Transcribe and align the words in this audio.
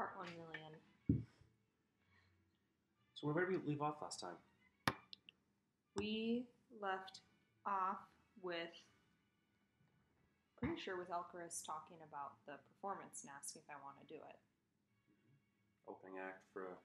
Part 0.00 0.16
one 0.16 0.32
million. 0.32 0.72
So 3.12 3.28
where 3.28 3.44
did 3.44 3.60
we 3.60 3.68
leave 3.68 3.82
off 3.82 4.00
last 4.00 4.18
time? 4.18 4.40
We 5.94 6.46
left 6.80 7.20
off 7.66 8.00
with 8.40 8.72
pretty 10.56 10.80
sure 10.80 10.96
with 10.96 11.12
Elcaris 11.12 11.60
talking 11.60 12.00
about 12.00 12.40
the 12.48 12.56
performance 12.72 13.20
and 13.20 13.30
asking 13.36 13.60
if 13.60 13.68
I 13.68 13.76
want 13.84 14.00
to 14.00 14.08
do 14.08 14.16
it. 14.24 14.40
Opening 15.86 16.16
act 16.16 16.48
for 16.50 16.80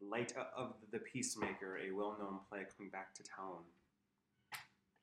Light 0.00 0.30
of 0.54 0.74
the 0.92 1.00
Peacemaker, 1.00 1.82
a 1.82 1.90
well-known 1.90 2.46
play 2.48 2.62
coming 2.78 2.90
back 2.94 3.12
to 3.14 3.24
town. 3.24 3.66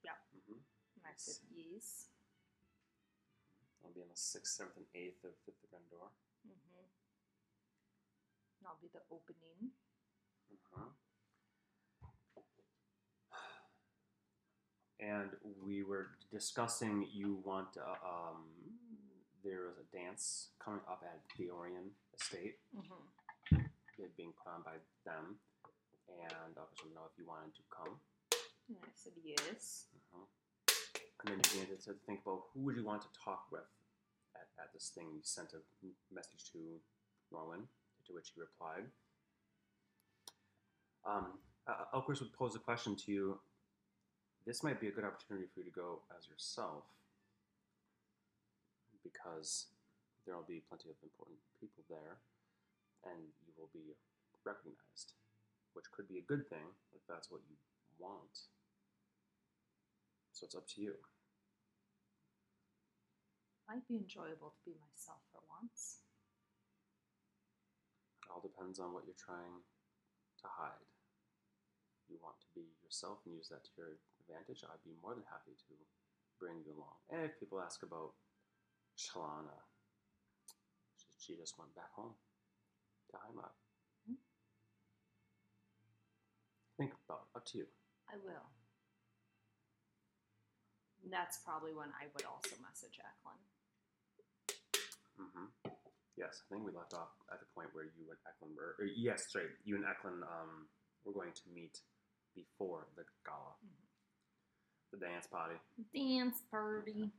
Yeah. 0.05 0.15
hmm 0.47 0.63
And 0.95 1.03
I 1.03 1.11
said 1.17 1.43
yes. 1.51 2.07
I'll 3.83 3.91
be 3.91 3.99
on 3.99 4.07
the 4.07 4.15
sixth, 4.15 4.55
seventh, 4.55 4.77
and 4.77 4.87
eighth 4.95 5.25
of 5.25 5.35
Fifth 5.43 5.59
of 5.67 5.75
Endor. 5.75 6.07
Mm-hmm. 8.59 8.67
I'll 8.67 8.77
be 8.81 8.89
the 8.93 8.99
opening. 9.11 9.71
Uh-huh. 10.75 10.91
And 14.99 15.29
we 15.65 15.83
were 15.83 16.07
discussing 16.31 17.07
you 17.13 17.39
want 17.45 17.77
uh, 17.79 17.95
um, 18.03 18.43
there 19.43 19.63
was 19.71 19.79
a 19.79 19.87
dance 19.95 20.49
coming 20.63 20.81
up 20.91 21.01
at 21.07 21.21
the 21.37 21.49
Orion 21.49 21.91
Estate, 22.19 22.59
Mm-hmm. 22.75 23.63
it 24.03 24.11
being 24.17 24.33
put 24.43 24.51
on 24.51 24.61
by 24.63 24.75
them, 25.07 25.39
and 26.11 26.31
I 26.35 26.63
just 26.67 26.83
want 26.83 26.91
to 26.91 26.95
know 26.95 27.07
if 27.07 27.15
you 27.17 27.23
wanted 27.25 27.55
to 27.55 27.63
come. 27.71 27.95
And 28.67 28.77
I 28.83 28.91
said 28.93 29.13
yes. 29.23 29.87
Uh-huh. 29.95 30.27
And 31.23 31.25
then 31.31 31.39
you 31.39 31.63
began 31.63 31.79
to 31.79 31.93
think 32.05 32.19
about 32.27 32.51
who 32.53 32.67
would 32.67 32.75
you 32.75 32.83
want 32.83 33.01
to 33.03 33.11
talk 33.23 33.47
with 33.51 33.67
at, 34.35 34.47
at 34.59 34.71
this 34.75 34.91
thing. 34.93 35.07
You 35.15 35.23
sent 35.23 35.55
a 35.55 35.63
message 36.13 36.51
to 36.51 36.59
Norwin, 37.31 37.63
to 38.09 38.15
which 38.17 38.33
he 38.33 38.41
replied. 38.41 38.89
Um, 41.05 41.37
uh, 41.69 41.85
Elquist 41.93 42.19
would 42.19 42.33
pose 42.33 42.55
a 42.55 42.59
question 42.59 42.97
to 43.05 43.11
you. 43.11 43.39
This 44.45 44.63
might 44.63 44.81
be 44.81 44.89
a 44.89 44.91
good 44.91 45.05
opportunity 45.05 45.45
for 45.53 45.61
you 45.61 45.69
to 45.69 45.71
go 45.71 46.01
as 46.17 46.27
yourself, 46.27 46.83
because 49.05 49.67
there 50.25 50.35
will 50.35 50.49
be 50.49 50.65
plenty 50.67 50.89
of 50.89 50.97
important 51.05 51.37
people 51.61 51.85
there, 51.87 52.17
and 53.05 53.21
you 53.45 53.53
will 53.57 53.69
be 53.71 53.93
recognized, 54.43 55.13
which 55.73 55.85
could 55.93 56.09
be 56.09 56.17
a 56.17 56.25
good 56.25 56.49
thing 56.49 56.73
if 56.97 57.05
that's 57.07 57.29
what 57.29 57.41
you 57.47 57.55
want. 58.01 58.49
So 60.33 60.45
it's 60.45 60.55
up 60.55 60.67
to 60.75 60.81
you. 60.81 60.93
Might 63.67 63.87
be 63.87 63.97
enjoyable 64.01 64.49
to 64.57 64.61
be 64.65 64.73
myself 64.81 65.21
for 65.31 65.41
once. 65.61 66.08
It 68.29 68.31
all 68.31 68.45
depends 68.45 68.77
on 68.77 68.93
what 68.93 69.09
you're 69.09 69.17
trying 69.17 69.65
to 70.45 70.47
hide. 70.47 70.85
You 72.09 72.21
want 72.21 72.37
to 72.45 72.49
be 72.53 72.69
yourself 72.85 73.25
and 73.25 73.33
use 73.33 73.49
that 73.49 73.65
to 73.65 73.71
your 73.73 73.97
advantage, 74.21 74.61
I'd 74.61 74.85
be 74.85 74.93
more 75.01 75.17
than 75.17 75.25
happy 75.25 75.57
to 75.57 75.73
bring 76.37 76.61
you 76.61 76.77
along. 76.77 76.93
And 77.09 77.25
if 77.25 77.39
people 77.41 77.57
ask 77.61 77.81
about 77.81 78.13
Shalana, 78.97 79.57
she, 80.97 81.09
she 81.17 81.33
just 81.37 81.57
went 81.57 81.73
back 81.73 81.89
home 81.97 82.13
to 83.09 83.17
Heimat. 83.17 83.53
Mhm. 84.09 84.17
Think 86.77 86.93
about 87.09 87.25
it. 87.33 87.37
Up 87.37 87.45
to 87.49 87.57
you. 87.57 87.67
I 88.09 88.17
will. 88.17 88.45
That's 91.09 91.37
probably 91.39 91.73
when 91.73 91.89
I 91.97 92.05
would 92.13 92.25
also 92.25 92.55
message 92.61 92.99
Eklund. 93.01 93.41
hmm 95.17 95.68
Yes, 96.19 96.43
I 96.43 96.53
think 96.53 96.67
we 96.67 96.75
left 96.75 96.93
off 96.93 97.15
at 97.31 97.39
the 97.39 97.47
point 97.55 97.69
where 97.71 97.85
you 97.85 98.11
and 98.11 98.19
Eklund 98.27 98.51
were. 98.51 98.75
Or 98.75 98.83
yes, 98.83 99.31
sorry, 99.31 99.55
you 99.63 99.79
and 99.79 99.85
Eklund 99.87 100.21
um, 100.23 100.67
were 101.05 101.13
going 101.13 101.31
to 101.31 101.41
meet 101.55 101.79
before 102.35 102.87
the 102.99 103.07
gala, 103.23 103.55
the 104.91 104.99
dance 104.99 105.27
party. 105.27 105.55
Dance 105.95 106.43
party. 106.51 107.09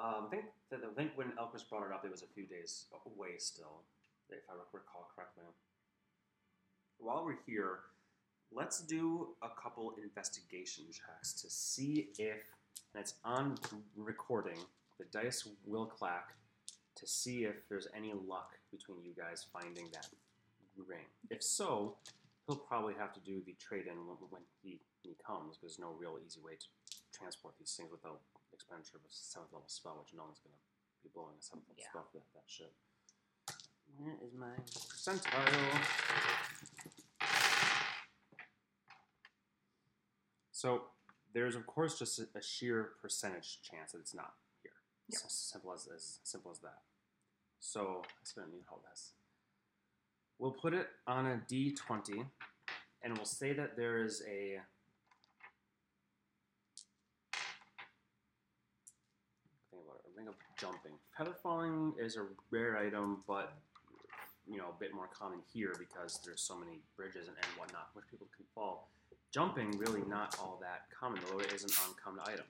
Um, 0.00 0.26
I 0.26 0.28
think 0.30 0.44
that 0.70 0.80
I 0.80 0.94
think 0.96 1.12
when 1.16 1.36
Elkris 1.36 1.68
brought 1.68 1.84
it 1.84 1.92
up, 1.92 2.02
it 2.04 2.10
was 2.10 2.22
a 2.22 2.32
few 2.34 2.46
days 2.46 2.86
away 3.04 3.36
still, 3.36 3.84
if 4.30 4.40
I 4.48 4.54
recall 4.72 5.06
correctly. 5.14 5.44
While 6.96 7.26
we're 7.26 7.44
here, 7.46 7.80
let's 8.50 8.80
do 8.80 9.36
a 9.42 9.48
couple 9.60 9.94
investigation 10.02 10.84
checks 10.90 11.34
to 11.42 11.50
see 11.50 12.08
if, 12.18 12.40
and 12.94 13.02
it's 13.02 13.14
on 13.22 13.56
recording, 13.96 14.58
the 14.98 15.04
dice 15.12 15.46
will 15.66 15.86
clack 15.86 16.34
to 16.96 17.06
see 17.06 17.44
if 17.44 17.56
there's 17.68 17.88
any 17.94 18.12
luck 18.12 18.54
between 18.70 19.02
you 19.04 19.12
guys 19.16 19.44
finding 19.52 19.88
that 19.92 20.06
ring. 20.76 21.06
If 21.30 21.42
so, 21.42 21.96
he'll 22.46 22.56
probably 22.56 22.94
have 22.94 23.12
to 23.14 23.20
do 23.20 23.42
the 23.46 23.54
trade 23.58 23.86
in 23.86 23.96
when, 24.06 24.16
when 24.30 24.42
he, 24.62 24.80
he 25.02 25.16
comes, 25.24 25.56
because 25.56 25.76
there's 25.76 25.78
no 25.78 25.94
real 25.98 26.18
easy 26.24 26.40
way 26.40 26.52
to 26.54 26.66
transport 27.12 27.54
these 27.58 27.72
things 27.76 27.90
without 27.90 28.20
expenditure 28.52 28.96
of 28.96 29.02
a 29.02 29.10
seventh 29.10 29.52
level 29.52 29.68
spell, 29.68 29.98
which 30.02 30.14
no 30.14 30.24
one's 30.24 30.38
gonna 30.38 30.54
be 31.02 31.10
blowing 31.14 31.34
a 31.38 31.42
seventh 31.42 31.66
level 31.68 31.82
Yeah. 31.82 31.90
spell 31.90 32.06
for 32.10 32.18
that, 32.18 32.30
that 32.34 32.46
shit. 32.46 32.72
Where 33.96 34.14
is 34.22 34.34
my 34.34 34.54
percentile? 34.74 35.44
So 40.52 40.82
there's 41.32 41.56
of 41.56 41.66
course 41.66 41.98
just 41.98 42.18
a, 42.18 42.26
a 42.36 42.42
sheer 42.42 42.92
percentage 43.02 43.60
chance 43.62 43.92
that 43.92 43.98
it's 43.98 44.14
not 44.14 44.34
As 45.12 45.22
simple 45.28 45.72
as 45.72 45.86
as 45.94 46.18
simple 46.24 46.50
as 46.50 46.58
that. 46.60 46.82
So 47.60 48.02
I 48.04 48.24
still 48.24 48.44
need 48.50 48.64
hold 48.66 48.82
this. 48.90 49.12
We'll 50.38 50.50
put 50.50 50.74
it 50.74 50.88
on 51.06 51.26
a 51.26 51.40
D 51.46 51.72
twenty, 51.74 52.24
and 53.02 53.16
we'll 53.16 53.24
say 53.24 53.52
that 53.52 53.76
there 53.76 54.02
is 54.02 54.22
a 54.22 54.60
think 59.70 59.84
about 59.84 60.00
it, 60.04 60.10
a 60.10 60.16
ring 60.16 60.28
of 60.28 60.34
jumping. 60.58 60.92
Feather 61.16 61.34
falling 61.42 61.94
is 62.00 62.16
a 62.16 62.26
rare 62.50 62.76
item, 62.78 63.22
but 63.28 63.52
you 64.50 64.58
know 64.58 64.70
a 64.76 64.80
bit 64.80 64.92
more 64.92 65.08
common 65.16 65.38
here 65.52 65.74
because 65.78 66.18
there's 66.24 66.40
so 66.40 66.56
many 66.56 66.80
bridges 66.96 67.28
and, 67.28 67.36
and 67.36 67.58
whatnot 67.58 67.90
which 67.94 68.06
people 68.10 68.26
can 68.34 68.44
fall. 68.54 68.90
Jumping 69.32 69.78
really 69.78 70.02
not 70.08 70.36
all 70.40 70.58
that 70.60 70.88
common, 70.98 71.20
although 71.30 71.44
it 71.44 71.52
is 71.52 71.62
an 71.62 71.70
uncommon 71.88 72.20
item. 72.26 72.46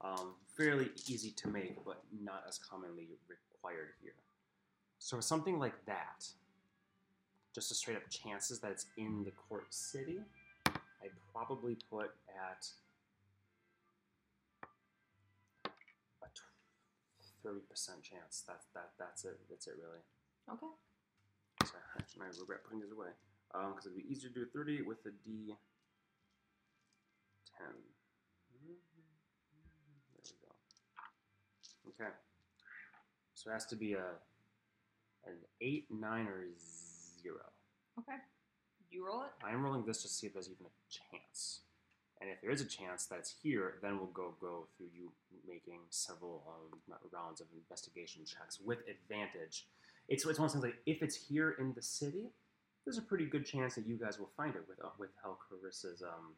Um, 0.00 0.34
fairly 0.56 0.90
easy 1.08 1.32
to 1.32 1.48
make, 1.48 1.84
but 1.84 2.02
not 2.22 2.44
as 2.48 2.58
commonly 2.58 3.08
required 3.28 3.88
here. 4.00 4.12
So 4.98 5.20
something 5.20 5.58
like 5.58 5.84
that, 5.86 6.26
just 7.54 7.70
a 7.72 7.74
straight 7.74 7.96
up 7.96 8.08
chances 8.08 8.60
that 8.60 8.70
it's 8.70 8.86
in 8.96 9.24
the 9.24 9.32
court 9.32 9.66
city, 9.70 10.20
I'd 10.66 11.10
probably 11.32 11.76
put 11.90 12.10
at 12.28 12.66
a 16.24 17.48
30% 17.48 18.02
chance. 18.02 18.44
That, 18.46 18.60
that, 18.74 18.90
that's 18.98 19.24
it. 19.24 19.38
That's 19.48 19.66
it, 19.66 19.74
really. 19.78 20.02
Okay. 20.50 20.72
Sorry, 21.64 21.82
I 21.92 22.40
regret 22.40 22.64
putting 22.64 22.80
this 22.80 22.92
away. 22.92 23.08
Because 23.52 23.86
um, 23.86 23.92
it'd 23.92 23.96
be 23.96 24.12
easier 24.12 24.30
to 24.30 24.34
do 24.34 24.46
30 24.52 24.82
with 24.82 24.98
a 25.06 25.10
D10. 25.28 25.56
10. 31.98 32.06
So 33.34 33.50
it 33.50 33.52
has 33.54 33.66
to 33.66 33.76
be 33.76 33.94
a 33.94 34.04
an 35.26 35.34
8, 35.60 35.86
9, 35.90 36.26
or 36.26 36.44
0. 37.22 37.36
Okay. 37.98 38.16
You 38.90 39.06
roll 39.06 39.22
it? 39.22 39.30
I'm 39.44 39.62
rolling 39.62 39.84
this 39.84 40.02
to 40.02 40.08
see 40.08 40.26
if 40.26 40.32
there's 40.32 40.48
even 40.48 40.66
a 40.66 40.74
chance. 40.88 41.60
And 42.20 42.30
if 42.30 42.40
there 42.40 42.50
is 42.50 42.60
a 42.60 42.66
chance 42.66 43.06
that's 43.06 43.34
here, 43.42 43.74
then 43.82 43.98
we'll 43.98 44.08
go 44.08 44.34
go 44.40 44.66
through 44.76 44.88
you 44.92 45.12
making 45.46 45.80
several 45.90 46.42
um, 46.48 46.78
rounds 47.12 47.40
of 47.40 47.46
investigation 47.54 48.22
checks 48.24 48.58
with 48.64 48.78
advantage. 48.88 49.66
It's, 50.08 50.24
it's 50.24 50.38
one 50.38 50.46
of 50.46 50.52
those 50.52 50.52
things 50.52 50.64
like 50.64 50.82
if 50.86 51.02
it's 51.02 51.14
here 51.14 51.54
in 51.60 51.74
the 51.74 51.82
city, 51.82 52.30
there's 52.84 52.98
a 52.98 53.02
pretty 53.02 53.26
good 53.26 53.46
chance 53.46 53.74
that 53.76 53.86
you 53.86 53.96
guys 53.96 54.18
will 54.18 54.30
find 54.36 54.56
it 54.56 54.62
with 54.68 54.82
uh, 54.82 54.88
with 54.98 55.10
how 55.22 55.36
Carissa's 55.46 56.02
um, 56.02 56.34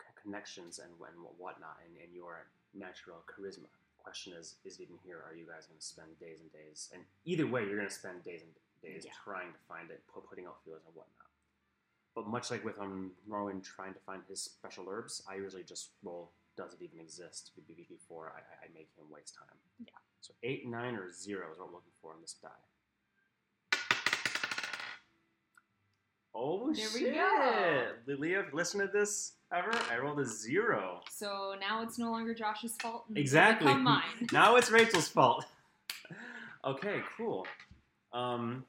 c- 0.00 0.06
connections 0.22 0.78
and 0.78 0.92
and 0.92 1.18
whatnot 1.36 1.76
and, 1.84 1.96
and 2.02 2.14
your 2.14 2.46
natural 2.72 3.18
charisma. 3.26 3.68
Question 4.08 4.32
is, 4.40 4.56
is 4.64 4.80
it 4.80 4.84
even 4.88 4.96
here? 5.04 5.20
Are 5.28 5.36
you 5.36 5.44
guys 5.44 5.68
going 5.68 5.76
to 5.76 5.84
spend 5.84 6.08
days 6.18 6.40
and 6.40 6.48
days? 6.50 6.88
And 6.96 7.02
either 7.28 7.46
way, 7.46 7.60
you're 7.68 7.76
going 7.76 7.92
to 7.92 7.92
spend 7.92 8.24
days 8.24 8.40
and 8.40 8.48
days 8.80 9.04
Yeah. 9.04 9.12
trying 9.22 9.52
to 9.52 9.58
find 9.68 9.90
it, 9.90 10.00
putting 10.08 10.46
out 10.48 10.64
feelers 10.64 10.80
and 10.88 10.96
whatnot. 10.96 11.28
But 12.16 12.26
much 12.26 12.50
like 12.50 12.64
with 12.64 12.78
um, 12.80 13.12
Norwin 13.28 13.60
trying 13.62 13.92
to 13.92 14.00
find 14.00 14.22
his 14.26 14.40
special 14.40 14.86
herbs, 14.88 15.20
I 15.28 15.34
usually 15.36 15.62
just 15.62 15.90
roll 16.02 16.32
does 16.56 16.72
it 16.72 16.80
even 16.80 16.98
exist 17.00 17.52
be- 17.54 17.74
be- 17.74 17.84
before 17.86 18.32
I, 18.34 18.40
I- 18.40 18.64
I 18.64 18.68
make 18.74 18.88
him 18.96 19.04
waste 19.12 19.34
time. 19.36 19.58
Yeah. 19.78 19.92
So 20.22 20.32
eight, 20.42 20.66
nine, 20.66 20.94
or 20.96 21.12
zero 21.12 21.52
is 21.52 21.58
what 21.58 21.68
we're 21.68 21.74
looking 21.74 21.92
for 22.00 22.12
on 22.14 22.20
this 22.22 22.32
die. 22.40 22.48
Oh 26.34 26.72
There 26.72 26.86
we 26.94 27.00
shit! 27.00 27.14
go. 27.14 27.86
Lilia, 28.06 28.44
listen 28.52 28.80
to 28.80 28.86
this 28.86 29.32
ever. 29.52 29.72
I 29.90 29.98
rolled 29.98 30.20
a 30.20 30.26
zero. 30.26 31.00
So 31.10 31.54
now 31.60 31.82
it's 31.82 31.98
no 31.98 32.10
longer 32.10 32.34
Josh's 32.34 32.76
fault. 32.80 33.04
and 33.08 33.16
it's 33.18 33.24
Exactly. 33.24 33.74
mine. 33.74 34.02
now 34.32 34.56
it's 34.56 34.70
Rachel's 34.70 35.08
fault. 35.08 35.44
Okay, 36.64 37.00
cool. 37.16 37.46
Um, 38.12 38.64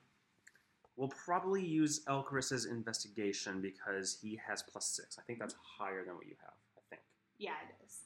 we'll 0.96 1.10
probably 1.26 1.66
use 1.66 2.02
Elcaris's 2.08 2.66
investigation 2.66 3.62
because 3.62 4.20
he 4.22 4.40
has 4.48 4.62
plus 4.62 4.86
six. 4.86 5.18
I 5.18 5.24
think 5.24 5.40
that's 5.40 5.56
higher 5.60 6.06
than 6.06 6.16
what 6.16 6.28
you 6.28 6.36
have. 6.40 6.54
I 6.78 6.82
think. 6.92 7.02
Yeah, 7.40 7.54
it 7.68 7.84
is. 7.86 7.98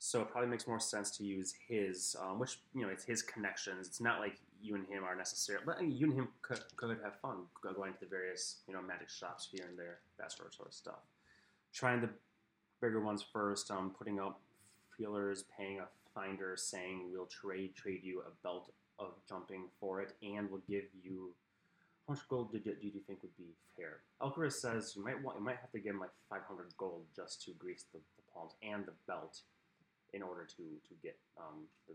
So 0.00 0.20
it 0.22 0.30
probably 0.30 0.50
makes 0.50 0.66
more 0.66 0.80
sense 0.80 1.12
to 1.18 1.24
use 1.24 1.54
his, 1.68 2.16
um, 2.20 2.40
which 2.40 2.58
you 2.74 2.82
know, 2.82 2.88
it's 2.88 3.04
his 3.04 3.22
connections. 3.22 3.86
It's 3.86 4.00
not 4.00 4.18
like 4.18 4.38
you 4.62 4.74
and 4.74 4.86
him 4.86 5.04
are 5.04 5.14
necessarily, 5.14 5.64
but 5.66 5.78
I 5.78 5.82
mean, 5.82 5.96
you 5.96 6.06
and 6.06 6.14
him 6.14 6.28
could, 6.42 6.60
could 6.76 6.90
have 7.02 7.20
fun 7.20 7.44
going 7.62 7.92
to 7.94 8.00
the 8.00 8.06
various 8.06 8.58
you 8.66 8.74
know 8.74 8.82
magic 8.82 9.08
shops 9.08 9.48
here 9.50 9.66
and 9.68 9.78
there, 9.78 9.98
that 10.18 10.32
sort 10.32 10.48
of, 10.48 10.54
sort 10.54 10.68
of 10.68 10.74
stuff. 10.74 11.00
Trying 11.72 12.00
the 12.00 12.10
bigger 12.80 13.00
ones 13.00 13.24
first, 13.32 13.70
um, 13.70 13.94
putting 13.96 14.20
up 14.20 14.40
feelers, 14.96 15.44
paying 15.56 15.80
a 15.80 15.86
finder, 16.14 16.56
saying 16.56 17.10
we'll 17.12 17.26
trade 17.26 17.74
trade 17.74 18.00
you 18.02 18.20
a 18.20 18.46
belt 18.46 18.72
of 18.98 19.12
jumping 19.28 19.64
for 19.78 20.00
it, 20.00 20.12
and 20.22 20.50
we'll 20.50 20.62
give 20.68 20.84
you. 21.02 21.30
How 22.06 22.14
much 22.14 22.28
gold 22.28 22.50
did 22.50 22.66
you, 22.66 22.74
do 22.74 22.88
you 22.88 23.00
think 23.06 23.22
would 23.22 23.36
be 23.36 23.54
fair? 23.76 24.00
Elcaris 24.20 24.54
says 24.54 24.94
you 24.96 25.04
might 25.04 25.22
want 25.22 25.38
you 25.38 25.44
might 25.44 25.58
have 25.60 25.70
to 25.70 25.78
give 25.78 25.94
him 25.94 26.00
like 26.00 26.10
500 26.28 26.66
gold 26.76 27.04
just 27.14 27.42
to 27.44 27.52
grease 27.52 27.84
the, 27.92 27.98
the 27.98 28.22
palms 28.34 28.52
and 28.62 28.84
the 28.84 28.92
belt 29.06 29.40
in 30.12 30.22
order 30.22 30.44
to 30.44 30.62
to 30.88 30.94
get 31.02 31.16
um, 31.38 31.66
the 31.86 31.94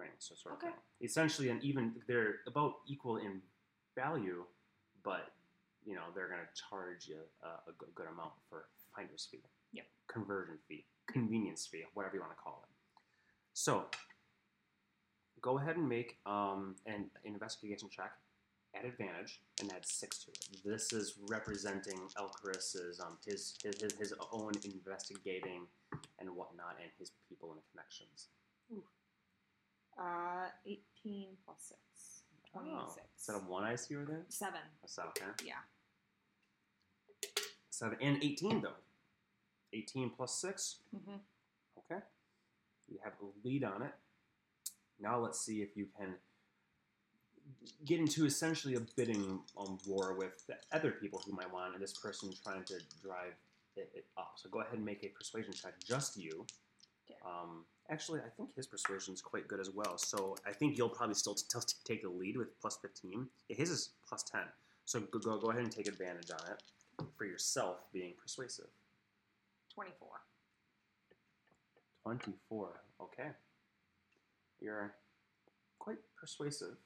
ring, 0.00 0.10
so 0.18 0.34
sort 0.34 0.54
of 0.54 0.58
Okay. 0.62 0.72
thing. 0.72 0.80
Essentially, 1.08 1.48
and 1.50 1.62
even 1.62 1.94
they're 2.08 2.36
about 2.46 2.72
equal 2.88 3.16
in 3.18 3.42
value, 3.94 4.44
but 5.02 5.32
you 5.84 5.94
know 5.94 6.04
they're 6.14 6.28
going 6.28 6.40
to 6.40 6.62
charge 6.68 7.08
you 7.08 7.20
a, 7.42 7.70
a 7.70 7.72
good, 7.78 7.94
good 7.94 8.06
amount 8.08 8.32
for 8.48 8.68
finder's 8.94 9.26
fee, 9.30 9.42
conversion 10.08 10.58
fee, 10.66 10.84
convenience 11.06 11.66
fee, 11.66 11.84
whatever 11.94 12.16
you 12.16 12.20
want 12.20 12.32
to 12.32 12.42
call 12.42 12.64
it. 12.64 12.74
So 13.54 13.84
go 15.40 15.58
ahead 15.58 15.76
and 15.76 15.88
make 15.88 16.18
um, 16.26 16.74
an 16.86 17.10
investigation 17.24 17.88
check 17.88 18.12
at 18.74 18.84
advantage 18.84 19.40
and 19.60 19.72
add 19.72 19.84
six 19.86 20.24
to 20.24 20.30
it. 20.30 20.62
This 20.64 20.92
is 20.92 21.14
representing 21.28 21.98
Elcaris's 22.18 23.00
um, 23.00 23.18
his, 23.26 23.56
his 23.62 23.80
his 23.80 23.92
his 23.98 24.14
own 24.32 24.52
investigating 24.64 25.66
and 26.18 26.30
whatnot, 26.30 26.76
and 26.80 26.90
his 26.98 27.12
people 27.28 27.52
and 27.52 27.60
connections. 27.72 28.28
Uh, 29.98 30.48
18 30.66 31.36
plus 31.44 31.56
6. 31.68 31.80
26. 32.52 32.74
Oh, 32.74 33.00
instead 33.14 33.36
of 33.36 33.46
one, 33.46 33.64
I 33.64 33.76
see 33.76 33.94
over 33.96 34.04
there. 34.06 34.24
7. 34.28 34.54
That's 34.82 34.98
okay. 34.98 35.26
Yeah. 35.44 35.54
Seven 37.80 37.96
and 38.02 38.22
eighteen 38.22 38.60
though. 38.60 38.76
Eighteen 39.72 40.10
plus 40.14 40.34
six. 40.34 40.76
Mm-hmm. 40.94 41.16
Okay. 41.78 42.02
You 42.88 42.98
have 43.02 43.14
a 43.22 43.46
lead 43.46 43.64
on 43.64 43.80
it. 43.80 43.92
Now 45.00 45.18
let's 45.18 45.40
see 45.40 45.62
if 45.62 45.76
you 45.76 45.86
can 45.98 46.16
get 47.86 47.98
into 47.98 48.26
essentially 48.26 48.74
a 48.74 48.80
bidding 48.96 49.40
um, 49.58 49.78
war 49.86 50.12
with 50.12 50.46
the 50.46 50.56
other 50.72 50.90
people 50.90 51.22
who 51.24 51.32
might 51.32 51.50
want, 51.50 51.72
and 51.72 51.82
this 51.82 51.94
person 51.94 52.30
trying 52.44 52.64
to 52.64 52.74
drive 53.02 53.32
it, 53.76 53.90
it 53.94 54.04
up. 54.18 54.32
So 54.36 54.50
go 54.50 54.60
ahead 54.60 54.74
and 54.74 54.84
make 54.84 55.02
a 55.02 55.08
persuasion 55.08 55.54
check, 55.54 55.72
just 55.82 56.18
you. 56.18 56.44
Okay. 57.08 57.18
Um, 57.24 57.64
actually, 57.90 58.20
I 58.20 58.30
think 58.36 58.54
his 58.54 58.66
persuasion 58.66 59.14
is 59.14 59.20
quite 59.20 59.48
good 59.48 59.60
as 59.60 59.70
well. 59.70 59.98
So 59.98 60.36
I 60.46 60.52
think 60.52 60.78
you'll 60.78 60.88
probably 60.88 61.14
still, 61.14 61.36
still 61.36 61.62
take 61.84 62.02
the 62.02 62.08
lead 62.08 62.36
with 62.36 62.58
plus 62.60 62.78
15. 62.80 63.26
His 63.48 63.70
is 63.70 63.90
plus 64.08 64.22
10. 64.22 64.40
So 64.84 65.00
go, 65.00 65.18
go, 65.18 65.38
go 65.38 65.50
ahead 65.50 65.62
and 65.62 65.72
take 65.72 65.88
advantage 65.88 66.30
on 66.30 66.40
it 66.52 66.62
for 67.16 67.24
yourself 67.24 67.78
being 67.92 68.14
persuasive. 68.20 68.68
24. 69.74 70.08
24. 72.02 72.80
Okay. 73.02 73.28
You're 74.60 74.94
quite 75.78 75.98
persuasive. 76.18 76.76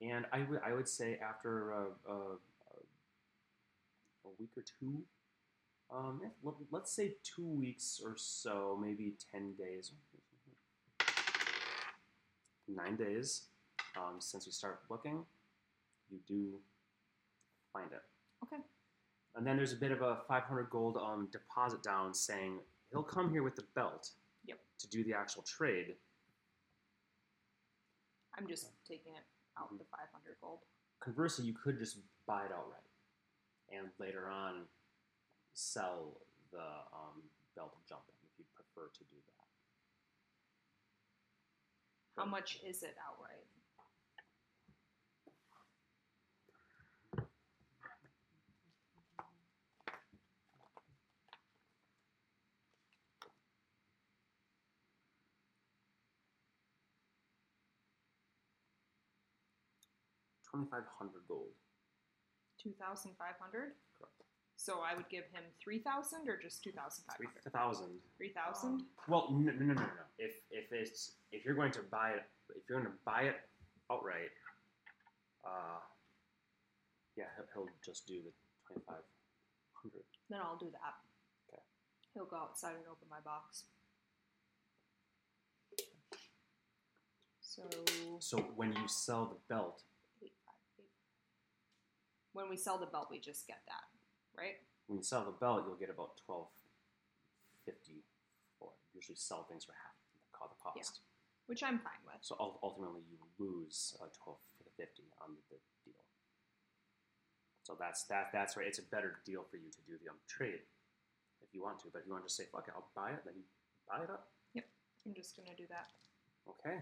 And 0.00 0.26
I 0.32 0.42
would 0.48 0.60
I 0.64 0.72
would 0.74 0.88
say 0.88 1.18
after 1.18 1.72
a, 1.72 1.86
a, 2.08 2.14
a 4.24 4.30
week 4.38 4.50
or 4.56 4.62
two, 4.78 5.02
um, 5.90 6.20
let's 6.70 6.92
say 6.92 7.14
two 7.24 7.46
weeks 7.46 8.00
or 8.04 8.14
so, 8.16 8.78
maybe 8.80 9.14
10 9.32 9.54
days, 9.54 9.92
nine 12.68 12.96
days 12.96 13.42
um, 13.96 14.16
since 14.20 14.46
we 14.46 14.52
start 14.52 14.80
looking, 14.90 15.24
you 16.10 16.18
do 16.26 16.58
find 17.72 17.90
it. 17.92 18.02
Okay. 18.44 18.62
And 19.36 19.46
then 19.46 19.56
there's 19.56 19.72
a 19.72 19.76
bit 19.76 19.92
of 19.92 20.02
a 20.02 20.18
500 20.28 20.70
gold 20.70 20.96
um, 20.96 21.28
deposit 21.32 21.82
down 21.82 22.14
saying 22.14 22.58
he'll 22.90 23.02
come 23.02 23.30
here 23.30 23.42
with 23.42 23.56
the 23.56 23.64
belt 23.74 24.10
Yep. 24.46 24.58
to 24.78 24.88
do 24.88 25.04
the 25.04 25.14
actual 25.14 25.42
trade. 25.42 25.94
I'm 28.36 28.46
just 28.48 28.70
taking 28.86 29.14
it 29.14 29.24
out 29.58 29.70
the 29.70 29.84
500 29.90 30.36
gold. 30.40 30.60
Conversely, 31.00 31.44
you 31.46 31.54
could 31.54 31.78
just 31.78 31.98
buy 32.26 32.44
it 32.44 32.52
outright 32.52 32.86
and 33.70 33.88
later 33.98 34.28
on 34.30 34.62
sell 35.54 36.16
the 36.52 36.64
um, 36.94 37.22
belt 37.54 37.72
of 37.74 37.86
jumping 37.88 38.14
if 38.22 38.30
you 38.38 38.44
prefer 38.54 38.88
to 38.94 39.04
do 39.04 39.16
that. 39.26 39.44
How 42.18 42.24
much 42.24 42.58
is 42.66 42.82
it 42.82 42.96
outright? 43.06 43.46
Twenty-five 60.50 60.82
hundred 60.98 61.22
gold. 61.28 61.52
2,500? 62.60 63.74
Correct. 63.96 64.27
So 64.58 64.80
I 64.82 64.96
would 64.96 65.08
give 65.08 65.22
him 65.30 65.44
3,000 65.62 66.28
or 66.28 66.36
just 66.36 66.64
2,500? 66.64 67.16
Three 67.16 67.50
thousand. 67.52 68.02
3,000? 68.18 68.82
Well, 69.06 69.28
no, 69.30 69.52
no, 69.52 69.58
no, 69.66 69.74
no, 69.74 69.80
no. 69.80 69.86
If 70.18 70.34
if 70.50 70.72
it's 70.72 71.12
if 71.30 71.44
you're 71.44 71.54
going 71.54 71.70
to 71.72 71.82
buy 71.92 72.10
it, 72.18 72.24
if 72.50 72.68
you're 72.68 72.80
going 72.80 72.90
to 72.90 72.98
buy 73.06 73.22
it 73.30 73.36
outright, 73.90 74.34
uh, 75.46 75.78
yeah, 77.16 77.30
he'll, 77.54 77.66
he'll 77.66 77.72
just 77.86 78.08
do 78.08 78.14
the 78.18 78.32
twenty-five 78.66 79.06
hundred. 79.74 80.02
Then 80.28 80.40
I'll 80.42 80.58
do 80.58 80.70
that. 80.72 80.94
Okay. 81.54 81.62
He'll 82.14 82.26
go 82.26 82.36
outside 82.36 82.74
and 82.74 82.84
open 82.90 83.06
my 83.08 83.20
box. 83.24 83.62
So, 87.40 87.62
So 88.18 88.38
when 88.56 88.72
you 88.72 88.86
sell 88.88 89.26
the 89.26 89.54
belt, 89.54 89.82
five, 90.20 90.84
when 92.32 92.50
we 92.50 92.56
sell 92.56 92.78
the 92.78 92.86
belt, 92.86 93.06
we 93.10 93.18
just 93.20 93.46
get 93.46 93.58
that, 93.66 93.82
right? 94.38 94.56
when 94.86 94.98
you 94.98 95.04
sell 95.04 95.24
the 95.24 95.32
belt, 95.36 95.64
you'll 95.66 95.76
get 95.76 95.90
about 95.90 96.16
twelve 96.24 96.48
fifty 97.64 98.00
for 98.58 98.70
it. 98.72 98.96
Usually 98.96 99.16
sell 99.16 99.44
things 99.44 99.64
for 99.64 99.72
half 99.72 99.92
the 100.16 100.32
co- 100.32 100.48
the 100.48 100.56
cost. 100.62 101.00
Which 101.46 101.62
I'm 101.62 101.78
fine 101.78 102.00
with. 102.04 102.20
So 102.20 102.36
ultimately, 102.62 103.02
you 103.10 103.18
lose 103.38 103.96
uh, 104.00 104.06
twelve 104.22 104.38
fifty 104.76 105.04
on 105.20 105.34
the, 105.34 105.42
the 105.50 105.60
deal. 105.84 106.00
So 107.64 107.76
that's 107.78 108.04
that. 108.04 108.30
That's 108.32 108.56
right. 108.56 108.66
It's 108.66 108.78
a 108.78 108.88
better 108.88 109.20
deal 109.26 109.44
for 109.50 109.56
you 109.56 109.70
to 109.70 109.80
do 109.86 109.98
the 110.02 110.10
um, 110.10 110.16
trade 110.26 110.60
if 111.42 111.52
you 111.52 111.62
want 111.62 111.78
to. 111.80 111.86
But 111.92 112.00
if 112.00 112.06
you 112.06 112.12
want 112.12 112.24
to 112.24 112.28
just 112.28 112.36
say 112.36 112.44
fuck 112.50 112.64
it, 112.68 112.74
I'll 112.74 112.88
buy 112.96 113.10
it. 113.10 113.20
Then 113.24 113.34
you 113.36 113.44
buy 113.88 114.04
it 114.04 114.10
up. 114.10 114.28
Yep, 114.54 114.64
I'm 115.06 115.14
just 115.14 115.36
gonna 115.36 115.56
do 115.56 115.64
that. 115.68 115.88
Okay. 116.48 116.78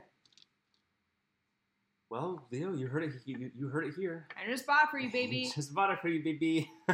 Well, 2.08 2.46
Leo, 2.52 2.72
you 2.72 2.86
heard 2.86 3.02
it. 3.02 3.12
You, 3.24 3.50
you 3.58 3.66
heard 3.68 3.84
it 3.84 3.94
here. 3.94 4.28
I 4.40 4.48
just 4.48 4.64
bought 4.64 4.84
it 4.84 4.90
for 4.90 4.98
you, 4.98 5.10
baby. 5.12 5.50
Just 5.52 5.74
bought 5.74 5.90
it 5.90 6.00
for 6.00 6.08
you, 6.08 6.22
baby. 6.22 6.70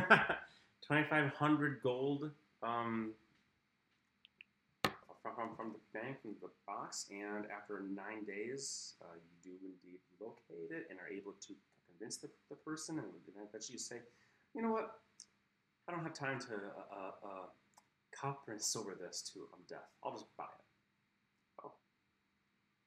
Twenty 0.92 1.08
five 1.08 1.32
hundred 1.32 1.80
gold. 1.82 2.28
Um, 2.62 3.12
from, 4.82 5.32
from, 5.34 5.56
from 5.56 5.72
the 5.72 5.98
bank, 5.98 6.20
from 6.20 6.34
the 6.42 6.50
box, 6.66 7.06
and 7.10 7.46
after 7.48 7.80
nine 7.80 8.26
days, 8.26 8.92
uh, 9.00 9.14
you 9.16 9.52
do 9.52 9.56
indeed 9.64 10.00
locate 10.20 10.68
it 10.70 10.88
and 10.90 10.98
are 11.00 11.08
able 11.08 11.32
to 11.48 11.54
convince 11.88 12.18
the, 12.18 12.28
the 12.50 12.56
person, 12.56 12.98
and 12.98 13.08
eventually 13.48 13.72
you 13.72 13.78
say, 13.78 14.02
you 14.54 14.60
know 14.60 14.68
what, 14.68 15.00
I 15.88 15.92
don't 15.92 16.02
have 16.02 16.12
time 16.12 16.38
to 16.40 16.46
uh, 16.52 16.94
uh, 16.94 17.26
uh, 17.26 17.46
conference 18.14 18.76
over 18.76 18.94
this 18.94 19.22
to 19.32 19.48
um, 19.54 19.60
death. 19.66 19.88
I'll 20.04 20.12
just 20.12 20.26
buy 20.36 20.44
it. 20.44 21.64
Oh. 21.64 21.72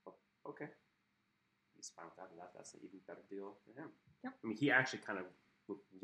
oh, 0.06 0.14
okay. 0.50 0.68
He's 1.76 1.92
fine 1.96 2.06
with 2.06 2.18
that, 2.18 2.28
and 2.30 2.40
that, 2.40 2.52
that's 2.56 2.76
an 2.76 2.82
even 2.84 3.00
better 3.08 3.26
deal 3.32 3.56
for 3.66 3.82
him. 3.82 3.90
Yep. 4.24 4.34
I 4.44 4.48
mean, 4.48 4.58
he 4.58 4.70
actually 4.70 5.00
kind 5.00 5.18
of 5.18 5.26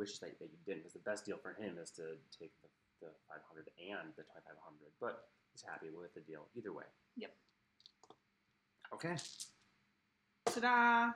wishes 0.01 0.17
that, 0.19 0.33
that 0.39 0.49
you 0.49 0.57
didn't, 0.65 0.81
because 0.81 0.93
the 0.97 1.05
best 1.05 1.25
deal 1.25 1.37
for 1.37 1.53
him 1.61 1.77
is 1.77 1.91
to 1.91 2.17
take 2.33 2.49
the, 2.65 2.69
the 3.05 3.11
500 3.29 3.69
and 3.77 4.09
the 4.17 4.25
2500, 4.25 4.89
but 4.99 5.29
he's 5.53 5.61
happy 5.61 5.93
with 5.93 6.13
the 6.17 6.21
deal 6.21 6.49
either 6.57 6.73
way. 6.73 6.89
Yep. 7.17 7.31
Okay. 8.93 9.15
Ta-da! 10.47 11.11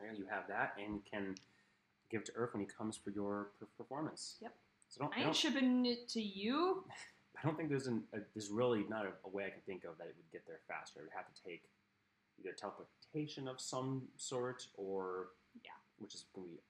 There 0.00 0.12
you 0.12 0.26
have 0.28 0.48
that, 0.48 0.74
and 0.76 1.00
can 1.06 1.36
give 2.10 2.22
it 2.22 2.26
to 2.26 2.32
Earth 2.34 2.52
when 2.52 2.60
he 2.60 2.66
comes 2.66 2.96
for 2.96 3.10
your 3.10 3.50
per- 3.60 3.70
performance. 3.78 4.36
Yep. 4.42 4.52
So 4.88 5.00
don't, 5.02 5.14
I 5.14 5.18
ain't 5.18 5.26
don't, 5.26 5.36
shipping 5.36 5.86
it 5.86 6.08
to 6.10 6.20
you. 6.20 6.82
I 7.38 7.46
don't 7.46 7.56
think 7.56 7.70
there's 7.70 7.86
an, 7.86 8.02
a, 8.12 8.18
there's 8.34 8.50
really 8.50 8.84
not 8.90 9.06
a, 9.06 9.12
a 9.24 9.30
way 9.30 9.46
I 9.46 9.50
can 9.50 9.62
think 9.64 9.84
of 9.84 9.96
that 9.98 10.08
it 10.08 10.16
would 10.18 10.30
get 10.32 10.42
there 10.48 10.58
faster. 10.66 11.00
It 11.00 11.04
would 11.04 11.16
have 11.16 11.32
to 11.32 11.42
take 11.46 11.62
either 12.40 12.52
teleport, 12.52 12.88
representation 12.90 13.46
of 13.48 13.60
some 13.60 14.02
sort, 14.16 14.66
or 14.76 15.28
Yeah. 15.64 15.70
which 15.98 16.14
is 16.14 16.24
going 16.34 16.48
to 16.48 16.52
be 16.54 16.60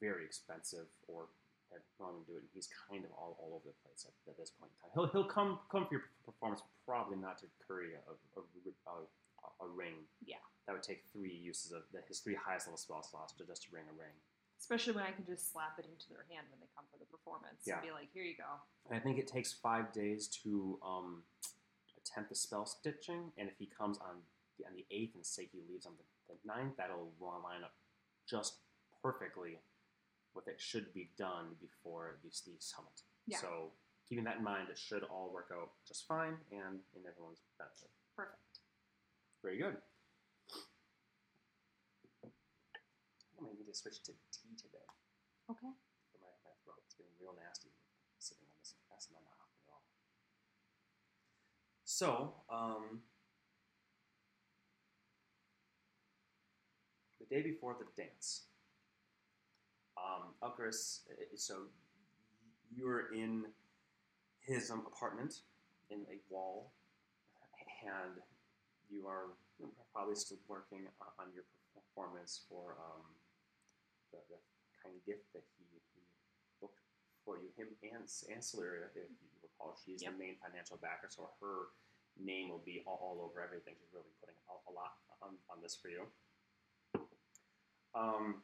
very 0.00 0.24
expensive, 0.24 0.86
or 1.06 1.28
had 1.72 1.82
Norman 2.00 2.22
do 2.26 2.34
it. 2.36 2.46
And 2.46 2.52
he's 2.54 2.68
kind 2.88 3.04
of 3.04 3.10
all, 3.12 3.36
all 3.40 3.54
over 3.60 3.68
the 3.68 3.78
place 3.84 4.06
at, 4.08 4.14
at 4.30 4.36
this 4.38 4.50
point 4.50 4.72
in 4.72 4.76
time. 4.80 4.92
He'll, 4.94 5.08
he'll 5.12 5.28
come 5.30 5.58
come 5.70 5.84
for 5.86 5.94
your 6.00 6.06
performance, 6.24 6.62
probably 6.86 7.16
not 7.18 7.38
to 7.40 7.46
curry 7.66 7.92
a, 7.94 8.02
a, 8.08 8.42
a, 8.88 8.96
a 9.64 9.68
ring. 9.68 10.06
Yeah. 10.24 10.40
That 10.66 10.72
would 10.74 10.82
take 10.84 11.04
three 11.12 11.32
uses 11.32 11.72
of 11.72 11.82
the, 11.92 12.00
his 12.08 12.20
three 12.20 12.36
highest 12.36 12.66
level 12.68 12.76
spell 12.78 13.02
slots 13.02 13.32
to 13.40 13.44
just 13.44 13.64
to 13.64 13.68
ring 13.72 13.84
a 13.88 13.96
ring. 13.96 14.12
Especially 14.60 14.92
when 14.92 15.04
I 15.04 15.12
can 15.12 15.24
just 15.24 15.52
slap 15.52 15.78
it 15.78 15.86
into 15.86 16.08
their 16.10 16.26
hand 16.28 16.44
when 16.50 16.58
they 16.60 16.66
come 16.74 16.84
for 16.90 16.98
the 16.98 17.06
performance 17.06 17.62
Yeah. 17.64 17.78
and 17.78 17.82
be 17.86 17.92
like, 17.92 18.08
here 18.12 18.24
you 18.24 18.34
go. 18.36 18.58
And 18.90 18.98
I 18.98 19.00
think 19.00 19.16
it 19.18 19.28
takes 19.28 19.52
five 19.52 19.92
days 19.92 20.26
to 20.42 20.78
um, 20.84 21.22
attempt 21.96 22.28
the 22.28 22.34
spell 22.34 22.66
stitching, 22.66 23.30
and 23.38 23.48
if 23.48 23.54
he 23.56 23.66
comes 23.70 23.98
on 23.98 24.18
the, 24.58 24.66
on 24.66 24.72
the 24.74 24.84
eighth 24.90 25.14
and 25.14 25.24
say 25.24 25.48
he 25.52 25.60
leaves 25.70 25.86
on 25.86 25.92
the, 25.96 26.34
the 26.34 26.38
ninth, 26.44 26.74
that'll 26.76 27.12
line 27.20 27.62
up 27.62 27.72
just 28.28 28.56
perfectly 29.00 29.58
with 30.34 30.48
it 30.48 30.60
should 30.60 30.92
be 30.94 31.10
done 31.18 31.56
before 31.60 32.18
the 32.24 32.30
Steve 32.30 32.60
Summit. 32.60 33.02
Yeah. 33.26 33.38
So 33.38 33.72
keeping 34.08 34.24
that 34.24 34.38
in 34.38 34.44
mind, 34.44 34.68
it 34.70 34.78
should 34.78 35.02
all 35.04 35.30
work 35.32 35.50
out 35.52 35.70
just 35.86 36.06
fine 36.06 36.36
and 36.50 36.80
in 36.96 37.02
everyone's 37.08 37.40
benefit. 37.58 37.90
Perfect. 38.16 38.60
Very 39.42 39.58
good. 39.58 39.76
I 42.24 43.40
might 43.40 43.54
need 43.54 43.66
to 43.70 43.74
switch 43.74 44.02
to 44.02 44.12
tea 44.32 44.56
today 44.56 44.82
Okay. 45.50 45.70
for 46.10 46.18
my, 46.18 46.32
my 46.42 46.50
throat. 46.64 46.82
It's 46.84 46.94
getting 46.94 47.12
real 47.20 47.34
nasty 47.38 47.70
sitting 48.18 48.42
on 48.50 48.58
this 48.60 48.74
in 48.74 49.14
my 49.14 49.22
mouth 49.22 49.46
and 49.62 49.70
all. 49.70 49.84
So, 51.84 52.34
um, 52.50 53.02
the 57.20 57.26
day 57.30 57.42
before 57.42 57.76
the 57.78 57.86
dance, 58.00 58.47
um, 59.98 60.34
uh, 60.42 60.50
so 61.36 61.66
you're 62.74 63.12
in 63.12 63.44
his 64.40 64.70
um, 64.70 64.84
apartment 64.86 65.40
in 65.90 66.00
a 66.10 66.18
wall, 66.32 66.72
and 67.84 68.20
you 68.90 69.06
are 69.06 69.34
probably 69.92 70.14
still 70.14 70.38
working 70.48 70.86
on- 71.18 71.32
your 71.34 71.44
performance 71.74 72.42
for 72.48 72.76
um, 72.78 73.02
the, 74.12 74.18
the 74.30 74.38
kind 74.82 74.94
gift 75.04 75.26
that 75.34 75.42
he, 75.58 75.64
he 75.94 76.02
booked 76.60 76.80
for 77.24 77.36
you. 77.38 77.50
Him 77.56 77.68
and, 77.82 78.06
and 78.30 78.40
Celeria, 78.42 78.86
if 78.88 78.94
you 78.96 79.28
recall, 79.42 79.76
she's 79.84 80.02
Yep. 80.02 80.12
the 80.12 80.18
main 80.18 80.36
financial 80.42 80.78
backer, 80.80 81.08
so 81.10 81.28
her 81.40 81.74
name 82.18 82.48
will 82.48 82.62
be 82.64 82.82
all, 82.86 82.98
all 83.02 83.18
over 83.24 83.42
everything. 83.42 83.74
She's 83.78 83.92
really 83.92 84.10
putting 84.20 84.38
a, 84.48 84.54
a 84.70 84.72
lot 84.72 84.96
on, 85.22 85.36
on 85.50 85.62
this 85.62 85.76
for 85.76 85.88
you. 85.88 86.06
Um, 87.94 88.42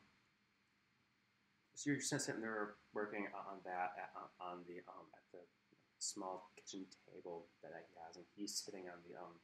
so 1.74 1.90
you're 1.90 1.98
just 1.98 2.10
sitting 2.10 2.40
there 2.40 2.74
working 2.94 3.26
on 3.34 3.58
that 3.64 3.92
at, 3.98 4.10
on- 4.40 4.62
the 4.66 4.78
um, 4.88 5.06
at 5.14 5.24
the 5.32 5.42
small 5.98 6.50
kitchen 6.54 6.86
table 7.10 7.46
that 7.62 7.72
he 7.74 7.94
has, 8.06 8.16
and 8.16 8.24
he's 8.36 8.54
sitting 8.54 8.86
on 8.88 8.98
the 9.08 9.16
um, 9.18 9.34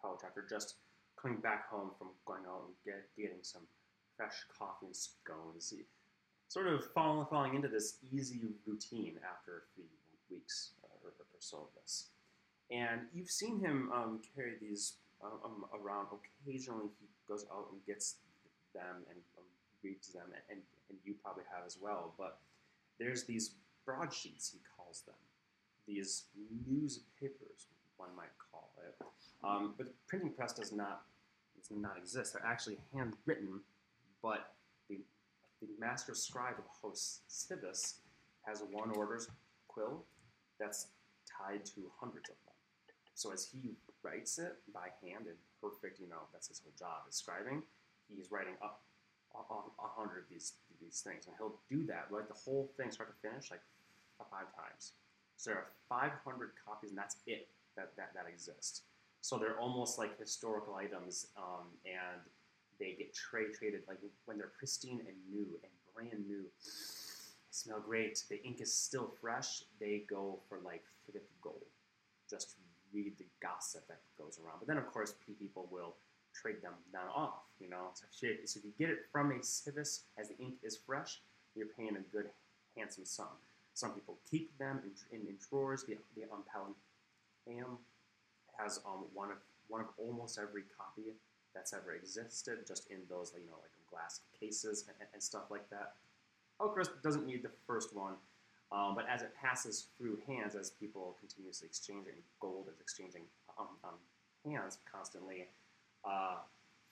couch 0.00 0.20
after 0.26 0.44
just 0.48 0.76
coming 1.20 1.38
back 1.38 1.68
home 1.68 1.90
from 1.98 2.08
going 2.26 2.42
out 2.46 2.64
and 2.66 2.74
get, 2.84 3.08
getting 3.16 3.42
some 3.42 3.62
fresh 4.16 4.44
coffee 4.56 4.86
and 4.86 4.96
scones. 4.96 5.70
He, 5.70 5.84
sort 6.48 6.66
of 6.66 6.84
falling, 6.92 7.26
falling 7.30 7.54
into 7.54 7.68
this 7.68 7.96
easy 8.12 8.42
routine 8.66 9.16
after 9.24 9.64
a 9.64 9.64
few 9.74 9.84
weeks 10.30 10.72
uh, 10.84 10.92
or, 11.02 11.08
or 11.16 11.40
so 11.40 11.56
of 11.58 11.80
this. 11.80 12.08
And 12.70 13.08
you've 13.14 13.30
seen 13.30 13.58
him 13.58 13.90
um, 13.92 14.20
carry 14.36 14.52
these 14.60 14.94
um, 15.24 15.40
um, 15.44 15.64
around. 15.72 16.08
Occasionally, 16.44 16.88
he 17.00 17.06
goes 17.26 17.46
out 17.50 17.68
and 17.72 17.80
gets 17.86 18.16
them 18.74 19.04
and 19.08 19.18
reads 19.82 20.08
them, 20.08 20.26
and, 20.26 20.42
and, 20.50 20.60
and 20.90 20.98
you 21.04 21.14
probably 21.22 21.44
have 21.54 21.66
as 21.66 21.78
well. 21.80 22.14
But 22.18 22.38
there's 22.98 23.24
these 23.24 23.54
broadsheets, 23.84 24.50
he 24.52 24.58
calls 24.76 25.02
them, 25.06 25.14
these 25.86 26.24
newspapers, 26.68 27.66
one 27.96 28.10
might 28.16 28.32
call 28.50 28.70
it. 28.86 28.94
Um, 29.44 29.74
but 29.76 29.86
the 29.86 29.92
printing 30.06 30.30
press 30.30 30.52
does 30.52 30.72
not 30.72 31.02
does 31.56 31.76
not 31.76 31.96
exist. 31.96 32.32
They're 32.32 32.46
actually 32.46 32.78
handwritten, 32.94 33.60
but 34.22 34.52
the 34.88 34.98
the 35.60 35.68
master 35.78 36.14
scribe 36.14 36.54
of 36.58 36.64
House 36.82 37.20
Civis 37.28 37.96
has 38.46 38.62
one 38.70 38.90
orders 38.90 39.28
quill 39.68 40.04
that's 40.58 40.88
tied 41.26 41.64
to 41.64 41.90
hundreds 41.98 42.28
of 42.28 42.36
them. 42.44 42.54
So 43.14 43.32
as 43.32 43.48
he 43.52 43.76
writes 44.02 44.38
it 44.38 44.56
by 44.72 44.88
hand 45.02 45.26
in 45.26 45.34
perfect, 45.60 46.00
you 46.00 46.08
know, 46.08 46.26
that's 46.32 46.48
his 46.48 46.60
whole 46.60 46.72
job, 46.78 47.06
is 47.08 47.22
scribing. 47.22 47.62
He's 48.14 48.30
writing 48.30 48.54
up 48.62 48.80
a, 49.34 49.88
hundred 49.96 50.18
of 50.18 50.28
these 50.30 50.52
these 50.80 51.00
things, 51.00 51.26
and 51.26 51.34
he'll 51.38 51.60
do 51.70 51.86
that 51.86 52.08
like 52.10 52.28
the 52.28 52.34
whole 52.34 52.70
thing, 52.76 52.90
start 52.90 53.10
to 53.14 53.28
finish, 53.28 53.50
like 53.50 53.60
five 54.30 54.54
times. 54.54 54.92
So 55.36 55.50
there 55.50 55.58
are 55.58 55.66
500 55.88 56.50
copies, 56.64 56.90
and 56.90 56.98
that's 56.98 57.16
it 57.26 57.48
that 57.76 57.96
that, 57.96 58.14
that 58.14 58.26
exists. 58.28 58.82
So 59.20 59.38
they're 59.38 59.58
almost 59.58 59.98
like 59.98 60.18
historical 60.18 60.74
items, 60.74 61.28
um, 61.36 61.66
and 61.86 62.20
they 62.78 62.94
get 62.98 63.14
trade 63.14 63.54
traded 63.54 63.82
like 63.86 63.98
when 64.24 64.38
they're 64.38 64.52
pristine 64.58 65.00
and 65.06 65.16
new 65.30 65.46
and 65.62 65.72
brand 65.94 66.26
new. 66.26 66.42
They 66.42 67.50
smell 67.50 67.80
great. 67.80 68.22
The 68.28 68.42
ink 68.44 68.60
is 68.60 68.72
still 68.72 69.12
fresh. 69.20 69.64
They 69.78 70.04
go 70.08 70.40
for 70.48 70.58
like 70.64 70.82
50 71.06 71.20
gold. 71.40 71.62
Just 72.28 72.56
read 72.92 73.16
the 73.18 73.24
gossip 73.40 73.86
that 73.88 74.00
goes 74.18 74.38
around. 74.42 74.58
But 74.58 74.68
then, 74.68 74.78
of 74.78 74.86
course, 74.86 75.14
people 75.38 75.68
will 75.70 75.94
trade 76.34 76.62
them 76.62 76.74
down 76.92 77.08
off. 77.14 77.44
You 77.60 77.70
know, 77.70 77.90
so 77.94 78.04
if, 78.22 78.64
you, 78.64 78.72
get 78.78 78.90
it 78.90 79.06
from 79.12 79.30
a 79.30 79.42
civis 79.42 80.04
as 80.18 80.28
the 80.28 80.38
ink 80.38 80.54
is 80.62 80.78
fresh, 80.84 81.20
you're 81.54 81.68
paying 81.78 81.96
a 81.96 82.00
good, 82.12 82.28
handsome 82.76 83.04
sum. 83.04 83.28
Some 83.74 83.92
people 83.92 84.18
keep 84.30 84.56
them 84.58 84.80
in, 84.84 85.18
in, 85.18 85.26
in 85.28 85.36
drawers. 85.48 85.84
The 85.84 85.96
the 86.16 86.24
um, 86.24 86.44
Palam 86.52 87.78
has 88.58 88.80
um, 88.86 89.04
one 89.14 89.30
of 89.30 89.38
one 89.68 89.80
of 89.80 89.86
almost 89.96 90.38
every 90.38 90.64
copy 90.76 91.14
that's 91.54 91.72
ever 91.72 91.94
existed, 91.94 92.66
just 92.66 92.90
in 92.90 92.98
those 93.08 93.32
you 93.38 93.46
know 93.46 93.56
like 93.60 93.70
glass 93.90 94.20
cases 94.38 94.84
and, 94.88 95.08
and 95.12 95.22
stuff 95.22 95.50
like 95.50 95.68
that. 95.70 95.94
Elcris 96.60 96.88
doesn't 97.02 97.26
need 97.26 97.42
the 97.42 97.50
first 97.66 97.94
one, 97.94 98.14
um, 98.70 98.94
but 98.94 99.06
as 99.08 99.22
it 99.22 99.32
passes 99.40 99.86
through 99.98 100.18
hands, 100.26 100.54
as 100.54 100.70
people 100.70 101.16
continuously 101.18 101.66
exchanging 101.66 102.14
gold 102.40 102.68
is 102.72 102.80
exchanging 102.80 103.22
um, 103.58 103.68
um, 103.84 103.94
hands 104.44 104.78
constantly, 104.90 105.46
uh, 106.04 106.42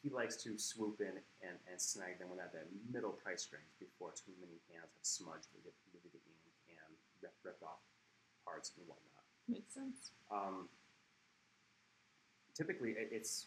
he 0.02 0.08
likes 0.08 0.36
to 0.42 0.56
swoop 0.56 1.00
in 1.00 1.12
and, 1.44 1.56
and 1.70 1.76
snag 1.80 2.18
them 2.18 2.30
when 2.30 2.40
at 2.40 2.52
the 2.52 2.64
middle 2.92 3.12
price 3.12 3.48
range 3.52 3.68
before 3.78 4.12
too 4.16 4.32
many 4.40 4.56
hands 4.72 4.88
have 4.88 5.04
smudged 5.04 5.48
with 5.52 5.64
the, 5.64 5.72
ink 5.92 6.40
and 6.68 6.92
rip, 7.20 7.34
ripped 7.44 7.62
off 7.62 7.84
parts 8.44 8.72
and 8.76 8.86
whatnot. 8.88 9.24
Makes 9.48 9.74
sense. 9.74 10.10
Um, 10.30 10.68
typically, 12.54 12.90
it, 12.90 13.10
it's 13.12 13.46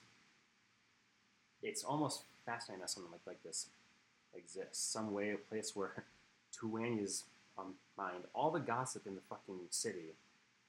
it's 1.64 1.84
almost 1.84 2.24
fascinating 2.46 2.82
that 2.82 2.90
something 2.90 3.12
like, 3.12 3.26
like 3.26 3.44
this 3.44 3.70
exists. 4.36 4.84
Some 4.84 5.14
way, 5.14 5.32
a 5.32 5.38
place 5.38 5.76
where 5.76 6.04
Tuania's 6.52 7.24
um, 7.58 7.76
mind, 7.98 8.26
all 8.34 8.52
the 8.52 8.60
gossip 8.60 9.08
in 9.08 9.16
the 9.16 9.22
fucking 9.30 9.60
city 9.70 10.14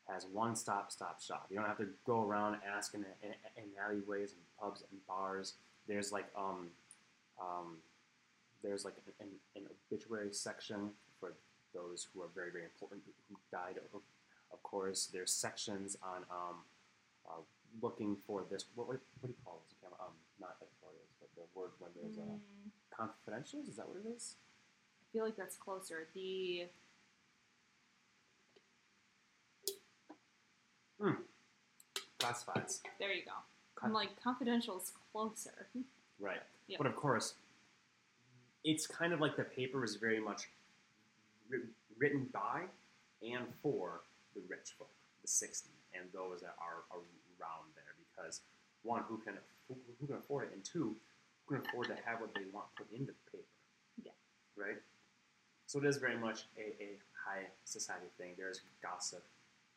has 0.09 0.27
one 0.27 0.55
stop 0.57 0.93
stop 0.93 1.21
shop. 1.21 1.47
You 1.51 1.57
don't 1.57 1.67
have 1.67 1.79
to 1.79 1.89
go 2.07 2.23
around 2.23 2.59
asking 2.77 3.05
in, 3.23 3.31
in, 3.31 3.35
in 3.57 3.71
alleyways 3.83 4.33
and 4.33 4.41
pubs 4.61 4.83
and 4.91 5.01
bars. 5.07 5.55
There's 5.89 6.13
like 6.13 6.27
um, 6.37 6.69
um, 7.41 7.79
there's 8.63 8.85
like 8.85 8.95
an, 9.21 9.29
an 9.57 9.63
obituary 9.91 10.33
section 10.33 10.91
for 11.21 11.35
those 11.75 12.07
who 12.13 12.23
are 12.23 12.29
very 12.35 12.51
very 12.51 12.65
important 12.65 13.03
who 13.29 13.37
died 13.51 13.77
of, 13.95 14.01
of 14.53 14.63
course. 14.63 15.09
There's 15.13 15.33
sections 15.33 15.97
on 16.03 16.23
um, 16.31 16.57
uh, 17.29 17.41
looking 17.83 18.17
for 18.27 18.45
this. 18.51 18.65
What, 18.75 18.89
what, 18.89 19.01
what 19.21 19.29
do 19.29 19.35
you 19.37 19.45
call 19.45 19.63
this? 19.65 19.75
Um, 20.01 20.13
not 20.41 20.57
editorials, 20.61 21.13
but 21.21 21.29
the 21.35 21.43
word 21.59 21.71
when 21.79 21.91
there's 22.01 22.19
a 22.19 22.21
Mm, 22.21 22.71
confidentials. 22.95 23.69
Is 23.69 23.77
that 23.77 23.89
what 23.89 23.97
it 24.05 24.09
is? 24.15 24.37
I 25.03 25.05
feel 25.13 25.25
like 25.25 25.37
that's 25.37 25.57
closer. 25.57 26.07
The 26.15 26.67
Hmm. 31.05 31.21
Classifieds. 32.19 32.81
there 32.99 33.13
you 33.13 33.25
go. 33.27 33.33
I'm 33.83 33.93
like 33.93 34.09
confidential's 34.23 34.93
closer. 35.13 35.67
Right. 36.19 36.41
Yeah. 36.67 36.79
But 36.79 36.87
of 36.87 36.97
course, 36.97 37.35
it's 38.65 38.87
kind 38.87 39.13
of 39.13 39.21
like 39.21 39.37
the 39.37 39.45
paper 39.45 39.85
is 39.85 39.97
very 39.97 40.19
much 40.19 40.49
written, 41.51 41.69
written 41.99 42.29
by 42.33 42.63
and 43.23 43.45
for 43.63 44.01
the 44.35 44.41
rich 44.49 44.73
folk, 44.79 44.89
the 45.21 45.29
60, 45.29 45.69
and 45.93 46.05
those 46.15 46.41
that 46.41 46.55
are 46.59 46.85
around 46.91 47.69
there. 47.75 47.93
Because 48.17 48.41
one, 48.83 49.03
who 49.07 49.19
can 49.19 49.35
who, 49.69 49.77
who 50.01 50.07
can 50.07 50.17
afford 50.17 50.45
it, 50.45 50.55
and 50.55 50.65
two, 50.65 50.97
who 51.45 51.57
can 51.57 51.67
afford 51.67 51.89
to 51.89 51.97
have 52.07 52.21
what 52.21 52.35
they 52.35 52.45
want 52.51 52.67
put 52.77 52.91
into 52.91 53.13
the 53.13 53.31
paper. 53.31 53.45
Yeah. 54.03 54.13
Right. 54.57 54.81
So 55.67 55.79
it 55.81 55.85
is 55.85 55.99
very 55.99 56.17
much 56.17 56.45
a, 56.57 56.83
a 56.83 56.89
high 57.13 57.45
society 57.65 58.07
thing. 58.17 58.33
There's 58.39 58.63
gossip 58.83 59.25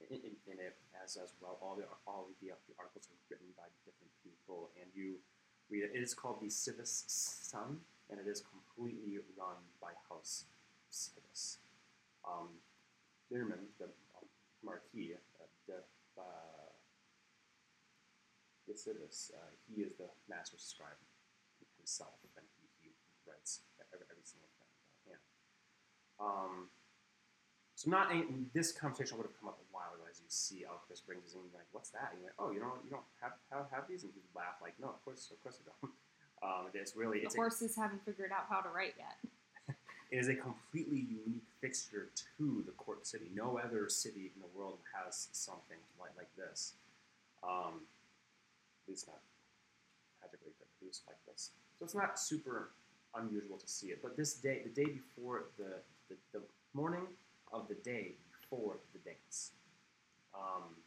in, 0.10 0.18
in, 0.18 0.32
in 0.48 0.60
it 0.60 0.76
as 1.08 1.16
as 1.16 1.32
well. 1.40 1.58
All 1.64 1.80
the 1.80 1.88
all 2.04 2.28
the, 2.28 2.52
the 2.52 2.76
articles 2.76 3.08
are 3.08 3.20
written 3.32 3.48
by 3.56 3.72
different 3.88 4.12
people, 4.20 4.70
and 4.76 4.92
you 4.92 5.16
read 5.72 5.88
it. 5.88 5.92
It 5.96 6.04
is 6.04 6.14
called 6.14 6.44
the 6.44 6.52
Civis 6.52 7.08
Sun, 7.08 7.80
and 8.12 8.20
it 8.20 8.28
is 8.28 8.44
completely 8.44 9.24
run 9.40 9.64
by 9.80 9.96
House 10.12 10.44
Civis. 10.92 11.64
Um, 12.28 12.60
the 13.32 13.40
uh, 13.40 13.88
Marquis, 14.64 15.16
uh, 15.16 15.48
the 15.68 15.80
uh, 16.20 16.72
the 18.68 18.76
Civis, 18.76 19.32
uh, 19.32 19.52
he 19.72 19.84
is 19.88 19.96
the 19.96 20.12
master 20.28 20.58
scribe 20.60 21.00
himself, 21.80 22.20
and 22.36 22.46
he, 22.60 22.68
he 22.84 22.92
writes 23.24 23.64
every, 23.94 24.06
every 24.12 24.28
single 24.28 24.52
thing 24.60 24.68
by 24.76 24.92
hand. 25.08 25.24
Um, 26.20 26.68
so 27.76 27.92
not 27.92 28.12
any, 28.12 28.26
this 28.54 28.72
conversation 28.74 29.16
would 29.18 29.30
have 29.30 29.38
come 29.40 29.48
up 29.48 29.62
a 29.62 29.68
while 29.70 29.94
ago 29.94 30.07
see 30.32 30.66
Alcris 30.68 31.06
brings 31.06 31.24
his 31.24 31.34
in, 31.36 31.42
you're 31.52 31.60
like, 31.60 31.72
what's 31.72 31.90
that? 31.92 32.12
And 32.14 32.22
you're 32.22 32.32
like, 32.32 32.40
oh, 32.40 32.52
you 32.52 32.60
don't 32.60 32.80
you 32.84 32.92
don't 32.92 33.08
have 33.22 33.34
have, 33.52 33.68
have 33.72 33.86
these? 33.88 34.04
And 34.04 34.12
would 34.14 34.36
laugh 34.36 34.60
like, 34.62 34.76
no, 34.80 34.90
of 34.90 35.00
course, 35.04 35.30
of 35.32 35.42
course 35.44 35.60
I 35.62 35.70
don't. 35.70 35.94
Um, 36.44 36.70
it's 36.76 36.96
really 36.96 37.22
The 37.22 37.26
it's 37.26 37.34
a, 37.34 37.38
horses 37.38 37.76
haven't 37.76 38.06
figured 38.06 38.32
out 38.32 38.46
how 38.48 38.62
to 38.62 38.70
write 38.70 38.94
yet. 38.96 39.18
it 40.12 40.18
is 40.18 40.28
a 40.28 40.36
completely 40.36 41.08
unique 41.10 41.48
fixture 41.60 42.10
to 42.38 42.62
the 42.64 42.74
court 42.74 43.08
city. 43.08 43.32
No 43.34 43.58
other 43.58 43.90
city 43.90 44.32
in 44.36 44.40
the 44.40 44.48
world 44.56 44.78
has 44.94 45.30
something 45.32 45.80
like 46.00 46.12
like 46.16 46.30
this. 46.38 46.74
Um, 47.42 47.82
at 48.86 48.90
least 48.90 49.08
not 49.08 49.18
magically 50.22 50.52
produced 50.78 51.04
like 51.08 51.18
this. 51.26 51.50
So 51.80 51.86
it's 51.86 51.96
not 51.96 52.20
super 52.20 52.70
unusual 53.16 53.58
to 53.58 53.68
see 53.68 53.88
it. 53.88 54.00
But 54.04 54.16
this 54.16 54.36
day, 54.36 54.62
the 54.64 54.70
day 54.70 54.92
before 54.92 55.46
the 55.58 55.82
the, 56.10 56.16
the 56.34 56.42
morning 56.74 57.08
of 57.52 57.68
the 57.68 57.76
day 57.76 58.14
before 58.40 58.78
the 58.94 59.00
dance, 59.00 59.52
um, 60.38 60.78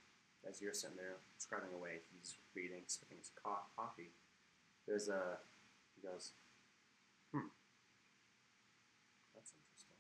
as 0.48 0.62
you're 0.62 0.72
sitting 0.72 0.96
there 0.96 1.18
scribing 1.36 1.74
away, 1.74 2.00
he's 2.14 2.38
reading, 2.54 2.86
sipping 2.86 3.18
his 3.18 3.30
co- 3.34 3.66
coffee. 3.76 4.14
There's 4.86 5.08
a 5.08 5.42
he 5.94 6.06
goes, 6.06 6.32
hmm, 7.34 7.50
that's 9.34 9.52
interesting. 9.52 9.98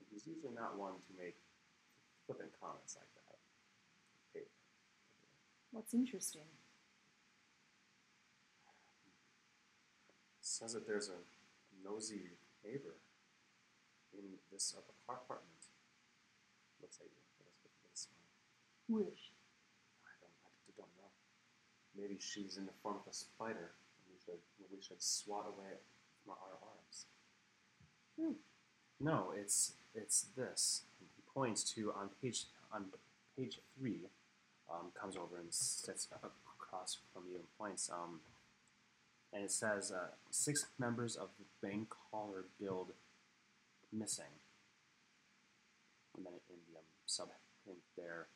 And 0.00 0.08
he's 0.10 0.26
usually 0.26 0.56
not 0.56 0.74
one 0.80 0.98
to 0.98 1.12
make 1.14 1.36
flippant 2.26 2.50
comments 2.58 2.96
like 2.96 3.06
that. 3.14 3.20
What's 5.70 5.94
interesting? 5.94 6.50
says 10.60 10.74
that 10.74 10.86
there's 10.86 11.08
a 11.08 11.16
nosy 11.82 12.36
neighbor 12.64 13.00
in 14.12 14.36
this 14.52 14.74
apartment. 15.08 15.62
Looks 16.82 16.98
at 17.00 17.06
you 17.06 17.16
with 17.38 17.46
a, 17.46 17.52
with 17.64 17.88
a 17.88 17.96
smile. 17.96 18.28
Wish. 18.90 19.30
I 20.02 20.12
don't, 20.18 20.34
I 20.66 20.70
don't 20.76 20.94
know. 20.98 21.10
Maybe 21.94 22.18
she's 22.18 22.56
in 22.58 22.66
the 22.66 22.74
form 22.82 22.96
of 22.96 23.06
a 23.08 23.14
spider, 23.14 23.70
and 23.94 24.04
we 24.10 24.18
should, 24.18 24.42
we 24.70 24.82
should 24.82 25.00
swat 25.00 25.46
away 25.46 25.78
from 26.24 26.34
our 26.34 26.58
arms. 26.60 27.06
Hmm. 28.18 28.42
No, 28.98 29.32
it's 29.34 29.74
it's 29.94 30.26
this. 30.36 30.82
He 30.98 31.06
points 31.32 31.62
to 31.74 31.92
on 31.92 32.10
page 32.20 32.46
on 32.72 32.86
page 33.36 33.60
three. 33.78 34.08
Um, 34.70 34.92
comes 35.00 35.16
over 35.16 35.38
and 35.38 35.52
sits 35.52 36.06
across 36.12 36.98
from 37.12 37.24
you 37.28 37.36
and 37.36 37.44
points. 37.58 37.90
Um, 37.92 38.20
and 39.32 39.44
it 39.44 39.50
says 39.50 39.90
uh, 39.90 40.10
six 40.30 40.66
members 40.78 41.16
of 41.16 41.28
the 41.38 41.66
bank 41.66 41.88
caller 42.10 42.44
guild 42.60 42.92
missing. 43.92 44.38
And 46.16 46.26
then 46.26 46.34
in 46.48 46.56
the 46.72 46.78
um, 46.78 46.84
sub 47.06 47.28
hint 47.66 47.78
there, 47.96 48.26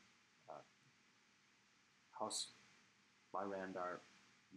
House 2.19 2.49
Lyrandar 3.33 3.99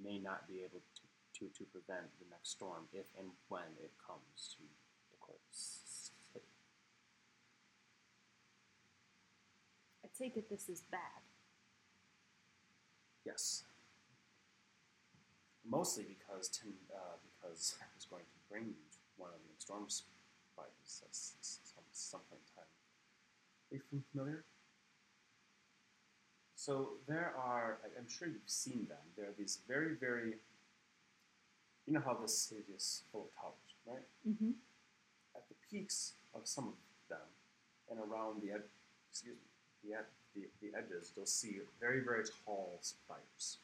may 0.01 0.19
not 0.19 0.47
be 0.47 0.63
able 0.63 0.83
to, 0.95 1.03
to, 1.39 1.53
to 1.59 1.65
prevent 1.65 2.07
the 2.19 2.27
next 2.31 2.51
storm 2.51 2.87
if 2.93 3.07
and 3.19 3.29
when 3.49 3.75
it 3.83 3.93
comes 3.99 4.55
to 4.57 4.63
the 5.11 5.17
court 5.19 5.41
city. 5.51 6.47
I 10.05 10.09
take 10.17 10.37
it 10.37 10.49
this 10.49 10.69
is 10.69 10.83
bad. 10.91 11.23
Yes. 13.27 13.65
Mostly 15.69 16.05
because 16.09 16.49
Tim, 16.49 16.73
uh, 16.95 17.19
because 17.21 17.77
I 17.83 17.87
was 17.95 18.07
going 18.07 18.25
to 18.25 18.39
bring 18.49 18.67
you 18.67 18.89
one 19.17 19.31
of 19.31 19.41
the 19.43 19.61
storm 19.61 19.85
spiders 19.89 21.03
at 21.05 21.13
some, 21.13 21.85
some 21.93 22.21
point 22.31 22.41
in 22.41 22.55
time. 22.57 22.71
Are 23.71 23.77
you 23.77 24.03
familiar? 24.13 24.45
So 26.59 26.99
there 27.07 27.33
are, 27.39 27.79
I'm 27.97 28.09
sure 28.11 28.27
you've 28.27 28.51
seen 28.51 28.87
them. 28.89 28.99
There 29.17 29.27
are 29.27 29.37
these 29.39 29.61
very, 29.69 29.95
very, 29.95 30.35
you 31.87 31.93
know 31.93 32.03
how 32.05 32.15
the 32.15 32.27
city 32.27 32.65
is 32.75 33.05
full 33.13 33.31
of 33.31 33.41
towers, 33.41 33.71
right? 33.87 34.09
Mm-hmm. 34.29 34.59
At 35.37 35.47
the 35.49 35.55
peaks 35.71 36.15
of 36.35 36.49
some 36.49 36.67
of 36.67 36.75
them, 37.09 37.23
and 37.89 38.01
around 38.01 38.43
the 38.43 38.51
ed- 38.51 38.67
excuse 39.09 39.37
me, 39.39 39.89
the, 39.89 39.99
ed- 40.03 40.11
the, 40.35 40.51
the 40.61 40.77
edges, 40.77 41.13
you'll 41.15 41.27
see 41.27 41.61
very, 41.79 42.01
very 42.01 42.25
tall 42.45 42.79
spires. 42.83 43.59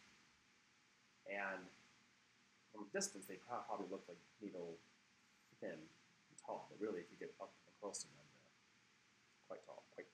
And 1.27 1.67
from 2.71 2.87
a 2.87 2.97
distance, 2.97 3.27
they 3.27 3.43
probably 3.43 3.87
look 3.91 4.05
like 4.07 4.23
needle 4.41 4.79
thin 5.61 5.71
and 5.75 6.37
tall, 6.47 6.71
but 6.71 6.79
really, 6.79 7.01
if 7.01 7.11
you 7.11 7.19
get 7.19 7.35
up 7.43 7.51
and 7.67 7.75
close 7.83 7.99
to 7.99 8.07
them, 8.07 8.23
they're 8.23 9.59
quite 9.59 9.67
tall, 9.67 9.83
quite. 9.99 10.07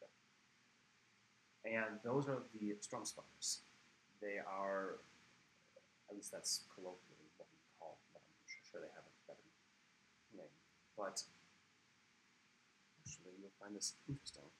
And 1.64 2.00
those 2.02 2.28
are 2.28 2.42
the 2.54 2.74
storm 2.80 3.04
spiders. 3.04 3.60
They 4.20 4.38
are, 4.38 5.00
at 6.08 6.16
least 6.16 6.32
that's 6.32 6.64
colloquially 6.74 7.28
what 7.36 7.48
we 7.52 7.58
call 7.78 7.98
them. 8.12 8.22
I'm 8.24 8.48
sure- 8.48 8.64
sure 8.70 8.80
they 8.80 8.92
have 8.94 9.04
a 9.04 9.14
better 9.26 9.44
name. 10.32 10.48
But 10.96 11.22
actually, 13.04 13.32
you'll 13.40 13.50
find 13.60 13.74
this 13.76 13.94
interesting. 14.08 14.50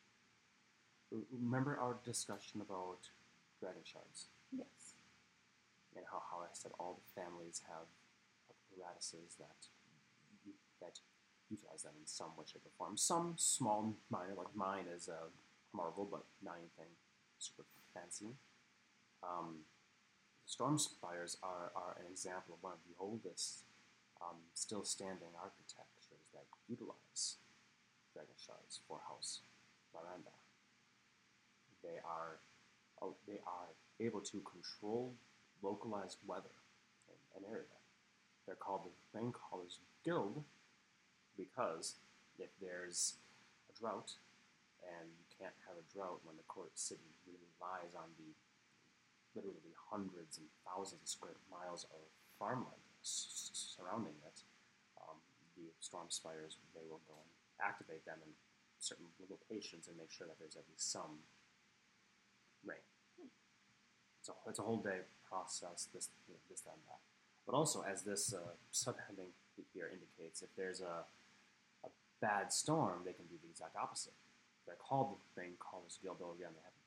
Remember 1.33 1.77
our 1.79 1.99
discussion 2.05 2.61
about 2.61 3.11
dragon 3.61 3.83
shards? 3.85 4.29
Yes. 4.53 4.95
and 5.97 6.05
how, 6.11 6.23
how 6.31 6.39
I 6.39 6.49
said 6.53 6.71
all 6.79 7.01
the 7.03 7.21
families 7.21 7.63
have 7.69 7.87
apparatuses 8.49 9.35
that 9.39 9.67
that 10.81 11.01
utilize 11.51 11.83
them 11.83 11.93
in 12.01 12.07
some 12.07 12.31
way, 12.37 12.45
shape, 12.47 12.63
or 12.65 12.71
form. 12.79 12.97
Some 12.97 13.35
small, 13.37 13.97
minor, 14.09 14.35
like 14.37 14.55
mine 14.55 14.87
is 14.95 15.09
a 15.09 15.29
marvel, 15.72 16.06
but 16.11 16.24
not 16.42 16.56
anything 16.59 16.90
super 17.38 17.64
fancy. 17.94 18.35
Um, 19.22 19.66
storm 20.46 20.78
spires 20.78 21.37
are, 21.42 21.72
are 21.76 21.96
an 22.00 22.06
example 22.11 22.54
of 22.54 22.62
one 22.62 22.72
of 22.72 22.83
the 22.88 22.96
oldest 22.98 23.64
um, 24.20 24.37
still 24.54 24.85
standing 24.85 25.33
architectures 25.40 26.09
that 26.35 26.44
utilize 26.68 27.37
dragon 28.12 28.35
shards 28.37 28.80
for 28.87 29.00
House 29.09 29.40
Lyrandar. 29.94 30.37
They 31.83 31.98
are 32.04 32.38
oh, 33.02 33.14
they 33.26 33.40
are 33.46 33.72
able 33.98 34.20
to 34.20 34.40
control 34.40 35.14
localized 35.62 36.18
weather 36.26 36.56
in 37.09 37.42
an 37.42 37.50
area. 37.50 37.78
They're 38.46 38.56
called 38.56 38.83
the 38.85 39.18
Raincallers 39.18 39.78
Guild 40.04 40.44
because 41.37 41.96
if 42.38 42.50
there's 42.61 43.16
a 43.70 43.78
drought, 43.78 44.12
and 44.85 45.09
can't 45.40 45.57
have 45.64 45.81
a 45.81 45.87
drought 45.88 46.20
when 46.29 46.37
the 46.37 46.44
court 46.44 46.76
city 46.76 47.16
really 47.24 47.40
relies 47.57 47.96
on 47.96 48.12
the 48.20 48.29
literally 49.33 49.72
hundreds 49.88 50.37
and 50.37 50.46
thousands 50.68 51.00
of 51.00 51.09
square 51.09 51.40
miles 51.48 51.88
of 51.96 52.05
farmland 52.37 52.85
surrounding 53.03 54.16
it, 54.29 54.44
um, 55.00 55.16
the 55.57 55.72
storm 55.81 56.07
spires 56.12 56.61
they 56.74 56.85
will 56.85 57.00
go 57.09 57.16
and 57.16 57.31
activate 57.57 58.05
them 58.05 58.20
in 58.20 58.33
certain 58.79 59.07
locations 59.29 59.88
and 59.88 59.96
make 59.96 60.12
sure 60.12 60.26
that 60.26 60.38
there's 60.38 60.57
at 60.57 60.64
least 60.68 60.92
some 60.92 61.24
rain. 62.64 62.85
A, 64.29 64.33
it's 64.48 64.59
a 64.59 64.62
whole 64.62 64.79
day 64.79 65.09
process, 65.29 65.88
this, 65.92 66.09
you 66.29 66.35
know, 66.35 66.40
this, 66.48 66.61
that, 66.61 66.76
and 66.76 66.87
that. 66.88 67.00
But 67.46 67.57
also, 67.57 67.83
as 67.83 68.03
this 68.03 68.33
uh, 68.35 68.55
subheading 68.72 69.33
here 69.74 69.90
indicates, 69.90 70.42
if 70.42 70.50
there's 70.57 70.81
a, 70.81 71.05
a 71.85 71.88
bad 72.20 72.53
storm, 72.53 73.00
they 73.05 73.12
can 73.12 73.24
do 73.26 73.37
the 73.42 73.48
exact 73.48 73.76
opposite. 73.76 74.12
They're 74.66 74.81
called 74.81 75.16
the 75.16 75.20
Rain 75.35 75.57
Callers 75.59 75.99
Guild, 76.03 76.18
though 76.20 76.37
again, 76.37 76.55
they 76.55 76.64
have 76.64 76.79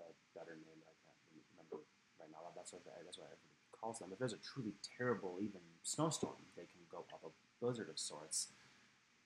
a 0.00 0.14
better 0.36 0.54
name 0.54 0.78
that 0.84 0.92
I 0.92 0.96
can't 1.04 1.46
remember 1.54 1.82
right 2.20 2.30
now. 2.30 2.44
That's 2.54 2.72
what, 2.72 2.84
that's 2.86 3.18
what 3.18 3.32
everybody 3.32 3.56
calls 3.72 3.98
them. 3.98 4.12
If 4.12 4.18
there's 4.18 4.36
a 4.36 4.42
truly 4.42 4.74
terrible, 4.82 5.38
even 5.40 5.60
snowstorm, 5.82 6.38
they 6.56 6.68
can 6.68 6.82
go 6.90 7.04
up 7.12 7.22
a 7.24 7.32
blizzard 7.60 7.88
of 7.88 7.98
sorts. 7.98 8.52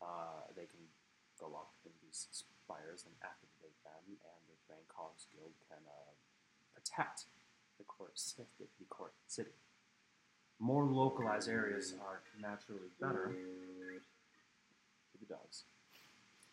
Uh, 0.01 0.49
they 0.57 0.65
can 0.65 0.81
go 1.39 1.53
up 1.57 1.73
in 1.85 1.93
these 2.01 2.29
spires 2.33 3.05
and 3.05 3.15
activate 3.21 3.77
them, 3.85 4.05
and 4.07 4.41
the 4.49 4.57
Rain 4.69 4.85
Callers 4.89 5.27
Guild 5.33 5.53
can 5.69 5.83
uh, 5.85 6.13
protect 6.73 7.29
the 7.79 7.85
court, 7.85 8.17
the 8.37 8.89
court 8.89 9.13
city. 9.27 9.57
More 10.59 10.85
localized 10.85 11.49
areas 11.49 11.95
are 12.05 12.21
naturally 12.41 12.93
better. 13.01 13.33
For 15.13 15.19
the 15.19 15.27
dogs. 15.27 15.65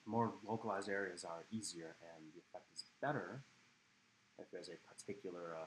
More 0.08 0.32
localized 0.48 0.88
areas 0.90 1.26
are 1.28 1.44
easier, 1.52 1.96
and 2.16 2.24
the 2.34 2.40
effect 2.40 2.72
is 2.74 2.86
better 3.02 3.44
if 4.40 4.50
there's 4.52 4.70
a 4.70 4.80
particular 4.88 5.58
uh, 5.60 5.66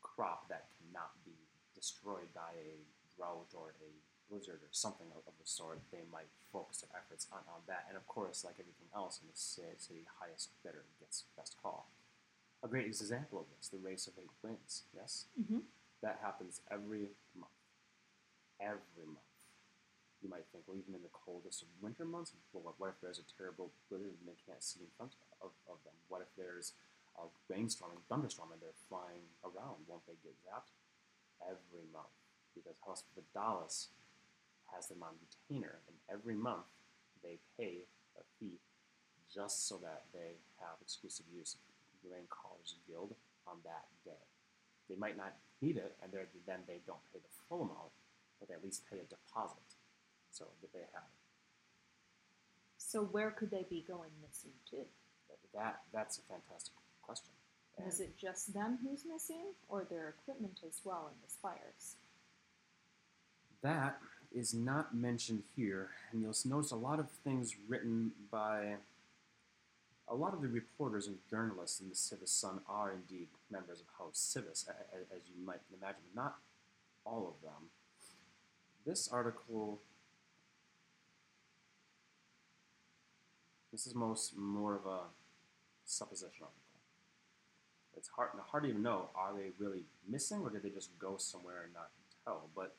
crop 0.00 0.48
that 0.48 0.70
cannot 0.80 1.12
be 1.26 1.36
destroyed 1.74 2.32
by 2.34 2.56
a 2.56 2.80
drought 3.14 3.52
or 3.52 3.74
a 3.84 3.90
blizzard 4.30 4.60
or 4.64 4.70
something 4.72 5.08
of, 5.12 5.20
of 5.28 5.34
the 5.38 5.44
sort, 5.44 5.80
they 5.92 6.06
might 6.10 6.30
focus 6.52 6.78
their 6.80 6.94
efforts 6.96 7.26
on, 7.32 7.40
on 7.52 7.60
that. 7.66 7.84
And 7.88 7.96
of 7.98 8.06
course, 8.06 8.44
like 8.44 8.54
everything 8.58 8.88
else 8.94 9.20
in 9.20 9.28
the 9.28 9.36
ci- 9.36 9.76
city, 9.76 10.06
highest 10.22 10.50
bidder 10.64 10.84
gets 10.98 11.24
best 11.36 11.56
call. 11.60 11.90
A 12.62 12.68
great 12.68 12.86
example 12.86 13.40
of 13.40 13.46
this, 13.58 13.68
the 13.68 13.76
race 13.76 14.06
of 14.06 14.14
eight 14.16 14.32
winds. 14.42 14.84
Yes, 14.96 15.26
Mm-hmm. 15.36 15.58
that 16.00 16.18
happens 16.22 16.62
every 16.70 17.10
month. 17.36 17.52
Every 18.58 19.04
month. 19.04 19.33
You 20.24 20.32
might 20.32 20.48
think, 20.48 20.64
well, 20.64 20.80
even 20.80 20.96
in 20.96 21.04
the 21.04 21.12
coldest 21.12 21.60
of 21.60 21.68
winter 21.84 22.08
months, 22.08 22.32
well, 22.56 22.64
what, 22.64 22.80
what 22.80 22.88
if 22.88 22.98
there's 23.04 23.20
a 23.20 23.28
terrible 23.36 23.68
blizzard 23.92 24.16
and 24.16 24.24
they 24.24 24.40
can't 24.40 24.64
see 24.64 24.80
in 24.80 24.88
front 24.96 25.20
of, 25.44 25.52
of 25.68 25.76
them? 25.84 25.92
What 26.08 26.24
if 26.24 26.32
there's 26.32 26.72
a 27.20 27.28
rainstorm 27.52 27.92
and 27.92 28.00
thunderstorm 28.08 28.48
and 28.48 28.56
they're 28.64 28.80
flying 28.88 29.28
around? 29.44 29.84
Won't 29.84 30.08
they 30.08 30.16
get 30.24 30.32
zapped? 30.40 30.72
Every 31.44 31.84
month. 31.92 32.08
Because 32.56 33.04
Dallas 33.36 33.92
has 34.72 34.88
them 34.88 35.04
on 35.04 35.20
retainer, 35.20 35.84
and 35.84 35.96
every 36.08 36.38
month 36.38 36.72
they 37.20 37.36
pay 37.60 37.84
a 38.16 38.24
fee 38.40 38.56
just 39.28 39.68
so 39.68 39.76
that 39.84 40.08
they 40.16 40.40
have 40.56 40.80
exclusive 40.80 41.26
use 41.28 41.52
of 41.52 41.60
the 42.00 42.14
Rain 42.14 42.24
Callers 42.32 42.80
Guild 42.88 43.12
on 43.44 43.60
that 43.68 43.92
day. 44.08 44.24
They 44.88 44.96
might 44.96 45.18
not 45.18 45.36
need 45.60 45.76
it, 45.76 45.98
and 46.00 46.14
then 46.14 46.64
they 46.64 46.80
don't 46.86 47.02
pay 47.12 47.20
the 47.20 47.34
full 47.44 47.68
amount, 47.68 47.92
but 48.40 48.48
they 48.48 48.54
at 48.54 48.64
least 48.64 48.88
pay 48.88 49.02
a 49.02 49.04
deposit 49.10 49.73
so 50.34 50.44
that 50.60 50.72
they 50.72 50.86
have. 50.92 51.04
So 52.76 53.02
where 53.02 53.30
could 53.30 53.50
they 53.50 53.66
be 53.68 53.84
going 53.86 54.10
missing 54.20 54.52
to? 54.70 54.76
That, 54.76 55.38
that 55.54 55.80
that's 55.92 56.18
a 56.18 56.22
fantastic 56.22 56.74
question. 57.02 57.30
And 57.78 57.88
Is 57.88 58.00
it 58.00 58.16
just 58.16 58.54
them 58.54 58.78
who's 58.82 59.04
missing, 59.10 59.46
or 59.68 59.84
their 59.88 60.08
equipment 60.08 60.60
as 60.66 60.80
well 60.84 61.10
in 61.12 61.14
the 61.24 61.30
spires? 61.30 61.96
That 63.62 63.98
is 64.32 64.54
not 64.54 64.94
mentioned 64.94 65.42
here, 65.56 65.90
and 66.12 66.22
you'll 66.22 66.36
notice 66.44 66.70
a 66.70 66.76
lot 66.76 67.00
of 67.00 67.10
things 67.24 67.56
written 67.68 68.12
by 68.30 68.76
a 70.08 70.14
lot 70.14 70.34
of 70.34 70.42
the 70.42 70.48
reporters 70.48 71.06
and 71.06 71.16
journalists 71.30 71.80
in 71.80 71.88
the 71.88 71.94
Civis 71.94 72.30
Sun 72.30 72.60
are 72.68 72.92
indeed 72.92 73.28
members 73.50 73.80
of 73.80 73.86
House 73.98 74.18
Civis, 74.18 74.68
as 74.68 75.20
you 75.34 75.44
might 75.44 75.60
imagine, 75.80 76.02
but 76.14 76.22
not 76.22 76.36
all 77.04 77.26
of 77.26 77.42
them. 77.42 77.70
This 78.86 79.08
article, 79.10 79.80
this 83.74 83.88
is 83.88 83.94
most 83.96 84.36
more 84.36 84.76
of 84.76 84.86
a 84.86 85.00
supposition 85.84 86.42
article. 86.42 86.62
It's 87.96 88.06
hard, 88.06 88.28
hard 88.46 88.62
to 88.62 88.68
even 88.68 88.84
know 88.84 89.10
are 89.16 89.32
they 89.36 89.50
really 89.58 89.82
missing 90.08 90.42
or 90.42 90.50
did 90.50 90.62
they 90.62 90.70
just 90.70 90.96
go 90.96 91.16
somewhere 91.18 91.62
and 91.64 91.74
not 91.74 91.90
tell? 92.24 92.50
But 92.54 92.76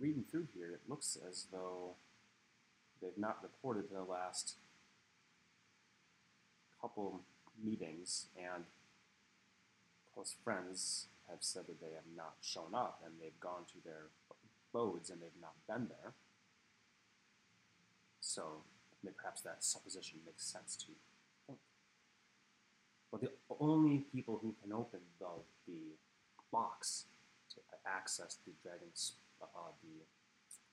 reading 0.00 0.24
through 0.30 0.48
here, 0.54 0.72
it 0.72 0.80
looks 0.88 1.18
as 1.28 1.48
though 1.52 1.96
they've 3.02 3.18
not 3.18 3.42
reported 3.42 3.90
the 3.92 4.04
last 4.10 4.54
couple 6.80 7.20
meetings, 7.62 8.28
and 8.38 8.64
close 10.14 10.34
friends 10.42 11.08
have 11.28 11.40
said 11.40 11.64
that 11.66 11.78
they 11.82 11.94
have 11.94 12.08
not 12.16 12.36
shown 12.40 12.74
up 12.74 13.02
and 13.04 13.16
they've 13.20 13.38
gone 13.38 13.66
to 13.66 13.84
their 13.84 14.06
abodes 14.72 15.10
and 15.10 15.20
they've 15.20 15.42
not 15.42 15.56
been 15.68 15.88
there. 15.88 16.14
So 18.20 18.62
perhaps 19.12 19.42
that 19.42 19.62
supposition 19.62 20.20
makes 20.24 20.46
sense 20.46 20.76
to 20.76 20.92
think. 21.46 21.58
But 23.10 23.20
the 23.20 23.30
only 23.60 24.06
people 24.12 24.38
who 24.42 24.54
can 24.62 24.72
open 24.72 25.00
the, 25.18 25.42
the 25.66 25.96
box 26.52 27.06
to 27.54 27.60
access 27.86 28.38
the 28.46 28.52
dragon, 28.62 28.88
uh, 29.40 29.72
the 29.82 30.04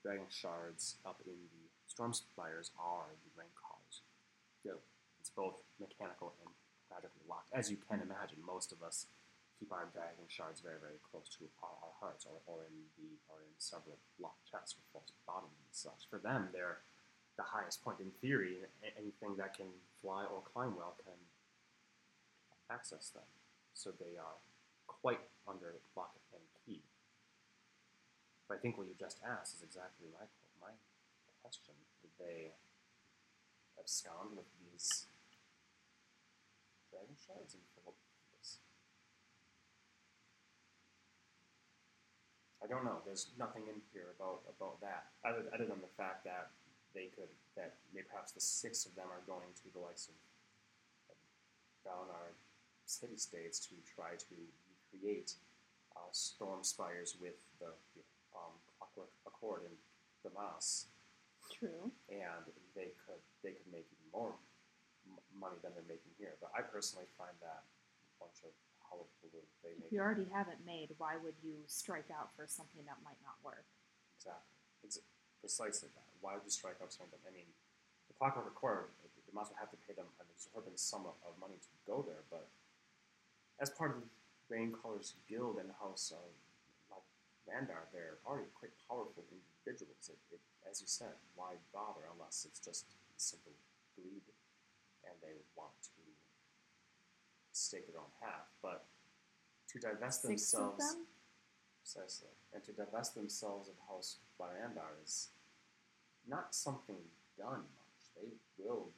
dragon 0.02 0.26
shards 0.28 0.96
up 1.06 1.20
in 1.26 1.32
the 1.52 1.64
storm 1.86 2.12
spires 2.12 2.70
are 2.78 3.14
the 3.24 3.30
rain 3.38 3.52
callers. 3.54 4.02
Go. 4.64 4.80
It's 5.20 5.30
both 5.30 5.56
mechanical 5.80 6.34
and 6.44 6.52
magically 6.92 7.24
locked. 7.28 7.48
As 7.52 7.70
you 7.70 7.78
can 7.80 8.00
imagine, 8.04 8.38
most 8.44 8.72
of 8.72 8.82
us 8.82 9.06
keep 9.58 9.72
our 9.72 9.88
dragon 9.94 10.28
shards 10.28 10.60
very, 10.60 10.76
very 10.76 11.00
close 11.00 11.30
to 11.38 11.48
our, 11.62 11.72
our 11.80 11.94
hearts, 12.00 12.26
or, 12.28 12.42
or 12.44 12.68
in 12.68 12.76
the 12.98 13.16
or 13.32 13.40
in 13.40 13.54
several 13.56 13.96
locked 14.20 14.44
chests 14.44 14.76
with 14.76 14.84
false 14.92 15.12
bottoms 15.24 15.56
and 15.56 15.72
such. 15.72 16.04
For 16.10 16.18
them, 16.18 16.52
they're 16.52 16.84
the 17.36 17.42
highest 17.42 17.82
point 17.84 18.00
in 18.00 18.10
theory. 18.20 18.58
Anything 18.98 19.36
that 19.36 19.56
can 19.56 19.66
fly 20.00 20.24
or 20.24 20.42
climb 20.52 20.76
well 20.76 20.94
can 21.04 21.18
access 22.70 23.10
them. 23.10 23.26
So 23.74 23.90
they 23.90 24.16
are 24.18 24.38
quite 24.86 25.20
under 25.48 25.74
lock 25.96 26.14
and 26.32 26.42
key. 26.64 26.82
But 28.48 28.58
I 28.58 28.60
think 28.60 28.78
what 28.78 28.86
you 28.86 28.94
just 28.98 29.18
asked 29.24 29.56
is 29.56 29.62
exactly 29.62 30.06
my 30.12 30.26
my 30.60 30.72
question. 31.42 31.74
Did 32.02 32.12
they 32.18 32.52
abscond 33.78 34.36
with 34.36 34.46
these 34.62 35.06
dragon 36.90 37.16
shards 37.26 37.54
and? 37.54 37.62
I 42.64 42.66
don't 42.66 42.84
know. 42.84 43.04
There's 43.04 43.28
nothing 43.38 43.68
in 43.68 43.76
here 43.92 44.16
about 44.16 44.40
about 44.48 44.80
that, 44.80 45.12
other, 45.20 45.44
other 45.52 45.68
than 45.68 45.84
the 45.84 45.92
fact 46.00 46.24
that 46.24 46.48
they 46.94 47.10
could 47.14 47.28
that 47.56 47.74
maybe 47.92 48.06
perhaps 48.10 48.32
the 48.32 48.40
six 48.40 48.86
of 48.86 48.94
them 48.94 49.06
are 49.10 49.22
going 49.26 49.50
to 49.62 49.66
the 49.74 49.78
likes 49.82 50.08
of 50.08 50.14
Valinor 51.84 52.32
city 52.86 53.16
states 53.16 53.58
to 53.68 53.74
try 53.84 54.16
to 54.16 54.34
recreate 54.92 55.34
uh, 55.96 56.08
storm 56.12 56.62
spires 56.62 57.16
with 57.20 57.36
the 57.60 57.70
um, 58.34 58.54
clockwork 58.78 59.10
accord 59.26 59.62
and 59.68 59.76
Damas, 60.24 60.86
True. 61.52 61.92
and 62.08 62.44
they 62.74 62.90
could 63.04 63.20
they 63.44 63.52
could 63.52 63.68
make 63.70 63.84
even 63.92 64.08
more 64.12 64.32
m- 65.04 65.20
money 65.36 65.56
than 65.62 65.72
they're 65.76 65.86
making 65.86 66.10
here. 66.18 66.34
But 66.40 66.50
I 66.56 66.62
personally 66.64 67.04
find 67.20 67.36
that 67.44 67.62
a 67.62 68.14
bunch 68.24 68.40
of 68.48 68.52
hullabaloo. 68.88 69.44
They 69.62 69.76
If 69.76 69.84
make 69.84 69.92
you 69.92 70.00
already 70.00 70.26
have 70.32 70.48
it 70.48 70.58
made, 70.64 70.96
why 70.96 71.20
would 71.20 71.36
you 71.44 71.60
strike 71.68 72.08
out 72.08 72.32
for 72.34 72.48
something 72.48 72.80
that 72.88 72.96
might 73.04 73.20
not 73.20 73.36
work? 73.44 73.68
exactly 74.16 74.56
Ex- 74.88 75.04
precisely 75.44 75.92
that. 75.92 76.08
Why 76.24 76.32
would 76.40 76.48
you 76.48 76.54
strike 76.56 76.80
up 76.80 76.88
something? 76.88 77.20
I 77.28 77.32
mean, 77.36 77.44
the 78.08 78.16
clockwork 78.16 78.48
accord. 78.48 78.96
They 79.04 79.36
might 79.36 79.44
as 79.44 79.52
well 79.52 79.60
have 79.60 79.68
to 79.76 79.80
pay 79.84 79.92
them 79.92 80.08
an 80.16 80.24
exorbitant 80.32 80.80
sum 80.80 81.04
of, 81.04 81.20
of 81.20 81.36
money 81.36 81.60
to 81.60 81.70
go 81.84 82.00
there, 82.00 82.24
but 82.32 82.48
as 83.60 83.68
part 83.68 83.92
of 83.92 84.00
the 84.00 84.08
Rain 84.48 84.72
Callers 84.72 85.20
Guild 85.28 85.60
and 85.60 85.68
the 85.68 85.76
House 85.76 86.16
of 86.16 86.32
like 86.88 87.04
Vandar, 87.44 87.92
they're 87.92 88.24
already 88.24 88.48
quite 88.56 88.72
powerful 88.88 89.20
individuals. 89.28 90.08
It, 90.08 90.16
it, 90.32 90.40
as 90.64 90.80
you 90.80 90.88
said, 90.88 91.12
why 91.36 91.60
bother 91.76 92.08
unless 92.08 92.48
it's 92.48 92.58
just 92.58 92.88
simple 93.20 93.52
greed 93.92 94.24
and 95.04 95.14
they 95.20 95.44
want 95.54 95.76
to 95.84 96.00
stake 97.52 97.86
their 97.86 98.00
own 98.00 98.12
path. 98.16 98.48
But 98.64 98.88
to 99.70 99.78
divest 99.78 100.24
Six 100.24 100.50
themselves 100.50 100.94
them? 100.94 101.04
Precisely, 101.84 102.32
and 102.56 102.64
to 102.64 102.72
divest 102.72 103.12
themselves 103.12 103.68
of 103.68 103.76
House 103.84 104.16
Lyrandar 104.40 104.96
is 105.04 105.36
not 106.24 106.56
something 106.56 106.96
done 107.36 107.68
much. 107.76 108.00
They 108.16 108.32
will, 108.56 108.88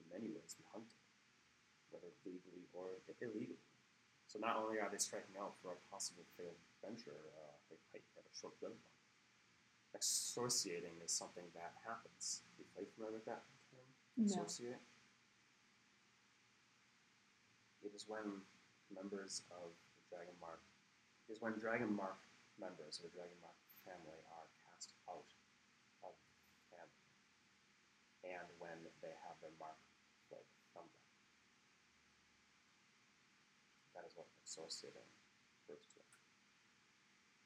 in 0.00 0.04
many 0.08 0.32
ways, 0.32 0.56
be 0.56 0.64
hunted, 0.72 0.96
whether 1.92 2.08
legally 2.24 2.64
or 2.72 3.04
illegally. 3.04 3.60
So 4.32 4.40
not 4.40 4.56
only 4.56 4.80
are 4.80 4.88
they 4.88 4.96
striking 4.96 5.36
out 5.36 5.60
for 5.60 5.76
a 5.76 5.78
possible 5.92 6.24
failed 6.32 6.56
venture, 6.80 7.20
uh, 7.36 7.52
they 7.68 7.76
might 7.92 8.08
have 8.16 8.24
a 8.24 8.32
short-lived 8.32 8.80
one. 8.80 8.96
Excoriating 9.92 11.04
is 11.04 11.12
something 11.12 11.44
that 11.52 11.76
happens. 11.84 12.48
Are 12.80 12.80
you 12.80 12.88
familiar 12.96 13.20
with 13.20 13.28
that 13.28 13.44
term? 13.68 13.84
No. 14.16 14.40
Excoriate? 14.40 14.80
It 17.84 17.92
is 17.92 18.08
when 18.08 18.40
members 18.88 19.44
of 19.52 19.76
the 20.00 20.16
Dragon 20.16 20.32
Mark 20.40 20.64
is 21.32 21.40
when 21.40 21.56
Dragon 21.56 21.88
Mark 21.88 22.20
members 22.60 23.00
of 23.00 23.08
the 23.08 23.16
Dragon 23.16 23.40
Mark 23.40 23.56
family 23.88 24.20
are 24.28 24.48
cast 24.60 24.92
out 25.08 25.32
of 26.04 26.12
and 28.22 28.46
when 28.62 28.86
they 29.02 29.10
have 29.26 29.34
their 29.42 29.50
mark 29.58 29.80
fled 30.30 30.46
from. 30.70 30.86
That 33.96 34.06
is 34.06 34.14
what 34.14 34.30
excoriating 34.38 35.08
refers 35.66 35.90
to. 35.98 36.00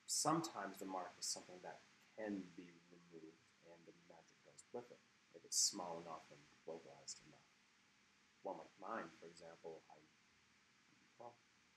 Sometimes 0.04 0.82
the 0.82 0.88
mark 0.90 1.16
is 1.16 1.24
something 1.24 1.56
that 1.64 1.80
can 2.12 2.44
be 2.58 2.68
removed, 2.92 3.40
and 3.64 3.80
the 3.88 3.96
magic 4.04 4.36
goes 4.44 4.68
with 4.74 4.88
it 4.92 5.00
if 5.32 5.42
it's 5.48 5.56
small 5.56 6.04
enough 6.04 6.28
and 6.28 6.40
localized 6.68 7.24
enough. 7.24 7.48
One 8.44 8.60
like 8.60 8.76
mine, 8.76 9.08
for 9.16 9.26
example, 9.26 9.80
I 9.90 10.05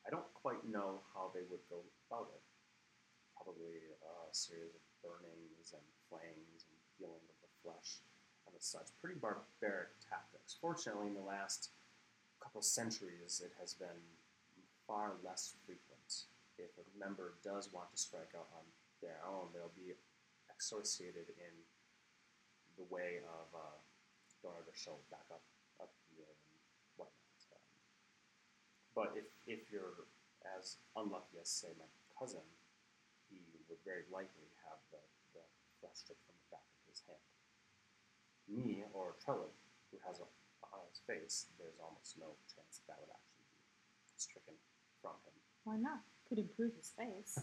I 0.09 0.17
don't 0.17 0.33
quite 0.33 0.65
know 0.65 1.05
how 1.13 1.29
they 1.37 1.45
would 1.53 1.61
go 1.69 1.85
about 2.09 2.33
it. 2.33 2.41
Probably 3.37 3.93
a 4.01 4.33
series 4.33 4.73
of 4.73 4.81
burnings 5.05 5.69
and 5.69 5.85
flayings 6.09 6.65
and 6.65 6.73
peeling 6.97 7.21
of 7.29 7.37
the 7.45 7.51
flesh 7.61 8.01
and 8.49 8.57
such. 8.57 8.89
Pretty 9.05 9.21
barbaric 9.21 9.93
tactics. 10.01 10.57
Fortunately, 10.57 11.13
in 11.13 11.13
the 11.13 11.21
last 11.21 11.69
couple 12.41 12.65
centuries, 12.65 13.37
it 13.45 13.53
has 13.61 13.77
been 13.77 14.01
far 14.89 15.13
less 15.21 15.53
frequent. 15.69 16.25
if 16.57 16.73
a 16.81 16.85
member 16.97 17.37
does 17.45 17.69
want 17.69 17.93
to 17.93 18.01
strike 18.01 18.33
out 18.33 18.49
on 18.57 18.65
their 19.05 19.21
own, 19.29 19.53
they'll 19.53 19.77
be 19.77 19.93
associated 20.57 21.29
in 21.37 21.53
the 22.81 22.89
way 22.89 23.21
of 23.21 23.45
uh, 23.53 23.77
to 24.41 24.73
show 24.73 24.97
back 25.13 25.29
up 25.29 25.45
up 25.79 25.93
here 26.09 26.25
and 26.25 26.57
whatnot. 26.97 27.29
Um, 27.53 27.69
but 28.95 29.13
if 29.15 29.25
if 29.47 29.71
you're 29.71 30.07
as 30.57 30.77
unlucky 30.95 31.37
as 31.41 31.49
say 31.49 31.69
my 31.77 31.87
cousin, 32.17 32.43
he 33.29 33.39
would 33.67 33.79
very 33.85 34.07
likely 34.11 34.49
have 34.65 34.79
the, 34.91 35.01
the 35.35 35.43
flesh 35.79 35.99
stripped 35.99 36.23
from 36.25 36.35
the 36.35 36.49
back 36.57 36.65
of 36.65 36.83
his 36.89 37.01
hand. 37.05 37.23
Me 38.49 38.83
or 38.93 39.13
Trello, 39.21 39.51
who 39.91 39.97
has 40.07 40.19
a 40.19 40.27
on 40.73 40.85
his 40.89 41.01
face, 41.05 41.49
there's 41.57 41.77
almost 41.81 42.17
no 42.21 42.37
chance 42.45 42.81
that 42.85 42.97
would 43.01 43.09
actually 43.09 43.45
be 44.05 44.13
stricken 44.17 44.53
from 45.01 45.17
him. 45.25 45.33
Why 45.65 45.77
not? 45.77 46.05
Could 46.29 46.39
improve 46.39 46.77
his 46.77 46.93
face. 46.93 47.41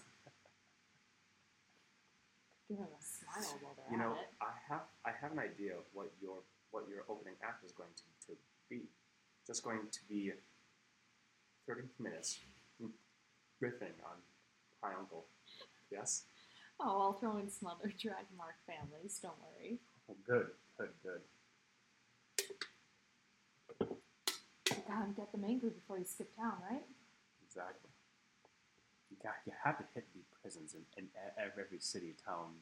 Give 2.68 2.78
him 2.78 2.90
a 2.90 3.02
smile 3.02 3.58
while 3.62 3.74
they're 3.78 3.90
You 3.90 3.98
know, 3.98 4.14
at 4.14 4.26
it. 4.26 4.30
I 4.42 4.52
have 4.70 4.86
I 5.06 5.12
have 5.22 5.30
an 5.32 5.38
idea 5.38 5.74
of 5.78 5.86
what 5.94 6.10
your 6.22 6.42
what 6.70 6.86
your 6.90 7.06
opening 7.08 7.38
act 7.42 7.62
is 7.64 7.70
going 7.72 7.94
to, 7.94 8.06
to 8.30 8.32
be. 8.70 8.90
Just 9.46 9.62
going 9.62 9.86
to 9.86 10.02
be 10.10 10.34
thirty 11.66 11.88
minutes 11.98 12.38
riffing 13.62 13.96
on 14.04 14.20
my 14.82 14.94
uncle. 14.98 15.26
Yes? 15.90 16.24
Oh, 16.78 17.00
I'll 17.00 17.12
throw 17.14 17.38
in 17.38 17.48
some 17.50 17.68
other 17.68 17.92
drag 17.98 18.26
mark 18.36 18.56
families. 18.66 19.18
Don't 19.22 19.38
worry. 19.40 19.80
Oh, 20.10 20.16
good, 20.26 20.48
good, 20.78 20.90
good. 21.02 21.20
Gotta 24.86 25.10
get 25.16 25.32
them 25.32 25.44
angry 25.44 25.70
before 25.70 25.98
you 25.98 26.04
skip 26.04 26.36
town, 26.36 26.58
right? 26.70 26.84
Exactly. 27.44 27.90
You 29.10 29.16
got 29.22 29.34
you 29.46 29.52
have 29.64 29.78
to 29.78 29.84
hit 29.94 30.04
the 30.14 30.20
prisons 30.40 30.74
in, 30.74 30.82
in 30.96 31.08
every 31.38 31.80
city, 31.80 32.14
town, 32.24 32.52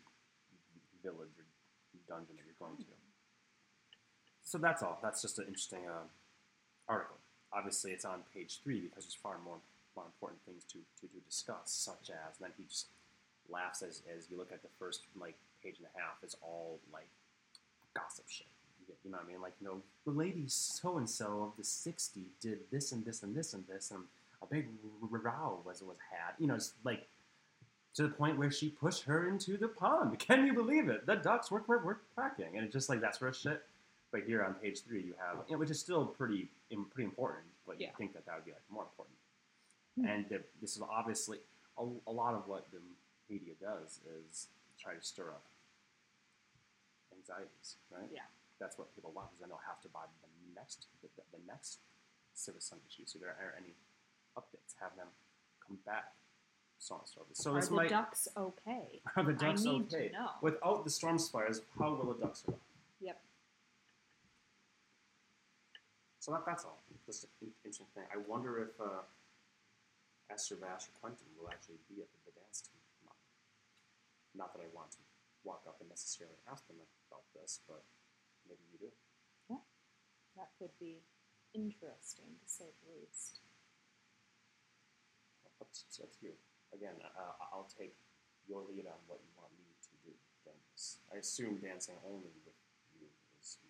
village, 1.03 1.37
or 1.38 1.45
dungeon 2.09 2.37
that 2.37 2.45
you're 2.47 2.55
going 2.59 2.77
to. 2.79 2.85
So 4.43 4.59
that's 4.59 4.83
all. 4.83 4.99
That's 5.03 5.21
just 5.23 5.38
an 5.38 5.47
interesting 5.47 5.87
uh, 5.88 6.07
article. 6.88 7.17
Obviously, 7.55 7.93
it's 7.93 8.05
on 8.05 8.21
page 8.35 8.61
three 8.62 8.81
because 8.81 9.05
there's 9.05 9.14
far 9.14 9.37
more 9.45 9.59
more 9.97 10.07
important 10.07 10.40
things 10.45 10.64
to, 10.64 10.79
to, 11.01 11.07
to 11.07 11.21
discuss, 11.21 11.71
such 11.71 12.11
as 12.11 12.38
then 12.40 12.51
he 12.59 12.64
just 12.64 12.88
laughs 13.49 13.83
as, 13.83 14.03
as 14.17 14.27
you 14.31 14.37
look 14.37 14.51
at 14.53 14.62
the 14.62 14.69
first 14.79 15.03
like 15.19 15.37
page 15.62 15.77
and 15.79 15.87
a 15.95 15.99
half. 15.99 16.17
It's 16.23 16.37
all 16.43 16.81
like 16.93 17.09
gossip 17.95 18.25
shit. 18.29 18.47
You 19.05 19.11
know 19.11 19.19
what 19.19 19.27
I 19.27 19.33
mean? 19.33 19.40
Like, 19.43 19.53
you 19.61 19.67
know, 19.67 19.83
the 20.05 20.11
lady 20.11 20.45
so 20.47 20.99
and 20.99 21.09
so 21.09 21.43
of 21.43 21.57
the 21.57 21.64
60 21.64 22.23
did 22.40 22.61
this 22.71 22.93
and 22.93 23.05
this 23.05 23.23
and 23.23 23.35
this 23.35 23.55
and 23.55 23.64
this, 23.67 23.90
and 23.90 24.05
a 24.43 24.47
big 24.47 24.69
row 25.01 25.61
was 25.64 25.83
was 25.83 25.97
had. 26.11 26.33
You 26.38 26.47
know, 26.47 26.55
it's 26.55 26.73
like 26.85 27.07
to 27.95 28.03
the 28.03 28.09
point 28.09 28.38
where 28.38 28.51
she 28.51 28.71
pushed 28.71 29.05
her 29.05 29.29
into 29.29 29.57
the 29.57 29.69
pond. 29.69 30.19
Can 30.19 30.47
you 30.47 30.53
believe 30.53 30.88
it? 30.88 31.07
The 31.07 31.17
ducks 31.17 31.51
were, 31.51 31.62
were, 31.67 31.79
were 31.79 32.01
and 32.17 32.64
it's 32.64 32.73
just 32.73 32.88
like 32.88 33.01
that 33.01 33.17
sort 33.17 33.31
of 33.31 33.37
shit. 33.37 33.62
But 34.11 34.23
here 34.27 34.45
on 34.45 34.55
page 34.55 34.83
three, 34.83 35.03
you 35.03 35.14
have, 35.19 35.38
you 35.49 35.55
know, 35.55 35.59
which 35.59 35.71
is 35.71 35.81
still 35.81 36.07
pretty 36.07 36.49
pretty 36.82 37.04
important, 37.04 37.46
but 37.66 37.80
you 37.80 37.88
think 37.96 38.14
that 38.14 38.26
that 38.26 38.37
would 38.37 38.44
be 38.44 38.52
like 38.52 38.66
more 38.70 38.84
important. 38.84 39.16
Hmm. 39.98 40.06
And 40.06 40.20
the, 40.28 40.42
this 40.60 40.76
is 40.76 40.82
obviously 40.82 41.38
a, 41.78 41.84
a 42.06 42.12
lot 42.12 42.34
of 42.34 42.48
what 42.48 42.66
the 42.72 42.80
media 43.30 43.54
does 43.60 44.00
is 44.04 44.48
try 44.80 44.94
to 44.94 45.02
stir 45.02 45.30
up 45.30 45.44
anxieties, 47.14 47.76
right? 47.90 48.10
Yeah. 48.12 48.26
That's 48.60 48.78
what 48.78 48.94
people 48.94 49.12
want 49.14 49.30
because 49.30 49.40
then 49.40 49.48
they'll 49.50 49.66
have 49.66 49.80
to 49.82 49.88
buy 49.88 50.06
the 50.22 50.30
next 50.54 50.87
the, 51.02 51.08
the, 51.16 51.38
the 51.38 51.42
next 51.46 51.78
Citizen 52.34 52.78
issue. 52.88 53.02
So 53.06 53.18
there 53.18 53.30
are 53.30 53.54
any 53.56 53.74
updates, 54.37 54.74
have 54.80 54.96
them 54.96 55.06
come 55.66 55.78
back. 55.87 56.12
So 56.78 56.96
on 56.96 57.00
and 57.00 57.08
so 57.08 57.20
forth. 57.22 57.37
So 57.37 57.52
Are 57.52 57.60
this 57.60 57.68
the 57.68 57.74
might 57.76 57.88
ducks 57.88 58.28
okay? 58.37 59.00
are 59.16 59.22
the 59.22 59.32
ducks 59.32 59.64
I 59.64 59.70
need 59.70 59.94
okay? 59.94 60.08
to 60.08 60.12
know. 60.12 60.30
Without 60.42 60.84
the 60.84 60.90
storm 60.90 61.18
spires, 61.18 61.60
how 61.78 61.94
will 61.94 62.12
the 62.12 62.20
ducks 62.20 62.42
survive? 62.42 62.60
Yep. 63.00 63.20
So 66.24 66.32
that, 66.32 66.48
that's 66.48 66.64
all. 66.64 66.80
Just 67.04 67.28
an 67.28 67.52
interesting 67.52 67.84
thing. 67.92 68.08
I 68.08 68.16
wonder 68.16 68.56
if 68.56 68.72
uh, 68.80 69.04
Esther 70.32 70.56
Vash 70.56 70.88
or 70.88 70.96
Quentin 70.96 71.28
will 71.37 71.52
actually 71.52 71.84
be 71.84 72.00
at 72.00 72.08
the, 72.24 72.32
dance 72.32 72.64
team. 72.64 72.80
Not, 73.04 73.20
not 74.32 74.48
that 74.56 74.64
I 74.64 74.72
want 74.72 74.96
to 74.96 75.04
walk 75.44 75.68
up 75.68 75.84
and 75.84 75.88
necessarily 75.92 76.40
ask 76.48 76.64
them 76.64 76.80
about 76.80 77.28
this, 77.37 77.60
but 77.68 77.84
maybe 78.48 78.64
you 78.72 78.88
do. 78.88 78.90
Yeah, 79.52 79.60
That 80.40 80.48
could 80.56 80.72
be 80.80 81.04
interesting 81.52 82.40
to 82.40 82.46
say 82.48 82.72
the 82.72 82.88
least. 82.96 83.44
Up 85.60 85.68
to, 85.68 86.08
up 86.08 86.08
to 86.08 86.20
you. 86.24 86.32
Again, 86.72 86.96
uh, 87.04 87.52
I'll 87.52 87.68
take 87.68 88.00
your 88.48 88.64
lead 88.64 88.88
on 88.88 88.96
what 89.12 89.20
you 89.20 89.28
want 89.37 89.52
me 89.60 89.76
to 89.76 89.92
do. 90.08 90.16
I 91.12 91.20
assume 91.20 91.60
dancing 91.60 92.00
only 92.08 92.32
with 92.48 92.56
you 92.96 93.12
is 93.37 93.60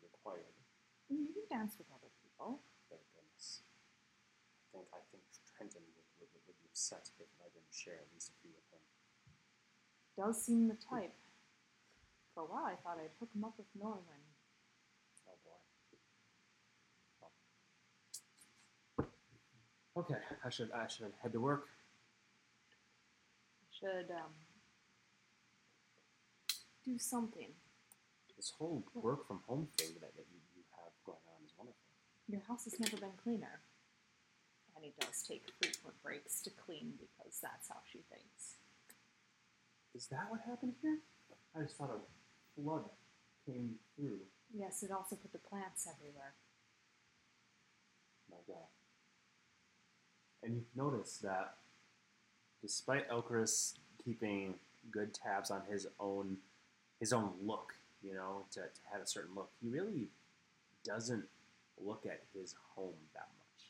required. 0.00 0.59
You 1.10 1.28
can 1.34 1.46
dance 1.50 1.74
with 1.76 1.90
other 1.90 2.08
people. 2.22 2.62
Thank 2.88 3.02
goodness. 3.12 3.66
I 4.70 4.78
think 4.78 4.86
I 4.94 5.02
think 5.10 5.26
Trenton 5.50 5.82
would, 5.98 6.08
would, 6.22 6.30
would 6.46 6.58
be 6.62 6.66
upset 6.70 7.10
if 7.18 7.26
I 7.42 7.50
didn't 7.50 7.74
share 7.74 7.98
at 7.98 8.06
least 8.14 8.30
a 8.30 8.36
few 8.38 8.54
with 8.54 8.64
him. 8.70 8.82
Does 10.14 10.38
seem 10.38 10.68
the 10.70 10.78
type. 10.78 11.14
For 12.34 12.44
a 12.44 12.46
while, 12.46 12.64
I 12.70 12.78
thought 12.78 13.02
I'd 13.02 13.10
hook 13.18 13.34
him 13.34 13.42
up 13.42 13.58
with 13.58 13.66
Norman. 13.74 14.22
Oh 15.26 15.34
boy. 15.42 15.58
Okay, 20.00 20.22
I 20.44 20.50
should 20.50 20.70
I 20.70 20.86
should 20.86 21.12
head 21.20 21.32
to 21.32 21.40
work. 21.40 21.66
Should 23.74 24.10
um, 24.14 24.32
do 26.84 26.98
something. 26.98 27.48
This 28.36 28.52
whole 28.56 28.84
work 28.94 29.26
from 29.26 29.40
home 29.46 29.68
thing 29.76 29.94
that, 30.00 30.14
that 30.16 30.26
you, 30.32 30.38
you 30.56 30.62
have 30.76 30.92
going 31.04 31.18
on 31.28 31.44
is 31.44 31.52
wonderful. 31.58 31.92
Your 32.30 32.42
house 32.46 32.64
has 32.64 32.78
never 32.78 32.96
been 32.96 33.18
cleaner. 33.22 33.60
And 34.76 34.84
he 34.84 34.92
does 35.00 35.22
take 35.26 35.50
frequent 35.60 36.00
breaks 36.02 36.40
to 36.42 36.50
clean 36.50 36.94
because 36.98 37.38
that's 37.42 37.68
how 37.68 37.78
she 37.90 37.98
thinks. 38.08 38.56
Is 39.94 40.06
that 40.06 40.26
what 40.30 40.40
happened 40.46 40.74
here? 40.80 40.98
I 41.56 41.62
just 41.62 41.76
thought 41.76 41.90
a 41.90 42.60
flood 42.60 42.84
came 43.44 43.74
through. 43.96 44.20
Yes, 44.54 44.84
it 44.84 44.92
also 44.92 45.16
put 45.16 45.32
the 45.32 45.38
plants 45.38 45.88
everywhere. 45.92 46.34
My 48.30 48.36
God. 48.46 48.68
And 50.44 50.54
you've 50.54 50.76
noticed 50.76 51.22
that 51.22 51.54
despite 52.62 53.10
Elchris 53.10 53.74
keeping 54.04 54.54
good 54.90 55.12
tabs 55.12 55.50
on 55.50 55.62
his 55.68 55.88
own 55.98 56.38
his 57.00 57.12
own 57.12 57.32
look, 57.42 57.74
you 58.02 58.14
know, 58.14 58.44
to, 58.52 58.60
to 58.60 58.80
have 58.92 59.00
a 59.02 59.06
certain 59.06 59.34
look, 59.34 59.50
he 59.60 59.68
really 59.68 60.08
doesn't 60.84 61.24
look 61.84 62.06
at 62.06 62.22
his 62.34 62.54
home 62.74 62.94
that 63.14 63.28
much. 63.38 63.66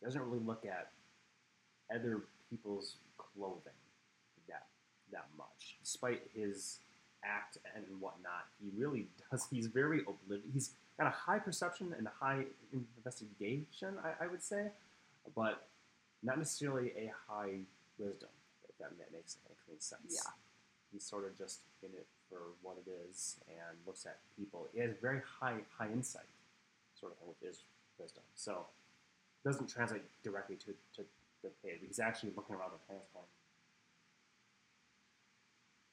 He 0.00 0.06
doesn't 0.06 0.22
really 0.22 0.44
look 0.44 0.64
at 0.64 0.90
other 1.94 2.22
people's 2.50 2.96
clothing 3.16 3.72
that 4.48 4.66
that 5.12 5.26
much. 5.36 5.76
Despite 5.82 6.22
his 6.34 6.78
act 7.24 7.58
and 7.74 7.84
whatnot, 8.00 8.46
he 8.62 8.70
really 8.76 9.08
does 9.30 9.46
he's 9.50 9.66
very 9.66 10.00
oblivious 10.00 10.52
he's 10.52 10.70
got 10.98 11.06
a 11.06 11.10
high 11.10 11.38
perception 11.38 11.94
and 11.96 12.06
a 12.06 12.12
high 12.24 12.44
investigation, 12.72 13.94
I, 14.02 14.24
I 14.24 14.26
would 14.26 14.42
say, 14.42 14.68
but 15.34 15.68
not 16.22 16.38
necessarily 16.38 16.92
a 16.96 17.12
high 17.28 17.60
wisdom, 17.98 18.28
if 18.68 18.76
that 18.78 18.90
ma- 18.98 19.04
makes 19.16 19.36
any 19.46 19.78
sense. 19.78 20.00
Yeah. 20.10 20.30
He's 20.92 21.04
sort 21.04 21.24
of 21.24 21.36
just 21.36 21.60
in 21.82 21.90
it 21.90 22.06
for 22.28 22.38
what 22.62 22.76
it 22.84 22.90
is 23.08 23.36
and 23.46 23.78
looks 23.86 24.06
at 24.06 24.18
people. 24.36 24.66
He 24.72 24.80
has 24.80 24.90
very 25.00 25.20
high 25.40 25.58
high 25.76 25.90
insight, 25.92 26.26
sort 26.98 27.12
of 27.12 27.18
thing, 27.18 27.28
which 27.28 27.50
is 27.50 27.64
wisdom. 27.98 28.24
So 28.34 28.66
it 29.44 29.48
doesn't 29.48 29.68
translate 29.68 30.02
directly 30.22 30.56
to, 30.56 30.74
to 30.96 31.04
the 31.42 31.50
page. 31.64 31.80
He's 31.86 32.00
actually 32.00 32.32
looking 32.36 32.56
around 32.56 32.72
the 32.72 32.82
pants 32.88 33.08
going, 33.14 33.26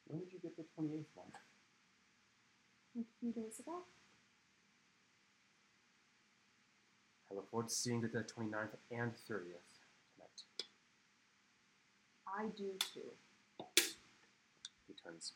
when 0.07 0.19
did 0.19 0.33
you 0.33 0.39
get 0.39 0.55
the 0.57 0.63
28th 0.63 1.05
one? 1.15 1.27
A 2.97 3.03
few 3.19 3.31
days 3.31 3.59
ago? 3.59 3.83
I 7.29 7.35
look 7.35 7.49
forward 7.49 7.67
to 7.67 7.73
seeing 7.73 8.01
the 8.01 8.07
29th 8.07 8.77
and 8.91 9.11
30th 9.11 9.65
tonight. 10.15 10.43
I 12.27 12.45
do 12.55 12.71
too. 12.93 13.11
He 14.87 14.93
turns. 14.93 15.33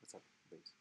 What's 0.00 0.14
up, 0.14 0.22
please? 0.48 0.72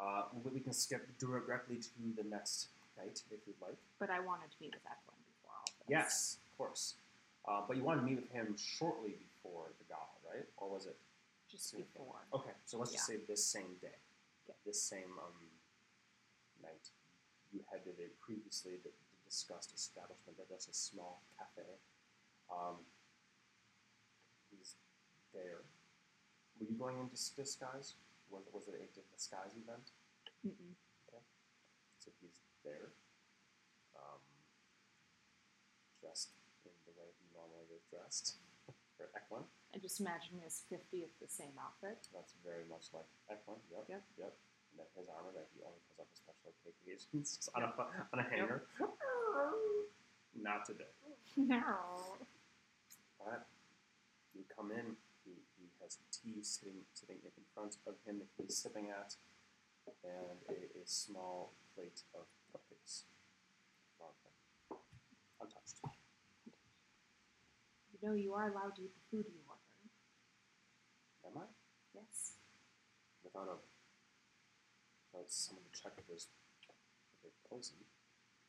Uh, 0.00 0.24
we 0.52 0.60
can 0.60 0.72
skip 0.72 1.06
directly 1.18 1.76
to 1.76 1.88
the 2.16 2.28
next 2.28 2.68
night 2.96 3.22
if 3.30 3.40
you'd 3.46 3.60
like. 3.62 3.76
But 3.98 4.10
I 4.10 4.20
wanted 4.20 4.50
to 4.50 4.56
meet 4.60 4.72
with 4.74 4.82
Eklund 4.84 5.22
before 5.30 5.54
all 5.54 5.64
this. 5.66 5.86
Yes, 5.88 6.36
of 6.50 6.58
course. 6.58 6.94
Uh, 7.46 7.60
but 7.66 7.76
you 7.76 7.84
wanted 7.84 8.00
to 8.00 8.06
meet 8.06 8.16
with 8.16 8.30
him 8.32 8.56
shortly 8.56 9.14
before 9.20 9.70
the 9.78 9.84
gala, 9.84 10.18
right? 10.26 10.46
Or 10.56 10.70
was 10.70 10.86
it? 10.86 10.96
Just 11.50 11.76
before. 11.76 12.18
Okay, 12.32 12.50
so 12.64 12.78
let's 12.78 12.90
just 12.90 13.06
say 13.06 13.18
this 13.28 13.44
same 13.44 13.78
day. 13.80 13.94
Okay. 14.48 14.56
This 14.66 14.82
same 14.82 15.12
um, 15.22 15.34
night. 16.62 16.90
You 17.52 17.60
had 17.70 17.80
a 17.86 18.08
previously 18.24 18.72
d- 18.82 18.90
discussed 19.24 19.72
establishment 19.74 20.36
that 20.38 20.48
does 20.48 20.66
a 20.68 20.74
small 20.74 21.22
cafe 21.38 21.68
Um, 22.50 22.76
he's 24.50 24.74
there. 25.32 25.62
Were 26.58 26.66
you 26.66 26.76
going 26.78 26.98
in 26.98 27.08
disguise? 27.36 27.94
Was, 28.34 28.42
was 28.50 28.66
it 28.66 28.74
a 28.74 28.86
di- 28.90 29.06
disguise 29.14 29.54
event? 29.54 29.94
Mm-mm. 30.42 30.74
So 32.02 32.10
he's 32.20 32.42
there, 32.66 32.92
um, 33.96 34.20
dressed 36.02 36.34
in 36.66 36.74
the 36.84 36.92
way 36.98 37.08
he 37.16 37.24
normally 37.32 37.64
is 37.72 37.80
dressed 37.88 38.36
for 38.98 39.08
Eklund. 39.16 39.46
I 39.72 39.78
just 39.80 40.02
imagine 40.04 40.36
his 40.42 40.66
50th 40.68 41.14
the 41.22 41.30
same 41.30 41.54
outfit. 41.56 42.10
That's 42.12 42.34
very 42.44 42.66
much 42.68 42.92
like 42.92 43.08
Eklund. 43.32 43.62
Yep. 43.72 43.86
Yep. 43.88 44.02
Yep. 44.20 44.34
And 44.34 44.76
then 44.82 44.88
his 44.98 45.06
armor 45.08 45.32
that 45.32 45.48
he 45.56 45.62
only 45.64 45.80
pulls 45.94 46.04
up 46.04 46.10
for 46.12 46.20
special 46.26 46.74
occasions 46.76 47.38
just 47.38 47.48
on 47.56 47.62
a 47.64 47.70
on 48.12 48.18
a 48.20 48.26
hanger. 48.28 48.66
Not 50.36 50.66
today. 50.66 50.90
No. 51.38 52.18
But 53.22 53.46
you 54.34 54.42
come 54.50 54.72
in. 54.74 54.98
Has 55.84 56.00
tea 56.08 56.40
sitting 56.40 56.88
sitting 56.96 57.20
in 57.20 57.44
front 57.52 57.76
of 57.86 58.00
him 58.08 58.16
that 58.16 58.32
he's 58.40 58.56
sipping 58.56 58.88
at, 58.88 59.20
and 60.00 60.40
a, 60.48 60.80
a 60.80 60.86
small 60.88 61.52
plate 61.76 62.00
of 62.16 62.24
cupcakes. 62.48 63.04
Front 64.00 64.16
of 64.16 64.24
him. 64.24 64.80
Untouched. 65.44 65.84
You 67.92 68.00
know 68.00 68.14
you 68.16 68.32
are 68.32 68.48
allowed 68.48 68.76
to 68.76 68.82
eat 68.82 68.94
the 68.96 69.04
food 69.12 69.28
you 69.28 69.44
order. 69.44 69.60
Am 71.28 71.36
I? 71.36 71.52
Yes. 71.92 72.40
Without 73.22 73.48
a 73.52 73.60
without 75.12 75.28
someone 75.28 75.68
to 75.68 75.72
check 75.76 75.92
if 76.00 76.08
there's 76.08 76.32
if 76.64 77.20
there's 77.20 77.36
poison. 77.44 77.76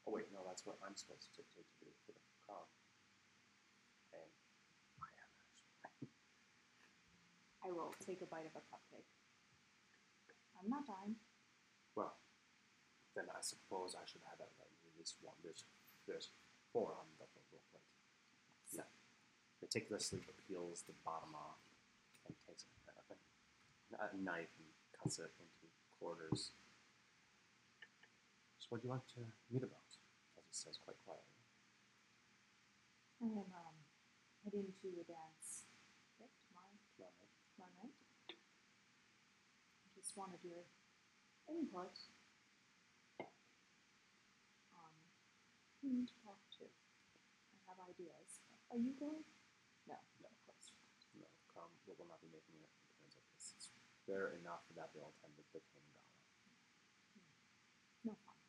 Oh 0.07 0.15
wait, 0.15 0.31
no, 0.31 0.39
that's 0.47 0.65
what 0.65 0.79
I'm 0.79 0.95
supposed 0.95 1.35
to, 1.35 1.43
to, 1.43 1.59
to 1.59 1.83
do 1.83 1.91
for 2.07 2.15
the 2.15 2.23
crown. 2.47 2.63
And 4.15 4.31
I 5.03 5.11
am 5.19 5.31
actually. 5.43 5.75
I 7.65 7.71
will 7.71 7.93
take 8.06 8.21
a 8.21 8.30
bite 8.30 8.45
of 8.45 8.54
a 8.54 8.63
cupcake. 8.69 9.10
I'm 10.62 10.69
not 10.69 10.86
dying. 10.86 11.15
Well, 11.95 12.13
then 13.15 13.25
I 13.34 13.41
suppose 13.41 13.95
I 13.97 14.06
should 14.06 14.21
have 14.30 14.39
at 14.39 14.49
least 14.97 15.15
one. 15.21 15.36
There's 15.43 15.63
there's 16.08 16.30
four 16.71 16.93
on 16.93 17.08
the 17.17 17.25
plate. 17.25 17.65
So, 18.69 18.84
Meticulously 19.62 20.21
peels 20.47 20.84
the 20.86 20.93
bottom 21.04 21.34
off 21.34 21.58
and 22.28 22.36
takes 22.47 22.65
a, 22.69 23.97
a, 23.97 24.10
a 24.13 24.17
knife 24.21 24.54
and 24.62 24.69
cuts 24.93 25.17
it 25.17 25.32
into 25.41 25.65
quarters. 25.97 26.51
So 28.60 28.65
what 28.69 28.82
do 28.82 28.86
you 28.86 28.91
want 28.93 29.08
to 29.17 29.21
meet 29.49 29.63
about? 29.63 29.89
As 30.38 30.45
he 30.45 30.54
says 30.54 30.78
quite 30.78 30.97
quietly. 31.06 31.41
I 33.21 33.25
am 33.41 33.49
um, 33.49 33.78
heading 34.43 34.69
to 34.82 34.88
a 35.01 35.06
dance 35.06 35.65
right, 36.19 36.30
tomorrow, 36.45 36.73
Tomorrow 36.97 37.13
night. 37.21 37.34
tomorrow 37.56 37.73
night. 37.82 37.95
Just 40.15 40.32
wanted 40.32 40.47
your 40.47 40.63
input 41.51 41.91
on 44.71 44.91
whom 45.84 45.91
um, 45.91 46.08
to 46.08 46.15
talk 46.23 46.39
to. 46.56 46.63
I 46.63 47.60
have 47.67 47.84
ideas. 47.84 48.39
Are 48.71 48.80
you 48.80 48.95
going? 48.95 49.28
No, 49.84 49.99
no, 50.23 50.32
of 50.32 50.39
course 50.47 50.71
not. 50.71 50.88
No, 51.19 51.28
Crom 51.51 51.67
will 51.84 51.99
will 51.99 52.08
not 52.08 52.23
be 52.23 52.32
making 52.32 52.56
an 52.56 52.63
appearance 52.63 53.19
at 53.19 53.28
this. 53.36 53.60
It's 53.60 53.67
rare 54.08 54.39
enough 54.39 54.63
that 54.80 54.88
they'll 54.95 55.12
the, 55.36 55.43
the 55.51 55.60
Tame 55.75 55.84
Gala. 55.91 56.15
No 58.08 58.15
fun. 58.23 58.39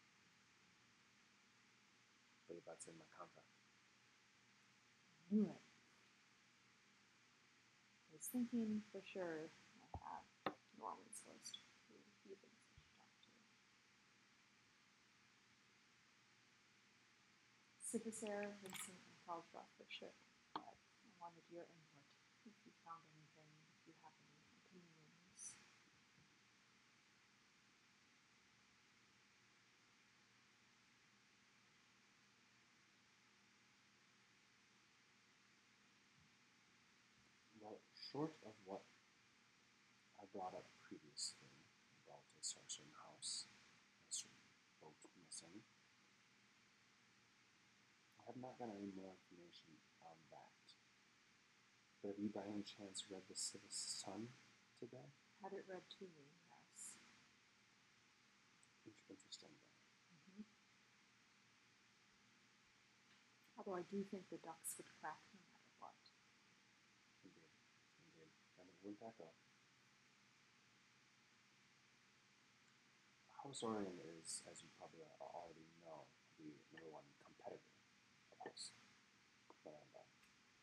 But 2.47 2.63
that's 2.63 2.87
in 2.87 2.95
my 2.95 3.11
contract. 3.11 3.51
knew 5.35 5.51
it. 5.51 5.67
I 8.07 8.15
was 8.15 8.31
thinking 8.31 8.87
for 8.95 9.03
sure 9.03 9.51
I 9.83 10.15
have 10.15 10.55
Norman's 10.79 11.25
list 11.27 11.59
who 11.89 11.97
he 12.29 12.37
thinks 12.37 12.63
I 12.63 12.79
should 12.79 12.93
talk 12.95 13.11
to. 13.27 13.31
Civisair, 17.97 18.53
Vincent, 18.61 19.01
and. 19.25 20.13
But 20.53 20.61
I 20.61 21.09
wanted 21.17 21.49
your 21.49 21.65
input. 21.65 22.05
If 22.45 22.53
you 22.69 22.73
found 22.85 23.09
anything, 23.09 23.49
if 23.73 23.89
you 23.89 23.97
have 24.05 24.13
any 24.21 24.37
opinions. 24.53 25.57
Well, 37.65 37.81
short 37.97 38.37
of 38.45 38.53
what 38.69 38.85
I 40.21 40.29
brought 40.37 40.53
up 40.53 40.69
previously 40.85 41.49
about 42.05 42.29
a 42.37 42.45
certain 42.45 42.93
house, 43.09 43.49
certain 44.13 44.37
boat 44.85 45.01
missing, 45.17 45.65
I 48.37 48.45
have 48.45 48.53
not 48.53 48.61
gotten 48.61 48.77
any 48.77 48.93
more 48.93 49.17
information 49.17 49.73
on 50.05 50.13
that. 50.29 50.61
But 52.05 52.13
have 52.13 52.21
you 52.21 52.29
by 52.29 52.45
any 52.45 52.61
chance 52.69 53.09
read 53.09 53.25
the 53.33 53.39
Civis 53.39 53.73
Sun 54.05 54.29
today? 54.77 55.09
Had 55.41 55.57
it 55.57 55.65
read 55.65 55.89
to 55.97 56.05
me, 56.05 56.37
yes. 56.45 57.01
Int- 58.85 59.09
Interesting. 59.09 59.57
though. 59.57 60.45
Although 63.57 63.81
I 63.81 63.89
do 63.89 64.05
think 64.05 64.29
the 64.29 64.37
ducks 64.45 64.77
would 64.77 64.93
crack 65.01 65.25
no 65.33 65.41
matter 65.49 65.73
what. 65.81 65.97
Indeed. 67.25 67.57
Indeed. 68.05 68.37
And 68.61 68.69
it 68.69 68.77
wouldn't 68.85 69.01
that 69.01 69.17
go? 69.17 69.33
House 73.33 73.65
Orien 73.65 73.97
is, 74.21 74.45
as 74.45 74.61
you 74.61 74.69
probably 74.77 75.09
already 75.25 75.73
know, 75.81 76.05
the 76.37 76.53
number 76.77 76.93
one 76.93 77.09
competitor 77.25 77.65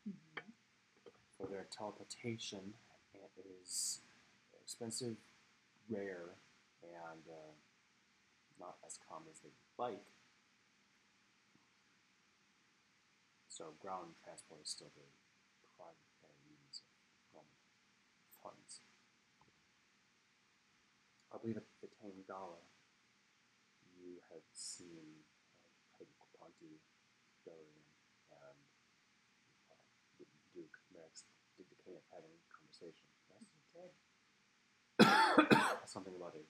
Mm-hmm. 0.07 0.51
For 1.37 1.47
their 1.47 1.67
teleportation, 1.71 2.73
it 3.13 3.45
is 3.61 4.01
expensive, 4.61 5.17
rare, 5.89 6.35
and 6.83 7.23
uh, 7.27 7.53
not 8.59 8.75
as 8.85 8.99
common 9.07 9.29
as 9.31 9.39
they'd 9.39 9.51
like. 9.77 10.05
So 13.49 13.73
ground 13.79 14.17
transport 14.23 14.61
is 14.63 14.69
still 14.69 14.89
the 14.95 15.05
primary 15.77 16.41
means 16.49 16.81
of 17.37 17.45
funds. 18.41 18.81
I 21.33 21.37
believe 21.37 21.57
at 21.57 21.69
the 21.81 21.89
Tame 22.01 22.25
Gala, 22.27 22.61
you 23.97 24.21
have 24.33 24.45
seen 24.53 25.25
uh, 26.01 26.05
Dorian, 27.45 27.83
and 28.31 28.59
uh, 29.71 29.79
Duke 30.51 30.77
Merrick's 30.91 31.27
did 31.55 31.67
the 31.69 31.79
King 31.83 31.99
having 32.11 32.33
conversation. 32.49 33.07
Yes? 33.29 33.43
You 33.53 33.63
did. 33.75 33.91
Something 35.87 36.15
about 36.15 36.35
a 36.35 36.43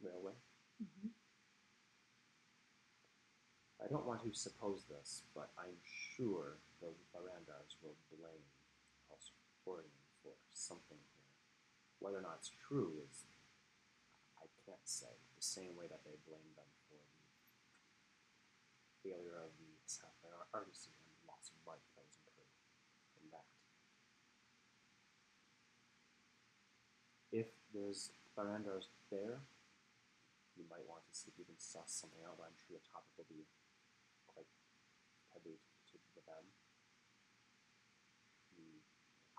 railway. 0.00 0.36
Mm-hmm. 0.80 1.12
I 3.80 3.88
don't 3.88 4.04
want 4.04 4.20
to 4.22 4.32
suppose 4.36 4.84
this, 4.84 5.24
but 5.34 5.48
I'm 5.56 5.80
sure 5.84 6.60
the 6.84 6.92
Barandars 7.16 7.80
will 7.80 7.96
blame 8.12 8.44
House 9.08 9.32
Orien 9.64 9.88
for 10.20 10.36
something 10.52 11.00
here. 11.00 11.32
Whether 11.98 12.20
or 12.20 12.24
not 12.28 12.44
it's 12.44 12.52
true 12.52 13.00
is, 13.08 13.24
I 14.36 14.48
can't 14.68 14.84
say. 14.84 15.12
The 15.36 15.44
same 15.44 15.72
way 15.76 15.88
that 15.88 16.04
they 16.04 16.20
blame 16.28 16.52
them 16.52 16.68
for 16.88 17.00
the 17.00 17.24
failure 19.00 19.40
of 19.40 19.56
Argosy 20.50 20.90
and 20.90 21.30
of 21.30 23.30
that. 23.30 23.46
If 27.30 27.46
there's 27.70 28.10
Barandars 28.34 28.90
there, 29.10 29.46
you 30.58 30.66
might 30.66 30.82
want 30.90 31.06
to 31.06 31.14
see 31.14 31.30
if 31.30 31.38
you 31.38 31.46
can 31.46 31.58
suss 31.58 31.94
something 31.94 32.18
out, 32.26 32.34
but 32.36 32.50
I'm 32.50 32.58
sure 32.58 32.74
the 32.74 32.82
topic 32.90 33.14
will 33.14 33.30
be 33.30 33.46
quite 34.26 34.50
taboo 35.30 35.54
to, 35.54 35.94
to 35.94 36.20
them. 36.26 36.44
The 38.58 38.82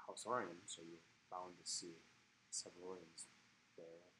House 0.07 0.23
Orien, 0.23 0.63
so 0.63 0.79
you're 0.81 1.03
bound 1.27 1.59
to 1.59 1.67
see 1.67 1.99
several 2.47 2.95
Oriens 2.95 3.27
there. 3.75 4.15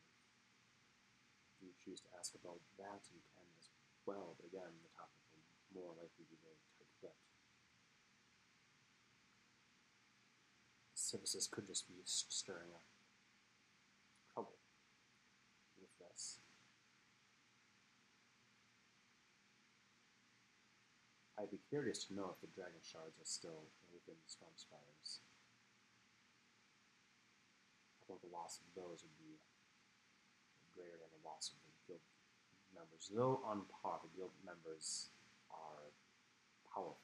If 1.56 1.64
you 1.64 1.72
choose 1.80 2.04
to 2.04 2.12
ask 2.20 2.36
about 2.36 2.60
that, 2.76 3.08
you 3.16 3.24
can 3.32 3.48
as 3.56 3.72
well, 4.04 4.36
but 4.36 4.52
again, 4.52 4.76
the 4.84 4.92
topic 4.92 5.24
will 5.32 5.48
more 5.72 5.96
likely 5.96 6.28
be 6.28 6.36
very 6.44 6.60
Civicis 11.12 11.52
could 11.52 11.68
just 11.68 11.92
be 11.92 12.00
stirring 12.06 12.72
up 12.72 12.88
trouble 14.32 14.56
with 15.76 15.92
this. 16.00 16.40
I'd 21.36 21.52
be 21.52 21.60
curious 21.68 22.08
to 22.08 22.16
know 22.16 22.32
if 22.32 22.40
the 22.40 22.48
dragon 22.56 22.80
shards 22.80 23.20
are 23.20 23.28
still 23.28 23.68
within 23.92 24.16
the 24.24 24.32
storm 24.32 24.56
spires. 24.56 25.20
I 28.00 28.08
think 28.08 28.24
the 28.24 28.32
loss 28.32 28.64
of 28.64 28.72
those 28.72 29.04
would 29.04 29.18
be 29.20 29.36
greater 30.72 30.96
than 30.96 31.12
the 31.12 31.28
loss 31.28 31.52
of 31.52 31.60
the 31.68 31.76
guild 31.92 32.08
members. 32.72 33.12
Though 33.12 33.44
on 33.44 33.68
par, 33.84 34.00
the 34.00 34.16
guild 34.16 34.32
members 34.48 35.12
are 35.52 35.92
powerful, 36.72 37.04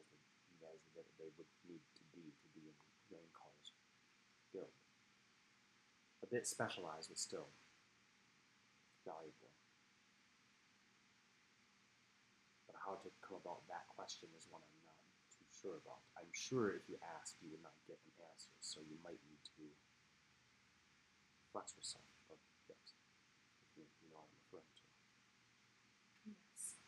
as, 0.00 0.08
the, 0.08 0.16
as 0.64 0.80
they, 0.96 1.04
they 1.20 1.30
would 1.36 1.50
need 1.68 1.84
to 2.00 2.04
be 2.16 2.32
to 2.32 2.45
in 3.10 3.16
Raincall's 3.16 3.72
guild. 4.52 4.72
A 6.22 6.26
bit 6.26 6.46
specialized, 6.46 7.08
but 7.10 7.18
still 7.18 7.48
valuable. 9.06 9.54
But 12.66 12.76
how 12.82 12.98
to 12.98 13.08
come 13.22 13.38
about 13.38 13.62
that 13.70 13.86
question 13.94 14.28
is 14.34 14.50
one 14.50 14.62
I'm 14.66 14.82
not 14.82 14.98
too 15.30 15.46
sure 15.54 15.78
about. 15.78 16.02
I'm 16.18 16.30
sure 16.34 16.74
if 16.74 16.90
you 16.90 16.98
ask, 17.20 17.38
you 17.38 17.54
would 17.54 17.62
not 17.62 17.78
get 17.86 18.02
an 18.02 18.14
answer, 18.26 18.50
so 18.58 18.82
you 18.82 18.98
might 19.06 19.22
need 19.30 19.42
to 19.54 19.70
flex 21.54 21.78
yourself. 21.78 22.10
But 22.26 22.42
yes, 22.66 22.98
you, 23.78 23.86
you 24.02 24.10
know 24.10 24.18
what 24.18 24.26
I'm 24.26 24.42
referring 24.50 24.72
to. 24.74 24.84
Yes. 26.34 26.82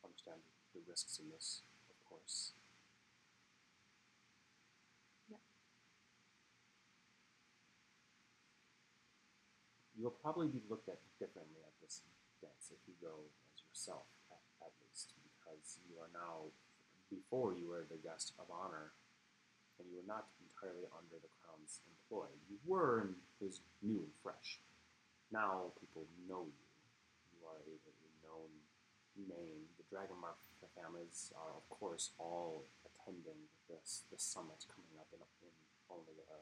Understand 0.00 0.40
the 0.72 0.80
risks 0.88 1.20
in 1.20 1.28
this, 1.28 1.60
of 1.92 2.00
course. 2.08 2.56
You'll 9.96 10.20
probably 10.20 10.52
be 10.52 10.60
looked 10.68 10.92
at 10.92 11.00
differently 11.16 11.64
at 11.64 11.72
this 11.80 12.04
dance 12.44 12.68
if 12.68 12.80
you 12.84 12.92
go 13.00 13.26
as 13.48 13.64
yourself, 13.64 14.04
at, 14.28 14.44
at 14.60 14.72
least, 14.84 15.16
because 15.24 15.80
you 15.88 15.96
are 15.96 16.12
now, 16.12 16.52
before 17.08 17.56
you 17.56 17.72
were 17.72 17.88
the 17.88 17.96
guest 18.04 18.36
of 18.36 18.52
honor, 18.52 18.92
and 19.80 19.88
you 19.88 19.96
were 19.96 20.08
not 20.08 20.28
entirely 20.40 20.84
under 20.92 21.16
the 21.20 21.32
crown's 21.40 21.80
employ. 21.88 22.28
You 22.48 22.60
were, 22.68 23.08
and 23.08 23.16
was 23.40 23.64
new 23.80 24.04
and 24.04 24.14
fresh. 24.20 24.60
Now 25.32 25.72
people 25.80 26.04
know 26.28 26.48
you. 26.48 26.68
You 27.36 27.40
are 27.48 27.60
a, 27.60 27.74
a 27.76 28.10
known 28.24 28.52
name. 29.16 29.64
The 29.80 29.84
Dragon 29.88 30.16
Dragonmark 30.20 30.40
families 30.76 31.32
are, 31.36 31.56
of 31.56 31.64
course, 31.72 32.12
all 32.20 32.68
attending 32.84 33.48
this 33.68 34.04
the 34.12 34.20
summit 34.20 34.60
coming 34.68 34.96
up 35.00 35.08
in, 35.12 35.20
in 35.40 35.54
only 35.88 36.20
a 36.28 36.40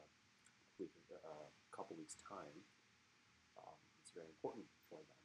a 0.79 1.75
couple 1.75 1.95
weeks' 1.95 2.19
time. 2.27 2.51
Very 4.15 4.31
important 4.31 4.63
for 4.87 5.03
them, 5.03 5.23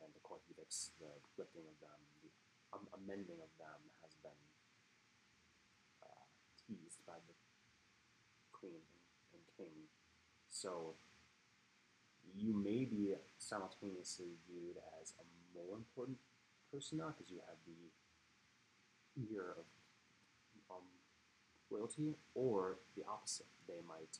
and 0.00 0.08
the 0.16 0.24
court 0.24 0.40
edicts, 0.48 0.96
the 0.96 1.12
lifting 1.36 1.68
of 1.68 1.76
them, 1.84 2.00
the 2.24 2.32
um, 2.72 2.88
amending 2.96 3.36
of 3.44 3.52
them 3.60 3.80
has 4.00 4.16
been 4.24 4.40
uh, 6.00 6.24
teased 6.56 7.04
by 7.04 7.20
the 7.28 7.36
queen 8.56 8.80
and, 9.36 9.44
king. 9.60 9.88
So 10.48 10.96
you 12.32 12.56
may 12.56 12.88
be 12.88 13.12
simultaneously 13.36 14.40
viewed 14.48 14.80
as 15.00 15.12
a 15.20 15.24
more 15.52 15.76
important 15.76 16.16
person 16.72 16.98
now 16.98 17.12
because 17.12 17.30
you 17.30 17.40
have 17.44 17.60
the 17.68 17.92
ear 19.28 19.56
of 19.60 19.68
um, 20.70 20.88
royalty, 21.70 22.16
or 22.34 22.78
the 22.96 23.04
opposite. 23.08 23.46
They 23.68 23.80
might 23.86 24.18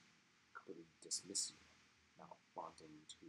completely 0.54 0.84
dismiss 1.02 1.50
you, 1.50 1.60
not 2.18 2.36
wanting 2.54 2.92
to. 3.20 3.26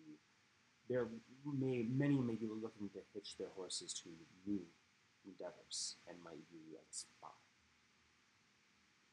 There 0.90 1.08
may 1.44 1.84
many 1.84 2.16
may 2.16 2.36
be 2.36 2.48
looking 2.48 2.90
to 2.96 3.04
hitch 3.14 3.36
their 3.38 3.52
horses 3.56 3.94
to 4.04 4.10
new 4.48 4.64
endeavors 5.26 6.00
and 6.08 6.16
might 6.24 6.40
view 6.48 6.64
you 6.64 6.80
as 6.80 6.88
a 6.88 6.96
spy. 6.96 7.36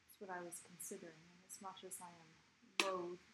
That's 0.06 0.18
what 0.22 0.30
I 0.30 0.38
was 0.46 0.62
considering, 0.62 1.18
and 1.18 1.42
as 1.50 1.58
much 1.58 1.82
as 1.82 1.98
I 1.98 2.14
am 2.14 2.30
loath 2.86 3.26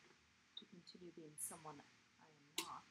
to 0.57 0.64
continue 0.72 1.12
being 1.12 1.36
someone 1.36 1.76
I 2.24 2.28
am 2.32 2.49
not, 2.64 2.88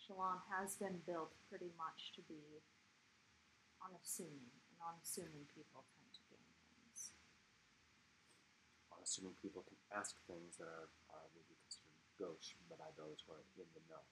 Shalon 0.00 0.40
has 0.48 0.72
been 0.80 1.04
built 1.04 1.36
pretty 1.52 1.68
much 1.76 2.16
to 2.16 2.24
be 2.24 2.64
unassuming, 3.84 4.48
and 4.72 4.80
unassuming 4.80 5.44
people 5.52 5.84
tend 5.92 6.08
to 6.16 6.22
gain 6.32 6.48
things. 6.64 7.12
Unassuming 8.88 9.36
people 9.44 9.68
can 9.68 9.76
ask 9.92 10.16
things 10.24 10.56
that 10.56 10.64
are, 10.64 10.88
uh, 11.12 11.20
are 11.20 11.28
would 11.36 11.57
be 12.18 12.24
considered 12.24 12.34
gauche, 12.34 12.58
but 12.68 12.78
by 12.82 12.90
those 12.98 13.22
who 13.24 13.34
are 13.34 13.44
in 13.56 13.70
the 13.74 13.82
know. 13.86 14.02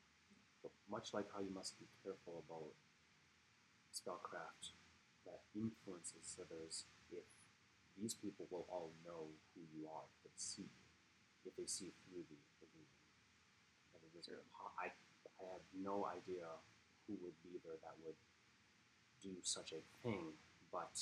But 0.63 0.73
much 0.91 1.11
like 1.13 1.27
how 1.35 1.43
you 1.43 1.51
must 1.51 1.79
be 1.79 1.87
careful 2.03 2.43
about 2.47 2.75
spellcraft 3.91 4.75
that 5.27 5.43
influences 5.55 6.39
others, 6.39 6.87
if 7.11 7.27
these 7.99 8.15
people 8.15 8.47
will 8.51 8.67
all 8.71 8.93
know 9.03 9.35
who 9.55 9.63
you 9.75 9.87
are 9.91 10.07
they 10.23 10.31
see 10.37 10.63
you, 10.63 10.87
if 11.47 11.57
they 11.57 11.67
see 11.67 11.91
through 12.07 12.23
the 12.31 12.39
illusion. 12.63 13.03
And 13.95 14.01
it 14.07 14.15
is 14.19 14.29
I, 14.79 14.93
I 15.43 15.45
have 15.51 15.67
no 15.75 16.07
idea 16.07 16.47
who 17.07 17.15
would 17.23 17.39
be 17.43 17.59
there 17.65 17.79
that 17.83 17.97
would 18.05 18.19
do 19.23 19.41
such 19.43 19.73
a 19.73 19.83
thing, 20.03 20.37
but 20.71 20.95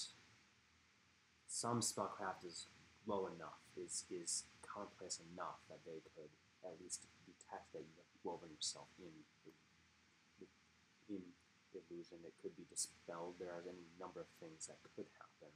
some 1.46 1.80
spellcraft 1.80 2.44
is 2.46 2.66
low 3.06 3.26
enough, 3.26 3.60
is 3.76 4.04
is 4.10 4.44
commonplace 4.62 5.20
enough 5.34 5.60
that 5.68 5.84
they 5.84 6.00
could 6.14 6.32
at 6.64 6.80
least 6.80 7.04
detect 7.28 7.72
that 7.72 7.84
you 7.84 7.94
have 7.96 8.10
woven 8.24 8.48
yourself 8.50 8.88
in 8.98 9.12
in 11.08 11.20
illusion. 11.74 12.18
It 12.24 12.34
could 12.40 12.56
be 12.56 12.64
dispelled. 12.70 13.36
There 13.38 13.52
are 13.52 13.64
any 13.66 13.84
number 14.00 14.20
of 14.20 14.30
things 14.40 14.66
that 14.66 14.80
could 14.96 15.06
happen. 15.18 15.52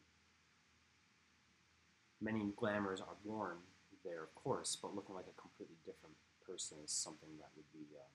Many 2.20 2.50
glamours 2.58 3.00
are 3.00 3.16
worn 3.22 3.62
there, 4.04 4.22
of 4.22 4.34
course, 4.34 4.74
but 4.74 4.94
looking 4.94 5.14
like 5.14 5.30
a 5.30 5.36
completely 5.38 5.78
different 5.86 6.14
person 6.42 6.78
is 6.82 6.90
something 6.90 7.30
that 7.38 7.50
would 7.54 7.70
be, 7.70 7.86
um, 7.94 8.14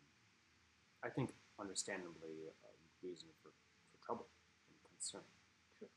I 1.04 1.10
think, 1.10 1.32
understandably 1.56 2.52
a 2.52 2.72
reason 3.00 3.32
for, 3.40 3.52
for 3.92 3.98
trouble 4.04 4.28
and 4.68 4.76
concern. 4.92 5.24
True. 5.80 5.92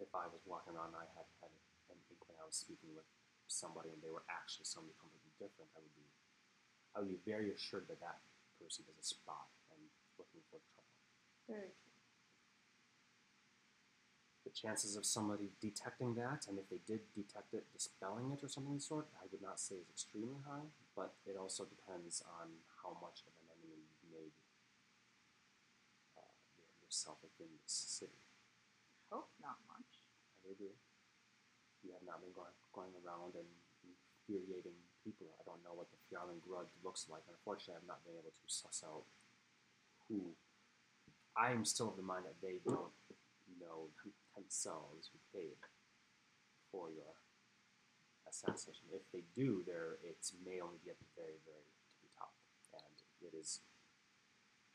If 0.00 0.08
I 0.16 0.28
was 0.28 0.40
walking 0.48 0.72
around 0.72 0.96
and 0.96 1.04
I 1.04 1.08
had 1.12 1.28
had 1.44 1.52
an 1.92 1.98
inkling 2.08 2.40
I 2.40 2.48
was 2.48 2.56
speaking 2.56 2.96
with 2.96 3.08
somebody 3.48 3.90
and 3.90 4.02
they 4.02 4.12
were 4.12 4.26
actually 4.30 4.66
somebody 4.68 4.94
completely 5.00 5.32
different, 5.38 5.70
I 5.74 5.80
would 5.80 5.96
be, 5.96 6.06
I 6.94 6.96
would 7.00 7.12
be 7.12 7.22
very 7.24 7.50
assured 7.50 7.88
that 7.88 8.00
that 8.00 8.20
person 8.60 8.84
is 8.86 8.98
a 8.98 9.06
spy 9.06 9.46
and 9.74 9.80
looking 10.18 10.44
for 10.50 10.62
trouble. 10.62 10.94
Very 11.48 11.72
true. 11.74 11.90
The 14.46 14.50
chances 14.50 14.98
of 14.98 15.06
somebody 15.06 15.54
detecting 15.62 16.14
that, 16.18 16.46
and 16.50 16.58
if 16.58 16.66
they 16.68 16.82
did 16.82 17.06
detect 17.14 17.54
it, 17.54 17.70
dispelling 17.72 18.34
it 18.34 18.42
or 18.42 18.50
something 18.50 18.74
of 18.74 18.82
the 18.82 18.84
sort, 18.84 19.06
I 19.22 19.30
would 19.30 19.40
not 19.42 19.58
say 19.62 19.78
is 19.78 19.88
extremely 19.88 20.42
high, 20.42 20.66
but 20.98 21.14
it 21.26 21.38
also 21.38 21.64
depends 21.64 22.22
on 22.26 22.50
how 22.82 22.98
much 22.98 23.22
of 23.26 23.32
an 23.38 23.46
enemy 23.54 23.86
you've 23.86 24.10
made 24.10 24.34
uh, 26.18 26.26
yourself 26.82 27.22
within 27.22 27.54
this 27.62 27.70
city. 27.70 28.26
I 29.10 29.14
hope 29.14 29.30
not 29.38 29.62
much. 29.70 30.02
I 30.42 30.50
agree. 30.50 30.74
You 31.86 31.94
have 31.94 32.02
not 32.02 32.18
been 32.20 32.34
going, 32.34 32.54
going 32.72 32.92
around 33.04 33.36
and 33.36 33.48
infuriating 33.84 34.76
people. 35.04 35.28
I 35.38 35.44
don't 35.44 35.62
know 35.62 35.76
what 35.76 35.92
the 35.92 36.00
Fjarlin 36.08 36.40
grudge 36.40 36.72
looks 36.84 37.06
like. 37.08 37.22
Unfortunately, 37.28 37.78
I've 37.78 37.88
not 37.88 38.04
been 38.04 38.16
able 38.18 38.32
to 38.32 38.48
suss 38.48 38.82
out 38.84 39.04
who. 40.08 40.34
I 41.36 41.52
am 41.52 41.64
still 41.64 41.88
of 41.88 41.96
the 41.96 42.04
mind 42.04 42.28
that 42.28 42.40
they 42.44 42.60
don't 42.64 42.92
know 43.56 43.88
themselves 44.36 45.08
who 45.08 45.18
paid 45.32 45.56
for 46.68 46.92
your 46.92 47.16
assassination. 48.28 48.88
If 48.92 49.04
they 49.12 49.24
do, 49.32 49.64
there 49.64 49.96
it 50.04 50.20
may 50.44 50.60
only 50.60 50.80
be 50.84 50.92
at 50.92 51.00
the 51.00 51.08
very, 51.16 51.40
very 51.44 51.68
top, 52.16 52.36
and 52.72 52.96
it 53.24 53.36
is. 53.36 53.60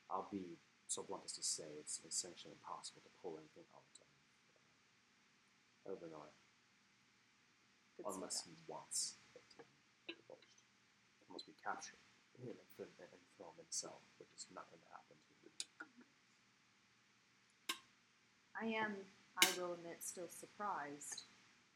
I'll 0.10 0.30
be 0.32 0.58
so 0.88 1.04
blunt 1.04 1.24
as 1.26 1.34
to 1.34 1.44
say 1.44 1.68
it's 1.78 2.00
essentially 2.08 2.56
impossible 2.56 3.02
to 3.04 3.12
pull 3.22 3.38
anything 3.38 3.68
out 3.76 3.84
of 3.84 3.98
uh, 5.88 5.98
Could 6.00 6.04
see 6.08 6.47
unless 8.06 8.46
he 8.46 8.54
wants 8.68 9.18
it 9.34 9.42
to 9.58 9.64
be 9.64 10.14
divulged. 10.14 10.62
It 11.22 11.28
must 11.32 11.48
be 11.50 11.58
captured 11.58 12.00
and 12.38 12.54
film, 12.78 12.94
and 13.02 13.24
film 13.38 13.58
himself, 13.58 14.06
which 14.22 14.30
is 14.38 14.46
not 14.54 14.70
going 14.70 14.82
to 14.86 14.92
happen 14.94 15.18
to 15.18 15.34
you. 15.42 15.50
I 18.54 18.66
am, 18.78 18.94
I 19.42 19.48
will 19.58 19.74
admit, 19.74 20.06
still 20.06 20.30
surprised 20.30 21.26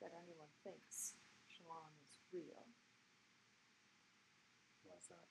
that 0.02 0.14
anyone 0.14 0.50
thinks 0.62 1.18
Shalon 1.50 1.94
is 2.06 2.18
real. 2.34 2.66
Why 4.86 4.98
is 4.98 5.10
that? 5.10 5.30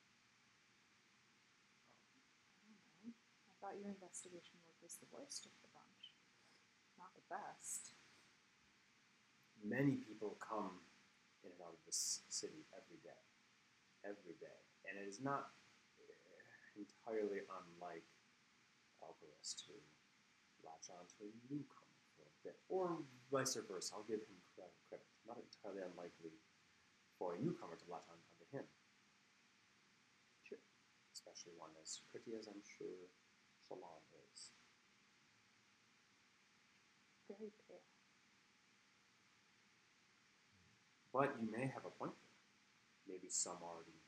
I 2.59 2.70
don't 2.70 2.78
know. 3.07 3.14
I 3.51 3.55
thought 3.59 3.78
your 3.78 3.91
investigation 3.91 4.59
work 4.66 4.78
was 4.82 4.99
the 4.99 5.11
worst 5.11 5.47
of 5.47 5.55
the 5.62 5.70
bunch. 5.74 6.14
Not 6.99 7.14
the 7.14 7.26
best. 7.26 7.99
Many 9.61 10.01
people 10.01 10.41
come 10.41 10.81
in 11.45 11.53
and 11.53 11.61
out 11.61 11.77
of 11.77 11.83
this 11.85 12.25
city 12.29 12.65
every 12.73 12.97
day, 13.05 13.23
every 14.05 14.37
day, 14.41 14.61
and 14.89 14.97
it 14.97 15.07
is 15.07 15.21
not 15.21 15.53
entirely 16.77 17.45
unlike 17.45 18.09
Alvarez 19.05 19.53
to 19.67 19.77
latch 20.65 20.89
on 20.93 21.05
to 21.17 21.29
a 21.29 21.31
newcomer 21.53 22.01
for 22.17 22.25
a 22.25 22.35
bit, 22.41 22.57
or 22.73 23.05
vice 23.29 23.57
versa. 23.61 23.97
I'll 23.97 24.09
give 24.09 24.25
him 24.25 24.41
credit. 24.57 24.73
credit. 24.89 25.07
Not 25.29 25.37
entirely 25.37 25.85
unlikely 25.85 26.33
for 27.21 27.37
a 27.37 27.39
newcomer 27.41 27.77
to 27.77 27.87
latch 27.93 28.09
on 28.09 28.17
to 28.17 28.45
him. 28.57 28.65
True. 30.49 30.61
Especially 31.13 31.53
one 31.57 31.77
as 31.81 32.01
pretty 32.09 32.33
as 32.33 32.49
I'm 32.49 32.65
sure 32.65 33.13
Shalon 33.61 34.01
is. 34.33 34.57
Very 37.29 37.53
pale. 37.69 37.89
But 41.13 41.35
you 41.41 41.51
may 41.51 41.67
have 41.67 41.85
a 41.85 41.91
point. 41.91 42.15
Maybe 43.09 43.29
some 43.29 43.59
already 43.63 43.99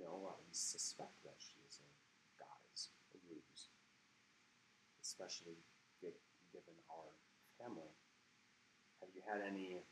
know, 0.00 0.28
or 0.28 0.36
at 0.36 0.42
least 0.44 0.72
suspect 0.72 1.16
that 1.24 1.38
she 1.40 1.56
is 1.64 1.80
a 1.80 1.88
goddess, 2.36 2.92
a 3.14 3.18
ruse. 3.24 3.72
Especially 5.00 5.56
given 6.52 6.76
our 6.86 7.10
family. 7.58 7.90
Have 9.02 9.10
you 9.10 9.22
had 9.26 9.42
any 9.42 9.82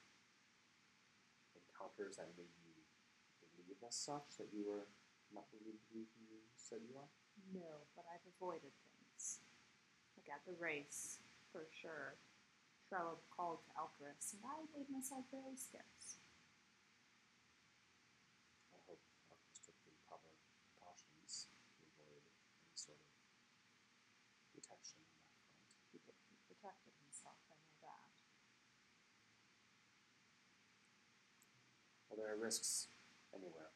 encounters 1.59 2.23
that 2.23 2.31
made 2.39 2.55
you 2.63 2.79
believe 3.59 3.83
as 3.83 3.99
such 3.99 4.39
that 4.39 4.47
you 4.55 4.63
were 4.63 4.87
not 5.35 5.51
believed 5.51 5.83
who 5.91 6.07
you 6.23 6.39
said 6.55 6.79
you 6.87 6.95
are? 6.95 7.11
No, 7.51 7.83
but 7.99 8.07
I've 8.15 8.23
avoided 8.39 8.71
things. 8.87 9.43
Like 10.15 10.31
at 10.31 10.47
the 10.47 10.55
race, 10.55 11.19
for 11.51 11.67
sure. 11.83 12.15
Trello 12.93 13.17
called 13.33 13.65
to 13.65 13.73
Elpris, 13.73 14.37
and 14.37 14.45
I 14.45 14.69
made 14.77 14.85
myself 14.93 15.25
very 15.33 15.57
scarce. 15.57 16.21
I 18.69 18.77
hope 18.85 19.01
Marcus 19.33 19.65
took 19.65 19.81
the 19.89 19.97
proper 20.05 20.29
precautions 20.61 21.49
to 21.49 21.89
avoid 21.89 22.21
any 22.21 22.77
sort 22.77 23.01
of 23.01 23.09
detection 24.53 25.01
on 25.09 25.09
that 25.25 25.41
front. 25.41 25.57
He, 25.89 26.05
he 26.05 26.37
protected 26.53 26.93
himself, 27.01 27.41
I 27.49 27.57
know 27.65 27.81
that. 27.81 28.13
Well, 32.13 32.21
there 32.21 32.29
are 32.29 32.37
risks 32.37 32.93
anywhere. 33.33 33.73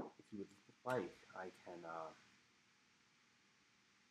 If 0.00 0.32
you 0.32 0.48
would 0.48 0.48
like, 0.88 1.28
I 1.36 1.52
can. 1.60 1.84
Uh, 1.84 2.16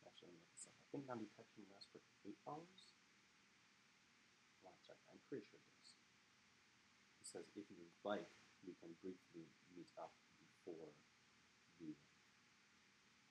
actually, 0.06 0.38
look 0.38 0.46
this 0.54 0.70
up. 0.70 0.78
I 0.78 0.86
think 0.94 1.10
non 1.10 1.18
detection 1.18 1.66
lasts 1.74 1.77
for 1.77 1.77
eight. 2.36 2.88
I'm 5.18 5.20
pretty 5.32 5.48
sure 5.48 5.60
it 5.60 5.72
does. 5.80 5.90
It 7.20 7.26
says 7.28 7.46
if 7.56 7.68
you 7.72 7.88
like, 8.04 8.28
we 8.64 8.76
can 8.80 8.92
briefly 9.00 9.48
meet 9.76 9.92
up 9.96 10.12
before 10.40 10.92
the 11.80 11.96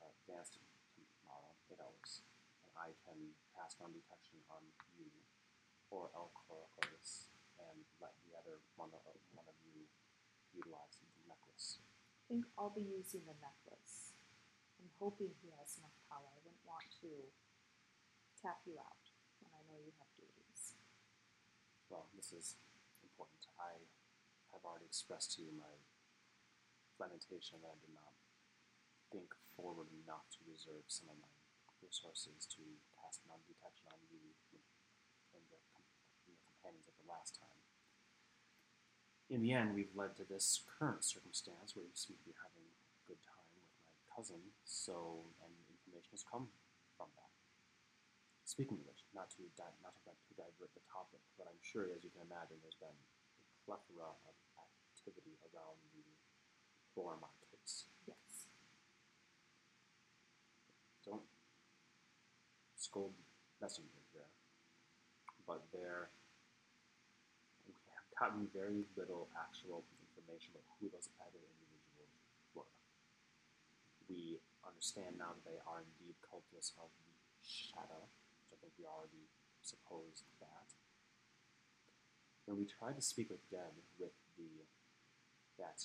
uh, 0.00 0.12
dance 0.24 0.56
tomorrow, 0.56 1.52
eight 1.68 1.80
hours, 1.80 2.24
and 2.64 2.72
I 2.74 2.96
can 3.04 3.36
pass 3.52 3.76
non 3.78 3.92
detection 3.92 4.40
on 4.48 4.64
you 4.96 5.08
or 5.92 6.10
Elcaris 6.16 7.30
and 7.60 7.86
let 8.02 8.12
the 8.26 8.34
other 8.36 8.58
one 8.74 8.90
of, 8.92 9.04
one 9.32 9.46
of 9.46 9.56
you 9.62 9.86
utilize 10.52 10.98
the 11.00 11.08
necklace. 11.28 11.78
I 11.80 12.22
think 12.26 12.44
I'll 12.58 12.74
be 12.74 12.84
using 12.84 13.22
the 13.28 13.36
necklace. 13.38 14.16
I'm 14.82 14.90
hoping 14.98 15.32
he 15.40 15.54
has 15.56 15.78
enough 15.78 15.94
power. 16.10 16.26
I 16.26 16.38
wouldn't 16.42 16.64
want 16.66 16.90
to 17.00 17.30
you 18.62 18.78
out 18.78 19.02
when 19.42 19.50
I 19.50 19.62
know 19.66 19.74
you 19.82 19.90
have 19.98 20.06
duties. 20.14 20.78
Well, 21.90 22.06
this 22.14 22.30
is 22.30 22.54
important. 23.02 23.42
I 23.58 23.74
have 24.54 24.62
already 24.62 24.86
expressed 24.86 25.34
to 25.34 25.42
you 25.42 25.50
my 25.50 25.82
lamentation 27.02 27.58
that 27.66 27.74
I 27.74 27.78
did 27.82 27.90
not 27.90 28.14
think 29.10 29.34
forward 29.58 29.90
enough 29.90 30.30
to 30.38 30.46
reserve 30.46 30.86
some 30.86 31.10
of 31.10 31.18
my 31.18 31.34
resources 31.82 32.46
to 32.54 32.62
cast 32.94 33.26
non 33.26 33.42
detection 33.50 33.90
on 33.90 33.98
you 34.06 34.22
and 35.34 35.42
your, 35.50 35.62
your 36.30 36.38
companions 36.46 36.86
at 36.86 36.94
the 37.02 37.08
last 37.10 37.34
time. 37.42 37.58
In 39.26 39.42
the 39.42 39.50
end, 39.58 39.74
we've 39.74 39.90
led 39.98 40.14
to 40.22 40.24
this 40.24 40.62
current 40.62 41.02
circumstance 41.02 41.74
where 41.74 41.82
you 41.82 41.98
seem 41.98 42.14
to 42.14 42.26
be 42.30 42.38
having 42.38 42.62
a 42.62 43.02
good 43.10 43.18
time 43.26 43.50
with 43.58 43.66
my 43.82 43.90
cousin, 44.06 44.54
so, 44.62 45.26
and 45.42 45.50
information 45.66 46.14
has 46.14 46.22
come. 46.22 46.54
Speaking 48.46 48.78
of 48.78 48.86
which, 48.86 49.02
not 49.10 49.26
to 49.34 49.42
di- 49.58 49.80
not 49.82 49.98
to, 50.06 50.14
to 50.14 50.32
divert 50.38 50.70
the 50.78 50.84
topic, 50.86 51.18
but 51.34 51.50
I'm 51.50 51.58
sure, 51.66 51.90
as 51.90 52.06
you 52.06 52.14
can 52.14 52.22
imagine, 52.30 52.62
there's 52.62 52.78
been 52.78 52.94
a 52.94 53.06
plethora 53.66 54.06
of 54.06 54.34
activity 54.54 55.34
around 55.50 55.82
the 55.90 56.06
Boromar 56.94 57.34
case. 57.50 57.90
Yes. 58.06 58.46
Don't 61.02 61.26
scold 62.78 63.18
messengers 63.58 64.06
there, 64.14 64.30
but 65.42 65.66
there 65.74 66.14
we 67.66 67.74
have 67.98 68.06
gotten 68.14 68.46
very 68.54 68.86
little 68.94 69.26
actual 69.34 69.82
information 70.06 70.54
about 70.54 70.70
who 70.78 70.86
those 70.94 71.10
other 71.18 71.42
individuals 71.42 72.14
were. 72.54 72.70
We 74.06 74.38
understand 74.62 75.18
now 75.18 75.34
that 75.34 75.42
they 75.42 75.58
are 75.66 75.82
indeed 75.82 76.14
cultists 76.22 76.70
of 76.78 76.94
the 76.94 77.10
shadow, 77.42 78.06
we 78.78 78.84
already 78.84 79.30
supposed 79.62 80.24
that. 80.40 80.74
When 82.46 82.58
we 82.58 82.66
tried 82.66 82.94
to 82.94 83.02
speak 83.02 83.30
with 83.30 83.42
Deb 83.50 83.74
with 83.98 84.14
the 84.38 84.66
that 85.58 85.82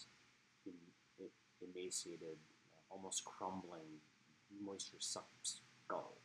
em, 0.67 0.73
emaciated, 1.61 2.37
uh, 2.69 2.93
almost 2.93 3.25
crumbling, 3.25 4.01
moisture-sucked 4.63 5.47
skull 5.47 6.17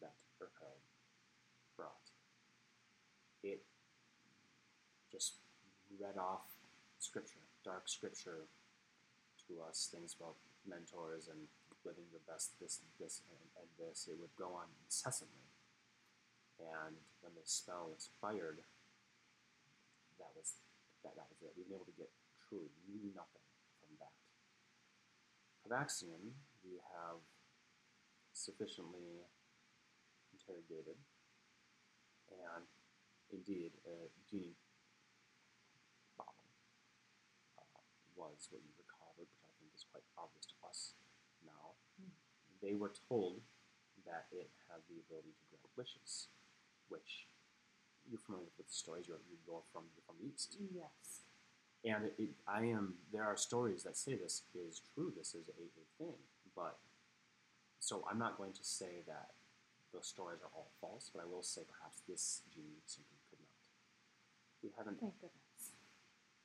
that 0.00 0.14
Urkel 0.42 0.80
brought, 1.76 2.10
it 3.42 3.62
just 5.10 5.34
read 5.98 6.18
off 6.18 6.50
scripture, 6.98 7.40
dark 7.64 7.88
scripture 7.88 8.48
to 9.48 9.62
us, 9.68 9.88
things 9.92 10.14
about 10.18 10.36
mentors 10.68 11.28
and 11.28 11.38
living 11.84 12.04
the 12.12 12.20
best, 12.30 12.58
this, 12.60 12.80
this, 12.98 13.22
and, 13.30 13.40
and 13.56 13.68
this. 13.78 14.08
It 14.10 14.16
would 14.20 14.34
go 14.36 14.52
on 14.54 14.68
incessantly. 14.84 15.48
And 16.60 17.00
when 17.24 17.32
the 17.32 17.44
spell 17.44 17.90
expired, 17.96 18.60
that 20.20 20.32
was 20.36 20.60
that, 21.02 21.16
that 21.16 21.28
was 21.32 21.40
it. 21.40 21.56
We 21.56 21.64
were 21.64 21.80
able 21.80 21.88
to 21.88 21.96
get 21.96 22.12
truly 22.48 23.08
nothing 23.16 23.46
from 23.80 23.96
that. 23.96 24.12
Cavaxian, 25.64 26.36
we 26.60 26.76
have 26.92 27.24
sufficiently 28.32 29.24
interrogated, 30.36 31.00
and 32.28 32.64
indeed, 33.32 33.72
a 33.88 34.12
genie 34.28 34.56
bottle 36.16 36.52
uh, 37.56 37.80
was 38.16 38.48
what 38.52 38.60
you 38.60 38.72
recovered, 38.76 39.28
which 39.32 39.44
I 39.48 39.52
think 39.56 39.72
is 39.72 39.88
quite 39.88 40.04
obvious 40.20 40.44
to 40.52 40.56
us 40.68 40.96
now. 41.44 41.80
Mm. 41.96 42.12
They 42.60 42.74
were 42.76 42.92
told 43.08 43.40
that 44.04 44.28
it 44.32 44.50
had 44.68 44.80
the 44.88 45.00
ability 45.00 45.32
to 45.36 45.44
grant 45.48 45.70
wishes, 45.76 46.28
which 46.90 47.26
you're 48.10 48.20
familiar 48.20 48.44
with 48.44 48.58
the 48.58 48.64
stories. 48.68 49.06
You're, 49.08 49.22
you 49.30 49.38
go 49.46 49.62
from 49.72 49.84
you're 49.96 50.04
from 50.06 50.16
the 50.20 50.28
east, 50.34 50.58
Yes. 50.74 51.24
and 51.86 52.04
it, 52.06 52.14
it, 52.18 52.30
I 52.46 52.66
am. 52.66 52.94
There 53.12 53.24
are 53.24 53.36
stories 53.36 53.82
that 53.84 53.96
say 53.96 54.14
this 54.14 54.42
is 54.54 54.82
true. 54.94 55.12
This 55.16 55.34
is 55.34 55.48
a, 55.48 55.56
a 55.56 55.86
thing, 55.98 56.18
but 56.54 56.76
so 57.78 58.04
I'm 58.10 58.18
not 58.18 58.36
going 58.36 58.52
to 58.52 58.64
say 58.64 59.00
that 59.06 59.30
those 59.92 60.06
stories 60.06 60.38
are 60.42 60.50
all 60.54 60.70
false, 60.80 61.10
but 61.14 61.22
I 61.22 61.26
will 61.26 61.42
say 61.42 61.62
perhaps 61.66 62.02
this 62.06 62.42
genie 62.54 62.82
simply 62.86 63.18
could 63.30 63.40
not. 63.40 63.58
We 64.62 64.70
haven't 64.76 65.00
Thank 65.00 65.14
goodness. 65.18 65.74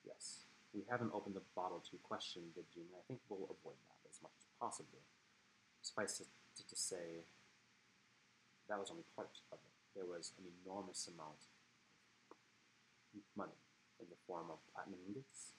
Yes. 0.05 0.45
We 0.73 0.81
haven't 0.89 1.11
opened 1.13 1.35
the 1.35 1.45
bottle 1.55 1.83
to 1.91 1.95
question 2.03 2.41
the 2.55 2.63
genie. 2.73 2.95
I 2.97 3.03
think 3.07 3.19
we'll 3.29 3.45
avoid 3.47 3.77
that 3.89 4.01
as 4.09 4.17
much 4.23 4.33
as 4.39 4.45
possible. 4.59 5.01
Suffice 5.81 6.19
it 6.21 6.27
to, 6.57 6.67
to 6.67 6.75
say, 6.75 7.23
that 8.67 8.79
was 8.79 8.89
only 8.89 9.05
part 9.15 9.29
of 9.51 9.59
it. 9.61 9.74
There 9.95 10.05
was 10.05 10.35
an 10.35 10.43
enormous 10.51 11.07
amount 11.07 11.39
of 13.15 13.23
money 13.31 13.55
in 13.99 14.11
the 14.11 14.19
form 14.27 14.51
of 14.51 14.59
platinum 14.75 14.99
ingots 15.07 15.55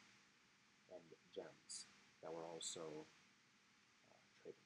and 0.93 1.01
gems 1.33 1.89
that 2.21 2.29
were 2.29 2.45
also 2.45 3.09
uh, 4.13 4.21
traded 4.45 4.61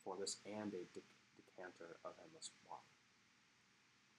for 0.00 0.16
this, 0.16 0.40
and 0.48 0.72
a 0.72 0.84
dec- 0.96 1.12
decanter 1.36 2.00
of 2.08 2.16
endless 2.24 2.56
water, 2.64 2.88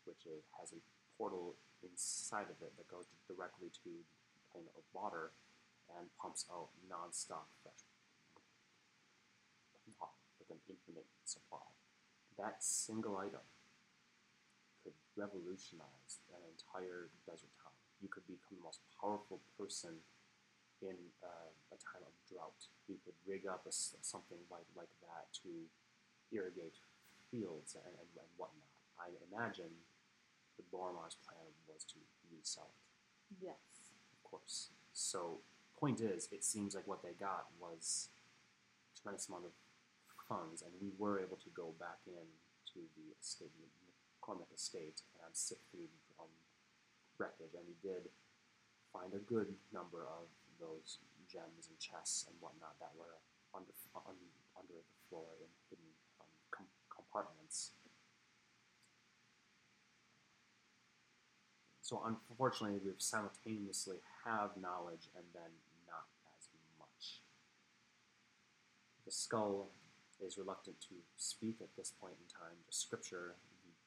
which 0.05 0.29
is, 0.29 0.45
has 0.61 0.71
a 0.77 0.81
portal 1.17 1.57
inside 1.81 2.53
of 2.53 2.61
it 2.61 2.77
that 2.77 2.87
goes 2.87 3.09
directly 3.25 3.73
to 3.81 3.89
the 3.89 4.41
plane 4.53 4.69
of 4.77 4.85
water 4.93 5.33
and 5.97 6.07
pumps 6.21 6.45
out 6.53 6.69
non-stop 6.85 7.49
fresh 7.65 7.81
water 9.97 10.21
with 10.37 10.49
an 10.53 10.61
infinite 10.69 11.09
supply. 11.25 11.65
That 12.37 12.63
single 12.63 13.17
item 13.17 13.41
revolutionize 15.15 16.21
an 16.33 16.41
entire 16.49 17.09
desert 17.25 17.53
town. 17.61 17.75
You 18.01 18.09
could 18.09 18.25
become 18.27 18.57
the 18.59 18.65
most 18.65 18.81
powerful 18.99 19.39
person 19.57 20.01
in 20.83 20.97
uh, 21.23 21.49
a 21.71 21.77
time 21.79 22.03
of 22.03 22.13
drought. 22.27 22.67
You 22.91 22.99
could 23.05 23.15
rig 23.23 23.47
up 23.47 23.63
a 23.67 23.71
something 23.71 24.41
like, 24.51 24.67
like 24.75 24.91
that 25.07 25.31
to 25.45 25.49
irrigate 26.33 26.75
fields 27.31 27.75
and, 27.79 27.93
and, 27.95 28.09
and 28.19 28.29
whatnot. 28.35 28.67
I 28.99 29.13
imagine 29.31 29.71
the 30.57 30.65
Boromar's 30.69 31.17
plan 31.23 31.49
was 31.67 31.83
to 31.93 31.97
resell 32.29 32.69
it, 32.69 33.49
Yes. 33.49 33.63
of 34.13 34.19
course. 34.29 34.69
So, 34.93 35.39
point 35.79 36.01
is, 36.01 36.29
it 36.31 36.43
seems 36.43 36.75
like 36.75 36.85
what 36.87 37.01
they 37.01 37.13
got 37.17 37.47
was 37.59 38.09
a 38.93 39.01
tremendous 39.01 39.27
amount 39.29 39.45
of 39.45 39.55
funds, 40.29 40.61
and 40.61 40.71
we 40.81 40.91
were 40.97 41.19
able 41.19 41.37
to 41.37 41.49
go 41.55 41.73
back 41.79 41.99
in 42.05 42.27
to 42.73 42.79
the 42.95 43.13
estate, 43.19 43.51
the 44.27 44.47
estate, 44.55 45.03
and 45.19 45.35
sift 45.35 45.61
through 45.71 45.91
um, 46.19 46.31
wreckage, 47.19 47.51
and 47.53 47.67
we 47.67 47.75
did 47.83 48.07
find 48.91 49.13
a 49.13 49.23
good 49.27 49.51
number 49.73 50.07
of 50.07 50.31
those 50.59 51.03
gems 51.27 51.67
and 51.67 51.77
chests 51.79 52.25
and 52.29 52.35
whatnot 52.39 52.77
that 52.79 52.93
were 52.95 53.19
under 53.51 53.73
un, 54.07 54.15
under 54.55 54.79
the 54.79 54.97
floor 55.09 55.27
in 55.41 55.49
hidden 55.69 55.91
um, 56.21 56.31
com- 56.51 56.77
compartments. 56.87 57.73
So 61.81 62.01
unfortunately, 62.07 62.79
we've 62.79 63.01
simultaneously 63.01 63.97
have 64.23 64.55
knowledge 64.55 65.11
and 65.13 65.25
then 65.35 65.51
not 65.85 66.07
as 66.39 66.47
much. 66.79 67.21
The 69.05 69.11
skull 69.11 69.69
is 70.23 70.37
reluctant 70.37 70.79
to 70.87 70.95
speak 71.17 71.57
at 71.59 71.75
this 71.77 71.91
point 71.99 72.15
in 72.17 72.27
time. 72.31 72.55
The 72.65 72.73
scripture, 72.73 73.35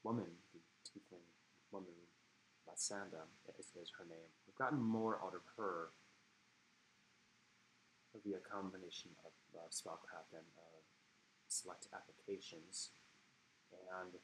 woman, 0.03 0.27
the 0.53 0.61
tiefling 0.85 1.27
woman, 1.71 1.95
Lasanda 2.69 3.27
is, 3.59 3.67
is 3.81 3.93
her 3.99 4.05
name. 4.09 4.31
We've 4.47 4.57
gotten 4.57 4.83
more 4.83 5.19
out 5.23 5.35
of 5.35 5.43
her 5.57 5.91
via 8.25 8.39
combination 8.41 9.11
of 9.25 9.33
uh, 9.55 9.69
spellcraft 9.69 10.33
and 10.33 10.49
uh, 10.57 10.81
select 11.49 11.87
applications, 11.93 12.91
and 13.93 14.15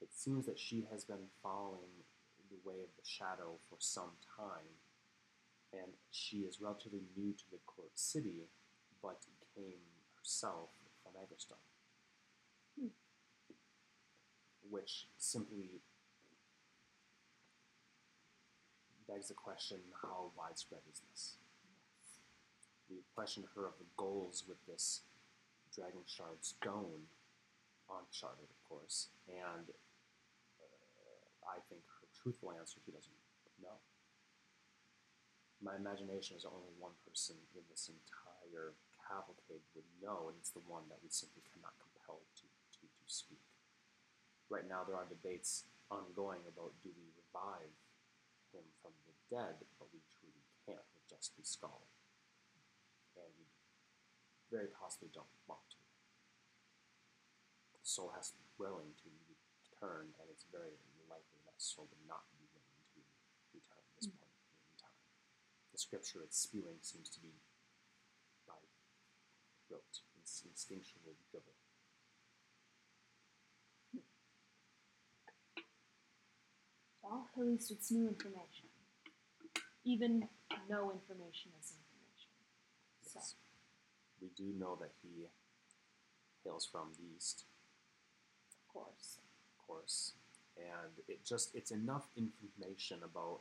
it 0.00 0.08
seems 0.12 0.46
that 0.46 0.58
she 0.58 0.86
has 0.90 1.04
been 1.04 1.28
following 1.42 2.04
the 2.50 2.56
way 2.64 2.80
of 2.80 2.88
the 2.96 3.04
shadow 3.04 3.58
for 3.68 3.76
some 3.78 4.16
time, 4.36 4.80
and 5.72 5.92
she 6.10 6.38
is 6.38 6.60
relatively 6.60 7.02
new 7.16 7.32
to 7.32 7.44
the 7.50 7.58
court 7.66 7.92
city, 7.94 8.48
but 9.02 9.20
came 9.56 9.80
herself 10.18 10.68
from 11.02 11.12
Aggerstone. 11.16 11.64
Hmm. 12.78 12.92
Which 14.70 15.06
simply 15.18 15.80
begs 19.08 19.28
the 19.28 19.34
question 19.34 19.78
how 20.02 20.32
widespread 20.36 20.82
is 20.90 21.00
this? 21.10 21.36
We 22.90 23.02
questioned 23.14 23.46
her 23.54 23.66
of 23.66 23.78
the 23.78 23.86
goals 23.96 24.44
with 24.46 24.58
this 24.66 25.02
Dragon 25.74 26.06
Shard 26.06 26.42
stone, 26.42 27.10
uncharted, 27.90 28.50
of 28.50 28.60
course, 28.68 29.08
and 29.28 29.66
uh, 30.58 31.50
I 31.50 31.58
think 31.68 31.82
her 32.00 32.06
truthful 32.14 32.54
answer 32.54 32.78
she 32.84 32.92
doesn't 32.94 33.20
know. 33.62 33.78
My 35.62 35.74
imagination 35.74 36.36
is 36.36 36.46
only 36.46 36.70
one 36.78 36.94
person 37.06 37.36
in 37.54 37.62
this 37.70 37.90
entire 37.90 38.74
cavalcade 39.02 39.66
would 39.74 39.88
know, 40.02 40.30
and 40.30 40.36
it's 40.38 40.54
the 40.54 40.62
one 40.66 40.86
that 40.90 41.02
we 41.02 41.10
simply 41.10 41.42
cannot 41.50 41.74
compel 41.78 42.22
to, 42.38 42.46
to, 42.46 42.82
to 42.86 43.06
speak. 43.06 43.42
Right 44.48 44.66
now, 44.68 44.84
there 44.86 44.94
are 44.96 45.06
debates 45.10 45.66
ongoing 45.90 46.42
about 46.46 46.70
do 46.82 46.90
we 46.94 47.06
revive 47.18 47.74
him 48.54 48.62
from 48.82 48.94
the 49.06 49.14
dead, 49.26 49.58
but 49.78 49.90
we 49.90 49.98
truly 50.06 50.42
can't 50.64 50.86
with 50.94 51.06
just 51.10 51.34
the 51.34 51.42
skull. 51.42 51.82
And 53.18 53.26
we 53.38 53.46
very 54.50 54.70
possibly 54.70 55.10
don't 55.10 55.30
want 55.50 55.66
to. 55.74 55.80
The 57.74 57.82
soul 57.82 58.14
has 58.14 58.30
to 58.30 58.38
be 58.38 58.46
willing 58.58 58.94
to 59.02 59.10
return, 59.26 60.14
and 60.22 60.26
it's 60.30 60.46
very 60.54 60.78
likely 61.10 61.42
that 61.46 61.58
soul 61.58 61.90
would 61.90 62.06
not 62.06 62.22
be 62.38 62.46
willing 62.54 62.82
to 62.94 63.00
return 63.54 63.82
at 63.82 63.94
this 63.98 64.06
Mm. 64.06 64.18
point 64.18 64.30
in 64.70 64.76
time. 64.78 65.00
The 65.72 65.78
scripture 65.78 66.22
it's 66.22 66.38
spewing 66.38 66.78
seems 66.82 67.10
to 67.10 67.20
be 67.20 67.34
by 68.46 68.62
rote, 69.68 70.02
it's 70.22 70.42
instinctual 70.46 71.14
dribble. 71.30 71.54
Well, 77.08 77.28
at 77.38 77.46
least 77.46 77.70
it's 77.70 77.90
new 77.92 78.08
information. 78.08 78.66
Even 79.84 80.28
no 80.68 80.90
information 80.90 81.52
is 81.60 81.70
information. 81.78 82.30
So, 83.02 83.20
Yes. 83.20 83.34
We 84.20 84.28
do 84.34 84.52
know 84.58 84.76
that 84.80 84.90
he 85.02 85.28
hails 86.42 86.66
from 86.66 86.92
the 86.98 87.04
east, 87.16 87.44
of 88.50 88.66
course. 88.72 89.18
of 89.20 89.66
course, 89.66 90.14
and 90.56 90.92
it 91.06 91.24
just 91.24 91.54
it's 91.54 91.70
enough 91.70 92.08
information 92.16 93.02
about 93.04 93.40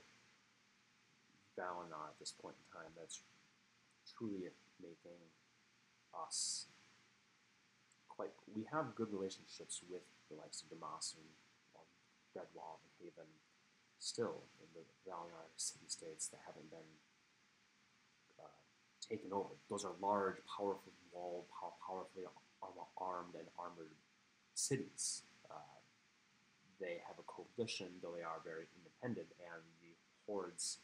Valinor 1.57 2.09
at 2.11 2.19
this 2.19 2.31
point 2.31 2.55
in 2.59 2.79
time 2.79 2.91
that's 2.97 3.21
truly 4.17 4.49
making 4.81 5.17
us 6.13 6.67
quite. 8.09 8.33
We 8.53 8.65
have 8.71 8.95
good 8.95 9.11
relationships 9.11 9.81
with 9.89 10.03
the 10.29 10.35
likes 10.35 10.61
of 10.61 10.69
Damas 10.69 11.15
and 11.17 11.25
um, 11.79 11.87
Redwall 12.35 12.79
and 12.83 12.91
Haven, 12.99 13.31
still 13.99 14.43
in 14.59 14.67
the 14.73 14.83
Valinor 15.09 15.47
city 15.57 15.85
states 15.87 16.27
that 16.29 16.39
haven't 16.45 16.69
been 16.69 16.91
uh, 18.39 18.59
taken 19.01 19.31
over. 19.33 19.55
Those 19.69 19.85
are 19.85 19.93
large, 20.01 20.37
powerful 20.45 20.91
walled, 21.11 21.45
pow- 21.49 21.73
powerfully 21.85 22.23
armed 22.97 23.35
and 23.39 23.47
armored 23.57 23.95
cities. 24.53 25.23
Uh, 25.49 25.79
they 26.79 26.99
have 27.07 27.15
a 27.19 27.25
coalition, 27.27 27.87
though 28.03 28.11
they 28.15 28.23
are 28.23 28.43
very 28.43 28.67
independent, 28.75 29.31
and 29.39 29.63
the 29.79 29.95
hordes 30.27 30.79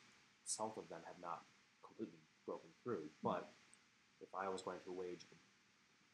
south 0.46 0.78
of 0.78 0.88
them 0.90 1.04
have 1.06 1.20
not 1.22 1.44
completely 1.84 2.20
broken 2.46 2.70
through. 2.84 3.12
But 3.24 3.52
if 4.22 4.30
I 4.32 4.48
was 4.48 4.62
going 4.62 4.80
to 4.86 4.92
wage 4.92 5.28
a 5.28 5.36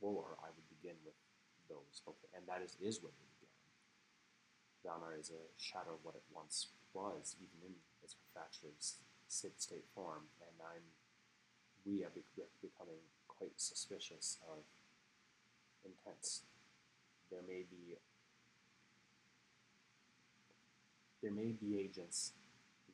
war, 0.02 0.38
I 0.42 0.50
would 0.50 0.68
begin 0.70 0.98
with 1.06 1.18
those, 1.70 2.02
okay, 2.08 2.30
and 2.34 2.44
that 2.48 2.66
is, 2.66 2.78
is 2.82 3.04
where 3.04 3.14
we 3.14 3.28
began. 3.38 3.54
Valnar 4.86 5.20
is 5.20 5.30
a 5.30 5.44
shadow 5.60 6.00
of 6.00 6.02
what 6.04 6.16
it 6.16 6.24
once 6.34 6.74
was, 6.98 7.38
even 7.38 7.70
in 7.70 7.76
its 8.02 8.16
fractured 8.34 8.82
city-state 9.28 9.86
form, 9.94 10.34
and 10.42 10.58
I'm 10.58 10.86
we 11.86 12.04
are 12.04 12.10
bec- 12.10 12.36
bec- 12.36 12.58
becoming 12.62 13.00
quite 13.28 13.54
suspicious 13.56 14.38
of 14.50 14.66
intents. 15.86 16.42
There 17.30 17.46
may 17.48 17.64
be 17.70 17.96
there 21.22 21.32
may 21.32 21.54
be 21.54 21.80
agents 21.80 22.34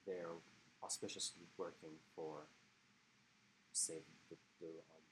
there 0.06 0.36
auspiciously 0.84 1.48
working 1.58 1.96
for, 2.16 2.44
say, 3.72 4.04
the, 4.30 4.36
the 4.60 4.68
um, 4.68 5.04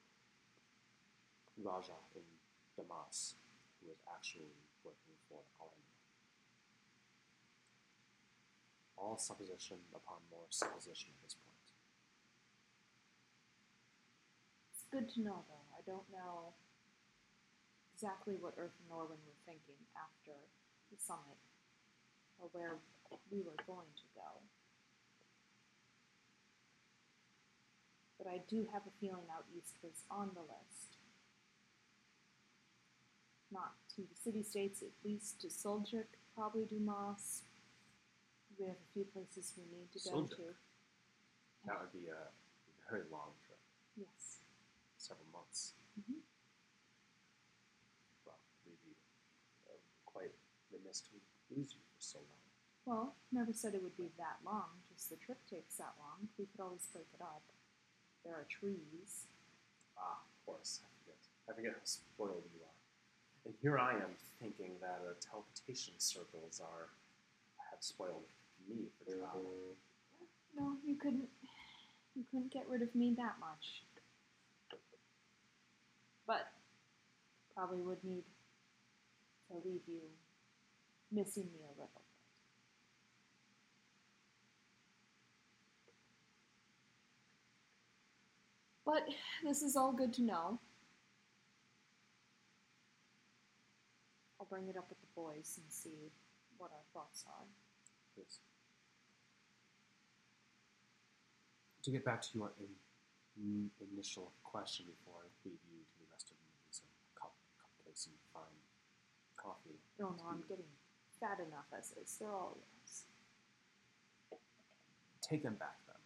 Raja 1.63 1.95
in 2.15 2.27
Damas, 2.75 3.35
who 3.79 3.91
is 3.91 3.97
actually 4.13 4.51
working 4.83 5.15
for. 5.29 5.39
All 9.01 9.17
supposition 9.17 9.77
upon 9.95 10.21
more 10.29 10.45
supposition 10.51 11.09
at 11.09 11.21
this 11.25 11.33
point. 11.33 11.57
It's 14.69 14.85
good 14.93 15.09
to 15.15 15.25
know, 15.25 15.41
though. 15.49 15.65
I 15.73 15.81
don't 15.81 16.05
know 16.13 16.53
exactly 17.95 18.35
what 18.39 18.53
Earth 18.57 18.77
and 18.77 18.93
Norwin 18.93 19.17
were 19.25 19.41
thinking 19.45 19.81
after 19.97 20.37
the 20.91 20.97
summit, 21.01 21.41
or 22.37 22.49
where 22.53 22.77
we 23.31 23.41
were 23.41 23.57
going 23.65 23.89
to 23.97 24.07
go. 24.13 24.45
But 28.19 28.29
I 28.29 28.41
do 28.47 28.67
have 28.71 28.83
a 28.85 28.93
feeling 29.01 29.25
out 29.33 29.45
east 29.57 29.77
was 29.81 30.03
on 30.11 30.29
the 30.35 30.41
list. 30.41 30.97
Not 33.51 33.73
to 33.95 34.01
the 34.01 34.21
city 34.21 34.43
states, 34.43 34.83
at 34.83 34.93
least 35.03 35.41
to 35.41 35.47
Soljuk, 35.47 36.05
probably 36.35 36.65
Dumas. 36.65 37.41
We 38.59 38.67
have 38.67 38.75
a 38.77 38.89
few 38.93 39.05
places 39.05 39.53
we 39.57 39.63
need 39.71 39.91
to 39.93 39.99
go 40.09 40.21
to. 40.27 40.55
That 41.65 41.77
would 41.81 41.93
be 41.93 42.07
a 42.09 42.29
very 42.89 43.03
long 43.11 43.31
trip, 43.45 43.59
Yes. 43.95 44.41
several 44.97 45.27
months. 45.31 45.73
Mhm. 45.99 46.21
Well, 48.25 48.39
we'd 48.65 48.81
be 48.83 48.95
uh, 49.69 49.77
quite 50.05 50.33
remiss 50.71 51.01
to 51.01 51.09
lose 51.55 51.73
you 51.73 51.79
for 51.95 52.01
so 52.01 52.19
long. 52.19 52.41
Well, 52.85 53.15
never 53.31 53.53
said 53.53 53.75
it 53.75 53.81
would 53.83 53.97
be 53.97 54.09
that 54.17 54.39
long, 54.43 54.81
just 54.89 55.09
the 55.09 55.17
trip 55.17 55.37
takes 55.47 55.77
that 55.77 55.93
long. 55.99 56.29
We 56.37 56.45
could 56.47 56.59
always 56.59 56.87
break 56.87 57.07
it 57.13 57.21
up. 57.21 57.43
There 58.23 58.33
are 58.35 58.45
trees. 58.49 59.27
Ah, 59.97 60.21
of 60.25 60.45
course, 60.45 60.81
I 60.83 60.89
forget. 60.99 61.17
I 61.49 61.53
forget 61.53 61.73
how 61.73 61.85
spoiled 61.85 62.43
you 62.53 62.61
are. 62.63 62.77
And 63.45 63.55
here 63.61 63.77
I 63.77 63.93
am 63.93 64.15
thinking 64.39 64.79
that 64.81 65.01
uh, 65.05 65.13
teleportation 65.19 65.93
circles 65.99 66.59
are 66.59 66.89
have 67.69 67.83
spoiled 67.83 68.25
me 68.75 68.85
for 68.99 69.15
travel. 69.17 69.75
No, 70.55 70.75
you 70.85 70.95
couldn't 70.95 71.29
You 72.15 72.23
couldn't 72.29 72.51
get 72.51 72.67
rid 72.69 72.81
of 72.81 72.93
me 72.93 73.13
that 73.17 73.35
much. 73.39 73.83
But 76.27 76.51
probably 77.55 77.81
would 77.81 78.03
need 78.03 78.23
to 79.49 79.55
leave 79.67 79.81
you 79.87 80.01
missing 81.11 81.45
me 81.53 81.59
a 81.65 81.71
little. 81.71 82.01
But 88.85 89.07
this 89.43 89.61
is 89.61 89.75
all 89.75 89.93
good 89.93 90.13
to 90.15 90.21
know. 90.21 90.59
I'll 94.39 94.47
bring 94.47 94.67
it 94.67 94.75
up 94.75 94.89
with 94.89 94.99
the 94.99 95.07
boys 95.15 95.59
and 95.61 95.71
see 95.71 96.11
what 96.57 96.71
our 96.71 96.83
thoughts 96.93 97.23
are. 97.27 97.45
Yes. 98.17 98.39
To 101.83 101.89
get 101.89 102.05
back 102.05 102.21
to 102.21 102.29
your 102.37 102.51
in, 102.61 102.69
in- 103.41 103.71
initial 103.81 104.31
question 104.43 104.85
before 104.85 105.25
I 105.25 105.27
leave 105.43 105.57
you 105.65 105.81
to 105.81 105.95
the 105.97 106.05
rest 106.13 106.29
of 106.29 106.37
the 106.37 106.45
movies, 106.45 106.85
a 106.85 106.89
cup, 107.17 107.33
cupcakes 107.57 108.05
and 108.05 108.13
fine 108.29 108.61
coffee. 109.33 109.81
No, 109.97 110.13
no, 110.13 110.23
I'm 110.29 110.45
getting 110.45 110.69
fat 111.17 111.41
enough 111.41 111.65
as 111.73 111.89
is. 111.97 112.17
They're 112.21 112.29
all 112.29 112.53
yours. 112.53 113.09
Take 115.25 115.41
them 115.41 115.57
back 115.57 115.81
then. 115.89 115.97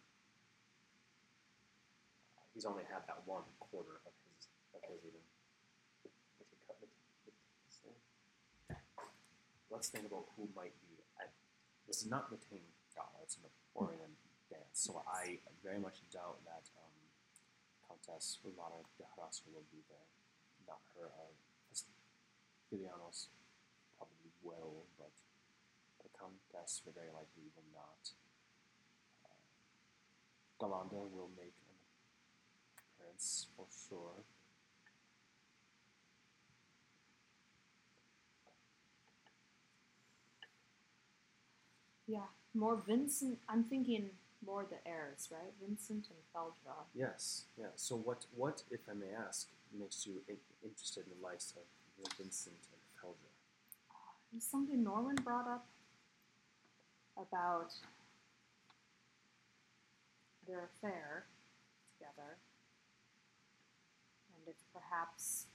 He's 2.54 2.64
only 2.64 2.84
had 2.88 3.04
that 3.06 3.20
one 3.28 3.44
quarter 3.60 4.00
of 4.08 4.12
his 4.24 4.48
of 4.72 4.80
his 4.88 5.04
there. 7.84 8.80
Let's 9.68 9.88
think 9.92 10.06
about 10.08 10.24
who 10.36 10.48
might 10.56 10.72
be. 10.80 10.96
This 11.86 12.02
is 12.02 12.08
not 12.10 12.30
the 12.30 12.36
Ting 12.36 12.64
Gala, 12.96 13.20
it's 13.22 13.36
an 13.36 13.44
Orien 13.76 14.16
so 14.76 15.02
I 15.08 15.38
very 15.64 15.78
much 15.80 16.04
doubt 16.12 16.38
that 16.44 16.68
um, 16.76 16.92
Countess 17.88 18.38
Ulana 18.44 18.84
de 18.98 19.04
Haraska 19.04 19.48
will 19.48 19.64
be 19.72 19.80
there. 19.88 20.06
Not 20.68 20.80
her. 20.94 21.08
Uh, 21.08 21.32
probably 23.96 24.32
will, 24.42 24.84
but 24.98 25.12
the 26.02 26.10
Countess 26.18 26.82
very 26.84 27.08
likely 27.08 27.48
will 27.56 27.64
not. 27.72 28.10
Uh, 29.24 29.40
Galanda 30.60 31.08
will 31.08 31.30
make 31.36 31.56
an 31.56 31.76
appearance 32.76 33.46
for 33.56 33.66
sure. 33.88 34.24
Yeah, 42.06 42.28
more 42.54 42.76
Vincent. 42.86 43.38
I'm 43.48 43.64
thinking 43.64 44.10
more 44.46 44.64
the 44.64 44.78
heirs, 44.88 45.28
right? 45.30 45.52
Vincent 45.60 46.06
and 46.08 46.18
Feldra. 46.34 46.86
Yes, 46.94 47.46
yeah. 47.58 47.74
So 47.74 47.96
what, 47.96 48.26
what, 48.34 48.62
if 48.70 48.80
I 48.88 48.94
may 48.94 49.10
ask, 49.26 49.48
makes 49.76 50.06
you 50.06 50.22
in, 50.28 50.36
interested 50.62 51.04
in 51.04 51.18
the 51.18 51.26
lives 51.26 51.52
of 51.56 52.12
Vincent 52.16 52.54
and 52.72 52.82
Feldra? 53.02 53.32
There's 54.30 54.44
uh, 54.44 54.50
something 54.50 54.82
Norman 54.82 55.16
brought 55.16 55.48
up 55.48 55.66
about 57.18 57.72
their 60.46 60.70
affair 60.70 61.26
together, 61.98 62.38
and 64.30 64.46
if 64.46 64.56
perhaps 64.72 65.46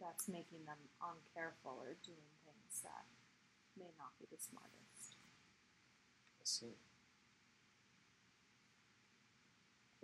that's 0.00 0.28
making 0.28 0.60
them 0.66 0.76
uncareful 1.00 1.80
or 1.80 1.96
doing 2.04 2.28
things 2.44 2.82
that 2.82 3.06
may 3.78 3.90
not 3.96 4.12
be 4.18 4.26
the 4.30 4.36
smartest. 4.36 5.16
I 6.36 6.44
see. 6.44 6.76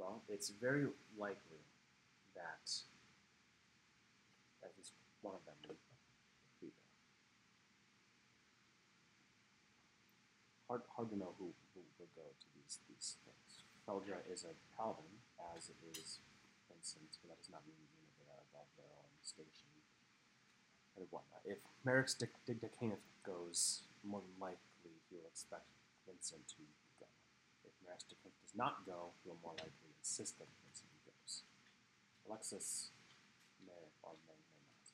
Well, 0.00 0.24
it's 0.32 0.48
very 0.48 0.88
likely 1.12 1.60
that 2.32 2.64
at 4.64 4.72
least 4.80 4.96
one 5.20 5.36
of 5.36 5.44
them 5.44 5.76
be 6.56 6.72
there. 6.72 6.96
Hard, 10.72 10.88
hard 10.96 11.12
to 11.12 11.20
know 11.20 11.36
who, 11.36 11.52
who 11.76 11.84
would 12.00 12.08
go 12.16 12.24
to 12.24 12.46
these 12.56 12.80
these 12.88 13.20
things. 13.28 13.60
Feldra 13.84 14.24
is 14.24 14.48
a 14.48 14.56
paladin, 14.72 15.20
as 15.52 15.68
is 15.92 16.24
Vincent, 16.72 17.20
but 17.20 17.36
that 17.36 17.44
does 17.44 17.52
not 17.52 17.60
mean 17.68 17.76
you 17.76 18.00
know, 18.00 18.08
they 18.24 18.32
are 18.32 18.40
above 18.56 18.72
their 18.80 18.88
own 18.96 19.12
station 19.20 19.68
and 20.96 21.04
whatnot. 21.12 21.44
If 21.44 21.60
Merrick's 21.84 22.16
Dick 22.16 22.32
goes, 23.20 23.84
more 24.00 24.24
than 24.24 24.32
likely 24.40 24.96
he 25.12 25.12
will 25.12 25.28
expect 25.28 25.68
Vincent 26.08 26.48
to 26.56 26.64
Merrick's 27.84 28.04
does 28.08 28.54
not 28.56 28.82
go, 28.86 29.14
you'll 29.24 29.38
more 29.42 29.54
likely 29.58 29.90
insist 29.98 30.38
that 30.38 30.48
Vincent 30.64 30.90
goes. 31.06 31.42
Alexis 32.26 32.90
may 33.66 33.90
or 34.02 34.14
may, 34.26 34.34
may 34.36 34.60
not. 34.66 34.86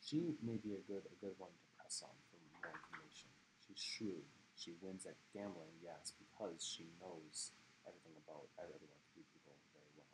She 0.00 0.36
may 0.40 0.56
be 0.60 0.74
a 0.76 0.82
good 0.88 1.04
a 1.08 1.16
good 1.20 1.36
one 1.36 1.52
to 1.52 1.64
press 1.76 2.00
on 2.04 2.14
for 2.32 2.38
more 2.52 2.68
information. 2.72 3.28
She's 3.64 3.80
shrewd. 3.80 4.24
She 4.56 4.72
wins 4.80 5.04
at 5.04 5.18
gambling, 5.34 5.74
yes, 5.82 6.14
because 6.16 6.62
she 6.62 6.86
knows 7.02 7.52
everything 7.84 8.14
about 8.24 8.46
everyone 8.56 9.02
few 9.12 9.26
people 9.34 9.52
very 9.74 9.90
well. 9.98 10.10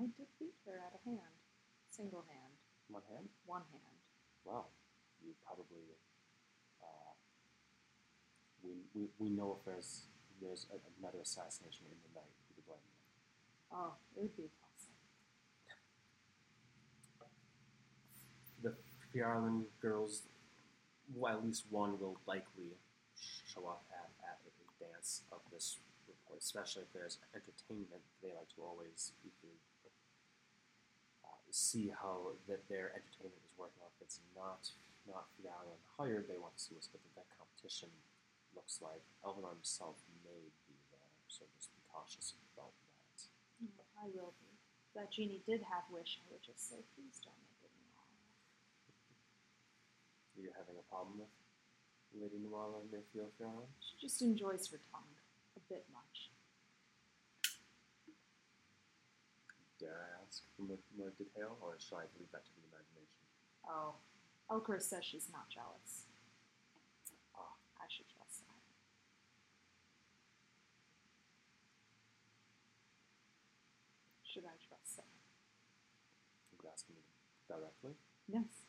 I 0.00 0.08
did 0.16 0.26
beat 0.40 0.56
her 0.66 0.80
at 0.80 0.96
a 0.96 1.00
hand, 1.04 1.36
single 1.92 2.24
hand, 2.26 2.56
One 2.88 3.04
hand? 3.12 3.28
one 3.44 3.64
hand. 3.70 3.96
Well, 4.44 4.72
you 5.22 5.32
probably. 5.44 5.92
Uh, 6.80 7.12
we, 8.64 8.82
we, 8.96 9.08
we 9.18 9.28
know 9.30 9.58
if 9.60 9.64
there's 9.68 10.08
there's 10.40 10.66
a, 10.72 10.76
another 11.00 11.20
assassination 11.22 11.86
in 11.90 11.96
the 12.04 12.12
night, 12.20 12.32
who 12.54 12.62
blame 12.66 12.82
you. 12.84 12.96
Oh, 13.72 13.92
it 14.16 14.22
would 14.22 14.36
be 14.36 14.48
awesome. 14.62 14.96
The 18.62 18.74
Fjarlin 19.10 19.64
girls, 19.80 20.22
well, 21.14 21.38
at 21.38 21.44
least 21.44 21.64
one 21.70 21.98
will 21.98 22.20
likely 22.26 22.76
show 23.16 23.66
up 23.66 23.84
at, 23.90 24.10
at 24.24 24.38
a 24.44 24.50
dance 24.82 25.22
of 25.32 25.40
this 25.52 25.78
report, 26.06 26.38
especially 26.40 26.82
if 26.82 26.92
there's 26.92 27.18
entertainment. 27.34 28.02
They 28.22 28.32
like 28.36 28.48
to 28.56 28.62
always 28.62 29.12
uh, 31.24 31.28
see 31.50 31.92
how 31.94 32.36
that 32.48 32.68
their 32.68 32.92
entertainment 32.92 33.42
is 33.44 33.54
working 33.56 33.82
out. 33.82 33.92
If 33.98 34.06
it's 34.06 34.20
not 34.36 34.70
not 35.06 35.30
Fjarlin 35.38 35.78
hired, 35.96 36.26
they 36.26 36.36
want 36.36 36.58
to 36.58 36.62
see 36.62 36.74
what 36.74 36.82
the 36.90 36.98
that 37.14 37.30
competition 37.38 37.88
looks 38.56 38.80
like. 38.80 39.04
Elvinor 39.20 39.52
himself 39.52 40.00
may 40.24 40.48
be 40.64 40.74
there, 40.88 41.12
so 41.28 41.44
just 41.54 41.68
be 41.76 41.84
cautious 41.92 42.32
about 42.56 42.72
that. 42.80 43.28
Mm, 43.60 43.76
I 44.00 44.08
will 44.10 44.32
be. 44.40 44.48
That 44.96 45.12
genie 45.12 45.44
did 45.44 45.60
have 45.68 45.84
wish, 45.92 46.18
I 46.24 46.32
would 46.32 46.40
just 46.40 46.64
say, 46.72 46.80
please 46.96 47.20
don't 47.20 47.36
make 47.44 47.60
it 47.60 47.72
wrong. 47.92 48.08
Are 50.32 50.40
you 50.40 50.50
having 50.56 50.80
a 50.80 50.86
problem 50.88 51.20
with 51.20 51.28
Lady 52.16 52.40
Nuala 52.40 52.80
and 52.80 52.88
Mayfield 52.88 53.36
Fjarlin? 53.36 53.68
She 53.84 54.00
just 54.00 54.24
enjoys 54.24 54.64
her 54.72 54.80
tongue 54.88 55.12
a 55.56 55.62
bit 55.68 55.84
much. 55.92 56.32
Dare 59.76 60.00
I 60.00 60.24
ask 60.24 60.40
for 60.56 60.64
more, 60.64 60.80
more 60.96 61.12
detail, 61.20 61.60
or 61.60 61.76
shall 61.76 62.00
I 62.00 62.08
leave 62.16 62.32
that 62.32 62.48
to 62.48 62.52
the 62.56 62.64
imagination? 62.72 63.20
Oh, 63.68 64.00
Elcaris 64.48 64.88
says 64.88 65.04
she's 65.04 65.28
not 65.28 65.52
jealous. 65.52 66.08
Ah. 67.36 67.52
I 67.76 67.86
should 67.88 68.08
trust 68.08 68.40
that. 68.46 68.56
Should 74.24 74.44
I 74.44 74.56
trust 74.68 74.96
that? 74.96 75.12
You're 76.66 76.74
asking 76.74 76.96
me 76.98 77.06
directly. 77.46 77.94
Yes. 78.26 78.66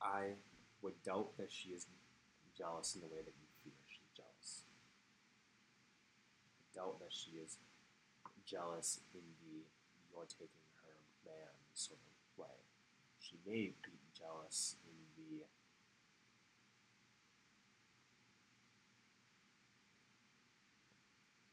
I 0.00 0.40
would 0.80 0.96
doubt 1.04 1.36
that 1.36 1.52
she 1.52 1.76
is 1.76 1.86
jealous 2.56 2.94
in 2.94 3.02
the 3.02 3.06
way 3.08 3.20
that 3.20 3.36
you 3.36 3.44
fear 3.60 3.76
she's 3.84 4.08
jealous. 4.16 4.64
I 6.56 6.64
doubt 6.72 7.00
that 7.00 7.12
she 7.12 7.32
is 7.36 7.58
jealous 8.46 9.00
in 9.12 9.20
the 9.44 9.60
you're 10.08 10.24
taking 10.24 10.64
her 10.80 10.96
man 11.28 11.52
sort 11.74 12.00
of 12.00 12.40
way. 12.40 12.56
She 13.20 13.36
may 13.44 13.76
be 13.84 14.00
jealous 14.16 14.76
in 14.88 14.96
the 15.20 15.44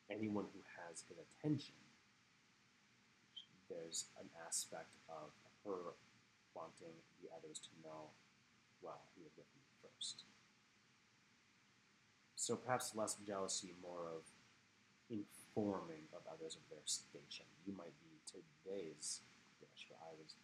anyone 0.10 0.45
who 0.54 0.62
has 0.88 1.04
his 1.10 1.18
attention. 1.20 1.83
There's 3.74 4.06
an 4.22 4.30
aspect 4.46 4.94
of 5.10 5.34
her 5.66 5.98
wanting 6.54 6.94
the 7.18 7.34
others 7.34 7.58
to 7.58 7.72
know 7.82 8.14
well, 8.84 9.00
he 9.16 9.24
was 9.24 9.32
with 9.40 9.48
me 9.56 9.64
first. 9.80 10.28
So 12.36 12.60
perhaps 12.60 12.92
less 12.94 13.16
jealousy, 13.26 13.72
more 13.80 14.12
of 14.12 14.28
informing 15.08 16.12
of 16.12 16.28
others 16.28 16.60
of 16.60 16.68
their 16.68 16.84
station. 16.84 17.48
You 17.64 17.72
might 17.72 17.96
be 18.04 18.20
today's 18.28 19.24
dish, 19.64 19.88
but 19.88 20.04
I 20.04 20.12
was 20.20 20.36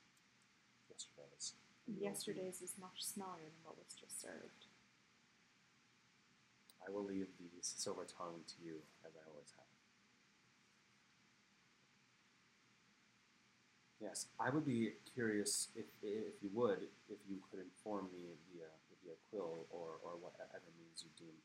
yesterday's. 0.88 1.54
Yesterday's 2.00 2.62
is 2.64 2.80
much 2.80 3.04
smellier 3.04 3.52
than 3.52 3.64
what 3.68 3.76
was 3.76 3.92
just 4.00 4.22
served. 4.22 4.72
I 6.80 6.90
will 6.90 7.04
leave 7.04 7.28
the 7.38 7.52
silver 7.60 8.08
tongue 8.08 8.48
to 8.48 8.58
you, 8.64 8.80
as 9.04 9.12
I 9.20 9.28
always 9.28 9.52
have. 9.60 9.79
Yes, 14.00 14.28
I 14.40 14.50
would 14.50 14.66
be 14.66 14.96
curious 15.14 15.68
if, 15.76 15.86
if 16.02 16.40
you 16.42 16.50
would, 16.54 16.88
if 17.12 17.20
you 17.28 17.44
could 17.52 17.60
inform 17.60 18.08
me 18.16 18.32
via 18.48 18.72
via 19.04 19.16
quill 19.30 19.68
or, 19.72 20.00
or 20.04 20.16
whatever 20.20 20.64
means 20.80 21.04
you 21.04 21.12
deem 21.20 21.36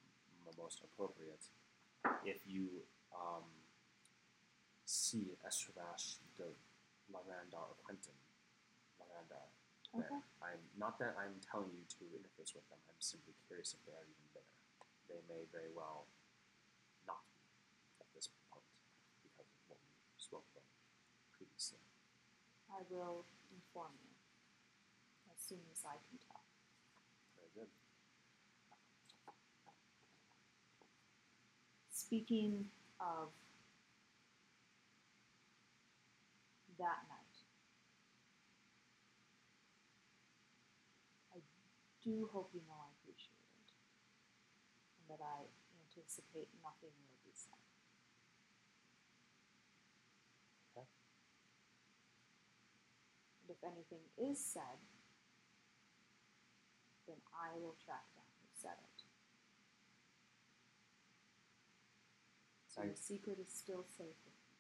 most 0.57 0.81
appropriate, 0.87 1.51
if 2.25 2.47
you 2.47 2.87
um, 3.11 3.43
see 4.85 5.35
Estradash 5.43 6.23
de 6.39 6.47
Miranda 7.11 7.59
or 7.59 7.75
Quentin 7.83 8.15
there. 9.29 9.49
Okay. 9.95 10.21
I'm 10.43 10.63
not 10.75 10.99
that 10.99 11.15
I'm 11.15 11.39
telling 11.39 11.71
you 11.71 11.87
to 11.99 12.03
interface 12.19 12.51
with 12.53 12.67
them. 12.67 12.81
I'm 12.91 12.99
simply 12.99 13.35
curious 13.47 13.73
if 13.79 13.81
they 13.87 13.95
are 13.95 14.03
even 14.03 14.27
there. 14.35 14.51
They 15.07 15.21
may 15.31 15.47
very 15.55 15.71
well 15.71 16.11
not 17.07 17.23
be 17.31 17.47
at 18.03 18.09
this 18.11 18.27
point 18.51 18.67
because 19.23 19.47
of 19.47 19.63
what 19.71 19.79
we 19.79 20.19
spoke 20.19 20.45
about 20.51 20.67
previously. 21.31 21.79
I 22.75 22.83
will 22.91 23.25
inform 23.55 23.93
you 24.03 24.11
as 25.33 25.41
soon 25.41 25.63
as 25.71 25.85
I 25.87 25.95
can 26.03 26.19
tell. 26.27 26.43
Very 27.37 27.51
good. 27.55 27.71
Speaking 31.91 32.71
of 32.99 33.31
that 36.79 37.07
night, 37.09 37.37
I 41.33 41.39
do 42.03 42.29
hope 42.33 42.51
you 42.53 42.61
know 42.67 42.75
I 42.75 42.91
appreciate 42.99 43.47
it 43.63 43.71
and 44.99 45.07
that 45.09 45.23
I 45.23 45.47
anticipate 45.79 46.51
nothing 46.63 46.91
will 46.91 47.23
be 47.23 47.31
said. 47.35 47.55
Okay. 50.75 50.83
And 50.83 50.89
if 53.49 53.61
anything 53.63 54.05
is 54.17 54.39
said, 54.39 54.81
then 57.07 57.21
I 57.33 57.57
will 57.61 57.77
track 57.85 58.09
down 58.17 58.29
who 58.41 58.49
said 58.53 58.79
it. 58.81 58.99
So 62.69 62.83
I, 62.83 62.91
your 62.91 62.99
secret 62.99 63.39
is 63.39 63.53
still 63.53 63.85
safe 63.85 64.19
with 64.25 64.39
me. 64.51 64.59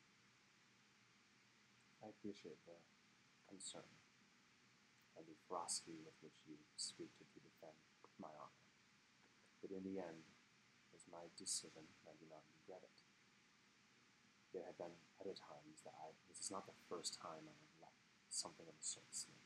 I 2.05 2.12
appreciate 2.12 2.61
the 2.68 2.76
concern 3.49 3.89
and 5.16 5.24
the 5.26 5.39
ferocity 5.47 5.99
with 6.03 6.14
which 6.20 6.39
you 6.47 6.59
speak 6.76 7.11
to, 7.18 7.24
defend 7.39 7.78
my 8.18 8.30
honor. 8.39 8.66
But 9.62 9.70
in 9.72 9.82
the 9.87 10.03
end, 10.03 10.26
it 10.26 10.91
was 10.93 11.07
my 11.09 11.30
decision, 11.39 11.87
and 11.87 12.07
I 12.07 12.14
do 12.18 12.26
not 12.28 12.43
regret 12.51 12.82
it. 12.82 12.99
There 14.53 14.66
have 14.66 14.78
been 14.78 14.95
other 15.18 15.35
times 15.35 15.82
that 15.82 15.95
I, 15.99 16.14
this 16.30 16.39
is 16.39 16.51
not 16.51 16.66
the 16.66 16.78
first 16.87 17.18
time 17.18 17.47
I 17.47 17.55
have 17.55 17.74
something 18.35 18.66
of 18.66 18.74
the 18.74 18.85
sort 18.85 19.07
slip. 19.14 19.39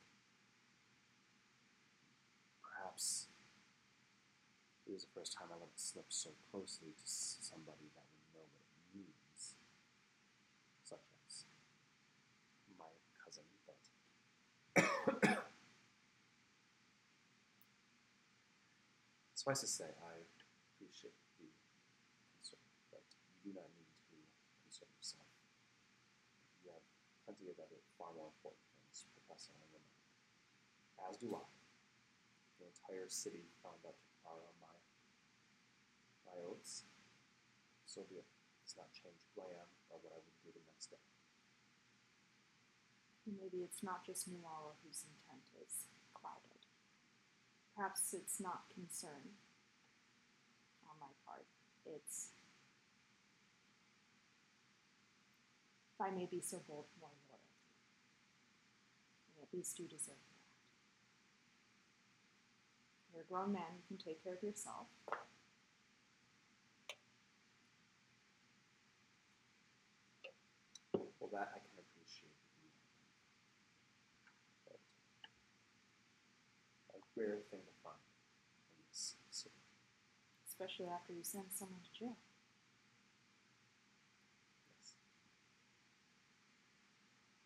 Perhaps 2.65 3.29
it 4.89 4.93
was 4.97 5.05
the 5.05 5.13
first 5.13 5.37
time 5.37 5.53
I 5.53 5.61
it 5.61 5.77
slip 5.77 6.09
so 6.09 6.33
closely 6.49 6.97
to 6.97 7.05
somebody 7.05 7.93
that 7.93 8.09
would 8.09 8.25
know 8.33 8.49
what 8.49 8.65
it 8.65 8.81
means, 8.97 9.61
such 10.81 11.05
as 11.29 11.45
my 12.81 12.89
cousin, 13.21 13.45
but 13.69 13.77
suffice 19.37 19.61
to 19.61 19.69
say, 19.69 19.93
I 20.01 20.25
appreciate 20.73 21.13
the 21.37 21.53
concern, 22.41 22.65
but 22.89 23.05
you 23.29 23.53
do 23.53 23.61
not 23.61 23.69
need 23.77 23.93
to 24.09 24.17
concern 24.65 24.89
yourself. 24.97 25.29
You 26.65 26.73
have 26.73 26.81
plenty 27.29 27.53
of 27.53 27.61
other 27.61 27.77
far 28.01 28.17
more 28.17 28.33
important 28.33 28.65
things 28.73 29.05
pressing 29.29 29.53
on 29.61 29.69
your 29.69 29.85
mind. 29.85 30.09
As 31.09 31.17
do 31.17 31.33
I. 31.35 31.47
The 32.61 32.69
entire 32.69 33.09
city 33.09 33.49
found 33.65 33.81
out 33.87 33.97
are 34.29 34.37
on 34.37 34.57
my 34.61 34.77
my 36.29 36.37
oaths. 36.45 36.85
So 37.87 38.05
be 38.09 38.21
it. 38.21 38.29
It's 38.65 38.77
not 38.77 38.93
changed 38.93 39.25
who 39.33 39.41
I 39.41 39.57
am 39.57 39.69
or 39.89 39.97
what 40.05 40.13
I 40.13 40.21
would 40.21 40.39
do 40.45 40.53
the 40.53 40.61
next 40.69 40.93
day. 40.93 41.01
Maybe 43.25 43.65
it's 43.65 43.83
not 43.83 44.05
just 44.05 44.29
Nuala 44.29 44.77
whose 44.85 45.05
intent 45.09 45.45
is 45.57 45.89
clouded. 46.13 46.69
Perhaps 47.77 48.13
it's 48.13 48.41
not 48.41 48.69
concern 48.73 49.37
on 50.85 50.97
my 51.01 51.13
part. 51.25 51.45
It's, 51.85 52.33
if 55.95 56.01
I 56.01 56.11
may 56.11 56.27
be 56.27 56.41
so 56.41 56.61
bold, 56.69 56.87
one 57.01 57.13
more 57.29 57.41
loyalty. 57.41 57.73
At 59.41 59.49
least 59.57 59.79
you 59.79 59.89
deserve. 59.89 60.28
You're 63.19 63.27
a 63.27 63.35
grown 63.35 63.53
man, 63.53 63.75
you 63.75 63.83
can 63.91 63.99
take 63.99 64.23
care 64.23 64.35
of 64.39 64.43
yourself. 64.47 64.87
Well, 71.19 71.31
that 71.35 71.51
I 71.51 71.59
can 71.59 71.75
appreciate. 71.83 72.39
A 76.95 76.99
rare 77.19 77.43
thing 77.51 77.61
to 77.67 77.75
find 77.83 77.99
in 78.79 78.85
this 78.91 79.17
city. 79.31 79.59
Especially 80.47 80.87
after 80.87 81.13
you 81.13 81.25
send 81.25 81.51
someone 81.55 81.81
to 81.83 81.93
jail. 81.99 82.17
Yes. 84.79 84.95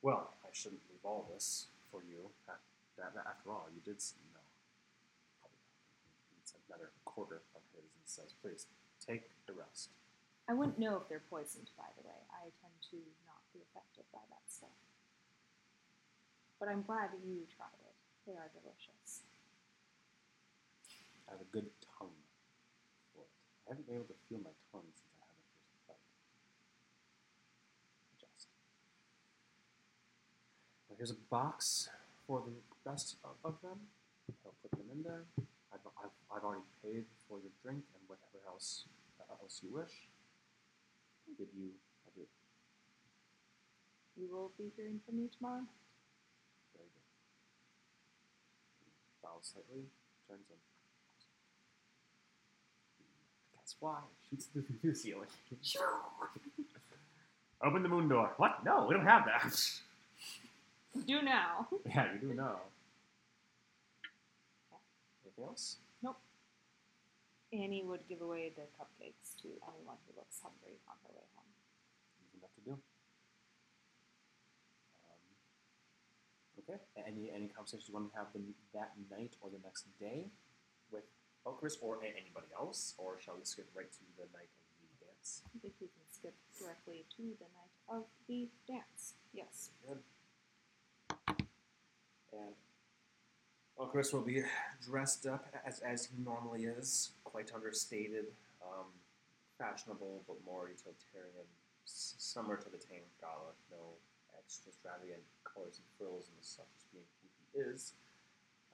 Well, 0.02 0.34
I 0.44 0.50
shouldn't 0.52 0.82
leave 0.90 1.04
all 1.04 1.28
this 1.32 1.68
for 1.90 2.02
you. 2.04 2.30
After 3.00 3.50
all, 3.50 3.68
you 3.74 3.80
did 3.84 3.96
s- 3.96 4.14
know. 4.34 4.40
Probably 5.40 5.56
not. 5.64 5.80
He 6.30 6.36
eats 6.40 6.51
another 6.68 6.90
quarter 7.04 7.42
of 7.54 7.62
his 7.74 7.84
and 7.84 8.06
says, 8.06 8.34
"Please 8.40 8.66
take 9.00 9.30
the 9.46 9.52
rest." 9.52 9.90
I 10.48 10.54
wouldn't 10.54 10.78
know 10.78 10.96
if 10.96 11.08
they're 11.08 11.20
poisoned, 11.30 11.70
by 11.76 11.86
the 11.96 12.02
way. 12.02 12.26
I 12.30 12.50
tend 12.60 12.74
to 12.90 12.96
not 13.26 13.42
be 13.52 13.60
affected 13.62 14.04
by 14.12 14.20
that 14.30 14.50
stuff. 14.50 14.74
But 16.58 16.68
I'm 16.68 16.82
glad 16.82 17.10
you 17.24 17.46
tried 17.56 17.78
it. 17.86 17.94
They 18.26 18.36
are 18.36 18.50
delicious. 18.52 19.22
I 21.28 21.32
have 21.32 21.40
a 21.40 21.50
good 21.50 21.70
tongue 21.80 22.22
for 23.14 23.22
it. 23.22 23.30
I 23.66 23.70
haven't 23.70 23.86
been 23.86 23.96
able 23.96 24.06
to 24.06 24.14
feel 24.28 24.38
my 24.38 24.54
tongue 24.70 24.92
since 24.94 25.16
I 25.22 25.26
had 25.26 25.38
the 25.38 25.50
first 25.58 25.86
fight. 25.86 26.02
Adjust. 28.18 28.48
Well, 30.88 30.96
here's 30.98 31.10
a 31.10 31.22
box 31.30 31.88
for 32.26 32.42
the 32.42 32.52
rest 32.84 33.16
of 33.24 33.60
them. 33.62 33.88
I'll 34.44 34.54
put 34.60 34.70
them 34.72 34.90
in 34.90 35.02
there. 35.02 35.24
I've, 35.72 35.80
I've, 36.04 36.16
I've 36.36 36.44
already 36.44 36.64
paid 36.84 37.04
for 37.28 37.40
your 37.40 37.52
drink 37.62 37.84
and 37.96 38.02
whatever 38.06 38.44
else 38.46 38.84
uh, 39.20 39.34
else 39.40 39.60
you 39.62 39.72
wish. 39.72 40.08
I'll 41.26 41.36
give 41.38 41.48
you 41.56 41.70
a 42.06 42.10
do. 42.14 42.26
You 44.16 44.28
will 44.30 44.52
be 44.58 44.70
hearing 44.76 45.00
from 45.06 45.18
me 45.18 45.28
tomorrow. 45.36 45.64
Very 46.76 46.88
good. 46.92 47.08
Bows 49.22 49.52
slightly, 49.52 49.88
turns 50.28 50.50
and 50.50 50.60
cats 53.56 53.74
fly, 53.78 54.00
shoots 54.28 54.46
through 54.46 54.64
the 54.82 54.94
ceiling. 54.94 55.28
Open 57.64 57.82
the 57.82 57.88
moon 57.88 58.08
door. 58.08 58.32
What? 58.36 58.64
No, 58.64 58.86
we 58.88 58.94
don't 58.94 59.06
have 59.06 59.24
that. 59.26 59.54
Do 61.06 61.22
now. 61.22 61.68
yeah, 61.86 62.12
you 62.12 62.28
do 62.28 62.34
know. 62.34 62.56
Anything 65.32 65.48
else? 65.48 65.78
Nope. 66.02 66.20
Ani 67.52 67.82
would 67.84 68.06
give 68.08 68.20
away 68.20 68.52
the 68.54 68.68
cupcakes 68.76 69.36
to 69.40 69.48
anyone 69.64 69.96
who 70.06 70.12
looks 70.16 70.40
hungry 70.42 70.76
on 70.88 70.96
her 71.04 71.12
way 71.16 71.24
home. 71.34 71.48
Easy 72.20 72.36
enough 72.36 72.52
to 72.56 72.60
do. 72.60 72.72
Um, 75.08 75.24
okay. 76.60 76.80
Any 77.08 77.30
any 77.32 77.48
conversations 77.48 77.88
you 77.88 77.94
want 77.94 78.12
to 78.12 78.18
have 78.18 78.32
them 78.32 78.54
that 78.74 78.92
night 79.10 79.36
or 79.40 79.48
the 79.48 79.60
next 79.64 79.86
day 79.98 80.28
with 80.92 81.04
Elcaris 81.46 81.76
or 81.80 82.00
anybody 82.04 82.52
else, 82.52 82.94
or 82.98 83.16
shall 83.20 83.36
we 83.36 83.44
skip 83.44 83.68
right 83.74 83.90
to 83.90 84.04
the 84.16 84.28
night 84.36 84.52
of 84.52 84.84
the 85.00 85.06
dance? 85.06 85.40
I 85.48 85.58
think 85.60 85.74
we 85.80 85.88
can 85.88 86.04
skip 86.12 86.36
directly 86.60 87.04
to 87.16 87.22
the 87.40 87.48
night 87.56 87.72
of 87.88 88.04
the 88.28 88.48
dance. 88.68 89.14
Yes. 89.32 89.70
Good. 89.88 90.04
And 92.32 92.56
well, 93.76 93.88
Chris 93.88 94.12
will 94.12 94.22
be 94.22 94.42
dressed 94.84 95.26
up 95.26 95.46
as 95.66 95.80
as 95.80 96.06
he 96.06 96.16
normally 96.22 96.64
is, 96.64 97.10
quite 97.24 97.50
understated, 97.54 98.26
um, 98.62 98.86
fashionable 99.58 100.22
but 100.26 100.36
more 100.44 100.68
utilitarian, 100.68 101.46
s- 101.86 102.14
similar 102.18 102.56
to 102.56 102.68
the 102.70 102.78
Tame 102.78 103.06
Gala. 103.20 103.52
No 103.70 103.96
extra 104.38 104.70
extravagant 104.70 105.22
colors 105.44 105.78
and 105.80 105.86
frills 105.98 106.28
and 106.28 106.42
such, 106.44 106.66
just 106.74 106.90
being 106.92 107.04
who 107.22 107.28
he 107.64 107.70
is. 107.72 107.92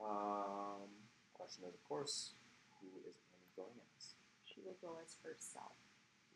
Um, 0.01 0.89
question 1.35 1.65
is, 1.67 1.75
of 1.75 1.83
course, 1.89 2.33
who 2.81 2.87
is 3.09 3.17
Ani 3.35 3.49
going 3.57 3.79
as? 3.99 4.15
She 4.45 4.61
will 4.65 4.77
go 4.83 4.99
as 5.03 5.17
herself. 5.23 5.75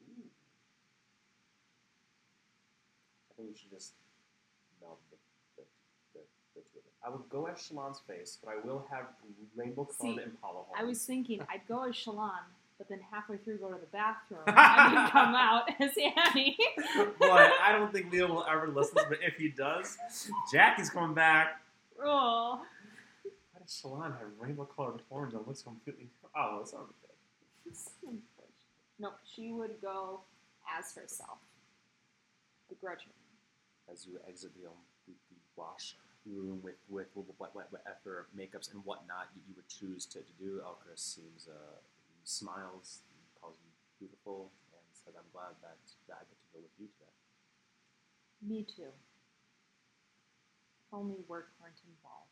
Ooh. 0.07 0.27
I 3.31 3.35
think 3.37 3.49
we 3.51 3.57
should 3.59 3.71
just 3.71 3.95
meld 4.81 4.99
the, 5.11 5.17
the, 5.57 5.65
the, 6.15 6.21
the 6.21 6.21
two 6.21 6.21
of 6.21 6.29
them. 6.29 6.42
I 7.05 7.11
would 7.11 7.29
go 7.31 7.47
as 7.47 7.59
Shalon's 7.59 8.01
face, 8.07 8.39
but 8.43 8.53
I 8.53 8.65
will 8.65 8.87
have 8.91 9.07
rainbow 9.57 9.85
colored 9.85 10.17
See, 10.19 10.23
Impala 10.23 10.55
horns. 10.63 10.77
I 10.79 10.85
was 10.85 11.05
thinking 11.05 11.41
I'd 11.53 11.67
go 11.67 11.83
as 11.89 11.95
Shalon, 11.97 12.31
but 12.79 12.89
then 12.89 13.01
halfway 13.11 13.39
through 13.39 13.59
go 13.59 13.69
to 13.73 13.79
the 13.81 13.87
bathroom 13.87 14.41
and 14.47 15.11
come 15.11 15.35
out 15.35 15.65
as 15.81 15.91
Ani. 15.99 16.57
but 17.19 17.51
I 17.61 17.73
don't 17.73 17.93
think 17.93 18.13
Leo 18.13 18.29
will 18.29 18.47
ever 18.49 18.69
listen, 18.69 18.99
but 19.09 19.19
if 19.21 19.35
he 19.35 19.49
does, 19.49 19.99
Jackie's 20.53 20.91
coming 20.91 21.15
back. 21.15 21.61
oh, 22.01 22.61
Why 23.25 23.61
does 23.61 23.83
Shalon 23.85 24.17
have 24.19 24.29
rainbow 24.39 24.65
colored 24.65 25.01
horns 25.11 25.35
and 25.35 25.45
looks 25.47 25.63
completely. 25.63 26.07
Oh, 26.37 26.59
that's 26.59 26.73
not 26.73 26.87
good. 26.87 28.19
no, 29.01 29.11
she 29.35 29.51
would 29.53 29.81
go 29.83 30.21
as 30.79 30.95
herself, 30.95 31.39
The 32.69 32.77
begrudgingly. 32.77 33.13
As 33.93 34.07
you 34.07 34.21
exit 34.29 34.53
the, 34.61 34.69
um, 34.69 34.75
the, 35.09 35.13
the 35.31 35.37
wash 35.57 35.97
room 36.27 36.61
with, 36.63 36.79
with 36.89 37.09
what, 37.15 37.55
what, 37.55 37.69
whatever 37.71 38.29
makeups 38.37 38.73
and 38.73 38.85
whatnot 38.85 39.29
you, 39.35 39.43
you 39.49 39.55
would 39.57 39.69
choose 39.69 40.07
to, 40.07 40.21
to 40.21 40.35
do, 40.39 40.61
Elcaris 40.63 41.03
seems, 41.03 41.49
uh, 41.49 41.79
smiles, 42.25 43.03
calls 43.41 43.57
you 43.63 43.71
beautiful, 43.99 44.51
and 44.71 44.83
said, 44.95 45.15
I'm 45.19 45.27
glad 45.33 45.59
that, 45.63 45.79
that 46.09 46.23
I 46.23 46.25
get 46.27 46.39
to 46.39 46.49
go 46.55 46.59
with 46.63 46.75
you 46.79 46.87
today. 46.87 47.15
Me 48.43 48.63
too. 48.63 48.91
If 50.87 50.91
only 50.95 51.19
work 51.27 51.51
weren't 51.61 51.79
involved. 51.87 52.31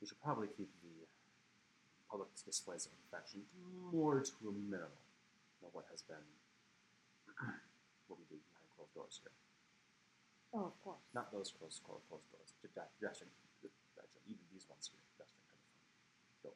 We 0.00 0.06
should 0.06 0.20
probably 0.22 0.48
keep 0.56 0.70
the 0.82 1.06
public 2.10 2.28
displays 2.46 2.86
of 2.86 2.92
affection 3.06 3.42
more 3.92 4.22
to 4.22 4.48
a 4.48 4.52
minimum 4.52 4.94
than 5.60 5.70
what 5.72 5.84
has 5.90 6.02
been 6.02 6.22
what 8.06 8.18
we 8.18 8.24
do 8.30 8.38
behind 8.38 8.68
closed 8.76 8.94
doors 8.94 9.20
here. 9.22 9.34
Oh, 10.54 10.64
of 10.66 10.76
course. 10.82 11.04
Not 11.14 11.30
those 11.32 11.52
closed, 11.52 11.82
closed, 11.84 12.04
closed 12.08 12.24
doors. 12.32 12.52
ju- 12.62 12.68
ju- 12.72 12.90
Gesturing, 13.00 13.30
gesturing, 13.60 14.24
even 14.28 14.44
these 14.52 14.64
ones 14.68 14.88
here, 14.90 15.00
the 15.18 15.24
front 15.24 15.44
door. 16.42 16.52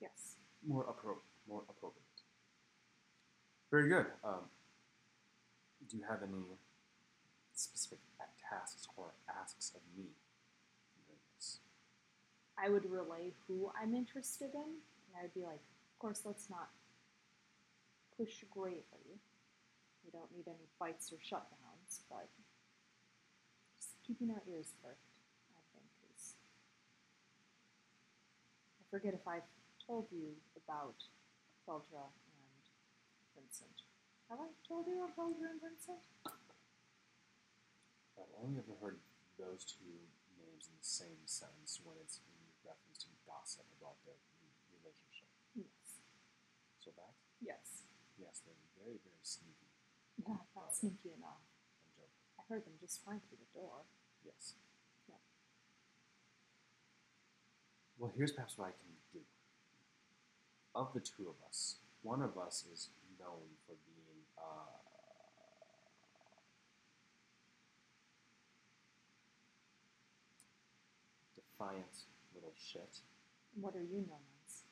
Yes. 0.00 0.36
More 0.66 0.84
appro- 0.84 1.22
more 1.48 1.62
appropriate. 1.68 2.04
Very 3.70 3.88
good. 3.88 4.06
Um, 4.24 4.50
do 5.88 5.96
you 5.96 6.04
have 6.04 6.22
any 6.22 6.44
specific 7.54 7.98
tasks 8.48 8.86
or 8.96 9.12
asks 9.28 9.72
of 9.74 9.80
me 9.96 10.04
during 11.06 11.20
this? 11.36 11.60
I 12.56 12.68
would 12.68 12.90
relay 12.90 13.32
who 13.46 13.70
I'm 13.80 13.94
interested 13.94 14.54
in, 14.54 14.60
and 15.08 15.12
I 15.18 15.22
would 15.22 15.34
be 15.34 15.42
like, 15.44 15.60
of 15.92 15.98
course, 15.98 16.22
let's 16.24 16.48
not 16.50 16.70
push 18.16 18.44
greatly. 18.50 19.20
We 20.04 20.10
don't 20.12 20.30
need 20.34 20.48
any 20.48 20.66
fights 20.78 21.12
or 21.12 21.16
shutdowns, 21.16 22.00
but 22.08 22.28
just 22.36 22.47
keeping 24.08 24.32
our 24.32 24.40
ears 24.48 24.72
perked, 24.80 25.04
I 25.52 25.60
think, 25.76 25.84
is. 26.16 26.32
I 28.80 28.84
forget 28.88 29.12
if 29.12 29.28
I've 29.28 29.44
told 29.84 30.08
you 30.08 30.32
about 30.56 30.96
Feldra 31.68 32.08
and 32.08 32.64
Vincent. 33.36 33.84
Have 34.32 34.40
I 34.40 34.48
told 34.64 34.88
you 34.88 34.96
about 35.04 35.12
Feldra 35.12 35.52
and 35.52 35.60
Vincent? 35.60 36.00
I've 38.16 38.32
only 38.40 38.56
ever 38.64 38.72
heard 38.80 38.96
those 39.36 39.68
two 39.68 39.92
names 40.40 40.72
in 40.72 40.74
the 40.80 40.88
same 40.88 41.20
sentence 41.28 41.76
when 41.84 42.00
it's 42.00 42.16
in 42.24 42.32
reference 42.64 43.04
to 43.04 43.12
gossip 43.28 43.68
about 43.76 44.00
their 44.08 44.16
relationship. 44.72 45.28
Yes. 45.52 46.00
So 46.80 46.96
that, 46.96 47.12
Yes. 47.44 47.84
yes, 48.16 48.40
they're 48.40 48.56
very, 48.80 48.96
very 49.04 49.20
sneaky. 49.22 49.68
Yeah, 50.24 50.40
not 50.56 50.72
sneaky 50.74 51.12
enough. 51.14 51.44
I'm 52.50 52.54
joking. 52.54 52.54
I 52.54 52.54
heard 52.54 52.64
them 52.64 52.72
just 52.80 53.04
fine 53.04 53.20
through 53.28 53.38
the 53.38 53.60
door. 53.60 53.84
Yes. 54.24 54.54
Yeah. 55.08 55.14
Well, 57.98 58.12
here's 58.16 58.32
perhaps 58.32 58.58
what 58.58 58.68
I 58.68 58.70
can 58.70 58.88
do. 59.12 59.20
Of 60.74 60.92
the 60.94 61.00
two 61.00 61.28
of 61.28 61.36
us, 61.46 61.76
one 62.02 62.22
of 62.22 62.38
us 62.38 62.64
is 62.72 62.88
known 63.18 63.56
for 63.66 63.74
being 63.84 64.22
uh, 64.38 64.78
defiant 71.34 72.06
little 72.34 72.54
shit. 72.56 73.00
What 73.60 73.74
are 73.74 73.82
you 73.82 74.06
known 74.06 74.22
as? 74.46 74.62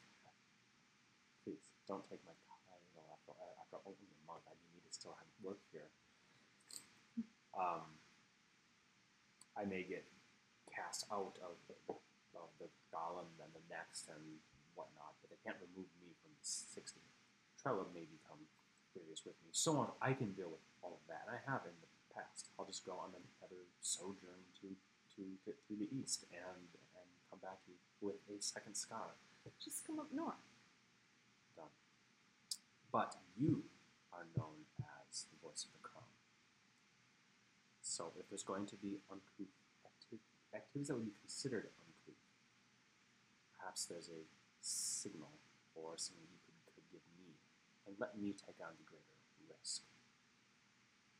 Please 1.44 1.66
don't 1.88 2.04
take 2.08 2.20
my 2.24 2.32
title 2.46 3.02
after 3.10 3.32
after 3.58 3.76
only 3.86 4.06
a 4.06 4.26
month. 4.30 4.46
I 4.46 4.54
need 4.74 4.86
to 4.86 4.92
still 4.94 5.16
have 5.18 5.26
work 5.42 5.58
here. 5.72 5.90
Um, 7.56 7.96
I 9.56 9.64
may 9.64 9.82
get 9.82 10.04
cast 10.68 11.08
out 11.08 11.40
of 11.40 11.56
the, 11.66 11.76
of 12.36 12.52
the 12.60 12.68
golem 12.92 13.32
and 13.40 13.48
the 13.56 13.64
next 13.72 14.12
and 14.12 14.20
whatnot, 14.76 15.16
but 15.24 15.32
they 15.32 15.40
can't 15.40 15.56
remove 15.72 15.88
me 15.96 16.12
from 16.20 16.36
the 16.36 16.44
sixty. 16.44 17.00
Trello 17.56 17.88
may 17.96 18.04
become 18.04 18.44
furious 18.92 19.24
with 19.24 19.34
me, 19.40 19.50
so 19.56 19.80
on. 19.80 19.88
I 20.04 20.12
can 20.12 20.36
deal 20.36 20.52
with 20.52 20.60
all 20.84 21.00
of 21.00 21.04
that. 21.08 21.24
I 21.32 21.40
have 21.50 21.64
in 21.64 21.72
the 21.80 21.88
past. 22.12 22.52
I'll 22.60 22.68
just 22.68 22.84
go 22.84 23.00
on 23.00 23.16
another 23.16 23.64
sojourn 23.80 24.44
to 24.60 24.68
to 25.16 25.22
to, 25.48 25.50
to 25.56 25.72
the 25.72 25.88
east 25.96 26.28
and 26.28 26.68
and 27.00 27.08
come 27.32 27.40
back 27.40 27.64
with 28.04 28.20
a 28.28 28.36
second 28.42 28.76
scar. 28.76 29.16
Just 29.62 29.86
come 29.86 29.98
up 29.98 30.12
north. 30.12 30.34
done. 31.56 31.72
But 32.92 33.16
you 33.38 33.64
are 34.12 34.26
known 34.36 34.66
as 34.82 35.24
the 35.30 35.38
voice 35.40 35.64
of 35.64 35.72
the 35.72 35.85
So 37.96 38.12
if 38.20 38.28
there's 38.28 38.44
going 38.44 38.68
to 38.68 38.76
be 38.76 39.00
uncouth 39.08 39.56
acti- 39.88 40.20
activities 40.52 40.92
that 40.92 41.00
would 41.00 41.08
be 41.08 41.16
considered 41.16 41.72
uncouth, 41.80 42.20
perhaps 43.56 43.88
there's 43.88 44.12
a 44.12 44.20
signal 44.60 45.32
or 45.72 45.96
something 45.96 46.28
you 46.28 46.36
could, 46.44 46.76
could 46.76 46.88
give 46.92 47.00
me 47.16 47.40
and 47.88 47.96
let 47.96 48.12
me 48.20 48.36
take 48.36 48.60
on 48.60 48.76
the 48.76 48.84
greater 48.84 49.16
risk. 49.48 49.88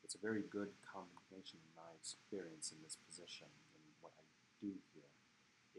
It's 0.04 0.12
a 0.12 0.20
very 0.20 0.44
good 0.52 0.68
combination 0.84 1.64
in 1.64 1.72
my 1.72 1.96
experience 1.96 2.76
in 2.76 2.84
this 2.84 3.00
position 3.08 3.48
and 3.72 3.80
what 4.04 4.12
I 4.20 4.28
do 4.60 4.76
here 4.92 5.08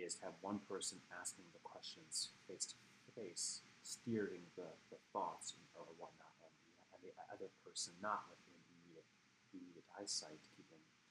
is 0.02 0.18
to 0.18 0.34
have 0.34 0.42
one 0.42 0.66
person 0.66 0.98
asking 1.14 1.46
the 1.54 1.62
questions 1.62 2.34
face 2.50 2.74
to 2.74 2.78
face, 3.14 3.62
steering 3.86 4.50
the, 4.58 4.74
the 4.90 4.98
thoughts 5.14 5.54
or 5.78 5.86
whatnot, 6.02 6.34
and 6.42 6.54
the, 6.66 6.74
and 6.90 7.02
the 7.06 7.14
other 7.30 7.54
person 7.62 7.94
not 8.02 8.26
within 8.34 8.58
immediate, 8.66 9.06
immediate 9.54 9.86
eyesight, 9.98 10.42
keeping 10.54 10.67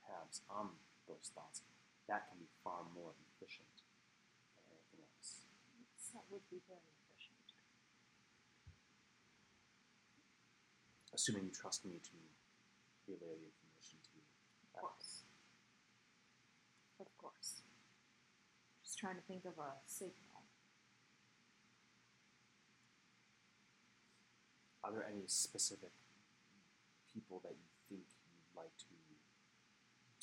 tabs 0.06 0.40
on 0.46 0.78
those 1.10 1.34
thoughts. 1.34 1.66
That 2.06 2.30
can 2.30 2.38
be 2.38 2.46
far 2.62 2.86
more 2.94 3.18
efficient 3.34 3.82
than 4.54 4.70
anything 4.70 5.02
else. 5.02 5.42
That 6.14 6.22
would 6.30 6.46
be 6.46 6.62
very 6.70 6.86
efficient. 7.02 7.46
Assuming 11.10 11.50
you 11.50 11.54
trust 11.54 11.82
me 11.84 11.98
to 11.98 12.16
relay 13.10 13.34
the 13.34 13.50
information 13.50 13.98
to 14.06 14.10
you. 14.14 14.26
Of 14.62 14.80
course. 14.80 15.26
Of 17.02 17.10
course. 17.18 17.66
Just 18.82 18.98
trying 18.98 19.18
to 19.18 19.26
think 19.26 19.44
of 19.44 19.58
a 19.58 19.82
signal. 19.86 20.46
Are 24.86 24.92
there 24.92 25.06
any 25.10 25.26
specific 25.26 25.90
people 27.12 27.42
that 27.42 27.58
you 27.58 27.66
think 27.88 28.06
you'd 28.06 28.54
like 28.54 28.70
to 28.78 28.85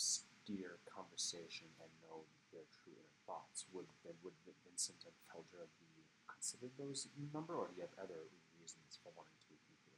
steer 0.04 0.84
conversation 0.84 1.72
and 1.80 1.90
know 2.04 2.28
their 2.52 2.68
true 2.76 2.96
inner 2.96 3.18
thoughts? 3.24 3.64
Would 3.72 3.88
then 4.04 4.20
would 4.24 4.36
Vincent 4.68 5.08
and 5.08 5.16
Feldra 5.32 5.72
be 5.80 6.04
considered 6.28 6.76
those 6.76 7.08
number, 7.32 7.56
or 7.56 7.72
do 7.72 7.80
you 7.80 7.88
have 7.88 7.96
other 7.96 8.28
reasons 8.60 9.00
for 9.00 9.16
wanting 9.16 9.40
to 9.40 9.48
be 9.48 9.56
with 9.56 9.82
them? 9.88 9.98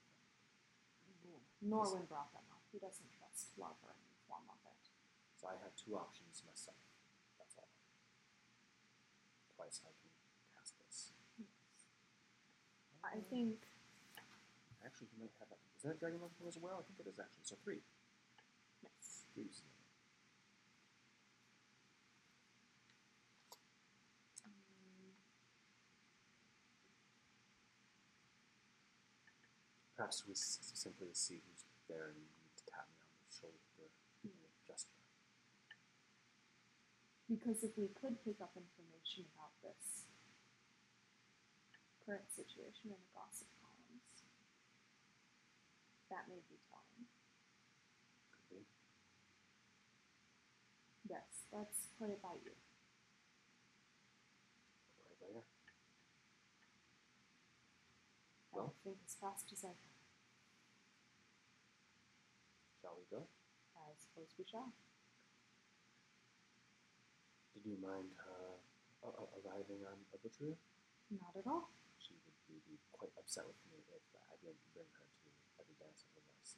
Mm-hmm. 1.09 1.73
Norwin 1.73 2.05
brought 2.05 2.29
them 2.33 2.45
up. 2.53 2.61
He 2.69 2.77
doesn't 2.77 3.09
trust 3.09 3.57
love 3.57 3.77
or 3.81 3.97
any 3.97 4.13
form 4.29 4.45
of 4.51 4.61
it. 4.69 4.83
So 5.41 5.49
I 5.49 5.57
have 5.61 5.73
two 5.73 5.97
options 5.97 6.45
myself. 6.45 6.79
That's 7.41 7.57
all. 7.57 7.71
Twice 9.57 9.81
I 9.81 9.93
can 9.97 10.13
this. 10.81 11.13
I 13.05 13.21
think 13.29 13.65
Actually, 14.85 15.09
he 15.11 15.17
might 15.17 15.33
have. 15.41 15.49
A, 15.49 15.57
is 15.75 15.81
that 15.81 15.97
a 15.97 15.99
dragon 15.99 16.21
level 16.21 16.45
as 16.45 16.61
well? 16.61 16.77
I 16.77 16.83
think 16.85 17.01
it 17.01 17.09
is 17.09 17.17
actually. 17.17 17.43
So 17.43 17.57
three. 17.65 17.81
yes. 18.85 19.25
Three's 19.33 19.65
Perhaps 29.95 30.25
we 30.27 30.33
s- 30.33 30.59
simply 30.73 31.07
see 31.13 31.41
who's 31.45 31.63
there 31.87 32.09
and 32.09 32.17
you 32.17 32.27
need 32.43 32.55
to 32.57 32.65
tap 32.71 32.87
me 32.89 32.97
on 33.01 33.15
the 33.25 33.33
shoulder 33.33 33.57
with 33.77 34.33
a 34.33 34.71
gesture. 34.71 35.01
Because 37.29 37.63
if 37.63 37.77
we 37.77 37.87
could 37.89 38.23
pick 38.25 38.41
up 38.41 38.51
information 38.57 39.25
about 39.35 39.51
this 39.61 40.05
current 42.05 42.29
situation 42.29 42.93
in 42.93 42.99
the 43.01 43.11
gossip 43.17 43.47
columns. 43.59 44.05
That 46.09 46.27
may 46.29 46.41
be 46.49 46.57
telling. 46.69 47.05
Could 48.31 48.49
be. 48.49 48.65
Yes, 51.07 51.45
let's 51.53 51.87
play 51.97 52.09
it 52.09 52.21
by 52.21 52.35
ear. 52.45 52.55
Right 54.99 55.17
there. 55.21 55.41
I 58.44 58.44
Well. 58.55 58.71
think 58.87 59.03
as 59.03 59.19
fast 59.19 59.51
as 59.51 59.67
I 59.67 59.75
can. 59.75 59.91
Shall 62.79 62.95
we 62.95 63.03
go? 63.11 63.27
I 63.75 63.91
suppose 63.99 64.31
we 64.39 64.47
shall. 64.47 64.71
Did 67.51 67.67
you 67.67 67.75
mind 67.83 68.15
uh, 68.23 68.55
arriving 69.43 69.83
on 69.83 69.99
Arbitria? 70.15 70.55
Not 71.11 71.35
at 71.35 71.43
all. 71.43 71.67
She 71.99 72.15
would 72.15 72.39
be, 72.47 72.79
quite 72.95 73.11
upset 73.19 73.43
with 73.43 73.59
me 73.67 73.83
if 73.91 74.05
I 74.15 74.39
didn't 74.39 74.63
bring 74.71 74.87
her 74.87 75.03
to 75.03 75.27
every 75.59 75.75
dance 75.75 76.07
of 76.07 76.15
with 76.15 76.31
us. 76.39 76.55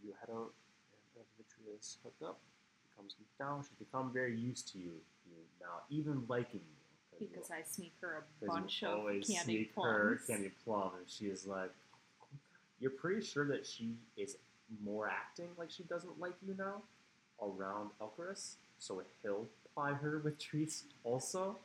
You 0.00 0.16
head 0.16 0.32
out, 0.32 0.56
and 0.96 1.04
Arbitria 1.20 1.76
is 1.76 2.00
hooked 2.00 2.24
up. 2.24 2.40
She 2.80 2.88
comes 2.96 3.12
down. 3.36 3.60
She's 3.60 3.76
become 3.76 4.08
very 4.08 4.32
used 4.32 4.72
to 4.72 4.78
you, 4.80 5.04
you 5.28 5.36
now, 5.60 5.84
even 5.92 6.24
liking 6.32 6.64
you. 6.64 6.83
'Cause 7.18 7.50
I 7.50 7.62
sneak 7.62 7.94
her 8.00 8.24
a 8.42 8.46
bunch 8.46 8.82
of 8.82 8.98
always 8.98 9.26
candied 9.26 9.44
sneak 9.44 9.74
her 9.74 10.06
plums. 10.16 10.26
candy 10.26 10.50
plum, 10.64 10.94
and 10.96 11.08
she 11.08 11.26
is 11.28 11.46
like, 11.46 11.72
"You're 12.80 12.90
pretty 12.90 13.24
sure 13.24 13.46
that 13.48 13.66
she 13.66 13.96
is 14.16 14.36
more 14.82 15.08
acting 15.08 15.54
like 15.56 15.70
she 15.70 15.84
doesn't 15.84 16.18
like 16.18 16.34
you 16.42 16.54
now 16.54 16.82
around 17.40 17.90
Elcaris, 18.00 18.56
so 18.78 19.02
he'll 19.22 19.48
ply 19.74 19.92
her 19.92 20.18
with 20.18 20.38
treats 20.38 20.84
also. 21.04 21.58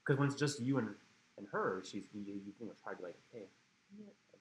Because 0.00 0.18
when 0.18 0.28
it's 0.28 0.36
just 0.38 0.60
you 0.60 0.78
and, 0.78 0.94
and 1.36 1.48
her, 1.48 1.82
she's 1.84 2.04
you, 2.14 2.22
you, 2.22 2.66
know 2.66 2.72
try 2.82 2.94
to 2.94 3.02
like, 3.02 3.18
hey, 3.32 3.48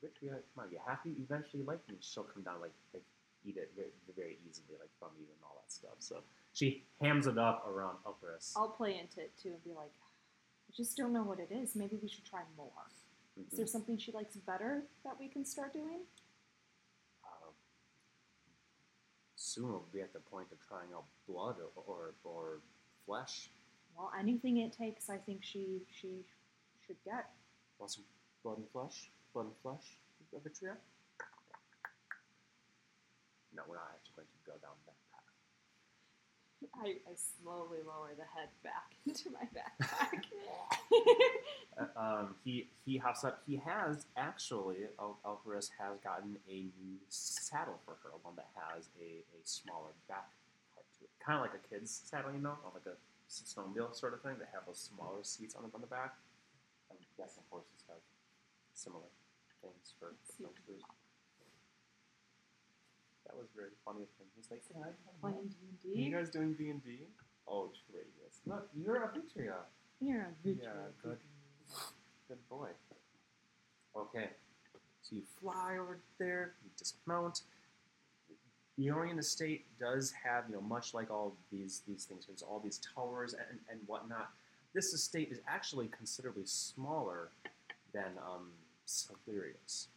Vitria, 0.04 0.38
come 0.54 0.66
on, 0.66 0.72
you 0.72 0.80
happy? 0.86 1.10
You 1.10 1.24
eventually 1.24 1.64
like 1.64 1.88
me. 1.90 1.96
She'll 2.02 2.24
come 2.24 2.44
down 2.44 2.62
like, 2.62 2.74
like 2.94 3.04
eat 3.44 3.58
it 3.58 3.72
very, 3.76 3.90
very 4.16 4.38
easily, 4.48 4.78
like 4.80 4.90
from 5.00 5.10
you 5.18 5.26
and 5.26 5.38
all 5.44 5.56
that 5.64 5.72
stuff. 5.72 5.96
So 6.00 6.22
she 6.54 6.84
hams 7.02 7.26
it 7.28 7.38
up 7.38 7.66
around 7.68 7.98
Elcaris. 8.06 8.54
I'll 8.56 8.70
play 8.70 9.00
into 9.00 9.22
it 9.22 9.36
too 9.42 9.50
and 9.50 9.64
be 9.64 9.74
like, 9.74 9.92
just 10.76 10.98
don't 10.98 11.14
know 11.14 11.24
what 11.24 11.40
it 11.40 11.52
is. 11.52 11.76
Maybe 11.76 11.96
we 12.02 12.08
should 12.08 12.26
try 12.26 12.42
more. 12.58 12.72
Is 13.38 13.46
Mhm. 13.54 13.58
there 13.58 13.68
something 13.68 13.98
she 13.98 14.12
likes 14.12 14.36
better 14.36 14.88
that 15.04 15.18
we 15.20 15.30
can 15.30 15.46
start 15.46 15.74
doing? 15.74 16.06
um, 17.24 17.54
soon 19.36 19.70
we'll 19.70 19.80
be 19.92 20.02
at 20.02 20.14
the 20.14 20.20
point 20.20 20.52
of 20.52 20.60
trying 20.60 20.92
out 20.94 21.06
blood 21.28 21.60
or, 21.60 21.72
or, 21.86 22.16
or 22.24 22.62
flesh. 23.06 23.50
Well, 23.98 24.12
anything 24.18 24.58
it 24.58 24.74
takes, 24.74 25.10
I 25.10 25.18
think 25.18 25.44
she 25.44 25.86
she 25.90 26.26
should 26.86 27.02
get. 27.04 27.34
Want 27.80 27.92
some 27.92 28.06
blood 28.44 28.58
and 28.58 28.70
flesh? 28.70 29.10
Blood 29.34 29.48
and 29.48 29.58
flesh, 29.58 29.98
Vitria? 30.34 30.78
No, 33.54 33.64
we're 33.68 33.76
not 33.76 33.92
actually 33.96 34.16
going 34.16 34.28
to 34.28 34.52
go 34.52 34.58
down. 34.58 34.75
I, 36.82 36.88
I 37.08 37.14
slowly 37.16 37.80
lower 37.86 38.12
the 38.18 38.26
head 38.36 38.50
back 38.64 38.96
into 39.06 39.30
my 39.32 39.48
backpack. 39.56 40.24
Uh, 41.76 42.00
um, 42.00 42.36
he 42.46 42.70
he 42.86 42.96
hops 42.96 43.26
up. 43.26 43.44
He 43.46 43.58
has 43.58 44.06
actually, 44.16 44.88
Al- 44.98 45.20
Alvarez 45.26 45.70
has 45.78 46.00
gotten 46.00 46.38
a 46.50 46.72
new 46.80 46.96
saddle 47.10 47.80
for 47.84 47.98
her, 48.00 48.16
one 48.24 48.36
that 48.38 48.48
has 48.56 48.88
a, 48.96 49.20
a 49.36 49.40
smaller 49.44 49.92
back 50.08 50.32
part 50.74 50.88
to 50.98 51.04
it, 51.04 51.10
kind 51.20 51.36
of 51.36 51.42
like 51.44 51.52
a 51.52 51.60
kid's 51.68 51.92
saddle, 51.92 52.32
you 52.32 52.40
know, 52.40 52.56
or 52.64 52.72
like 52.74 52.88
a 52.88 52.96
snowmobile 53.28 53.94
sort 53.94 54.14
of 54.14 54.22
thing. 54.22 54.40
They 54.40 54.48
have 54.54 54.64
those 54.66 54.80
smaller 54.80 55.20
seats 55.24 55.54
on 55.56 55.64
the 55.64 55.70
on 55.76 55.82
the 55.82 55.92
back. 55.92 56.16
I'm 56.90 56.96
guessing 57.18 57.44
horses 57.50 57.84
have 57.90 58.00
similar 58.74 59.12
things 59.62 59.92
for 60.00 60.16
See. 60.24 60.46
That 63.26 63.36
was 63.36 63.48
very 63.56 63.72
funny 63.84 64.04
of 64.04 64.10
him. 64.20 64.28
He's 64.36 64.50
like, 64.52 64.62
"Can 64.72 64.84
I 64.84 64.92
Playing? 65.22 65.54
D 65.84 65.94
Are 65.94 65.98
you 65.98 66.12
guys 66.16 66.30
doing 66.30 66.54
D 66.54 66.70
and 66.70 66.84
D? 66.84 67.08
Oh, 67.48 67.72
traitorous! 67.90 68.42
Look, 68.46 68.70
you're 68.76 69.04
a 69.04 69.08
Vitria. 69.10 69.66
You're 70.00 70.22
a 70.22 70.34
good 70.44 70.60
Yeah, 70.62 70.70
good. 71.02 71.18
Good 72.28 72.50
boy. 72.50 72.70
Okay, 73.96 74.30
so 75.02 75.16
you 75.16 75.22
fly 75.42 75.78
over 75.80 76.00
there, 76.20 76.54
you 76.64 76.70
dismount. 76.78 77.42
The 78.78 78.88
Orien 78.88 79.18
Estate 79.20 79.66
does 79.80 80.12
have, 80.12 80.46
you 80.50 80.56
know, 80.56 80.62
much 80.62 80.94
like 80.94 81.10
all 81.10 81.38
these 81.52 81.82
these 81.88 82.04
things, 82.04 82.26
there's 82.26 82.42
all 82.42 82.60
these 82.60 82.80
towers 82.96 83.34
and, 83.34 83.60
and 83.70 83.80
whatnot. 83.88 84.32
This 84.74 84.92
estate 84.92 85.30
is 85.32 85.40
actually 85.48 85.88
considerably 85.88 86.46
smaller 86.46 87.30
than 87.94 88.12
um, 88.30 88.52
Solaria's. 88.86 89.88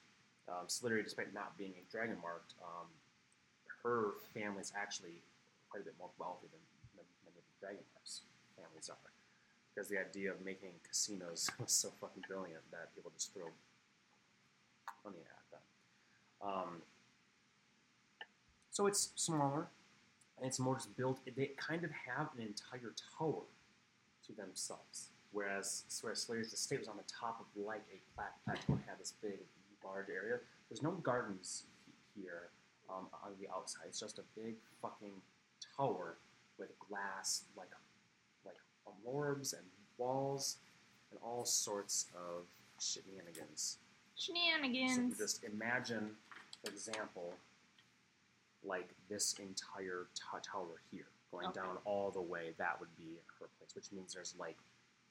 Um, 0.49 0.67
Solaria, 0.69 1.03
despite 1.03 1.35
not 1.35 1.59
being 1.59 1.73
a 1.73 1.91
dragon 1.91 2.17
marked, 2.23 2.55
um, 2.63 2.87
her 3.83 4.19
family 4.35 4.61
is 4.61 4.73
actually 4.77 5.23
quite 5.71 5.83
a 5.83 5.85
bit 5.85 5.95
more 5.99 6.11
wealthy 6.19 6.49
than, 6.51 6.61
many 6.97 7.09
of 7.27 7.35
the 7.35 7.43
dragon 7.61 7.85
marks 7.95 8.23
families 8.57 8.91
are 8.91 8.97
because 9.79 9.89
the 9.89 9.99
idea 9.99 10.33
of 10.33 10.45
making 10.45 10.71
casinos 10.89 11.49
was 11.61 11.71
so 11.71 11.91
fucking 12.01 12.25
brilliant 12.27 12.63
that 12.73 12.93
people 12.97 13.13
just 13.15 13.33
throw 13.33 13.47
money 15.05 15.19
at 15.23 15.51
them. 15.53 15.61
Um, 16.43 16.83
so 18.71 18.87
it's 18.87 19.11
smaller, 19.15 19.69
and 20.37 20.47
it's 20.47 20.59
more 20.59 20.75
just 20.75 20.97
built. 20.97 21.21
They 21.25 21.53
kind 21.57 21.85
of 21.85 21.91
have 21.93 22.29
an 22.37 22.43
entire 22.43 22.93
tower 23.19 23.43
to 24.27 24.33
themselves, 24.33 25.11
whereas 25.31 25.85
whereas 26.03 26.23
Slayer's 26.23 26.53
estate 26.53 26.81
was 26.81 26.89
on 26.89 26.97
the 26.97 27.07
top 27.07 27.41
of 27.41 27.65
like 27.65 27.85
a 27.93 27.99
plat- 28.17 28.35
plateau 28.45 28.73
and 28.73 28.81
had 28.89 28.99
this 28.99 29.15
big, 29.23 29.39
large 29.85 30.09
area. 30.09 30.39
There's 30.69 30.83
no 30.83 30.91
gardens 30.91 31.65
here 32.17 32.51
um, 32.91 33.07
on 33.25 33.33
the 33.41 33.49
outside. 33.55 33.85
It's 33.89 34.01
just 34.01 34.19
a 34.19 34.23
big 34.41 34.55
fucking 34.83 35.13
tower 35.77 36.17
with 36.59 36.71
glass, 36.79 37.45
like 37.57 37.71
like 38.45 38.57
orbs 39.05 39.53
and 39.53 39.63
walls 39.99 40.57
and 41.11 41.21
all 41.23 41.45
sorts 41.45 42.07
of 42.15 42.45
shenanigans. 42.81 43.79
So 44.15 44.33
Shenanigans. 44.35 45.17
just 45.19 45.45
imagine, 45.45 46.11
for 46.65 46.71
example, 46.71 47.33
like 48.65 48.89
this 49.09 49.35
entire 49.39 50.07
t- 50.15 50.23
tower 50.43 50.81
here, 50.91 51.07
going 51.31 51.47
Okay. 51.47 51.61
down 51.61 51.79
all 51.85 52.11
the 52.11 52.21
way. 52.21 52.55
That 52.59 52.79
would 52.81 52.95
be 52.97 53.19
her 53.39 53.47
place, 53.59 53.75
which 53.75 53.93
means 53.93 54.13
there's 54.15 54.35
like, 54.39 54.57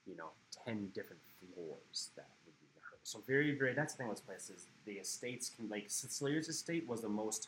you 0.05 0.15
know, 0.17 0.29
ten 0.65 0.89
different 0.93 1.21
floors 1.39 2.11
that 2.17 2.27
would 2.45 2.59
be 2.59 2.67
her. 2.81 2.97
So 3.03 3.19
very, 3.25 3.57
very. 3.57 3.73
That's 3.73 3.93
the 3.93 3.99
thing 3.99 4.09
with 4.09 4.17
this 4.17 4.25
place 4.25 4.49
is 4.49 4.67
the 4.85 4.93
estates 4.93 5.49
can 5.49 5.69
like 5.69 5.85
Slayer's 5.87 6.49
estate 6.49 6.85
was 6.87 7.01
the 7.01 7.09
most 7.09 7.47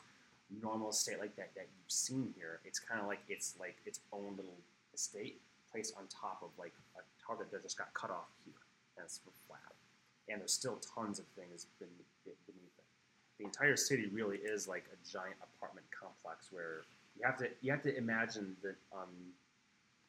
normal 0.62 0.90
estate 0.90 1.20
like 1.20 1.36
that 1.36 1.52
that 1.56 1.68
you've 1.70 1.92
seen 1.92 2.34
here. 2.36 2.60
It's 2.66 2.80
kind 2.80 3.02
of 3.02 3.08
like 3.08 3.20
it's 3.28 3.56
like 3.60 3.78
its 3.86 4.00
own 4.12 4.36
little 4.36 4.58
estate 4.94 5.42
placed 5.72 5.94
on 5.98 6.06
top 6.08 6.42
of 6.44 6.50
like 6.58 6.74
a 6.98 7.02
target 7.26 7.52
that 7.52 7.64
just 7.64 7.78
got 7.78 7.94
cut 7.94 8.10
off 8.10 8.30
here, 8.46 8.54
and 8.98 9.06
it's 9.06 9.20
flat 9.48 9.60
and 10.30 10.40
there's 10.40 10.54
still 10.54 10.80
tons 10.96 11.20
of 11.20 11.26
things 11.36 11.68
beneath, 11.80 11.92
it. 12.26 12.38
The 13.40 13.46
entire 13.46 13.76
city 13.76 14.10
really 14.12 14.38
is 14.38 14.68
like 14.68 14.86
a 14.94 14.98
giant 15.10 15.38
apartment 15.42 15.88
complex 15.98 16.52
where 16.52 16.84
you 17.18 17.26
have 17.26 17.38
to 17.38 17.50
you 17.62 17.72
have 17.72 17.82
to 17.84 17.98
imagine 17.98 18.56
that 18.62 18.76
um, 18.94 19.10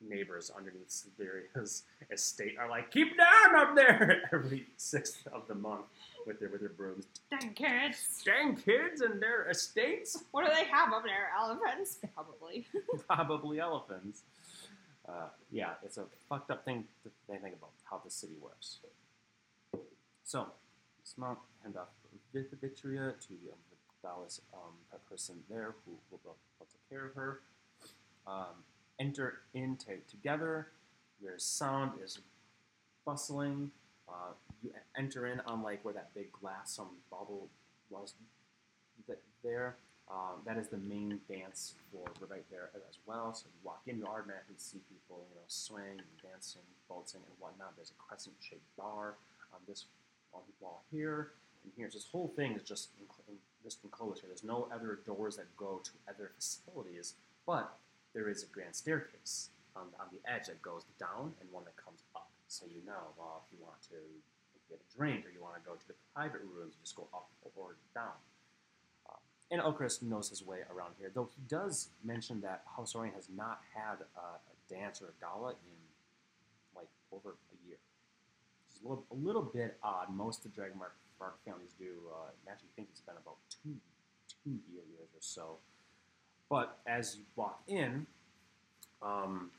neighbors 0.01 0.51
underneath 0.57 0.91
Siberia's 0.91 1.85
estate 2.11 2.57
are 2.59 2.69
like, 2.69 2.91
"Keep 2.91 3.17
down 3.17 3.57
up 3.57 3.75
there!" 3.75 4.23
every 4.33 4.67
sixth 4.77 5.27
of 5.33 5.47
the 5.49 5.55
month 5.55 5.87
with 6.27 6.41
their 6.41 6.49
with 6.49 6.61
their 6.61 6.71
brooms. 6.71 7.07
Dang 7.31 7.53
kids. 7.55 8.23
Dang 8.25 8.57
kids 8.57 9.01
and 9.01 9.23
their 9.23 9.49
estates, 9.49 10.25
What 10.31 10.47
do 10.47 10.53
they 10.55 10.65
have 10.65 10.93
up 10.93 11.05
there? 11.05 11.31
Elephants? 11.39 11.99
Probably. 12.15 12.67
probably 13.09 13.61
elephants. 13.61 14.23
Uh, 15.09 15.29
yeah, 15.51 15.73
it's 15.85 15.97
a 15.97 16.05
fucked 16.29 16.51
up 16.51 16.65
thing 16.65 16.85
to 17.03 17.11
think 17.27 17.41
about 17.41 17.73
how 17.85 18.01
the 18.05 18.11
city 18.11 18.35
works. 18.41 18.79
So, 20.25 20.47
this 21.01 21.11
dismount, 21.11 21.39
hand 21.63 21.77
off 21.77 21.89
Vit- 22.33 22.61
Vitria 22.61 23.13
to 23.19 23.29
the 23.29 23.51
um, 23.51 23.59
Dallas 24.03 24.41
um, 24.55 24.75
a 24.93 24.99
person 25.11 25.37
there 25.49 25.75
who 25.85 25.93
will, 26.11 26.21
will, 26.25 26.37
will 26.59 26.67
take 26.67 26.89
care 26.89 27.07
of 27.07 27.15
her. 27.15 27.41
Um, 28.27 28.63
enter 29.01 29.41
in 29.55 29.77
t- 29.77 29.95
together. 30.09 30.69
Your 31.21 31.39
sound 31.39 31.93
is 32.05 32.19
bustling. 33.05 33.71
Uh, 34.09 34.33
you 34.63 34.71
enter 34.97 35.27
in 35.27 35.41
on 35.41 35.63
like 35.63 35.85
where 35.85 35.95
that 35.95 36.15
big 36.15 36.31
glass 36.33 36.79
um, 36.79 36.89
bubble 37.11 37.49
was 37.89 38.15
th- 39.07 39.19
there. 39.43 39.77
Um, 40.11 40.43
that 40.45 40.57
is 40.57 40.69
the 40.69 40.77
main 40.77 41.21
dance 41.29 41.75
floor 41.91 42.07
right 42.29 42.45
there 42.51 42.71
as 42.75 42.99
well. 43.07 43.33
So 43.33 43.47
you 43.47 43.61
walk 43.65 43.83
in, 43.87 43.99
you 43.99 44.07
automatically 44.07 44.57
see 44.59 44.79
people, 44.91 45.25
you 45.31 45.37
know, 45.37 45.47
swaying 45.47 45.99
and 45.99 46.31
dancing, 46.33 46.63
bolting 46.89 47.21
and 47.25 47.35
whatnot. 47.39 47.75
There's 47.77 47.93
a 47.93 48.03
crescent-shaped 48.03 48.77
bar 48.77 49.15
on 49.55 49.61
this 49.69 49.85
wall 50.61 50.83
here, 50.91 51.31
and 51.63 51.73
here's 51.77 51.95
this 51.95 52.07
whole 52.11 52.33
thing 52.35 52.53
is 52.53 52.63
just 52.63 52.89
just 53.63 53.85
enclosed 53.85 54.21
here. 54.21 54.29
There's 54.29 54.43
no 54.45 54.69
other 54.75 54.99
doors 55.07 55.37
that 55.37 55.55
go 55.57 55.81
to 55.85 55.91
other 56.09 56.33
facilities, 56.37 57.15
but 57.47 57.77
there 58.15 58.28
is 58.28 58.43
a 58.43 58.47
grand 58.47 58.74
staircase 58.74 59.51
on, 59.77 59.87
on 60.01 60.07
the 60.12 60.20
edge 60.31 60.47
that 60.47 60.61
goes 60.62 60.85
down 60.99 61.32
and 61.41 61.49
one 61.51 61.65
that 61.65 61.77
comes 61.77 62.03
up. 62.15 62.28
So 62.49 62.66
you 62.66 62.82
know, 62.87 63.15
well, 63.16 63.45
if 63.47 63.53
you 63.53 63.62
want 63.62 63.81
to 63.91 63.99
get 64.69 64.81
a 64.81 64.97
drink 64.97 65.27
or 65.27 65.31
you 65.31 65.43
want 65.43 65.55
to 65.55 65.62
go 65.62 65.74
to 65.74 65.87
the 65.87 65.95
private 66.15 66.43
rooms, 66.43 66.74
you 66.74 66.82
just 66.82 66.97
go 66.97 67.09
up 67.15 67.31
or 67.55 67.77
down. 67.95 68.19
Uh, 69.09 69.19
and 69.51 69.61
Oakhurst 69.61 70.03
knows 70.03 70.28
his 70.28 70.43
way 70.45 70.59
around 70.73 70.95
here, 70.99 71.11
though 71.15 71.28
he 71.35 71.43
does 71.49 71.91
mention 72.05 72.41
that 72.41 72.62
House 72.77 72.95
Orien 72.95 73.15
has 73.15 73.28
not 73.31 73.61
had 73.74 74.03
a, 74.16 74.39
a 74.39 74.55
dance 74.69 75.01
or 75.03 75.07
a 75.07 75.16
gala 75.20 75.51
in 75.51 75.78
like 76.74 76.89
over 77.12 77.31
a 77.31 77.69
year. 77.69 77.78
It's 78.69 78.81
a 78.85 78.89
little, 78.89 79.05
a 79.11 79.15
little 79.15 79.43
bit 79.43 79.78
odd. 79.82 80.15
Most 80.15 80.45
of 80.45 80.51
the 80.51 80.57
Dragon 80.57 80.78
Mark, 80.78 80.95
Mark 81.19 81.39
families 81.45 81.74
do. 81.78 81.91
Uh, 82.11 82.31
actually, 82.51 82.70
think 82.74 82.89
it's 82.91 83.01
been 83.03 83.19
about 83.20 83.37
two 83.62 83.77
two 84.45 84.59
years 84.73 85.11
or 85.15 85.20
so. 85.20 85.59
But 86.51 86.79
as 86.87 87.17
you 87.17 87.23
walk 87.37 87.63
in, 87.69 88.07
um, 89.01 89.51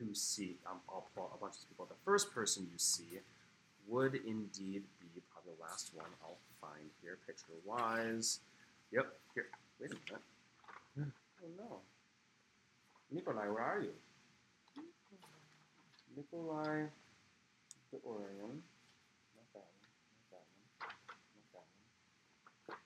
you 0.00 0.14
see, 0.14 0.56
um, 0.68 0.78
I'll 0.88 1.08
pull 1.14 1.30
a 1.34 1.38
bunch 1.38 1.54
of 1.62 1.68
people. 1.68 1.86
The 1.86 1.94
first 2.04 2.34
person 2.34 2.66
you 2.70 2.78
see 2.78 3.20
would 3.88 4.16
indeed 4.16 4.82
be 5.00 5.22
probably 5.32 5.52
the 5.56 5.62
last 5.62 5.92
one 5.94 6.06
I'll 6.22 6.38
find 6.60 6.90
here, 7.02 7.18
picture 7.26 7.44
wise. 7.64 8.40
Yep, 8.92 9.06
here. 9.34 9.46
Wait 9.80 9.92
a 9.92 9.94
minute. 9.94 11.12
Oh 11.42 11.48
no. 11.56 11.80
Nikolai, 13.12 13.48
where 13.48 13.62
are 13.62 13.80
you? 13.80 13.92
Nikolai 16.16 16.86
the 17.92 17.98
Orien. 18.08 18.62
Not 19.36 19.48
that 19.54 19.64
one. 19.64 19.86
Not 20.12 20.28
that 20.32 20.42
one. 20.42 20.88
Not 21.38 21.52
that 21.52 21.64
one. 22.66 22.78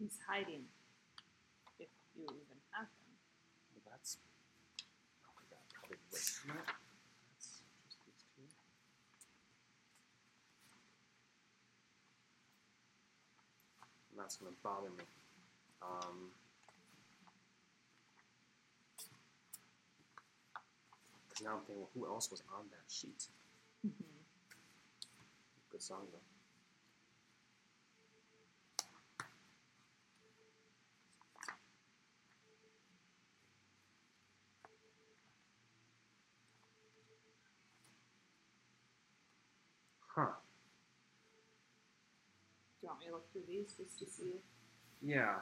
He's 0.00 0.18
hiding. 0.28 0.64
If 1.78 1.88
you 2.16 2.24
even 2.24 2.58
have 2.72 2.88
him. 2.88 3.12
Well, 3.74 3.84
that's. 3.92 4.18
Oh 5.26 5.32
my 5.36 5.44
god, 5.50 5.60
probably 5.74 5.98
minute. 6.48 6.66
That's 6.66 7.60
just 7.84 8.00
these 8.06 8.24
two. 8.34 8.42
And 14.10 14.20
that's 14.20 14.36
gonna 14.36 14.56
bother 14.62 14.90
me. 14.90 15.04
Um. 15.82 16.32
Because 21.28 21.44
now 21.44 21.52
I'm 21.58 21.64
thinking, 21.66 21.82
well, 21.82 21.90
who 21.94 22.06
else 22.06 22.30
was 22.30 22.42
on 22.56 22.66
that 22.70 22.88
sheet? 22.88 23.28
Good 25.70 25.82
song 25.82 26.06
though. 26.12 26.18
Huh. 40.16 40.32
To 43.10 43.16
look 43.16 43.32
through 43.32 43.42
these 43.48 43.74
just 43.76 43.98
to 43.98 44.06
see? 44.06 44.34
Yeah. 45.02 45.34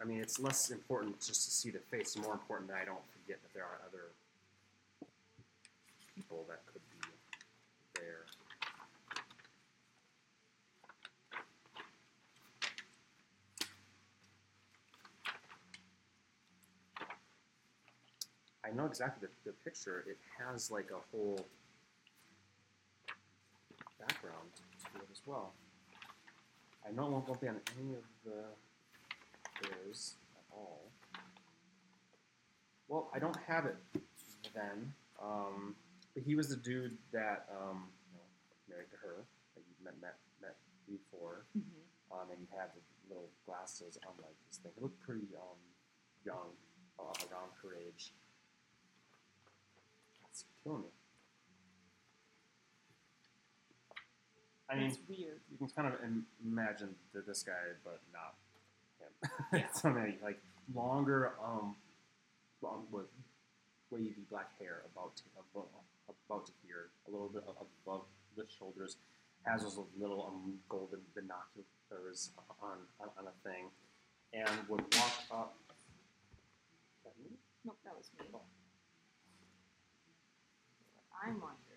I 0.00 0.04
mean, 0.04 0.20
it's 0.20 0.38
less 0.38 0.70
important 0.70 1.18
just 1.20 1.44
to 1.46 1.50
see 1.50 1.70
the 1.70 1.80
face. 1.80 2.16
More 2.16 2.34
important 2.34 2.70
that 2.70 2.78
I 2.80 2.84
don't 2.84 3.04
forget 3.10 3.42
that 3.42 3.52
there 3.52 3.64
are 3.64 3.80
other 3.84 4.12
people 6.14 6.44
that 6.48 6.60
could 6.66 6.82
be 6.92 7.08
there. 7.96 8.26
I 18.64 18.70
know 18.70 18.86
exactly 18.86 19.28
the, 19.44 19.50
the 19.50 19.56
picture. 19.64 20.04
It 20.06 20.18
has 20.38 20.70
like 20.70 20.90
a 20.92 21.00
whole 21.10 21.44
background 23.98 24.50
to 24.94 25.00
it 25.00 25.08
as 25.10 25.20
well. 25.26 25.52
I 26.86 26.90
know 26.92 27.06
it 27.06 27.10
won't, 27.10 27.28
won't 27.28 27.40
be 27.40 27.48
on 27.48 27.60
any 27.78 27.94
of 27.94 28.04
the 28.24 28.44
theirs 29.62 30.14
at 30.36 30.44
all. 30.56 30.90
Well, 32.88 33.10
I 33.14 33.18
don't 33.18 33.36
have 33.46 33.66
it 33.66 33.76
then. 34.54 34.92
Um, 35.22 35.76
but 36.14 36.24
he 36.24 36.34
was 36.34 36.48
the 36.48 36.56
dude 36.56 36.98
that 37.12 37.46
um, 37.50 37.88
you 38.10 38.18
know, 38.18 38.26
married 38.68 38.90
to 38.90 38.96
her 38.96 39.24
that 39.54 39.62
you 39.62 39.84
met 39.84 39.94
met 40.00 40.16
met 40.40 40.56
before. 40.86 41.44
Mm-hmm. 41.56 42.12
Um, 42.12 42.28
and 42.30 42.38
he 42.40 42.46
had 42.56 42.68
the 42.74 42.82
little 43.08 43.30
glasses 43.46 43.98
on 44.06 44.12
like 44.20 44.36
this 44.48 44.58
thing. 44.58 44.72
He 44.76 44.82
looked 44.82 45.00
pretty 45.00 45.28
um, 45.36 45.56
young, 46.26 46.52
uh, 46.98 47.14
around 47.30 47.48
her 47.62 47.74
age. 47.74 48.12
That's 50.22 50.44
killing 50.62 50.82
me. 50.82 50.88
I 54.72 54.76
mean, 54.76 54.88
That's 54.88 55.00
weird. 55.08 55.40
you 55.50 55.58
can 55.58 55.68
kind 55.68 55.92
of 55.92 56.00
im- 56.02 56.26
imagine 56.44 56.94
that 57.12 57.26
this 57.26 57.42
guy, 57.42 57.52
but 57.84 58.00
not 58.12 58.34
him. 58.98 59.30
Yeah. 59.60 59.66
Something 59.74 60.16
like 60.22 60.40
longer, 60.74 61.32
um, 61.44 61.76
long 62.62 62.86
with 62.90 63.06
wavy 63.90 64.24
black 64.30 64.58
hair 64.58 64.82
about 64.94 65.16
to, 65.16 65.22
above, 65.38 65.68
about 66.28 66.46
to 66.46 66.52
here, 66.66 66.88
a 67.06 67.10
little 67.10 67.28
bit 67.28 67.42
above 67.46 68.02
the 68.36 68.46
shoulders, 68.58 68.96
has 69.44 69.62
those 69.62 69.78
little 69.98 70.24
um, 70.26 70.54
golden 70.68 71.00
binoculars 71.14 72.30
on, 72.62 72.78
on 73.00 73.08
on 73.18 73.24
a 73.26 73.48
thing, 73.48 73.66
and 74.32 74.48
would 74.68 74.80
walk 74.96 75.12
up. 75.30 75.56
Is 75.68 75.76
that 77.04 77.12
me? 77.22 77.36
Nope, 77.66 77.76
that 77.84 77.94
was 77.96 78.08
me. 78.18 78.24
What 78.30 78.42
I'm 81.22 81.34
wondering 81.40 81.71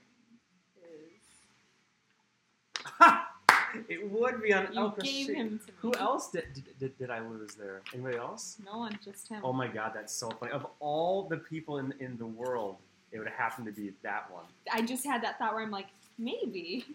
it 3.89 4.09
would 4.09 4.41
be 4.41 4.53
on 4.53 4.67
you 4.73 4.93
gave 5.01 5.27
him 5.27 5.59
to 5.59 5.65
me. 5.67 5.73
Who 5.79 5.93
else 5.95 6.31
did, 6.31 6.45
did, 6.79 6.97
did, 6.97 7.09
I 7.09 7.19
lose 7.19 7.55
there? 7.55 7.81
Anybody 7.93 8.17
else? 8.17 8.57
No 8.65 8.79
one, 8.79 8.97
just 9.03 9.27
him. 9.27 9.41
Oh 9.43 9.53
my 9.53 9.67
god, 9.67 9.91
that's 9.93 10.13
so 10.13 10.29
funny. 10.29 10.51
Of 10.51 10.65
all 10.79 11.27
the 11.27 11.37
people 11.37 11.79
in, 11.79 11.93
in 11.99 12.17
the 12.17 12.25
world, 12.25 12.77
it 13.11 13.19
would 13.19 13.27
happen 13.29 13.65
to 13.65 13.71
be 13.71 13.93
that 14.03 14.31
one. 14.31 14.45
I 14.71 14.81
just 14.81 15.05
had 15.05 15.23
that 15.23 15.37
thought 15.37 15.53
where 15.53 15.63
I'm 15.63 15.71
like, 15.71 15.87
maybe. 16.17 16.85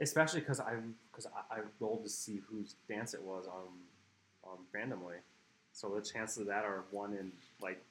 Especially 0.00 0.40
because 0.40 0.60
I 0.60 0.74
because 1.10 1.26
I, 1.26 1.56
I 1.56 1.60
rolled 1.80 2.02
to 2.04 2.10
see 2.10 2.40
whose 2.50 2.74
dance 2.88 3.14
it 3.14 3.22
was 3.22 3.46
um, 3.46 3.72
um 4.44 4.58
randomly. 4.72 5.16
So 5.72 5.88
the 5.88 6.00
chances 6.00 6.38
of 6.38 6.46
that 6.46 6.64
are 6.64 6.84
one 6.90 7.12
in 7.12 7.32
like 7.60 7.82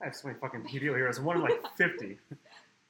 I 0.00 0.06
have 0.06 0.14
so 0.14 0.28
many 0.28 0.38
fucking 0.38 0.62
video 0.72 0.94
heroes. 0.94 1.20
One 1.20 1.36
in 1.36 1.42
like 1.42 1.76
fifty. 1.76 2.18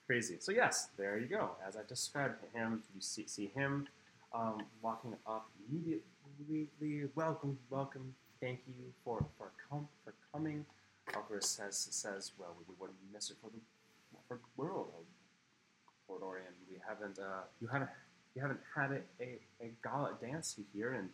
Crazy. 0.09 0.37
So 0.41 0.53
yes, 0.53 0.89
there 0.97 1.19
you 1.19 1.27
go. 1.27 1.51
As 1.67 1.77
I 1.77 1.81
described 1.87 2.37
him, 2.55 2.83
you 2.95 3.03
see 3.03 3.27
see 3.27 3.53
him 3.55 3.87
um, 4.33 4.63
walking 4.81 5.15
up 5.27 5.51
immediately. 5.69 7.11
Welcome, 7.15 7.59
welcome. 7.69 8.15
Thank 8.41 8.61
you 8.67 8.87
for 9.05 9.23
for 9.37 9.51
com- 9.69 9.87
for 10.03 10.15
coming. 10.33 10.65
Alvarez 11.15 11.45
says 11.45 11.89
says, 11.91 12.33
well, 12.39 12.57
we, 12.59 12.75
wouldn't 12.81 12.97
miss 13.13 13.29
it 13.29 13.37
for 13.43 13.51
the 13.51 13.61
for 14.29 14.41
world. 14.57 14.89
Port. 16.07 16.23
We 16.71 16.79
haven't 16.89 17.19
uh, 17.19 17.43
you 17.61 17.69
haven't 17.69 17.91
you 18.35 18.41
haven't 18.41 18.61
had 18.75 18.93
a, 18.93 19.03
a, 19.23 19.39
a 19.61 19.73
gala 19.85 20.15
dance 20.23 20.59
here 20.73 20.95
in 20.95 21.11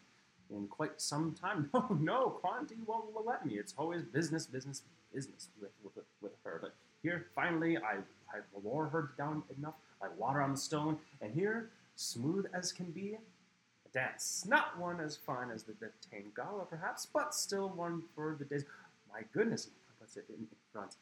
in 0.56 0.68
quite 0.68 1.00
some 1.00 1.34
time. 1.34 1.68
No, 1.74 1.98
no, 2.00 2.30
Quanti 2.40 2.76
won't 2.86 3.12
will 3.12 3.24
let 3.26 3.44
me. 3.44 3.54
It's 3.54 3.74
always 3.76 4.02
business, 4.02 4.46
business, 4.46 4.82
business 5.12 5.48
with 5.60 5.72
with, 5.82 6.04
with 6.22 6.32
her. 6.44 6.60
But 6.62 6.74
here, 7.02 7.26
finally, 7.34 7.76
I 7.76 7.96
I 8.34 8.38
lower 8.62 8.86
her 8.88 9.12
down 9.16 9.42
enough. 9.56 9.74
like 10.00 10.18
water 10.18 10.42
on 10.42 10.52
the 10.52 10.58
stone, 10.58 10.98
and 11.20 11.32
here, 11.32 11.70
smooth 11.96 12.46
as 12.52 12.72
can 12.72 12.90
be, 12.90 13.14
a 13.14 13.88
dance. 13.92 14.44
Not 14.48 14.78
one 14.78 15.00
as 15.00 15.16
fine 15.16 15.50
as 15.50 15.62
the, 15.62 15.72
the 15.80 15.90
Tame 16.10 16.32
Gala, 16.36 16.64
perhaps, 16.64 17.06
but 17.06 17.34
still 17.34 17.68
one 17.70 18.02
for 18.14 18.36
the 18.38 18.44
days. 18.44 18.64
My 19.12 19.22
goodness, 19.32 19.68
what's 19.98 20.16
it 20.16 20.26
in, 20.28 20.46
front? 20.72 20.96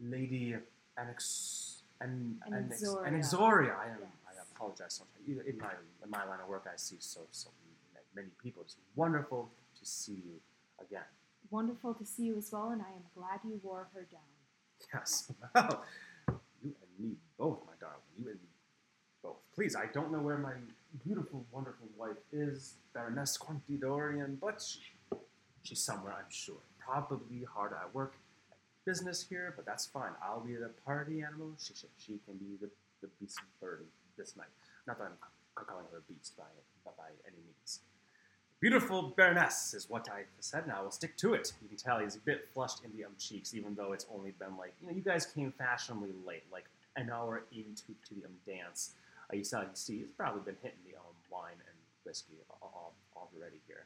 Lady 0.00 0.56
Annex 0.98 1.82
and 2.00 2.36
Anexoria. 2.50 3.08
Anexoria. 3.08 3.78
I 3.78 3.86
am. 3.86 3.98
Yes. 4.00 4.10
I 4.26 4.32
apologize. 4.54 5.00
Sometimes 5.00 5.46
in 5.46 5.58
my 5.58 5.72
in 6.04 6.10
my 6.10 6.24
line 6.24 6.40
of 6.42 6.48
work, 6.48 6.66
I 6.66 6.76
see 6.76 6.96
so 6.98 7.20
so 7.30 7.50
many 8.14 8.28
people. 8.42 8.62
It's 8.62 8.76
wonderful 8.96 9.48
to 9.78 9.86
see 9.86 10.12
you 10.26 10.40
again. 10.80 11.08
Wonderful 11.50 11.94
to 11.94 12.04
see 12.04 12.24
you 12.24 12.36
as 12.36 12.50
well, 12.52 12.70
and 12.70 12.82
I 12.82 12.90
am 12.90 13.04
glad 13.14 13.40
you 13.44 13.60
wore 13.62 13.88
her 13.94 14.06
down. 14.10 14.31
Yes. 14.92 15.32
Well, 15.54 15.84
you 16.62 16.74
and 16.80 17.10
me 17.10 17.16
both, 17.38 17.60
my 17.66 17.72
darling. 17.80 18.00
You 18.18 18.26
and 18.30 18.36
me 18.40 18.48
both. 19.22 19.36
Please, 19.54 19.74
I 19.76 19.86
don't 19.92 20.12
know 20.12 20.20
where 20.20 20.38
my 20.38 20.54
beautiful, 21.04 21.44
wonderful 21.50 21.88
wife 21.96 22.16
is, 22.32 22.74
Baroness 22.94 23.36
Quantidorian, 23.36 24.38
but 24.40 24.60
she, 24.62 24.80
she's 25.62 25.82
somewhere, 25.82 26.12
I'm 26.12 26.30
sure. 26.30 26.62
Probably 26.78 27.44
hard 27.52 27.72
at 27.72 27.94
work, 27.94 28.14
at 28.50 28.58
business 28.84 29.26
here, 29.28 29.52
but 29.56 29.66
that's 29.66 29.86
fine. 29.86 30.12
I'll 30.22 30.40
be 30.40 30.54
the 30.54 30.70
party 30.84 31.22
animal. 31.22 31.52
She, 31.58 31.74
she, 31.74 31.86
she 31.98 32.12
can 32.24 32.36
be 32.38 32.56
the, 32.60 32.70
the 33.02 33.08
beast 33.20 33.40
burden 33.60 33.86
this 34.16 34.36
night. 34.36 34.48
Not 34.86 34.98
that 34.98 35.04
I'm 35.58 35.64
calling 35.66 35.86
her 35.92 35.98
a 35.98 36.12
beast 36.12 36.36
by, 36.36 36.44
by 36.84 37.08
any 37.26 37.36
means. 37.44 37.80
Beautiful 38.62 39.12
Baroness 39.16 39.74
is 39.74 39.90
what 39.90 40.08
I 40.08 40.22
said, 40.38 40.68
now. 40.68 40.78
I 40.78 40.82
will 40.82 40.92
stick 40.92 41.16
to 41.16 41.34
it. 41.34 41.52
You 41.60 41.66
can 41.66 41.76
tell 41.76 41.98
he's 41.98 42.14
a 42.14 42.20
bit 42.20 42.46
flushed 42.54 42.84
in 42.84 42.96
the 42.96 43.04
um, 43.04 43.10
cheeks, 43.18 43.54
even 43.54 43.74
though 43.74 43.92
it's 43.92 44.06
only 44.14 44.30
been 44.38 44.56
like, 44.56 44.72
you 44.80 44.86
know, 44.86 44.94
you 44.94 45.02
guys 45.02 45.26
came 45.26 45.50
fashionably 45.58 46.14
late, 46.24 46.44
like 46.52 46.66
an 46.94 47.10
hour 47.10 47.42
into 47.50 47.90
to 48.06 48.14
the 48.14 48.24
um, 48.24 48.38
dance. 48.46 48.92
Uh, 49.26 49.34
you 49.34 49.42
saw, 49.42 49.62
you 49.62 49.74
see, 49.74 49.98
he's 49.98 50.14
probably 50.16 50.42
been 50.46 50.54
hitting 50.62 50.78
the 50.86 50.94
um, 50.94 51.10
wine 51.28 51.58
and 51.58 51.76
whiskey 52.06 52.38
all, 52.62 52.94
all, 53.16 53.28
already 53.34 53.58
here. 53.66 53.82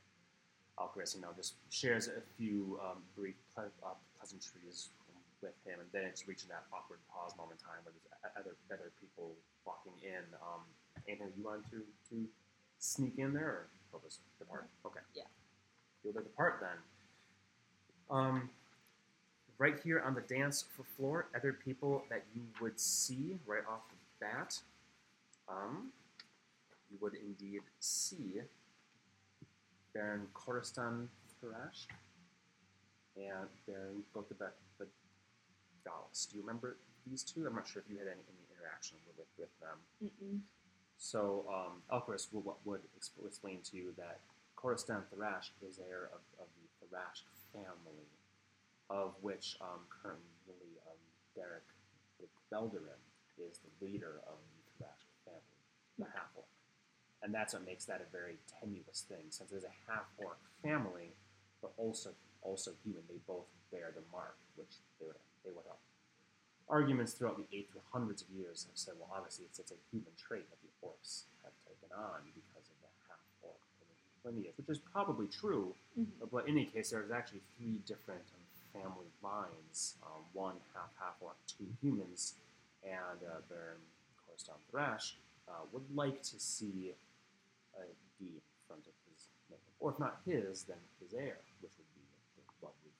Elcaris, 0.78 1.15
you 1.15 1.23
know, 1.23 1.32
just 1.35 1.55
shares 1.70 2.09
a 2.09 2.20
few 2.36 2.78
um, 2.85 3.01
brief 3.16 3.36
ple- 3.55 3.73
uh, 3.82 3.97
pleasantries 4.19 4.90
with 5.40 5.57
him, 5.65 5.81
and 5.81 5.89
then 5.93 6.05
it's 6.05 6.28
reaching 6.28 6.51
that 6.51 6.65
awkward 6.69 6.98
pause 7.09 7.32
moment 7.39 7.59
in 7.61 7.65
time 7.65 7.81
where 7.85 7.97
there's 7.97 8.12
other 8.36 8.53
other 8.69 8.93
people 9.01 9.32
walking 9.65 9.97
in. 10.05 10.20
Um, 10.44 10.61
anything 11.09 11.32
you 11.32 11.44
want 11.44 11.65
to 11.70 11.81
to 12.12 12.28
sneak 12.78 13.15
in 13.16 13.32
there, 13.32 13.48
or 13.48 13.66
just 14.05 14.20
depart? 14.39 14.68
Okay. 14.85 15.01
Yeah. 15.14 15.23
You'll 16.05 16.12
depart 16.14 16.60
then. 16.60 16.78
Um, 18.10 18.51
right 19.59 19.78
here 19.82 20.01
on 20.01 20.14
the 20.14 20.20
dance 20.20 20.64
for 20.77 20.85
floor, 20.97 21.28
other 21.35 21.52
people 21.52 22.05
that 22.10 22.24
you 22.35 22.43
would 22.60 22.78
see 22.78 23.39
right 23.47 23.64
off 23.68 23.81
the 23.90 24.27
bat. 24.27 24.59
Um, 25.48 25.93
you 26.90 26.98
would 27.01 27.14
indeed 27.14 27.62
see 27.81 28.40
Baron 29.94 30.27
Koristan 30.35 31.09
Tharashk 31.43 31.89
and 33.16 33.48
Baron 33.66 34.02
Gotebek 34.14 34.52
Dallas. 35.85 36.27
Do 36.27 36.36
you 36.36 36.43
remember 36.43 36.77
these 37.09 37.23
two? 37.23 37.47
I'm 37.47 37.55
not 37.55 37.66
sure 37.66 37.82
if 37.85 37.90
you 37.90 37.98
had 37.98 38.09
any, 38.09 38.20
any 38.27 38.43
interaction 38.51 38.98
with, 39.06 39.16
with, 39.16 39.31
with 39.39 39.55
them. 39.62 39.78
Mm-mm. 40.02 40.40
So 40.98 41.44
um, 41.48 41.82
Elcaris 41.93 42.28
would, 42.32 42.44
would 42.64 42.81
explain 43.24 43.60
to 43.70 43.77
you 43.77 43.93
that 43.97 44.20
Koristan 44.56 45.02
Tharashk 45.12 45.51
is 45.66 45.78
heir 45.78 46.10
of, 46.12 46.20
of 46.40 46.48
the 46.56 46.86
Tharashk 46.86 47.24
family, 47.52 48.09
of 48.89 49.14
which 49.20 49.56
um, 49.60 49.85
currently 50.02 50.81
um, 50.89 50.98
Derek 51.35 51.66
Belderin 52.52 53.02
is 53.39 53.59
the 53.59 53.85
leader 53.85 54.20
of 54.27 54.39
the 54.78 54.85
Tharashk 54.85 55.12
family, 55.24 55.60
the 55.98 56.05
half 56.05 56.31
orc. 56.35 56.47
And 57.23 57.35
that's 57.35 57.55
what 57.55 57.66
makes 57.66 57.85
that 57.86 58.01
a 58.01 58.10
very 58.10 58.39
tenuous 58.60 59.05
thing, 59.09 59.27
since 59.31 59.52
it's 59.52 59.64
a 59.64 59.77
half 59.90 60.06
orc 60.18 60.39
family, 60.62 61.12
but 61.60 61.73
also 61.77 62.10
also 62.43 62.70
human. 62.85 63.02
They 63.09 63.18
both 63.27 63.47
bear 63.73 63.93
the 63.94 64.02
mark, 64.12 64.36
which 64.55 64.77
they 65.01 65.06
would 65.06 65.16
they 65.44 65.51
would 65.51 65.64
have. 65.66 65.81
Arguments 66.68 67.12
throughout 67.12 67.38
the 67.38 67.47
eighth 67.56 67.76
hundreds 67.93 68.22
of 68.22 68.28
years 68.30 68.66
have 68.68 68.76
said, 68.76 68.94
well, 68.98 69.09
obviously 69.14 69.44
it's, 69.47 69.59
it's 69.60 69.70
a 69.70 69.78
human 69.90 70.10
trait 70.18 70.51
that 70.51 70.59
the 70.66 70.72
orcs 70.82 71.24
have 71.44 71.55
taken 71.62 71.94
on 71.94 72.26
because 72.34 72.66
of 72.66 72.76
the 72.82 72.90
half 73.06 73.22
orc 73.43 73.55
lineage, 74.24 74.52
which 74.59 74.68
is 74.68 74.82
probably 74.82 75.28
true. 75.28 75.74
Mhm. 75.97 76.26
But 76.30 76.48
in 76.48 76.59
any 76.59 76.66
case, 76.66 76.90
there's 76.90 77.12
actually 77.12 77.43
three 77.56 77.78
different 77.86 78.26
um, 78.34 78.82
family 78.82 79.06
lines: 79.22 79.94
um, 80.02 80.26
one 80.32 80.56
half 80.74 80.90
half 80.98 81.14
orc, 81.20 81.36
two 81.47 81.70
humans, 81.80 82.34
and 82.82 83.22
uh, 83.22 83.40
Baron 83.48 83.78
Koristan 84.18 84.59
Tharashk 84.74 85.14
uh, 85.48 85.62
would 85.72 85.86
like 85.94 86.20
to 86.34 86.40
see 86.40 86.93
a 87.78 87.86
D 88.18 88.26
in 88.26 88.43
front 88.66 88.82
of 88.90 88.93
his 89.09 89.28
name, 89.48 89.60
or 89.78 89.93
if 89.93 89.98
not 90.01 90.18
his, 90.26 90.64
then 90.64 90.82
his 91.01 91.14
heir, 91.14 91.38
which 91.62 91.72
would 91.78 91.90
be 91.94 92.02
the 92.34 92.43
lovely 92.66 92.90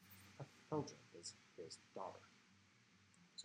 Felger, 0.71 0.95
his 1.19 1.35
his 1.59 1.79
daughter. 1.95 2.21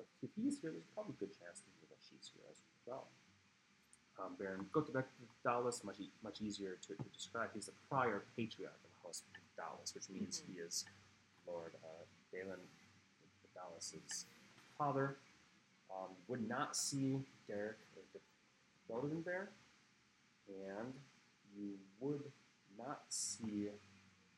So 0.02 0.28
if 0.28 0.32
he's 0.36 0.60
here, 0.61 0.72
there's 0.72 0.90
probably 0.94 1.14
a 1.18 1.19
good 1.19 1.34
chance 1.38 1.61
that 1.90 1.99
she's 2.02 2.32
here 2.34 2.45
as 2.49 2.57
well. 2.86 3.07
Um, 4.19 4.36
Baron 4.38 4.65
Dallas, 5.44 5.84
much, 5.84 5.99
e- 5.99 6.11
much 6.23 6.41
easier 6.41 6.78
to, 6.88 6.95
to 6.95 7.10
describe. 7.10 7.49
He's 7.53 7.65
the 7.68 7.78
prior 7.90 8.23
patriarch 8.36 8.73
of 8.84 8.90
the 8.90 9.07
House 9.07 9.23
of 9.26 9.34
Dallas, 9.57 9.94
which 9.95 10.10
means 10.10 10.44
he 10.48 10.60
is 10.60 10.86
Lord 11.48 11.73
uh, 11.84 12.03
Balin 12.32 12.60
Dallas's 13.56 14.26
father. 14.78 15.18
Um, 15.91 16.10
would 16.28 16.48
not 16.48 16.76
see 16.76 17.19
Derek 17.48 17.78
or 17.95 18.22
Belden 18.88 19.23
there, 19.26 19.49
and 20.48 20.94
you 21.57 21.73
would 21.99 22.23
not 22.78 23.02
see. 23.10 23.69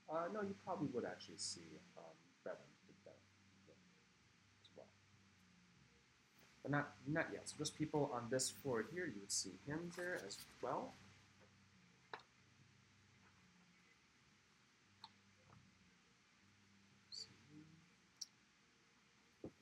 Uh, 0.10 0.26
no, 0.34 0.42
you 0.42 0.56
probably 0.66 0.88
would 0.94 1.06
actually 1.06 1.38
see 1.38 1.78
um, 1.98 2.04
Brevin 2.46 2.58
as 4.64 4.70
well, 4.76 4.88
but 6.64 6.72
not 6.72 6.94
not 7.06 7.28
yet. 7.32 7.48
So 7.50 7.56
just 7.58 7.78
people 7.78 8.10
on 8.14 8.24
this 8.32 8.50
floor 8.50 8.86
here, 8.94 9.06
you 9.06 9.20
would 9.20 9.32
see 9.32 9.52
him 9.68 9.92
there 9.96 10.20
as 10.26 10.38
well. 10.62 10.94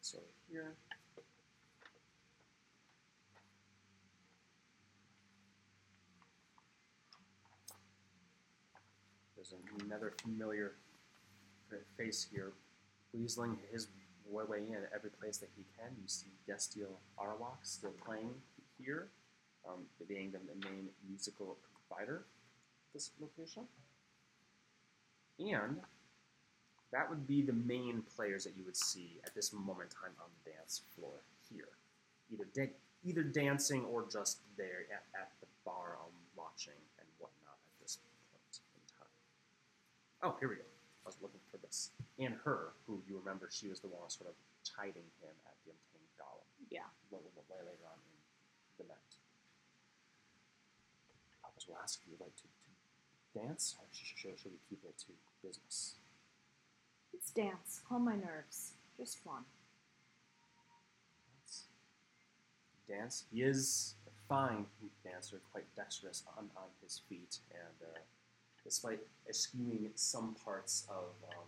So, 0.02 0.20
here. 0.50 0.76
There's 9.36 9.54
another 9.86 10.14
familiar 10.22 10.74
face 11.98 12.28
here, 12.32 12.52
weaseling 13.18 13.58
his 13.72 13.88
way 14.32 14.60
in 14.70 14.78
every 14.94 15.10
place 15.10 15.38
that 15.38 15.50
he 15.56 15.66
can. 15.78 15.92
You 16.02 16.08
see 16.08 16.32
Destiel 16.48 16.96
Arwak 17.20 17.60
still 17.64 17.94
playing 18.06 18.34
here, 18.80 19.08
um, 19.68 19.86
being 20.08 20.32
the 20.32 20.40
main 20.68 20.90
musical 21.08 21.58
provider 21.88 22.26
this 22.94 23.12
location. 23.20 23.64
And 25.40 25.78
that 26.92 27.10
would 27.10 27.26
be 27.26 27.42
the 27.42 27.54
main 27.54 28.04
players 28.16 28.44
that 28.44 28.54
you 28.58 28.64
would 28.66 28.76
see 28.76 29.20
at 29.26 29.34
this 29.34 29.54
moment 29.54 29.90
in 29.90 29.96
time 29.96 30.16
on 30.20 30.30
the 30.44 30.52
dance 30.52 30.82
floor 30.96 31.24
here. 31.50 31.70
Either 32.32 32.48
da- 32.54 32.76
either 33.04 33.24
dancing 33.24 33.86
or 33.86 34.06
just 34.12 34.40
there 34.58 34.86
at, 34.92 35.04
at 35.20 35.32
the 35.40 35.48
bar 35.66 35.98
um, 36.04 36.12
watching 36.36 36.78
and 37.00 37.08
whatnot 37.18 37.58
at 37.58 37.82
this 37.82 37.98
point 37.98 38.62
in 38.76 38.82
time. 38.92 39.12
Oh, 40.24 40.38
here 40.40 40.50
we 40.50 40.56
go. 40.56 40.68
I 41.06 41.10
was 41.10 41.18
looking 41.22 41.40
this. 41.72 41.90
And 42.20 42.36
her, 42.44 42.74
who 42.86 43.02
you 43.08 43.18
remember, 43.18 43.48
she 43.50 43.68
was 43.70 43.80
the 43.80 43.88
one 43.88 44.10
sort 44.10 44.30
of 44.30 44.36
chiding 44.68 45.08
him 45.24 45.36
at 45.48 45.56
the 45.66 45.72
Untamed 45.72 46.12
Golem 46.20 46.68
Yeah. 46.70 46.86
way, 47.10 47.20
way- 47.24 47.66
later 47.66 47.88
on 47.88 47.98
in 48.78 48.86
the 48.86 48.94
night. 48.94 49.14
Papas 51.42 51.68
will 51.68 51.78
ask 51.82 52.00
if 52.02 52.08
you 52.08 52.14
would 52.20 52.26
like 52.28 52.36
to, 52.36 52.44
to 52.44 53.48
dance, 53.48 53.76
or 53.80 53.86
should, 53.92 54.18
should, 54.18 54.40
should 54.40 54.52
we 54.52 54.60
keep 54.70 54.84
it 54.84 54.98
to 55.00 55.14
business? 55.42 55.96
Let's 57.14 57.32
dance. 57.32 57.82
Calm 57.88 58.06
my 58.06 58.16
nerves. 58.16 58.74
Just 58.98 59.20
one. 59.26 59.44
Dance. 61.40 61.64
Dance. 62.88 63.24
He 63.34 63.42
is 63.42 63.96
a 64.08 64.12
fine 64.28 64.66
dancer, 65.04 65.40
quite 65.52 65.66
dexterous 65.76 66.24
on, 66.38 66.50
on 66.58 66.70
his 66.84 67.02
feet, 67.10 67.40
and 67.52 67.90
uh, 67.96 68.00
despite 68.64 69.00
eschewing 69.30 69.90
some 69.96 70.36
parts 70.46 70.86
of 70.90 71.14
um, 71.30 71.48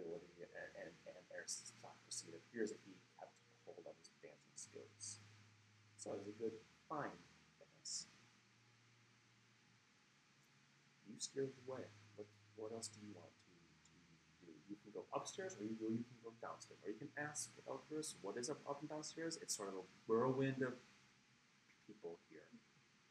nobility 0.00 0.40
and, 0.40 0.88
and, 0.88 0.92
and 1.04 1.24
aristocracy, 1.36 2.32
it 2.32 2.40
appears 2.40 2.72
that 2.72 2.80
he 2.88 2.96
kept 3.20 3.36
hold 3.68 3.84
of 3.84 3.92
his 4.00 4.08
dancing 4.24 4.56
skills. 4.56 5.20
So 6.00 6.16
it 6.16 6.24
was 6.24 6.32
a 6.32 6.36
good, 6.40 6.56
fine 6.88 7.20
dance. 7.60 8.08
You 11.04 11.20
steer 11.20 11.52
the 11.52 11.64
way. 11.68 11.84
What, 12.16 12.26
what 12.56 12.72
else 12.72 12.88
do 12.88 13.04
you 13.04 13.12
want 13.12 13.28
to, 13.28 13.52
to 13.52 13.92
do? 14.48 14.52
You 14.64 14.80
can 14.80 14.96
go 14.96 15.04
upstairs, 15.12 15.60
or 15.60 15.64
you, 15.68 15.76
or 15.84 15.92
you 15.92 16.04
can 16.08 16.20
go 16.24 16.32
downstairs. 16.40 16.80
Or 16.80 16.88
you 16.88 16.96
can 16.96 17.12
ask 17.20 17.52
Elcaris, 17.68 18.16
what 18.24 18.40
is 18.40 18.48
up, 18.48 18.64
up 18.64 18.80
and 18.80 18.88
downstairs? 18.88 19.36
It's 19.44 19.52
sort 19.52 19.68
of 19.68 19.84
a 19.84 19.84
whirlwind 20.08 20.64
of 20.64 20.80
people 21.84 22.16
here. 22.32 22.48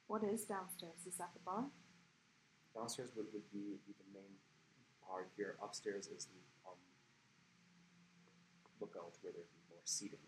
What 0.09 0.25
is 0.25 0.45
downstairs? 0.49 1.05
Is 1.05 1.21
that 1.21 1.29
the 1.37 1.43
bar? 1.45 1.69
Downstairs 2.73 3.13
would, 3.13 3.29
would 3.33 3.45
be, 3.53 3.77
be 3.85 3.93
the 3.93 4.09
main 4.09 4.33
bar 5.05 5.29
here. 5.37 5.57
Upstairs 5.61 6.07
is 6.07 6.25
the 6.25 6.41
um, 8.79 8.87
lookout 8.87 9.13
where 9.21 9.35
there'd 9.35 9.51
be 9.51 9.63
more 9.69 9.83
seating. 9.83 10.23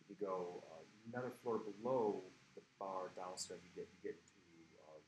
If 0.00 0.08
you 0.08 0.16
go 0.20 0.64
uh, 0.72 0.84
another 1.12 1.32
floor 1.42 1.60
below 1.60 2.22
the 2.56 2.62
bar 2.80 3.12
downstairs, 3.16 3.60
you 3.64 3.72
get 3.76 3.88
you 3.92 4.00
get 4.00 4.16
to 4.16 4.40
uh, 4.88 5.00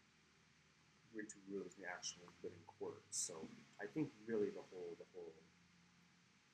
into 1.17 1.41
rooms 1.49 1.75
the 1.75 1.89
actual 1.89 2.29
living 2.45 2.63
quarters. 2.67 3.09
So 3.11 3.49
I 3.81 3.87
think 3.87 4.13
really 4.27 4.53
the 4.53 4.65
whole 4.71 4.95
the 4.99 5.09
whole 5.15 5.33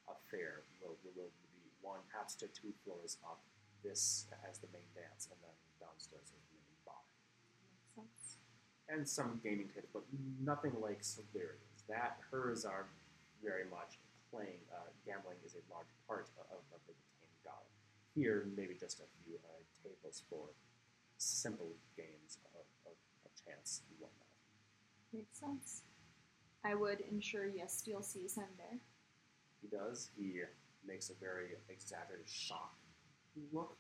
affair 0.07 0.63
will, 0.81 0.97
will, 1.17 1.33
be 1.41 1.73
one 1.81 2.01
perhaps 2.13 2.35
to 2.37 2.47
two 2.49 2.73
floors 2.85 3.17
up. 3.25 3.41
This 3.83 4.25
as 4.49 4.59
the 4.59 4.69
main 4.73 4.89
dance, 4.97 5.29
and 5.29 5.37
then 5.45 5.53
downstairs 5.77 6.33
is 6.33 6.41
the 6.49 6.57
main 6.57 6.81
bar 6.89 7.05
Makes 8.01 8.17
sense. 8.17 8.41
and 8.89 9.05
some 9.05 9.41
gaming 9.45 9.69
tables, 9.69 9.93
but 9.93 10.05
nothing 10.41 10.73
like 10.81 11.05
Solarians. 11.05 11.85
That 11.89 12.17
hers 12.33 12.65
are 12.65 12.89
very 13.45 13.69
much 13.69 14.01
playing. 14.35 14.59
Uh, 14.75 14.91
gambling 15.07 15.39
is 15.47 15.55
a 15.55 15.63
large 15.71 15.95
part 16.11 16.27
of, 16.51 16.59
of 16.75 16.81
the 16.91 16.95
God. 17.47 17.63
Here, 18.15 18.51
maybe 18.57 18.75
just 18.75 18.99
a 18.99 19.09
few 19.23 19.39
uh, 19.47 19.63
tables 19.83 20.23
for 20.29 20.51
simple 21.19 21.79
games 21.97 22.39
of, 22.55 22.67
of, 22.91 22.99
of 23.25 23.31
chance 23.39 23.83
and 23.89 23.95
whatnot. 24.03 24.35
Makes 25.13 25.39
sense. 25.39 25.83
I 26.65 26.75
would 26.75 27.01
ensure 27.11 27.47
Yestiel 27.47 28.03
sees 28.03 28.35
him 28.37 28.51
there. 28.59 28.79
He 29.63 29.69
does. 29.69 30.11
He 30.17 30.41
makes 30.87 31.11
a 31.11 31.15
very 31.15 31.57
exaggerated 31.69 32.29
shock 32.29 32.75
look 33.53 33.77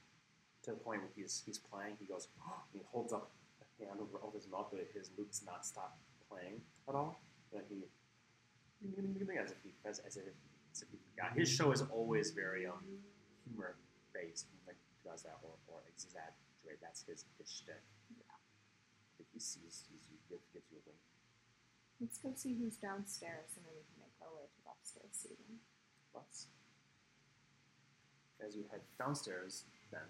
to 0.62 0.70
the 0.70 0.76
point 0.76 1.00
where 1.00 1.10
he's 1.14 1.42
he's 1.44 1.58
playing. 1.58 1.96
He 2.00 2.06
goes, 2.06 2.28
and 2.72 2.80
he 2.80 2.86
holds 2.90 3.12
up 3.12 3.30
a 3.60 3.84
hand 3.84 4.00
over, 4.00 4.22
over 4.22 4.38
his 4.38 4.48
mouth, 4.48 4.68
but 4.70 4.86
his 4.94 5.08
does 5.08 5.42
not 5.44 5.66
stop 5.66 5.98
playing 6.30 6.60
at 6.88 6.94
all. 6.94 7.20
And 7.52 7.62
he, 7.68 7.84
as 9.40 9.50
if 9.50 9.60
he, 9.62 9.72
as, 9.88 9.98
as 10.00 10.16
if, 10.16 10.24
as 10.72 10.82
if 10.82 10.88
he 10.90 10.98
forgot. 11.10 11.36
His 11.36 11.48
show 11.48 11.72
is 11.72 11.82
always 11.92 12.30
very 12.30 12.66
um, 12.66 12.84
humor 13.44 13.76
based. 14.12 14.46
Like 14.66 14.76
does 15.04 15.22
that 15.22 15.38
or, 15.42 15.56
or 15.68 15.80
exaggerate. 15.88 16.80
That's 16.80 17.04
his 17.04 17.24
his 17.38 17.48
shtick. 17.48 17.80
Yeah. 18.16 18.36
He 19.32 19.40
sees, 19.40 19.84
he's, 19.90 20.06
he 20.10 20.18
gives, 20.30 20.46
gives 20.52 20.66
you 20.70 20.78
a 20.78 20.84
wink. 20.86 21.00
Let's 22.00 22.18
go 22.18 22.30
see 22.34 22.54
who's 22.54 22.76
downstairs, 22.76 23.54
and 23.58 23.66
then 23.66 23.74
we 23.74 23.82
can 23.86 23.98
make 24.02 24.14
our 24.22 24.30
way 24.34 24.46
to 24.46 24.58
the 24.62 24.70
upstairs 24.70 25.14
seating. 25.14 25.58
Let's. 26.14 26.50
As 28.42 28.54
you 28.54 28.66
head 28.70 28.82
downstairs, 28.98 29.64
then 29.90 30.04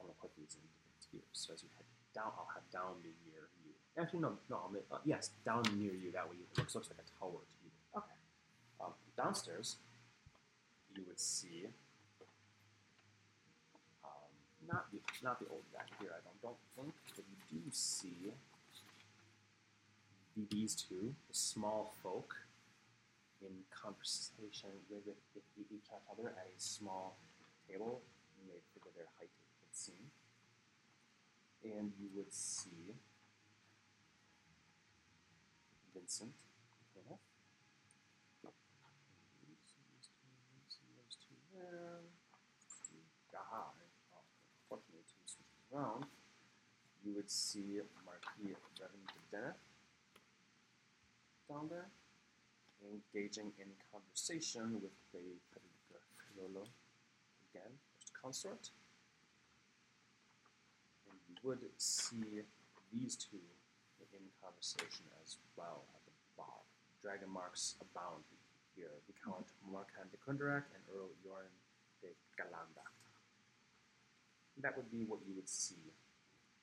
I'm 0.00 0.08
gonna 0.08 0.16
put 0.18 0.34
these 0.34 0.56
in 0.56 0.64
different 0.64 0.98
tiers. 1.04 1.36
So 1.36 1.52
as 1.54 1.62
you 1.62 1.70
head 1.76 1.86
down, 2.16 2.32
I'll 2.34 2.50
have 2.56 2.66
down 2.72 2.98
near 3.04 3.52
you. 3.59 3.59
Actually, 4.00 4.20
no, 4.20 4.32
no. 4.48 4.56
I'll 4.56 4.96
uh, 4.96 4.98
yes, 5.04 5.30
down 5.44 5.62
near 5.76 5.92
you. 5.92 6.10
That 6.12 6.28
way, 6.28 6.36
it 6.36 6.58
looks 6.58 6.74
looks 6.74 6.88
like 6.88 6.98
a 6.98 7.18
tower 7.18 7.32
to 7.32 7.56
you. 7.64 7.70
Okay. 7.96 8.16
Um, 8.80 8.92
downstairs, 9.16 9.76
you 10.96 11.02
would 11.06 11.20
see 11.20 11.66
um, 14.04 14.30
not 14.66 14.90
the 14.90 15.00
not 15.22 15.38
the 15.38 15.46
old 15.50 15.64
guy 15.72 15.84
here. 16.00 16.10
I 16.14 16.20
don't 16.24 16.40
don't 16.40 16.56
think, 16.76 16.94
but 17.14 17.24
you 17.28 17.58
do 17.58 17.70
see 17.70 18.32
the, 20.36 20.46
these 20.50 20.74
two, 20.74 21.14
the 21.28 21.34
small 21.34 21.94
folk, 22.02 22.34
in 23.42 23.48
conversation 23.70 24.70
with, 24.88 25.04
with, 25.06 25.44
with 25.56 25.66
each 25.72 25.88
other 26.10 26.28
at 26.28 26.46
a 26.46 26.60
small 26.60 27.16
table 27.68 28.00
made 28.46 28.62
for 28.72 28.80
their 28.96 29.08
height 29.18 29.28
it 29.62 29.76
seemed. 29.76 30.12
And 31.64 31.92
you 32.00 32.08
would 32.16 32.32
see 32.32 32.94
Vincent 35.92 35.94
Kenneth. 35.94 35.94
You 35.94 35.96
see 35.96 35.96
these 35.96 35.96
two, 35.96 35.96
you 35.96 35.96
see 35.96 35.96
those 35.96 35.96
two 35.96 35.96
there. 35.96 35.98
Around. 45.72 46.06
You 47.04 47.14
would 47.14 47.30
see 47.30 47.80
Marquis 48.04 48.56
Reverend 48.80 49.06
Denneth 49.30 49.54
down 51.48 51.68
there 51.68 51.86
engaging 52.82 53.52
in 53.60 53.68
conversation 53.92 54.80
with 54.82 54.90
the 55.12 55.38
Friolo 56.18 56.66
again, 57.54 57.78
first 57.98 58.12
consort. 58.20 58.70
And 61.08 61.18
you 61.28 61.36
would 61.48 61.60
see 61.76 62.42
these 62.92 63.14
two 63.14 63.38
in 64.12 64.26
conversation 64.42 65.06
as 65.22 65.36
well. 65.56 65.84
Dragon 67.02 67.32
marks 67.32 67.76
abound 67.80 68.24
here. 68.76 68.92
We 69.08 69.14
Count 69.24 69.48
Markan 69.64 70.08
de 70.12 70.18
Kundarak 70.20 70.68
and 70.76 70.84
Earl 70.92 71.08
Yoren 71.24 71.52
de 72.02 72.08
Ghallanda. 72.36 72.84
That 74.60 74.76
would 74.76 74.90
be 74.90 75.04
what 75.04 75.20
you 75.26 75.34
would 75.34 75.48
see 75.48 75.92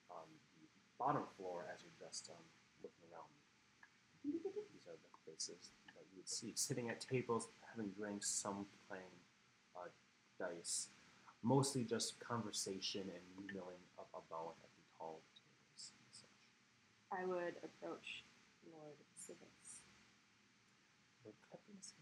on 0.09 0.30
the 0.53 0.68
bottom 0.99 1.23
floor 1.38 1.65
as 1.73 1.81
you're 1.81 2.07
just 2.07 2.30
um, 2.30 2.45
looking 2.84 3.01
around. 3.09 3.34
These 4.23 4.85
are 4.85 4.97
the 5.01 5.11
places 5.26 5.73
that 5.97 6.05
you 6.14 6.22
would 6.22 6.30
see 6.30 6.53
sitting 6.55 6.89
at 6.89 7.01
tables, 7.01 7.49
having 7.73 7.89
drinks, 7.97 8.30
some 8.30 8.65
playing 8.88 9.18
uh, 9.76 9.89
dice. 10.38 10.89
Mostly 11.41 11.84
just 11.84 12.19
conversation 12.19 13.01
and 13.09 13.26
milling 13.53 13.81
up 13.97 14.09
about 14.14 14.53
at 14.61 14.69
the 14.77 14.85
tall 14.97 15.22
tables 15.34 15.93
and 15.97 16.09
such. 16.14 16.38
I 17.09 17.26
would 17.26 17.57
approach 17.65 18.23
Lord 18.69 18.97
Civis. 19.15 19.56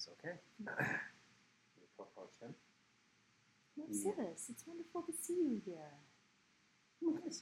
Is 0.05 0.13
okay. 0.21 0.37
you 1.79 1.85
him. 2.41 2.53
Lord 3.77 4.49
it's 4.49 4.63
wonderful 4.67 5.01
to 5.01 5.13
see 5.19 5.33
you 5.33 5.61
here. 5.65 5.93
Oh, 7.03 7.17
yes. 7.25 7.41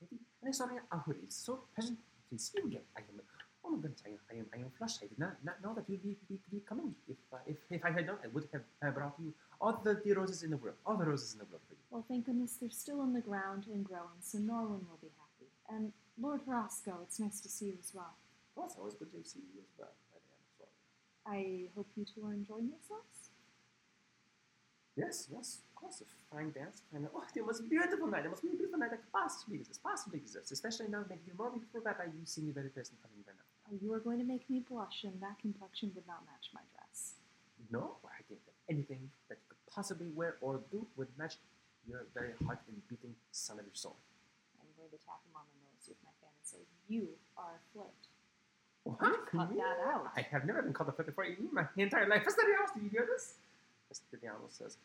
And 0.00 0.48
I 0.48 0.52
saw 0.52 0.66
my 0.66 0.78
uncle. 0.92 1.14
It's 1.22 1.36
so 1.36 1.64
pleasant 1.74 1.98
to 2.30 2.38
see 2.38 2.58
you 2.58 2.66
again. 2.68 2.82
I 2.96 3.00
am. 3.00 3.20
Oh 3.64 3.70
my 3.70 3.78
goodness, 3.80 4.02
I 4.06 4.10
am, 4.10 4.18
I 4.30 4.34
am, 4.34 4.46
I 4.54 4.56
am 4.58 4.70
flushed. 4.76 5.00
I 5.02 5.06
did 5.06 5.18
not, 5.18 5.36
not 5.42 5.62
know 5.64 5.72
that 5.74 5.88
you'd 5.88 6.02
be, 6.02 6.16
be, 6.28 6.38
be 6.50 6.60
coming. 6.68 6.94
If, 7.08 7.16
uh, 7.32 7.38
if, 7.46 7.56
if 7.70 7.82
I 7.82 7.90
had 7.90 8.06
known, 8.06 8.18
I 8.22 8.28
would 8.28 8.46
have 8.52 8.62
uh, 8.86 8.90
brought 8.90 9.14
you 9.18 9.32
all 9.58 9.80
the, 9.82 10.00
the 10.04 10.12
roses 10.12 10.42
in 10.42 10.50
the 10.50 10.58
world. 10.58 10.76
All 10.86 10.96
the 10.96 11.06
roses 11.06 11.32
in 11.32 11.38
the 11.38 11.46
world 11.46 11.62
for 11.66 11.72
you. 11.72 11.80
Well, 11.90 12.04
thank 12.06 12.26
goodness 12.26 12.58
they're 12.60 12.68
still 12.68 13.02
in 13.02 13.14
the 13.14 13.22
ground 13.22 13.64
and 13.72 13.82
growing, 13.82 14.20
so 14.20 14.38
Norwin 14.38 14.84
will 14.84 15.00
be 15.00 15.08
happy. 15.16 15.50
And 15.70 15.92
Lord 16.20 16.42
Horosco, 16.46 16.98
it's 17.02 17.18
nice 17.18 17.40
to 17.40 17.48
see 17.48 17.66
you 17.66 17.76
as 17.80 17.92
well. 17.94 18.14
Well, 18.54 18.66
it's 18.66 18.76
always 18.76 18.94
good 18.94 19.10
to 19.12 19.28
see 19.28 19.40
you 19.40 19.62
as 19.62 19.72
well. 19.78 19.92
I 21.26 21.36
am 21.36 21.42
sorry. 21.42 21.70
I 21.70 21.70
hope 21.74 21.88
you 21.96 22.04
two 22.04 22.26
are 22.26 22.32
enjoying 22.32 22.68
yourselves. 22.68 23.30
Yes, 24.96 25.26
yes, 25.32 25.58
of 25.68 25.74
course. 25.74 26.02
A 26.02 26.34
fine 26.34 26.52
dance. 26.52 26.82
Fine, 26.92 27.08
oh, 27.14 27.22
the 27.34 27.42
most 27.42 27.68
beautiful 27.68 28.06
night. 28.06 28.22
The 28.22 28.30
most 28.30 28.42
beautiful 28.42 28.78
night 28.78 28.90
that 28.90 29.02
could 29.02 29.12
possibly 29.12 29.56
exist. 29.58 29.82
Possibly 29.82 30.18
exists. 30.18 30.52
Especially 30.52 30.86
now, 30.88 31.04
maybe 31.08 31.34
more 31.36 31.50
beautiful 31.50 31.80
that 31.82 31.98
by 31.98 32.04
you 32.04 32.22
seeing 32.24 32.46
the 32.46 32.52
very 32.52 32.68
person 32.68 32.96
coming 33.02 33.18
right 33.26 33.34
now. 33.34 33.48
Oh, 33.72 33.78
you 33.82 33.92
are 33.92 33.98
going 33.98 34.18
to 34.18 34.24
make 34.24 34.48
me 34.48 34.62
blush, 34.68 35.02
and 35.04 35.20
that 35.20 35.38
complexion 35.40 35.90
would 35.94 36.06
not 36.06 36.22
match 36.26 36.50
my 36.54 36.62
dress. 36.76 37.14
No, 37.72 37.96
I 38.06 38.22
think 38.28 38.38
that 38.46 38.54
anything 38.70 39.10
that 39.28 39.38
you 39.42 39.46
could 39.48 39.62
possibly 39.66 40.10
wear 40.14 40.36
or 40.40 40.60
do 40.70 40.86
would 40.96 41.08
match 41.18 41.36
your 41.88 42.06
very 42.14 42.32
heart 42.46 42.60
and 42.68 42.78
beating 42.88 43.14
son 43.32 43.58
of 43.58 43.66
your 43.66 43.74
soul. 43.74 43.96
I'm 44.60 44.70
going 44.78 44.90
to 44.94 45.00
tap 45.02 45.20
him 45.26 45.34
on 45.34 45.42
the 45.50 45.58
nose 45.66 45.88
with 45.88 45.98
my 46.04 46.14
fan 46.22 46.30
and 46.30 46.46
say, 46.46 46.62
You 46.86 47.08
are 47.36 47.58
a 47.58 47.62
flirt. 47.72 47.98
What? 48.84 49.26
Cut 49.32 49.48
that 49.56 49.78
out. 49.92 50.12
I 50.16 50.22
have 50.30 50.44
never 50.44 50.62
been 50.62 50.72
called 50.72 50.90
a 50.90 50.92
flirt 50.92 51.06
before 51.06 51.24
in 51.24 51.48
my 51.52 51.66
entire 51.76 52.08
life. 52.08 52.22
Fastidiamos, 52.24 52.74
do 52.74 52.82
you 52.84 52.90
hear 52.90 53.06
this? 53.10 53.34
Mister 53.88 54.04
Fastidiamos 54.12 54.52
says, 54.52 54.76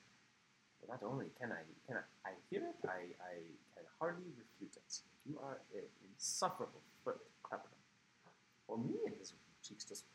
well, 0.82 0.98
not 0.98 1.06
only 1.08 1.28
can 1.40 1.52
I 1.52 1.62
can 1.86 1.98
I, 1.98 2.30
I 2.30 2.34
hear 2.50 2.62
it, 2.62 2.80
I, 2.88 3.12
I 3.20 3.36
can 3.76 3.86
hardly 4.00 4.32
refute 4.38 4.76
it. 4.76 5.02
You 5.28 5.38
are 5.44 5.60
an 5.76 5.84
insufferable 6.08 6.82
Clapperton. 7.06 7.80
For 8.66 8.78
me, 8.78 8.96
and 9.06 9.16
his 9.18 9.34
cheeks 9.62 9.84
just 9.84 10.06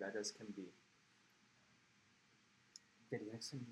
red 0.00 0.16
as 0.18 0.32
can 0.32 0.46
be. 0.56 0.64
Very 3.10 3.30
excellent, 3.34 3.66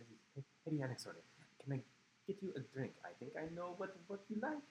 very 0.67 0.83
excellent. 0.91 1.19
Can 1.63 1.73
I 1.73 1.81
get 2.27 2.37
you 2.43 2.53
a 2.55 2.61
drink? 2.75 2.93
I 3.05 3.11
think 3.19 3.33
I 3.37 3.53
know 3.55 3.75
what, 3.79 3.97
what 4.07 4.21
you 4.29 4.37
like. 4.41 4.63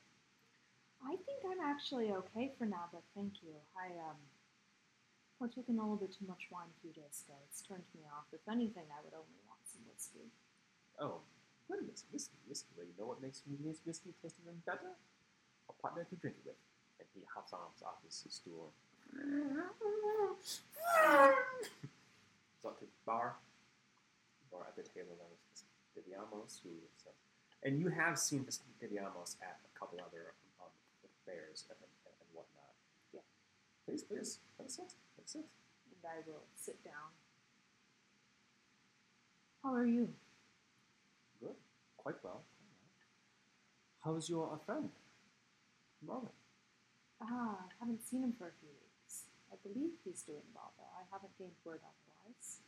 I 1.04 1.16
think 1.26 1.40
I'm 1.46 1.64
actually 1.66 2.12
okay 2.12 2.52
for 2.58 2.66
now, 2.66 2.86
but 2.92 3.02
thank 3.16 3.34
you. 3.44 3.54
I, 3.76 3.88
um, 4.08 4.18
partook 5.38 5.70
in 5.70 5.78
a 5.78 5.82
little 5.82 5.98
bit 5.98 6.12
too 6.14 6.26
much 6.26 6.50
wine 6.50 6.70
a 6.70 6.78
few 6.82 6.92
days 6.92 7.24
ago. 7.26 7.38
It's 7.46 7.62
turned 7.62 7.86
me 7.94 8.02
off. 8.10 8.26
If 8.34 8.42
anything, 8.50 8.90
I 8.90 9.00
would 9.06 9.14
only 9.14 9.38
want 9.46 9.62
some 9.66 9.86
whiskey. 9.86 10.34
Oh, 10.98 11.22
goodness, 11.70 12.06
whiskey, 12.12 12.38
whiskey. 12.50 12.74
Well, 12.76 12.86
you 12.90 12.98
know 12.98 13.06
what 13.06 13.22
makes 13.22 13.46
makes 13.46 13.86
whiskey 13.86 14.14
taste 14.22 14.42
even 14.42 14.58
better? 14.66 14.98
A 15.70 15.74
partner 15.78 16.04
to 16.10 16.16
drink 16.18 16.38
it 16.42 16.54
with. 16.54 16.62
And 17.00 17.08
he 17.14 17.22
hops 17.30 17.54
on 17.54 17.60
off 17.86 18.02
his 18.04 18.26
stool. 18.30 18.74
So 22.62 22.74
to 22.74 22.82
the 22.82 23.00
bar, 23.06 23.38
or 24.52 24.66
at 24.68 24.76
the 24.76 24.84
table, 24.84 25.16
was 25.22 25.64
Viviamos, 25.96 26.60
who 26.64 26.70
uh, 27.06 27.14
and 27.64 27.80
you 27.80 27.90
have 27.90 28.18
seen 28.18 28.46
this 28.46 28.60
at 29.42 29.60
a 29.64 29.80
couple 29.80 30.00
other 30.00 30.34
um, 30.62 30.70
fairs 31.26 31.66
and, 31.70 31.78
and, 31.82 32.14
and 32.22 32.30
whatnot. 32.34 32.74
Yeah. 33.14 33.22
Please, 33.86 34.04
please, 34.04 34.40
have 34.60 34.70
a 35.28 35.30
sit, 35.30 35.44
have 35.44 35.92
a 35.92 36.00
sit. 36.00 36.00
And 36.04 36.08
I 36.08 36.18
will 36.26 36.44
sit 36.56 36.84
down. 36.84 37.12
How 39.64 39.74
are 39.74 39.86
you? 39.86 40.08
Good, 41.40 41.56
quite 41.98 42.16
well. 42.24 42.44
How's 44.04 44.30
your 44.30 44.54
uh, 44.54 44.58
friend, 44.66 44.90
Marlon? 46.08 46.32
Ah, 47.22 47.60
I 47.60 47.74
haven't 47.80 48.08
seen 48.08 48.24
him 48.24 48.34
for 48.38 48.48
a 48.48 48.56
few 48.62 48.70
weeks. 48.70 49.28
I 49.52 49.56
believe 49.68 50.00
he's 50.06 50.22
doing 50.22 50.48
well, 50.56 50.72
though. 50.78 50.94
I 50.96 51.04
haven't 51.12 51.36
gained 51.38 51.58
word 51.66 51.82
otherwise. 51.84 52.62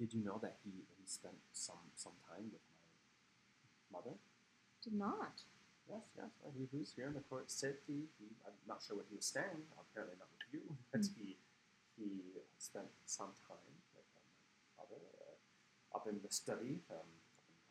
Did 0.00 0.12
you 0.12 0.24
know 0.24 0.40
that 0.42 0.56
he, 0.64 0.70
he 0.98 1.04
spent 1.06 1.38
some, 1.52 1.86
some 1.94 2.18
time 2.26 2.50
with 2.50 2.64
my 3.92 4.00
mother? 4.00 4.16
Did 4.82 4.94
not. 4.94 5.44
Yes, 5.88 6.02
yes. 6.18 6.32
Well, 6.42 6.52
he 6.56 6.66
was 6.76 6.92
here 6.96 7.06
in 7.06 7.14
the 7.14 7.22
court 7.30 7.50
city. 7.50 8.10
He, 8.18 8.26
I'm 8.42 8.58
not 8.66 8.82
sure 8.82 8.96
where 8.96 9.06
he 9.08 9.14
was 9.14 9.26
staying. 9.26 9.70
Apparently 9.78 10.16
not 10.18 10.28
with 10.34 10.50
you, 10.50 10.66
but 10.90 11.06
he 11.14 11.36
he 11.96 12.40
spent 12.58 12.86
some 13.04 13.32
time 13.48 13.74
with 13.96 14.06
my 14.14 14.84
mother 14.84 15.00
uh, 15.20 15.96
up 15.96 16.06
in 16.08 16.20
the 16.22 16.30
study, 16.32 16.80
um, 16.90 17.08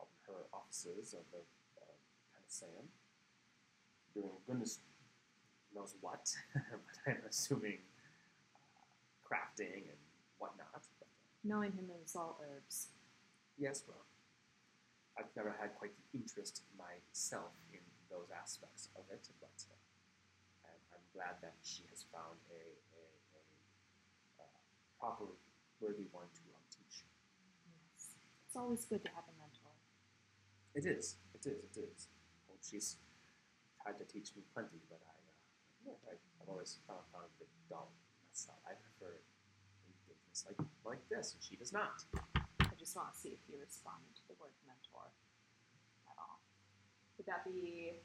up 0.02 0.10
in 0.10 0.34
her 0.34 0.42
offices 0.54 1.14
of 1.14 1.26
the 1.32 1.42
uh, 1.80 1.96
doing 4.14 4.32
goodness 4.48 4.80
knows 5.76 5.94
what, 6.00 6.32
but 6.56 6.96
I'm 7.06 7.22
assuming 7.30 7.80
uh, 8.56 9.28
crafting 9.28 9.92
and 9.92 10.02
whatnot. 10.40 10.72
But, 11.00 11.08
Knowing 11.44 11.74
him 11.74 11.92
is 12.04 12.16
all 12.16 12.40
herbs. 12.42 12.88
yes, 13.60 13.84
well, 13.88 14.06
I've 15.20 15.32
never 15.36 15.54
had 15.60 15.76
quite 15.76 15.92
the 16.00 16.20
interest 16.20 16.64
myself 16.80 17.52
in 17.74 17.84
those 18.10 18.32
aspects 18.32 18.88
of 18.96 19.04
it, 19.12 19.28
but 19.42 19.58
uh, 19.68 20.72
I'm, 20.72 20.82
I'm 20.96 21.06
glad 21.14 21.36
that 21.44 21.56
she 21.62 21.84
has 21.92 22.06
found 22.12 22.40
a 22.52 22.64
uh, 24.96 25.00
proper, 25.00 25.26
worthy 25.80 26.08
one 26.12 26.28
to 26.34 26.44
um, 26.56 26.64
teach. 26.72 27.04
Yes. 27.94 28.16
It's 28.48 28.56
always 28.56 28.86
good 28.86 29.04
to 29.04 29.12
have 29.16 29.26
a 29.28 29.36
mentor. 29.40 29.74
It 30.76 30.86
is. 30.86 31.18
It 31.34 31.46
is. 31.46 31.60
It 31.76 31.78
is. 31.80 32.08
Well, 32.48 32.58
she's 32.62 32.98
tried 33.82 33.98
to 34.00 34.06
teach 34.06 34.36
me 34.36 34.44
plenty, 34.54 34.80
but 34.90 35.00
I, 35.04 35.16
uh, 35.16 35.92
yeah, 35.92 35.98
I, 36.12 36.16
I've 36.42 36.50
always 36.50 36.80
found, 36.88 37.04
found 37.12 37.26
it 37.28 37.32
a 37.36 37.40
bit 37.46 37.52
dull 37.70 37.92
myself. 38.28 38.60
I 38.68 38.74
prefer 38.76 39.20
engagements 39.88 40.46
like 40.48 40.60
like 40.86 41.04
this, 41.10 41.34
and 41.34 41.42
she 41.44 41.56
does 41.56 41.72
not. 41.74 42.04
I 42.36 42.74
just 42.80 42.96
want 42.96 43.14
to 43.14 43.18
see 43.18 43.30
if 43.36 43.42
you 43.48 43.56
responded 43.60 44.14
to 44.20 44.24
the 44.28 44.36
word 44.40 44.54
mentor 44.68 45.10
at 46.10 46.18
all. 46.20 46.42
Would 47.18 47.28
that 47.28 47.44
be 47.46 48.02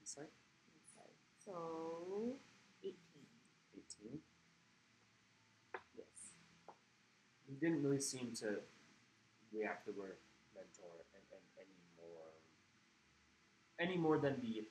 Insight, 0.00 0.32
insight? 0.72 1.12
So, 1.44 2.36
18. 2.82 2.96
eighteen. 3.76 4.20
Yes. 5.96 6.32
You 7.36 7.44
didn't 7.60 7.82
really 7.82 8.00
seem 8.00 8.32
to 8.40 8.60
react 9.52 9.86
to 9.86 9.92
the 9.92 9.98
word 9.98 10.16
mentor 10.54 11.04
and, 11.14 11.24
and 11.34 11.44
any 11.58 11.78
more, 11.98 12.26
any 13.78 13.96
more 13.96 14.18
than 14.18 14.40
the 14.42 14.64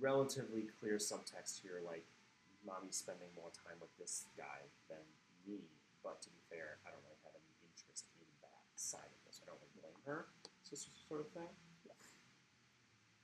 relatively 0.00 0.68
clear 0.80 0.96
subtext 0.96 1.60
here, 1.62 1.80
like 1.84 2.04
mommy's 2.64 2.96
spending 2.96 3.28
more 3.36 3.50
time 3.52 3.76
with 3.80 3.90
this 3.98 4.24
guy 4.36 4.64
than 4.88 5.02
me. 5.46 5.60
But 6.04 6.22
to 6.22 6.28
be 6.30 6.40
fair, 6.48 6.80
I 6.86 6.90
don't 6.92 7.02
really 7.04 7.20
have 7.24 7.36
any 7.36 7.52
interest 7.66 8.08
in 8.16 8.28
that 8.40 8.64
side 8.76 9.04
of 9.10 9.20
this. 9.26 9.40
I 9.44 9.48
don't 9.50 9.60
really 9.60 9.76
blame 9.84 10.00
her, 10.08 10.26
so 10.64 10.72
s- 10.76 10.88
sort 11.08 11.20
of 11.20 11.28
thing. 11.36 11.48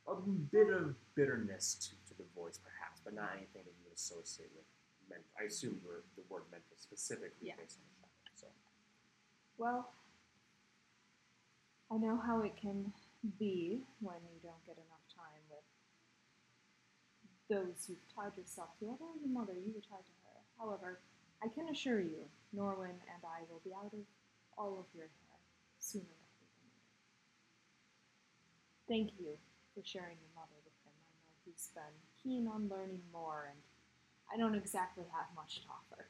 A 0.06 0.14
bit 0.54 0.70
of 0.70 0.94
bitterness 1.18 1.74
to, 1.82 1.90
to 2.06 2.14
the 2.14 2.22
voice, 2.30 2.62
perhaps, 2.62 3.02
but 3.02 3.10
not 3.10 3.34
anything 3.34 3.66
that 3.66 3.74
you 3.74 3.82
would 3.90 3.96
associate 3.98 4.54
with 4.54 4.62
mentor. 5.10 5.26
I 5.34 5.50
assume 5.50 5.82
the, 5.82 5.98
the 6.14 6.22
word 6.30 6.46
mentor 6.54 6.78
specifically 6.78 7.50
Yeah. 7.50 7.58
based 7.58 7.82
on 7.82 7.90
the 7.90 7.90
shadow. 7.98 8.05
So. 8.05 8.05
Well, 9.58 9.88
I 11.90 11.96
know 11.96 12.18
how 12.18 12.42
it 12.42 12.56
can 12.60 12.92
be 13.38 13.80
when 14.00 14.16
you 14.32 14.38
don't 14.42 14.64
get 14.66 14.76
enough 14.76 15.06
time 15.16 15.40
with 15.48 15.64
those 17.48 17.88
you've 17.88 18.04
tied 18.14 18.36
yourself 18.36 18.76
to. 18.80 18.86
Although 18.86 19.16
your 19.20 19.32
mother, 19.32 19.54
you 19.54 19.72
were 19.72 19.80
tied 19.80 20.04
to 20.04 20.16
her. 20.28 20.36
However, 20.58 21.00
I 21.42 21.48
can 21.48 21.68
assure 21.68 22.00
you, 22.00 22.28
Norwin 22.54 23.00
and 23.08 23.22
I 23.24 23.48
will 23.48 23.62
be 23.64 23.72
out 23.72 23.92
of 23.92 24.04
all 24.58 24.76
of 24.78 24.86
your 24.94 25.06
hair 25.06 25.40
sooner 25.78 26.04
rather 26.04 26.44
than 26.52 26.68
later. 26.68 26.84
Thank 28.88 29.20
you 29.20 29.38
for 29.74 29.80
sharing 29.86 30.18
your 30.20 30.34
mother 30.36 30.58
with 30.64 30.76
him. 30.84 30.92
I 31.00 31.12
know 31.16 31.32
he's 31.44 31.70
been 31.72 31.96
keen 32.20 32.48
on 32.48 32.68
learning 32.68 33.02
more, 33.12 33.48
and 33.52 33.60
I 34.32 34.36
don't 34.36 34.56
exactly 34.58 35.04
have 35.12 35.32
much 35.36 35.62
to 35.62 35.68
offer. 35.72 36.08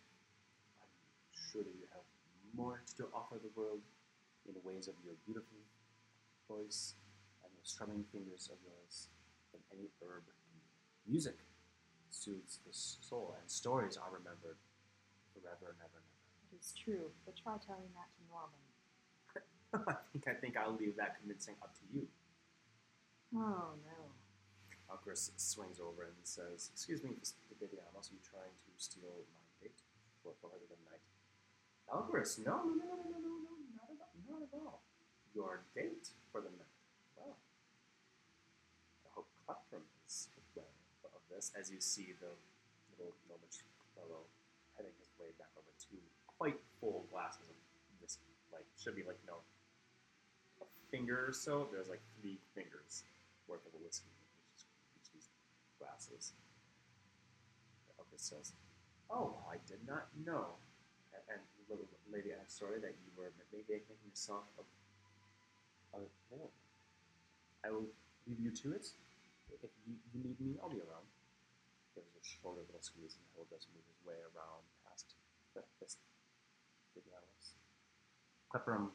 I'm 0.80 1.36
sure 1.52 1.62
you 1.62 1.86
have 1.92 2.06
more 2.56 2.80
to 2.96 3.04
offer 3.12 3.36
the 3.36 3.52
world 3.54 3.84
in 4.48 4.54
the 4.54 4.64
ways 4.64 4.88
of 4.88 4.94
your 5.04 5.14
beautiful 5.24 5.60
voice 6.48 6.94
and 7.44 7.52
the 7.52 7.64
strumming 7.68 8.04
fingers 8.10 8.48
of 8.50 8.56
yours 8.64 9.08
than 9.52 9.60
any 9.76 9.92
herb. 10.00 10.24
Music 11.06 11.36
soothes 12.10 12.58
the 12.64 12.72
soul, 12.72 13.36
and 13.38 13.50
stories 13.50 13.96
are 14.00 14.08
remembered 14.08 14.56
forever 15.36 15.76
and 15.76 15.80
ever 15.84 16.00
and 16.00 16.08
ever. 16.08 16.48
It 16.48 16.56
is 16.56 16.72
true, 16.72 17.12
but 17.28 17.36
try 17.36 17.60
telling 17.60 17.92
that 17.92 18.08
to 18.16 18.20
Norwin. 18.32 18.64
I 19.92 20.00
think 20.12 20.24
I 20.24 20.34
think 20.40 20.56
I'll 20.56 20.74
leave 20.74 20.96
that 20.96 21.20
convincing 21.20 21.54
up 21.60 21.76
to 21.76 21.84
you. 21.92 22.08
Oh 23.34 23.76
no. 23.84 24.00
Elcaris 24.88 25.30
swings 25.36 25.78
over 25.82 26.06
and 26.06 26.16
says, 26.22 26.70
"Excuse 26.72 27.02
me, 27.02 27.10
Mr. 27.20 27.36
Didiamos, 27.58 28.08
are 28.08 28.14
you 28.14 28.22
trying 28.22 28.54
to 28.54 28.70
steal 28.78 29.26
my 29.34 29.42
date 29.60 29.82
for, 30.22 30.32
for 30.40 30.48
her 30.48 30.62
the 30.70 30.78
night?" 30.88 31.02
Elcaris, 31.86 32.42
no, 32.44 32.66
no, 32.66 32.74
no, 32.74 32.98
no, 32.98 33.06
no, 33.06 33.18
no, 33.22 33.32
no, 33.46 33.54
not 33.78 33.86
at 33.94 34.00
all, 34.02 34.14
not 34.26 34.42
at 34.42 34.52
all. 34.58 34.82
Your 35.34 35.62
date 35.74 36.10
for 36.32 36.40
the 36.40 36.50
night. 36.50 36.74
Well, 37.14 37.38
I 39.06 39.08
hope 39.14 39.28
Clefram 39.46 39.86
is 40.06 40.28
aware 40.34 40.66
of 41.14 41.22
this. 41.30 41.52
As 41.54 41.70
you 41.70 41.80
see 41.80 42.14
the 42.18 42.34
little 42.98 43.14
gnomish 43.30 43.62
fellow 43.94 44.26
heading 44.74 44.92
his 44.98 45.08
way 45.20 45.30
back 45.38 45.52
over 45.54 45.70
two 45.78 46.02
quite 46.26 46.58
full 46.80 47.06
glasses 47.12 47.46
of 47.46 47.56
whiskey, 48.02 48.34
like 48.52 48.66
should 48.74 48.96
be 48.96 49.06
like 49.06 49.16
you 49.22 49.30
know 49.30 49.40
a 50.60 50.66
finger 50.90 51.30
or 51.30 51.32
so. 51.32 51.68
There's 51.70 51.88
like 51.88 52.02
three 52.20 52.38
fingers 52.54 53.04
worth 53.46 53.62
of 53.62 53.78
a 53.78 53.80
whiskey 53.84 54.10
in 54.10 54.26
each, 54.50 54.66
of 54.66 55.06
these 55.14 55.28
glasses. 55.78 56.32
Elvis 57.94 58.26
says, 58.26 58.52
"Oh, 59.08 59.38
I 59.46 59.62
did 59.70 59.86
not 59.86 60.10
know." 60.26 60.58
And, 61.28 61.40
little 61.68 61.86
lady 62.10 62.30
asked, 62.32 62.58
"Sorry 62.58 62.78
that 62.80 62.94
you 63.02 63.10
were 63.16 63.32
maybe 63.50 63.64
making 63.68 63.98
yourself 64.06 64.44
available. 65.92 66.52
I 67.64 67.70
will 67.70 67.90
leave 68.26 68.40
you 68.40 68.50
to 68.62 68.72
it. 68.72 68.86
If 69.50 69.70
you, 69.86 69.94
you 70.14 70.22
need 70.22 70.40
me, 70.40 70.54
I'll 70.62 70.70
be 70.70 70.78
around." 70.78 71.06
Gives 71.94 72.14
a 72.14 72.22
shoulder 72.22 72.60
little 72.66 72.82
squeeze, 72.82 73.16
and 73.16 73.24
he'll 73.34 73.50
just 73.50 73.68
move 73.74 73.82
his 73.88 74.00
way 74.06 74.20
around 74.34 74.62
past 74.86 75.14
the 75.54 75.62
this 75.80 75.96
big. 76.94 77.04
Clepperum 78.52 78.90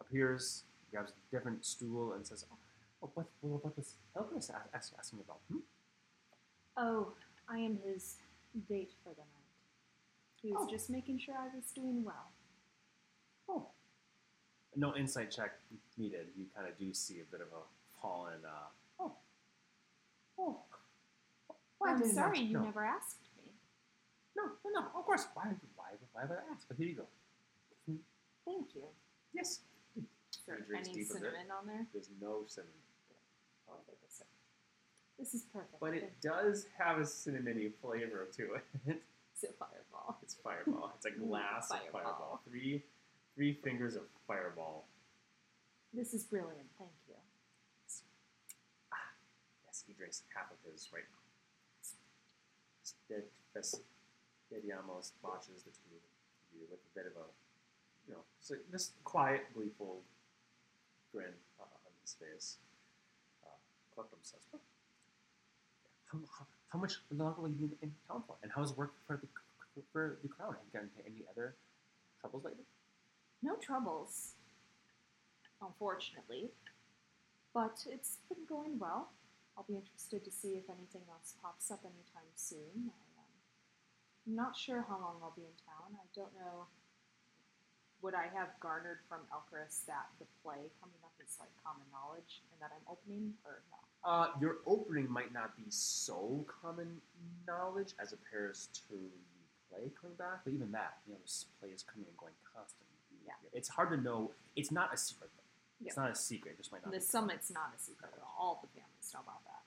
appears, 0.00 0.64
grabs 0.90 1.12
a 1.12 1.30
different 1.30 1.64
stool, 1.64 2.14
and 2.14 2.26
says, 2.26 2.44
"Oh, 2.50 2.56
Oh, 3.02 3.10
what, 3.14 3.26
what, 3.40 3.64
what 3.64 3.76
Elvis 3.76 4.50
ask, 4.72 4.92
asking 4.96 5.20
about? 5.20 5.40
Hmm? 5.50 5.58
Oh, 6.76 7.12
I 7.48 7.58
am 7.58 7.78
his 7.84 8.16
date 8.68 8.92
for 9.02 9.10
the 9.10 9.22
night. 9.22 9.41
He 10.42 10.52
was 10.52 10.66
Oh. 10.66 10.70
just 10.70 10.90
making 10.90 11.18
sure 11.20 11.36
I 11.36 11.54
was 11.54 11.70
doing 11.72 12.02
well. 12.04 12.32
Oh. 13.48 13.68
No 14.74 14.94
insight 14.96 15.30
check 15.30 15.60
needed. 15.96 16.32
You 16.36 16.46
kind 16.54 16.66
of 16.68 16.76
do 16.78 16.92
see 16.92 17.20
a 17.20 17.24
bit 17.24 17.40
of 17.40 17.48
a 17.52 17.62
fallen. 18.00 18.44
Uh, 18.44 18.68
oh. 19.00 19.16
Oh. 20.38 20.62
Why 21.78 21.90
I'm 21.92 22.04
sorry 22.12 22.38
not 22.40 22.46
you 22.48 22.52
know? 22.54 22.64
never 22.64 22.84
asked 22.84 23.18
me. 23.36 23.52
No, 24.36 24.44
no, 24.64 24.80
no. 24.80 24.86
Of 24.98 25.04
course. 25.04 25.26
Why, 25.34 25.44
why, 25.76 25.90
why 26.12 26.24
would 26.24 26.38
I 26.38 26.52
ask? 26.52 26.66
But 26.68 26.76
here 26.78 26.88
you 26.88 26.96
go. 26.96 27.06
Thank 28.44 28.74
you. 28.74 28.82
Yes. 29.32 29.60
Is 29.96 30.04
there 30.46 30.58
any 30.74 30.92
deep 30.92 31.10
of 31.10 31.16
it. 31.16 31.20
cinnamon 31.20 31.50
on 31.56 31.66
there? 31.66 31.86
There's 31.92 32.08
no 32.20 32.42
cinnamon, 32.46 32.74
Oh, 33.68 33.74
there 33.86 33.94
was 34.02 34.12
some. 34.12 34.26
This 35.18 35.34
is 35.34 35.42
perfect. 35.52 35.78
but 35.80 35.94
it 35.94 36.20
does 36.20 36.66
have 36.76 36.98
a 36.98 37.02
cinnamony 37.02 37.70
flavor 37.80 38.28
to 38.36 38.54
it. 38.88 39.02
It's 39.42 39.50
a 39.50 39.54
fireball. 39.58 40.18
It's 40.22 40.34
fireball. 40.34 40.92
It's 40.96 41.06
a 41.06 41.10
glass 41.10 41.70
of 41.72 41.78
Fireball. 41.78 42.00
fireball. 42.00 42.40
Three, 42.48 42.82
three 43.34 43.54
fingers 43.54 43.96
of 43.96 44.02
fireball. 44.26 44.86
This 45.92 46.14
is 46.14 46.22
brilliant. 46.22 46.70
Thank 46.78 46.90
you. 47.08 47.14
Yes, 49.66 49.82
he 49.86 49.94
drinks 49.94 50.22
half 50.32 50.46
of 50.52 50.58
his 50.70 50.88
right 50.94 51.02
now. 51.10 51.18
Dediamos 54.52 55.10
watches 55.24 55.62
the 55.64 55.70
two 55.72 55.96
of 55.96 56.02
you 56.54 56.60
with 56.70 56.78
a 56.78 56.92
bit 56.94 57.06
of 57.06 57.12
a, 57.16 57.26
you 58.06 58.14
know, 58.14 58.20
so 58.40 58.54
this 58.70 58.92
quiet, 59.02 59.42
gleeful 59.54 60.02
grin 61.12 61.32
uh, 61.58 61.64
on 61.64 61.92
his 62.02 62.14
face. 62.14 62.58
Uh, 63.44 63.48
Cleptum 63.96 64.20
says, 64.22 64.40
"Well, 64.52 64.62
how, 66.72 66.78
how, 66.78 66.78
how 66.78 66.78
much 66.80 66.96
longer 67.10 67.42
will 67.42 67.50
you 67.50 67.68
be 67.68 67.76
in 67.82 67.92
town 68.08 68.22
for? 68.26 68.36
And 68.42 68.52
how's 68.54 68.76
work 68.76 68.94
for 69.06 69.16
the 69.16 69.28
for 69.92 70.18
the 70.22 70.28
crown? 70.28 70.54
Have 70.54 70.62
you 70.66 70.72
gotten 70.72 70.90
into 70.96 71.08
any 71.08 71.24
other 71.30 71.54
troubles 72.20 72.44
lately? 72.44 72.64
No 73.42 73.56
troubles, 73.56 74.34
unfortunately. 75.60 76.50
But 77.54 77.84
it's 77.90 78.18
been 78.28 78.46
going 78.48 78.78
well. 78.78 79.12
I'll 79.56 79.66
be 79.68 79.76
interested 79.76 80.24
to 80.24 80.30
see 80.30 80.56
if 80.56 80.70
anything 80.70 81.02
else 81.12 81.34
pops 81.42 81.70
up 81.70 81.84
anytime 81.84 82.32
soon. 82.36 82.88
I, 82.88 83.00
um, 83.20 83.32
I'm 84.26 84.36
not 84.36 84.56
sure 84.56 84.86
how 84.88 84.96
long 84.96 85.20
I'll 85.22 85.36
be 85.36 85.44
in 85.44 85.56
town. 85.68 85.92
I 85.92 86.06
don't 86.16 86.32
know. 86.32 86.66
Would 88.00 88.14
I 88.14 88.32
have 88.32 88.48
garnered 88.60 89.04
from 89.08 89.20
Elcaris 89.28 89.84
that 89.86 90.08
the 90.18 90.26
play 90.42 90.72
coming 90.80 91.02
up 91.04 91.12
is 91.20 91.36
like 91.38 91.52
common 91.64 91.86
knowledge 91.92 92.42
and 92.50 92.60
that 92.64 92.72
I'm 92.72 92.86
opening, 92.88 93.34
or 93.44 93.62
no? 93.68 93.91
Uh, 94.04 94.26
your 94.40 94.56
opening 94.66 95.08
might 95.10 95.32
not 95.32 95.56
be 95.56 95.64
so 95.68 96.44
common 96.60 97.00
knowledge 97.46 97.94
as 98.00 98.12
opposed 98.12 98.74
to 98.88 98.94
the 98.94 99.70
play 99.70 99.90
coming 100.00 100.16
back, 100.16 100.40
but 100.44 100.52
even 100.52 100.72
that, 100.72 100.98
you 101.06 101.12
know, 101.12 101.18
this 101.22 101.46
play 101.60 101.68
is 101.70 101.82
coming 101.84 102.06
and 102.08 102.16
going 102.16 102.32
constantly. 102.42 102.88
Yeah. 103.24 103.32
It's 103.52 103.68
hard 103.68 103.90
to 103.90 103.96
know. 103.96 104.32
It's 104.56 104.72
not 104.72 104.92
a 104.92 104.96
secret. 104.96 105.30
Though. 105.36 105.86
It's 105.86 105.96
not 105.96 106.10
a 106.10 106.14
secret. 106.16 106.54
It 106.54 106.58
just 106.58 106.72
might 106.72 106.84
not. 106.84 106.92
The 106.92 107.00
summit's 107.00 107.50
not 107.50 107.70
a 107.76 107.80
secret 107.80 108.10
at 108.14 108.20
all. 108.22 108.34
All 108.38 108.60
the 108.62 108.68
families 108.74 109.10
know 109.14 109.20
about 109.22 109.42
that. 109.44 109.62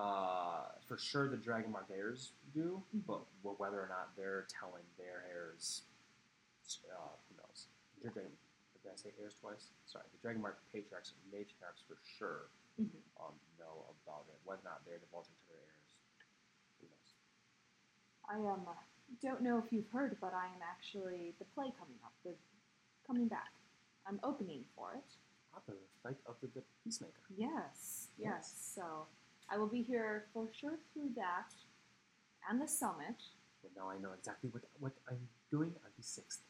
Uh, 0.00 0.78
for 0.86 0.96
sure, 0.96 1.28
the 1.28 1.36
Dragon 1.36 1.72
Mark 1.72 1.86
heirs 1.92 2.30
do, 2.54 2.80
Mhm. 2.94 3.04
but 3.06 3.22
wh- 3.42 3.58
whether 3.58 3.82
or 3.82 3.88
not 3.88 4.14
they're 4.14 4.46
telling 4.48 4.84
their 4.96 5.24
heirs, 5.28 5.82
uh, 6.88 6.94
who 7.28 7.34
knows? 7.36 7.66
The 8.02 8.10
Dragon, 8.10 8.38
did 8.84 8.92
I 8.92 8.94
say 8.94 9.10
heirs 9.18 9.34
twice? 9.34 9.66
Sorry, 9.86 10.04
the 10.12 10.18
Dragon 10.18 10.42
Mark 10.42 10.62
patriarchs 10.72 11.12
and 11.12 11.32
matriarchs 11.34 11.82
for 11.88 11.98
sure 12.18 12.50
Mhm. 12.80 13.02
um, 13.20 13.34
know 13.58 13.84
about 14.04 14.24
it. 14.28 14.40
Whether 14.44 14.62
or 14.62 14.64
not 14.64 14.84
they're 14.86 14.98
divulging 14.98 15.34
to 15.34 15.48
their 15.48 15.60
heirs, 15.60 15.90
who 16.80 16.86
knows? 16.88 17.14
I 18.24 18.36
um 18.48 18.66
don't 19.20 19.42
know 19.42 19.58
if 19.58 19.72
you've 19.72 19.88
heard, 19.90 20.16
but 20.20 20.32
I 20.32 20.46
am 20.46 20.62
actually 20.62 21.34
the 21.38 21.44
play 21.44 21.70
coming 21.78 21.98
up, 22.04 22.12
the 22.24 22.34
coming 23.06 23.28
back. 23.28 23.52
I'm 24.06 24.20
opening 24.22 24.64
for 24.74 24.94
it. 24.94 25.10
Ah, 25.54 25.60
the 25.66 25.74
fight 26.02 26.16
of 26.26 26.40
the, 26.40 26.46
the 26.48 26.62
peacemaker. 26.82 27.20
Yes, 27.36 28.08
yes. 28.16 28.32
Yes. 28.32 28.72
So 28.74 29.06
I 29.48 29.58
will 29.58 29.66
be 29.66 29.82
here 29.82 30.26
for 30.32 30.48
sure 30.52 30.78
through 30.92 31.10
that 31.16 31.52
and 32.48 32.60
the 32.60 32.68
summit. 32.68 33.16
But 33.62 33.72
now 33.76 33.90
I 33.90 33.98
know 33.98 34.12
exactly 34.12 34.48
what 34.50 34.62
what 34.78 34.92
I'm 35.08 35.28
doing 35.50 35.74
on 35.84 35.90
the 35.96 36.02
sixth. 36.02 36.40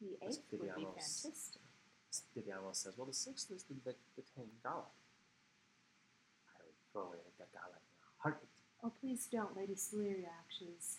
The 0.00 0.18
eighth 0.22 0.44
would 0.52 0.74
be 0.74 0.84
fantastic. 0.84 1.60
Diviano 2.36 2.74
says, 2.74 2.96
"Well, 2.96 3.06
the 3.06 3.14
sixth 3.14 3.50
is 3.50 3.64
the 3.64 3.74
the, 3.84 3.94
the 4.16 4.22
Tang 4.36 4.50
Gala." 4.62 4.86
Throw 6.92 7.08
away 7.08 7.18
that 7.38 7.52
gala 7.52 7.72
in 7.72 7.82
a 7.82 8.22
heartbeat. 8.22 8.48
Oh, 8.84 8.92
please 9.00 9.26
don't. 9.30 9.56
Lady 9.56 9.74
Celeria 9.74 10.28
actually 10.40 10.76
is 10.78 10.98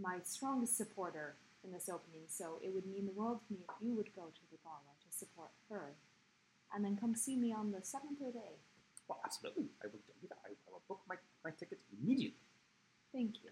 my 0.00 0.18
strongest 0.24 0.76
supporter 0.76 1.36
in 1.64 1.70
this 1.70 1.88
opening, 1.88 2.26
so 2.26 2.58
it 2.62 2.74
would 2.74 2.86
mean 2.86 3.06
the 3.06 3.12
world 3.12 3.40
to 3.46 3.54
me 3.54 3.60
if 3.62 3.74
you 3.80 3.94
would 3.94 4.10
go 4.16 4.26
to 4.34 4.44
the 4.50 4.58
gala 4.64 4.92
to 4.98 5.08
support 5.16 5.50
her. 5.70 5.94
And 6.74 6.84
then 6.84 6.96
come 6.96 7.14
see 7.14 7.36
me 7.36 7.52
on 7.52 7.70
the 7.70 7.82
seventh 7.82 8.18
or 8.20 8.32
day. 8.32 8.58
Well, 9.06 9.20
absolutely, 9.24 9.68
I 9.84 9.86
will 9.86 10.00
do 10.20 10.26
that. 10.28 10.38
I, 10.44 10.56
will 10.70 10.82
book 10.88 11.00
my, 11.08 11.16
my 11.44 11.50
ticket 11.50 11.78
immediately. 11.92 12.40
Thank 13.12 13.44
you. 13.44 13.50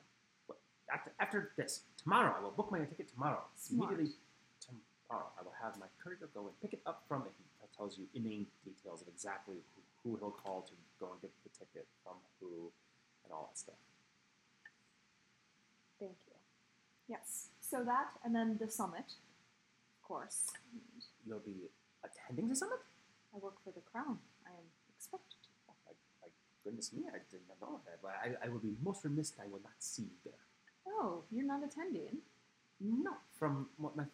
After, 0.92 1.12
after 1.20 1.52
this, 1.56 1.82
tomorrow, 2.02 2.34
I 2.36 2.42
will 2.42 2.50
book 2.50 2.72
my 2.72 2.80
ticket 2.80 3.12
tomorrow. 3.12 3.42
Smart. 3.54 3.92
Immediately 3.92 4.16
tomorrow, 4.58 5.28
I 5.38 5.44
will 5.44 5.54
have 5.62 5.78
my 5.78 5.86
courier 6.02 6.28
go 6.34 6.48
and 6.48 6.60
pick 6.60 6.72
it 6.72 6.82
up 6.86 7.04
from 7.06 7.22
it. 7.22 7.32
He 7.38 7.68
tells 7.76 7.98
you 7.98 8.06
inane 8.14 8.46
details 8.64 9.02
of 9.02 9.08
exactly 9.08 9.56
who, 9.76 9.82
who 10.02 10.16
he'll 10.16 10.30
call 10.30 10.62
to 10.62 10.72
go 10.98 11.12
and 11.12 11.20
get 11.20 11.30
the 11.44 11.50
ticket 11.50 11.86
from 12.02 12.14
who 12.40 12.72
and 13.24 13.32
all 13.32 13.50
that 13.52 13.58
stuff. 13.58 13.74
Thank 15.98 16.16
you. 16.26 16.36
Yes. 17.08 17.48
So 17.60 17.84
that, 17.84 18.16
and 18.24 18.34
then 18.34 18.56
the 18.58 18.68
summit, 18.68 19.14
of 19.96 20.02
course. 20.02 20.50
You'll 21.26 21.40
be 21.40 21.68
attending 22.02 22.48
the 22.48 22.56
summit? 22.56 22.80
I 23.34 23.38
work 23.38 23.62
for 23.62 23.72
the 23.72 23.80
crown. 23.80 24.18
I 24.46 24.50
am 24.50 24.66
expected 24.96 25.36
to. 25.42 25.48
Oh, 25.68 25.74
my, 25.86 25.92
my 26.22 26.28
goodness 26.64 26.92
me, 26.92 27.04
I 27.08 27.18
did 27.30 27.40
not 27.46 27.60
know 27.60 27.80
that. 27.84 27.98
But 28.02 28.12
I, 28.24 28.46
I 28.46 28.48
will 28.48 28.58
be 28.58 28.74
most 28.82 29.04
remiss 29.04 29.30
if 29.30 29.40
I 29.40 29.46
will 29.46 29.60
not 29.62 29.78
see 29.78 30.02
you 30.02 30.18
there. 30.24 30.44
Oh, 30.88 31.22
you're 31.30 31.46
not 31.46 31.62
attending? 31.62 32.18
No, 32.80 33.12
from 33.38 33.68
what 33.76 33.96
my 33.96 34.04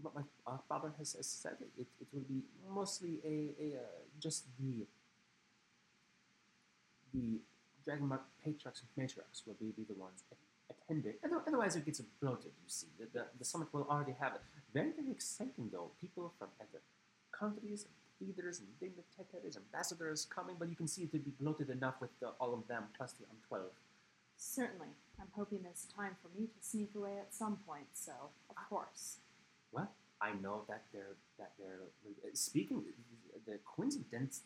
what 0.00 0.14
my 0.14 0.22
uh, 0.46 0.58
father 0.68 0.92
has, 0.98 1.14
has 1.14 1.26
said, 1.26 1.56
it, 1.78 1.86
it 2.00 2.06
will 2.12 2.24
be 2.28 2.42
mostly 2.68 3.18
a, 3.24 3.50
a 3.62 3.76
uh, 3.76 3.82
just 4.20 4.46
the 4.58 4.86
the 7.12 7.40
Dragon 7.84 8.06
Mark 8.06 8.22
patriarchs 8.44 8.82
and 8.82 8.90
matriarchs 8.96 9.46
will 9.46 9.56
be, 9.58 9.72
be 9.76 9.84
the 9.84 9.98
ones 9.98 10.22
attending. 10.70 11.14
Otherwise, 11.46 11.76
it 11.76 11.84
gets 11.84 12.00
bloated. 12.20 12.52
You 12.62 12.68
see, 12.68 12.86
the, 12.98 13.06
the, 13.12 13.26
the 13.38 13.44
summit 13.44 13.68
will 13.72 13.86
already 13.90 14.14
have 14.20 14.34
it. 14.34 14.40
Very 14.72 14.92
very 14.92 15.10
exciting 15.10 15.68
though. 15.72 15.90
People 16.00 16.32
from 16.38 16.48
other 16.60 16.80
countries, 17.30 17.86
and 17.86 18.28
leaders, 18.28 18.60
and 18.60 18.68
dignitaries, 18.78 19.56
ambassadors 19.56 20.24
coming, 20.24 20.56
but 20.58 20.68
you 20.68 20.76
can 20.76 20.86
see 20.86 21.02
it 21.02 21.12
to 21.12 21.18
be 21.18 21.32
bloated 21.40 21.68
enough 21.70 21.94
with 22.00 22.10
the, 22.20 22.28
all 22.40 22.54
of 22.54 22.66
them 22.68 22.84
plus 22.96 23.12
the 23.12 23.24
um, 23.24 23.36
twelve. 23.48 23.72
Certainly. 24.36 24.88
I'm 25.20 25.28
hoping 25.32 25.60
there's 25.62 25.86
time 25.94 26.16
for 26.22 26.28
me 26.36 26.46
to 26.46 26.58
sneak 26.60 26.90
away 26.96 27.18
at 27.18 27.34
some 27.34 27.58
point, 27.66 27.86
so 27.92 28.12
of 28.50 28.56
course. 28.68 29.18
Well, 29.70 29.90
I 30.20 30.32
know 30.42 30.64
that 30.68 30.84
they're 30.92 31.16
that 31.38 31.52
they're 31.58 32.34
speaking. 32.34 32.84
The 33.46 33.58
coincidence 33.64 34.42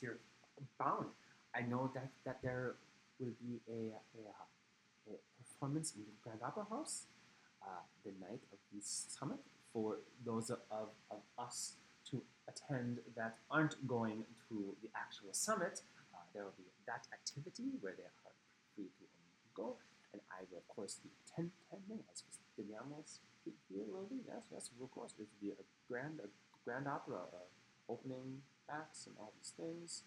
here 0.00 0.18
bound. 0.78 1.06
I 1.54 1.62
know 1.62 1.90
that 1.94 2.10
that 2.24 2.42
there 2.42 2.74
will 3.18 3.34
be 3.40 3.60
a 3.68 3.94
a, 4.18 5.12
a 5.12 5.16
performance 5.38 5.94
in 5.96 6.02
the 6.02 6.12
Grand 6.22 6.40
Opera 6.42 6.66
House 6.68 7.06
uh, 7.62 7.82
the 8.04 8.12
night 8.20 8.42
of 8.52 8.58
the 8.72 8.80
summit 8.80 9.38
for 9.72 9.98
those 10.24 10.50
of, 10.50 10.58
of, 10.70 10.88
us 11.38 11.74
to 12.10 12.22
attend 12.46 12.98
that 13.16 13.38
aren't 13.50 13.74
going 13.88 14.24
to 14.48 14.76
the 14.82 14.88
actual 14.94 15.32
summit. 15.32 15.82
Uh, 16.14 16.18
there 16.32 16.44
will 16.44 16.54
be 16.56 16.64
that 16.86 17.06
activity 17.12 17.74
where 17.80 17.94
they 17.96 18.04
are 18.04 18.32
free 18.76 18.84
to 18.84 19.04
go, 19.54 19.76
and 20.12 20.22
I 20.30 20.44
will 20.50 20.58
of 20.58 20.68
course 20.68 21.00
be 21.02 21.10
attending 21.26 22.04
as 22.12 22.22
here 23.74 23.84
will 23.90 24.06
be. 24.08 24.22
Yes, 24.26 24.46
yes, 24.52 24.70
of 24.80 24.90
course. 24.90 25.12
It 25.18 25.26
will 25.26 25.40
be 25.40 25.50
a 25.52 25.64
grand, 25.88 26.20
a 26.22 26.28
grand 26.64 26.86
opera, 26.86 27.26
uh, 27.26 27.92
opening 27.92 28.42
acts 28.70 29.06
and 29.06 29.14
all 29.18 29.32
these 29.36 29.52
things. 29.56 30.02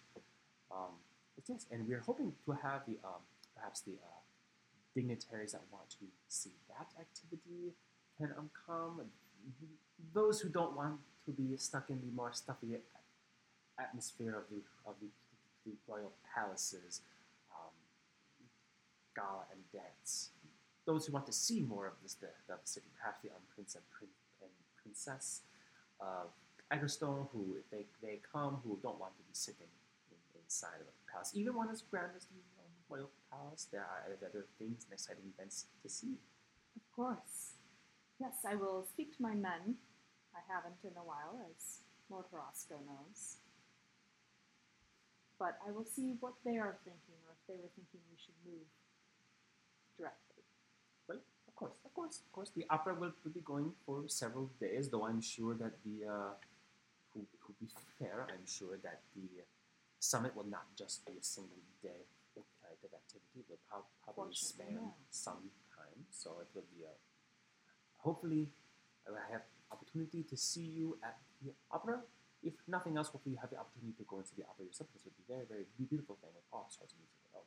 Um, 0.70 0.96
and 1.70 1.88
we're 1.88 2.00
hoping 2.00 2.32
to 2.44 2.52
have 2.52 2.82
the 2.86 2.98
um, 3.04 3.22
perhaps 3.56 3.80
the 3.80 3.92
uh, 3.92 4.20
dignitaries 4.94 5.52
that 5.52 5.62
want 5.72 5.90
to 5.90 6.06
see 6.28 6.52
that 6.68 6.88
activity 7.00 7.74
can 8.16 8.30
um, 8.36 8.50
come. 8.66 9.02
Those 10.14 10.40
who 10.40 10.48
don't 10.48 10.76
want 10.76 10.98
to 11.26 11.32
be 11.32 11.56
stuck 11.56 11.90
in 11.90 12.00
the 12.00 12.10
more 12.14 12.32
stuffy 12.32 12.76
atmosphere 13.78 14.36
of 14.36 14.44
the 14.50 14.62
of 14.88 14.96
the, 15.00 15.08
the 15.64 15.76
royal 15.86 16.12
palaces, 16.34 17.02
um, 17.54 17.72
gala 19.14 19.44
and 19.52 19.60
dance 19.72 20.30
those 20.88 21.04
who 21.04 21.12
want 21.12 21.26
to 21.26 21.32
see 21.32 21.60
more 21.60 21.86
of 21.86 21.92
this 22.02 22.14
the, 22.14 22.28
the 22.48 22.56
city, 22.64 22.86
perhaps 22.98 23.20
the 23.22 23.28
um, 23.28 23.44
prince 23.54 23.74
and, 23.74 23.84
prin- 23.92 24.08
and 24.40 24.50
princess 24.82 25.42
of 26.00 26.32
Eggerstone, 26.72 27.28
who 27.30 27.56
if 27.60 27.68
they, 27.70 27.84
they 28.02 28.20
come, 28.32 28.56
who 28.64 28.78
don't 28.82 28.98
want 28.98 29.12
to 29.18 29.22
be 29.22 29.34
sitting 29.34 29.68
in, 29.68 29.77
inside 30.48 30.80
of 30.80 30.88
a 30.88 31.12
palace, 31.12 31.30
even 31.34 31.54
one 31.54 31.68
as 31.68 31.82
grand 31.82 32.16
as 32.16 32.24
the 32.24 32.40
royal 32.88 33.10
palace, 33.30 33.68
there 33.70 33.84
are 33.84 34.16
other 34.24 34.46
things 34.58 34.88
and 34.88 34.92
exciting 34.96 35.28
events 35.36 35.66
to 35.82 35.88
see. 35.88 36.16
Of 36.74 36.88
course. 36.96 37.60
Yes, 38.18 38.48
I 38.48 38.54
will 38.56 38.82
speak 38.88 39.14
to 39.16 39.22
my 39.22 39.34
men. 39.34 39.76
I 40.34 40.40
haven't 40.48 40.80
in 40.82 40.96
a 40.96 41.04
while, 41.04 41.36
as 41.52 41.84
Lord 42.08 42.24
Horosco 42.32 42.80
knows. 42.86 43.36
But 45.38 45.58
I 45.66 45.70
will 45.70 45.84
see 45.84 46.16
what 46.18 46.32
they 46.44 46.56
are 46.56 46.76
thinking, 46.82 47.20
or 47.28 47.36
if 47.36 47.42
they 47.46 47.60
were 47.60 47.70
thinking 47.76 48.00
we 48.10 48.16
should 48.16 48.34
move 48.42 48.66
directly. 49.98 50.42
Right? 51.06 51.22
Of 51.46 51.54
course, 51.54 51.76
of 51.84 51.92
course, 51.92 52.20
of 52.24 52.32
course. 52.32 52.50
The 52.56 52.64
opera 52.70 52.94
will, 52.94 53.12
will 53.22 53.32
be 53.32 53.44
going 53.44 53.72
for 53.84 54.08
several 54.08 54.50
days, 54.58 54.88
though 54.88 55.06
I'm 55.06 55.20
sure 55.20 55.54
that 55.54 55.72
the, 55.84 56.08
uh, 56.08 56.32
to, 57.12 57.18
to 57.20 57.52
be 57.60 57.68
fair, 57.98 58.26
I'm 58.32 58.46
sure 58.46 58.78
that 58.82 59.00
the 59.14 59.44
summit 59.98 60.34
will 60.36 60.46
not 60.46 60.66
just 60.76 61.04
be 61.06 61.12
a 61.18 61.24
single 61.24 61.58
day 61.82 62.06
uh, 62.36 62.42
type 62.62 62.78
of 62.84 62.90
activity. 62.94 63.42
It 63.42 63.46
will 63.48 63.62
prob- 63.68 63.90
probably 64.04 64.34
span 64.34 64.74
no. 64.74 64.94
some 65.10 65.50
time, 65.74 66.06
so 66.10 66.38
it 66.40 66.48
will 66.54 66.66
be 66.74 66.84
a. 66.84 66.94
Hopefully, 67.98 68.52
I 69.06 69.10
will 69.10 69.26
have 69.30 69.42
opportunity 69.70 70.22
to 70.22 70.36
see 70.36 70.64
you 70.64 70.98
at 71.02 71.18
the 71.42 71.52
opera. 71.70 72.00
If 72.42 72.54
nothing 72.68 72.96
else, 72.96 73.08
hopefully 73.08 73.34
you 73.34 73.40
have 73.40 73.50
the 73.50 73.58
opportunity 73.58 73.98
to 73.98 74.04
go 74.06 74.18
and 74.18 74.26
see 74.26 74.38
the 74.38 74.46
opera 74.46 74.66
yourself. 74.66 74.88
This 74.94 75.02
would 75.04 75.16
be 75.18 75.26
a 75.26 75.30
very, 75.34 75.46
very 75.46 75.66
beautiful 75.76 76.16
thing 76.22 76.30
with 76.34 76.46
all 76.52 76.70
sorts 76.70 76.94
of 76.94 76.98
music. 77.02 77.18
Oh, 77.34 77.42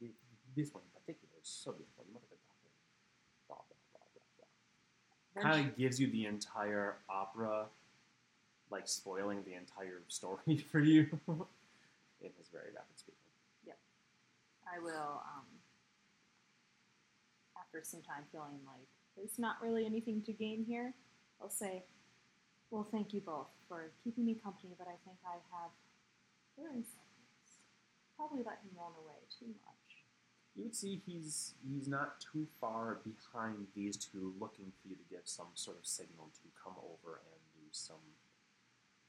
this, 0.00 0.16
this 0.56 0.74
one 0.74 0.82
in 0.88 0.92
particular 0.96 1.36
is 1.36 1.48
so 1.48 1.72
beautiful. 1.72 2.04
You 2.08 2.14
must 2.14 2.32
have 2.32 2.40
blah 3.46 3.60
blah 3.68 3.76
blah 3.92 4.08
blah 4.16 4.28
blah. 4.40 5.42
Kind 5.44 5.68
of 5.68 5.76
gives 5.76 6.00
you 6.00 6.08
the 6.08 6.24
entire 6.26 6.96
opera, 7.08 7.66
like 8.70 8.88
spoiling 8.88 9.44
the 9.44 9.54
entire 9.54 10.00
story 10.08 10.64
for 10.72 10.80
you. 10.80 11.06
In 12.22 12.30
his 12.38 12.48
very 12.48 12.70
rapid 12.74 12.98
speaking. 12.98 13.32
Yep. 13.66 13.78
I 14.68 14.78
will, 14.78 15.22
um, 15.24 15.48
after 17.58 17.82
some 17.82 18.02
time 18.02 18.24
feeling 18.32 18.60
like 18.66 18.88
there's 19.16 19.38
not 19.38 19.56
really 19.62 19.86
anything 19.86 20.22
to 20.26 20.32
gain 20.32 20.64
here, 20.66 20.94
I'll 21.40 21.50
say, 21.50 21.84
well, 22.70 22.86
thank 22.90 23.12
you 23.12 23.20
both 23.20 23.50
for 23.68 23.90
keeping 24.04 24.24
me 24.24 24.34
company, 24.34 24.74
but 24.78 24.86
I 24.86 24.96
think 25.04 25.18
I 25.26 25.38
have 25.50 25.70
learned 26.56 26.84
something. 26.86 27.06
Probably 28.16 28.44
let 28.44 28.60
him 28.60 28.76
run 28.76 28.92
away 29.00 29.16
too 29.32 29.48
much. 29.64 29.80
You 30.54 30.64
would 30.64 30.74
see 30.74 31.00
he's 31.06 31.54
he's 31.64 31.88
not 31.88 32.20
too 32.20 32.46
far 32.60 33.00
behind 33.02 33.68
these 33.74 33.96
two, 33.96 34.34
looking 34.38 34.72
for 34.76 34.88
you 34.88 34.96
to 34.96 35.06
give 35.08 35.24
some 35.24 35.54
sort 35.54 35.78
of 35.78 35.86
signal 35.86 36.28
to 36.42 36.48
come 36.62 36.74
over 36.76 37.22
and 37.24 37.40
do 37.54 37.64
some 37.70 38.02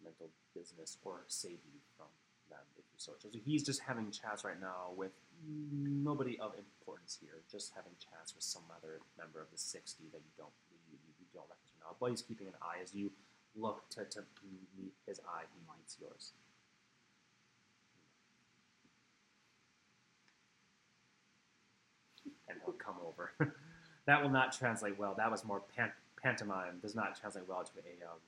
mental 0.03 0.29
business 0.55 0.97
or 1.03 1.25
save 1.27 1.59
you 1.65 1.81
from 1.97 2.07
so 3.01 3.13
he's 3.31 3.63
just 3.63 3.81
having 3.81 4.11
chats 4.11 4.45
right 4.45 4.61
now 4.61 4.93
with 4.95 5.09
nobody 5.43 6.37
of 6.37 6.53
importance 6.53 7.17
here, 7.19 7.41
just 7.51 7.73
having 7.75 7.93
chats 7.97 8.35
with 8.35 8.43
some 8.43 8.61
other 8.77 8.99
member 9.17 9.41
of 9.41 9.49
the 9.51 9.57
60 9.57 10.03
that 10.11 10.19
you 10.19 10.31
don't 10.37 10.53
you, 10.91 10.99
you 11.19 11.25
don't 11.33 11.49
recognize 11.49 11.81
now. 11.81 11.95
But 11.99 12.11
he's 12.11 12.21
keeping 12.21 12.45
an 12.45 12.53
eye 12.61 12.77
as 12.83 12.93
you 12.93 13.11
look 13.55 13.89
to, 13.89 14.05
to 14.05 14.21
meet 14.77 14.93
his 15.07 15.19
eye, 15.21 15.45
he 15.51 15.59
meets 15.75 15.97
yours. 15.99 16.33
And 22.47 22.59
he'll 22.63 22.73
come 22.73 22.97
over. 23.03 23.31
that 24.05 24.21
will 24.21 24.29
not 24.29 24.55
translate 24.55 24.99
well. 24.99 25.15
That 25.17 25.31
was 25.31 25.43
more 25.43 25.63
pantomime. 26.21 26.77
Does 26.83 26.93
not 26.93 27.19
translate 27.19 27.45
well 27.47 27.63
to 27.63 27.71
a 27.79 28.05
um, 28.05 28.19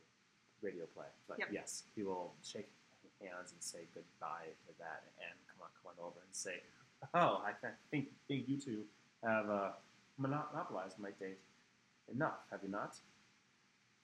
radio 0.63 0.85
play. 0.95 1.05
But 1.27 1.37
yep. 1.37 1.49
yes, 1.51 1.83
he 1.95 2.01
will 2.01 2.33
shake 2.41 2.69
hands 3.23 3.51
and 3.51 3.61
say 3.63 3.87
goodbye 3.93 4.51
to 4.67 4.71
that, 4.79 5.03
and 5.19 5.33
come 5.47 5.63
on, 5.63 5.71
come 5.79 5.91
on 5.95 5.97
over 6.03 6.19
and 6.19 6.33
say, 6.35 6.61
"Oh, 7.13 7.41
I 7.45 7.53
think 7.91 8.07
think 8.27 8.47
you 8.47 8.59
two 8.59 8.83
have 9.23 9.49
uh, 9.49 9.71
monopolized 10.17 10.99
my 10.99 11.11
date 11.19 11.39
enough, 12.11 12.43
have 12.51 12.61
you 12.63 12.69
not?" 12.69 12.99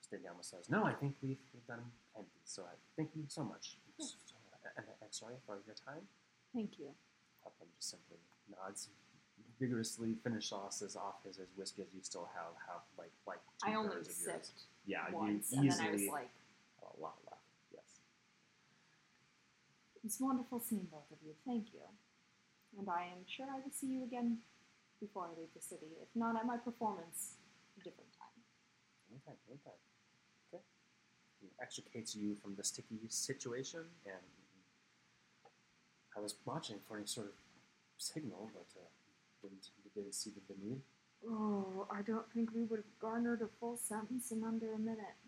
Stendiamo 0.00 0.42
says, 0.42 0.68
"No, 0.68 0.84
I 0.84 0.92
think 0.92 1.14
we've, 1.22 1.38
we've 1.52 1.66
done 1.66 1.84
plenty. 2.14 2.28
So 2.44 2.62
I 2.62 2.74
thank 2.96 3.10
you 3.14 3.24
so 3.28 3.44
much. 3.44 3.76
So, 3.98 4.06
and 4.76 4.86
I'm 5.02 5.12
sorry 5.12 5.34
for 5.46 5.58
your 5.66 5.76
time." 5.76 6.02
Thank 6.54 6.78
you. 6.78 6.90
Upham 7.46 7.68
just 7.76 7.90
simply 7.90 8.18
nods, 8.50 8.88
vigorously 9.58 10.16
finish 10.24 10.52
off 10.52 10.80
his 10.80 10.96
off 10.96 11.22
his, 11.24 11.36
his 11.36 11.48
whiskey 11.56 11.82
as 11.82 11.88
you 11.94 12.02
still 12.02 12.28
have 12.34 12.52
have 12.66 12.82
like 12.98 13.12
like 13.26 13.38
I 13.64 13.74
only 13.74 13.90
two-thirds 13.96 14.08
of 14.08 14.14
yours. 14.26 14.46
sipped 14.46 14.62
Yeah, 14.86 15.10
once, 15.12 15.52
you 15.52 15.60
and 15.60 15.70
then 15.70 15.80
I 15.80 15.90
was 15.92 16.06
like, 16.08 16.30
a 16.82 17.00
lot. 17.00 17.14
"It's 20.04 20.20
wonderful 20.20 20.60
seeing 20.60 20.86
both 20.90 21.10
of 21.10 21.18
you. 21.22 21.34
Thank 21.46 21.72
you." 21.72 21.82
And 22.78 22.88
I 22.88 23.02
am 23.04 23.24
sure 23.26 23.46
I 23.50 23.58
will 23.60 23.72
see 23.72 23.88
you 23.88 24.04
again 24.04 24.38
before 25.00 25.24
I 25.26 25.38
leave 25.38 25.52
the 25.54 25.60
city. 25.60 25.96
If 26.00 26.08
not 26.14 26.36
at 26.36 26.46
my 26.46 26.56
performance, 26.56 27.36
a 27.76 27.82
different 27.82 28.12
time. 28.12 28.42
Anytime, 29.10 29.36
anytime. 29.48 29.80
Okay. 30.52 30.62
He 31.40 31.48
extricates 31.60 32.14
you 32.14 32.36
from 32.36 32.54
the 32.54 32.62
sticky 32.62 33.00
situation, 33.08 33.84
and 34.06 34.22
I 36.16 36.20
was 36.20 36.34
watching 36.44 36.78
for 36.86 36.96
any 36.96 37.06
sort 37.06 37.28
of 37.28 37.34
signal, 37.98 38.50
but 38.54 38.66
uh, 38.76 38.86
didn't 39.42 39.70
didn't 39.94 40.14
see 40.14 40.30
the, 40.30 40.54
the 40.54 40.60
need. 40.62 40.80
Oh, 41.28 41.86
I 41.90 42.02
don't 42.02 42.30
think 42.32 42.54
we 42.54 42.64
would 42.64 42.78
have 42.78 42.98
garnered 43.00 43.42
a 43.42 43.48
full 43.58 43.76
sentence 43.76 44.30
in 44.30 44.44
under 44.44 44.72
a 44.72 44.78
minute. 44.78 45.18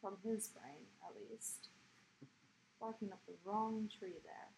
From 0.00 0.16
his 0.22 0.48
brain, 0.48 0.84
at 1.02 1.14
least. 1.30 1.68
Barking 2.84 3.08
up 3.16 3.24
the 3.24 3.32
wrong 3.48 3.88
tree 3.88 4.20
there. 4.28 4.50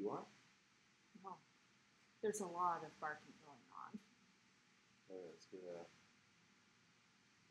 You 0.00 0.08
are. 0.16 0.24
Well, 1.20 1.36
there's 2.24 2.40
a 2.40 2.48
lot 2.48 2.80
of 2.80 2.88
barking 3.04 3.36
going 3.44 3.60
on. 3.76 4.00
There 5.12 5.20
is. 5.36 5.44
You're 5.52 5.76
a, 5.76 5.84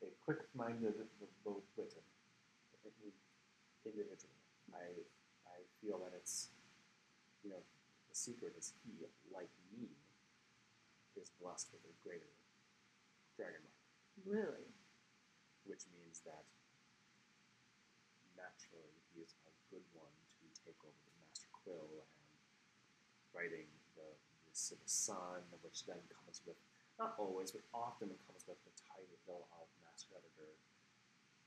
a 0.01 0.09
quick-minded 0.25 0.97
witted 1.45 3.13
individual. 3.85 4.33
I 4.73 5.05
I 5.45 5.61
feel 5.77 6.01
that 6.01 6.17
it's 6.17 6.49
you 7.45 7.53
know 7.53 7.61
the 8.09 8.15
secret 8.17 8.57
is 8.57 8.73
he 8.81 9.05
like 9.29 9.53
me 9.69 9.93
is 11.13 11.29
blessed 11.37 11.69
with 11.69 11.85
a 11.85 11.93
greater 12.01 12.33
dragon 13.37 13.61
mark, 13.61 13.77
Really? 14.25 14.73
which 15.69 15.85
means 15.93 16.25
that 16.25 16.49
naturally 18.33 18.97
he 19.13 19.21
is 19.21 19.35
a 19.45 19.53
good 19.69 19.83
one 19.93 20.09
to 20.39 20.45
take 20.65 20.79
over 20.81 20.97
the 21.05 21.13
Master 21.21 21.50
Quill 21.63 22.03
and 22.03 22.11
writing 23.33 23.69
the 23.95 24.07
the 24.51 24.89
Sun, 24.89 25.41
which 25.63 25.87
then 25.87 25.99
comes 26.11 26.41
with 26.45 26.59
not 26.99 27.15
always, 27.17 27.49
but 27.55 27.63
often 27.73 28.11
it 28.11 28.19
comes 28.27 28.45
with 28.45 28.59
the 28.67 28.73
title 28.83 29.47
of 29.57 29.65
Master 29.81 30.13
Editor 30.13 30.53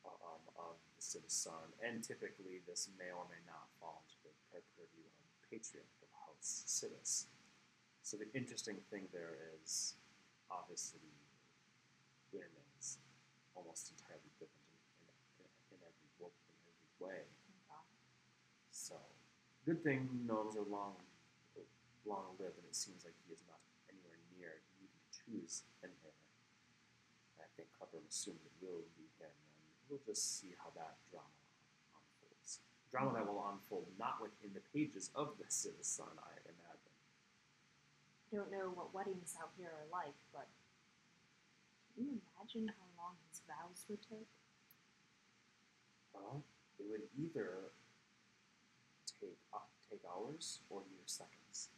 um, 0.04 0.42
of 0.58 0.74
the 0.96 1.02
Civis 1.04 1.32
Sun, 1.32 1.68
and 1.84 2.02
typically 2.02 2.64
this 2.66 2.88
may 2.98 3.12
or 3.12 3.22
may 3.30 3.38
not 3.46 3.70
fall 3.78 4.02
into 4.02 4.18
the 4.24 4.32
pur- 4.50 4.66
purview 4.74 5.04
of 5.04 5.14
Patriarch 5.46 5.86
of 6.02 6.10
House 6.26 6.64
Civis. 6.66 7.28
So 8.02 8.16
the 8.16 8.28
interesting 8.34 8.76
thing 8.90 9.06
there 9.12 9.36
is 9.56 9.94
obviously 10.50 11.12
Winterman 12.34 12.66
is 12.80 12.98
almost 13.54 13.94
entirely 13.94 14.32
different 14.42 14.66
in, 14.74 15.06
in, 15.06 15.46
in, 15.46 15.78
in 15.78 15.78
every 15.86 16.10
in 16.18 16.56
every 16.66 16.90
way. 16.98 17.22
So, 18.74 18.98
good 19.64 19.82
thing 19.82 20.08
gnomes 20.28 20.56
are 20.56 20.68
long, 20.68 20.92
long 22.04 22.36
lived, 22.36 22.60
and 22.60 22.68
it 22.68 22.76
seems 22.76 23.04
like 23.04 23.16
he 23.24 23.32
is 23.32 23.40
not 23.48 23.60
anywhere 23.88 24.20
near 24.36 24.60
needing 24.76 25.00
to 25.08 25.08
choose 25.24 25.64
an 25.80 25.88
heir. 26.04 26.12
I 27.40 27.48
think 27.56 27.72
Cleverum 27.72 28.04
assumed 28.04 28.44
it 28.44 28.52
will 28.60 28.84
be 28.92 29.08
him, 29.16 29.32
and 29.32 29.64
we'll 29.88 30.04
just 30.04 30.36
see 30.36 30.52
how 30.60 30.68
that 30.76 31.00
drama 31.08 31.32
unfolds. 31.96 32.60
Drama 32.92 33.16
that 33.16 33.24
will 33.24 33.40
unfold 33.48 33.88
not 33.96 34.20
within 34.20 34.52
the 34.52 34.64
pages 34.76 35.08
of 35.16 35.40
the 35.40 35.48
Civis 35.48 35.88
Sun, 35.88 36.12
I 36.20 36.36
imagine. 36.44 36.94
I 38.28 38.36
don't 38.36 38.52
know 38.52 38.68
what 38.76 38.92
weddings 38.92 39.32
out 39.40 39.56
here 39.56 39.72
are 39.72 39.88
like, 39.88 40.16
but 40.28 40.48
can 41.96 42.04
you 42.04 42.20
imagine 42.20 42.68
how 42.68 42.88
long 43.00 43.16
his 43.32 43.40
vows 43.48 43.88
would 43.88 44.02
take? 44.04 44.28
Well, 46.12 46.44
it 46.78 46.84
would 46.90 47.08
either 47.16 47.72
take 49.20 49.38
uh, 49.52 49.66
take 49.90 50.02
hours 50.08 50.60
or 50.70 50.82
mere 50.90 51.06
seconds, 51.06 51.70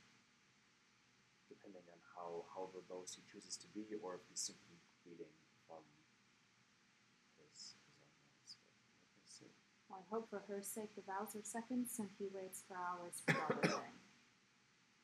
depending 1.49 1.85
on 1.91 2.01
how 2.15 2.45
how 2.55 2.69
verbose 2.73 3.17
he 3.17 3.23
chooses 3.31 3.57
to 3.59 3.69
be, 3.73 3.85
or 4.03 4.17
if 4.17 4.23
he's 4.29 4.41
simply 4.41 4.79
reading 5.05 5.33
from 5.67 5.83
his 7.39 7.77
his 7.77 7.77
own 7.77 8.09
notes. 8.25 8.57
We'll 9.15 9.55
I 9.93 10.03
hope 10.11 10.29
for 10.31 10.43
her 10.49 10.63
sake 10.63 10.95
the 10.97 11.03
vows 11.07 11.37
are 11.37 11.45
seconds 11.45 11.99
and 11.99 12.11
he 12.19 12.29
waits 12.33 12.63
for 12.67 12.77
hours 12.77 13.23
for 13.27 13.33
the 13.33 13.45
other 13.45 13.69
thing. 13.81 13.97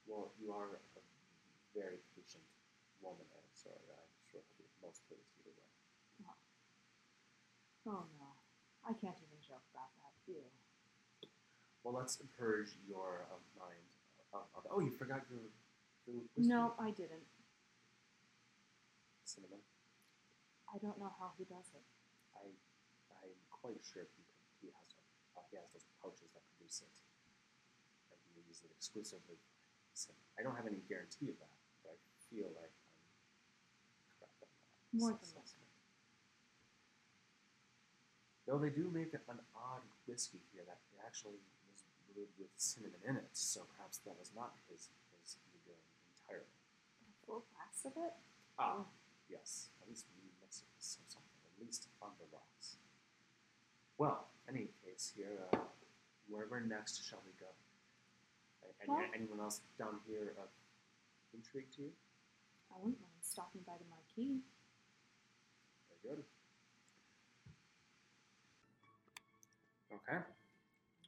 Well, 0.03 0.35
you 0.43 0.51
are 0.51 0.83
a 0.99 1.01
very 1.73 2.03
patient 2.13 2.43
woman, 3.01 3.23
Ed, 3.39 3.49
so 3.55 3.71
I'm 3.71 4.13
sure 4.29 4.43
most 4.83 5.07
pleased 5.07 5.31
either 5.39 5.55
way. 5.55 5.71
Oh 7.87 8.07
no, 8.19 8.31
I 8.83 8.95
can't 8.99 9.19
even 9.19 9.39
joke 9.43 9.63
about 9.75 9.91
that. 10.03 10.15
Ew. 10.27 10.43
Well, 11.83 11.95
let's 11.95 12.19
purge 12.39 12.71
your 12.87 13.27
uh, 13.31 13.39
mind. 13.59 13.83
Of, 14.33 14.47
of, 14.55 14.63
oh, 14.71 14.81
you 14.81 14.91
forgot 14.95 15.23
your. 15.29 15.41
your. 16.07 16.23
No, 16.39 16.75
I 16.79 16.91
didn't. 16.91 17.27
cinnamon. 19.25 19.59
I 20.73 20.79
don't 20.79 20.97
know 20.99 21.13
how 21.19 21.33
he 21.37 21.45
does 21.45 21.69
it. 21.75 21.85
I 22.39 22.47
I'm 23.23 23.35
quite 23.51 23.81
sure 23.83 24.07
he 24.17 24.23
he 24.63 24.69
has 24.73 24.89
uh, 25.37 25.43
he 25.51 25.57
has 25.59 25.69
those 25.75 25.85
pouches 26.01 26.31
that 26.33 26.43
produce 26.55 26.81
it, 26.87 26.95
and 28.13 28.19
he 28.33 28.41
uses 28.49 28.65
it 28.65 28.73
exclusively. 28.77 29.37
So 29.93 30.13
I 30.39 30.43
don't 30.43 30.57
have 30.57 30.65
any 30.69 30.81
guarantee 30.89 31.29
of 31.29 31.37
that, 31.45 31.57
but 31.85 31.93
I 31.99 32.17
feel 32.33 32.49
like 32.57 32.73
I'm 32.73 34.09
correct 34.17 34.39
on 34.41 34.49
that. 34.49 34.97
More 34.97 35.13
than 35.19 35.29
so- 35.29 35.61
Though 38.47 38.59
they 38.59 38.71
do 38.75 38.91
make 38.93 39.15
an 39.15 39.39
odd 39.55 39.81
whiskey 40.09 40.41
here 40.53 40.65
that 40.67 40.77
actually 41.07 41.39
with 42.17 42.53
cinnamon 42.57 43.01
in 43.07 43.17
it, 43.17 43.31
so 43.33 43.63
perhaps 43.77 43.99
that 44.05 44.15
was 44.19 44.31
not 44.35 44.55
his 44.69 44.91
his 45.21 45.37
doing 45.65 45.81
entirely. 46.13 46.47
A 46.49 47.27
full 47.27 47.45
glass 47.55 47.85
of 47.87 47.93
it? 47.97 48.15
Ah, 48.59 48.85
yes. 49.29 49.71
At 49.81 49.89
least 49.89 50.07
we 50.17 50.29
mix 50.41 50.61
it 50.63 50.69
with 50.75 50.83
some 50.85 51.05
something, 51.09 51.41
at 51.47 51.55
least 51.61 51.89
on 52.01 52.11
the 52.19 52.27
rocks. 52.33 52.77
Well, 53.99 54.29
any 54.49 54.69
case 54.85 55.13
here, 55.15 55.47
uh, 55.53 55.59
wherever 56.29 56.61
next 56.61 57.03
shall 57.05 57.23
we 57.25 57.33
go? 57.39 57.51
Any, 58.83 58.89
Well- 58.91 59.11
anyone 59.15 59.41
else 59.41 59.61
down 59.79 60.01
here 60.07 60.35
of 60.39 60.49
intrigue 61.33 61.71
to 61.77 61.83
you? 61.83 61.93
I 62.75 62.79
wouldn't 62.79 63.01
mind 63.01 63.21
stopping 63.23 63.63
by 63.63 63.77
the 63.79 63.85
marquee. 63.85 64.43
Very 66.03 66.17
good. 66.17 66.25
Okay. 69.93 70.19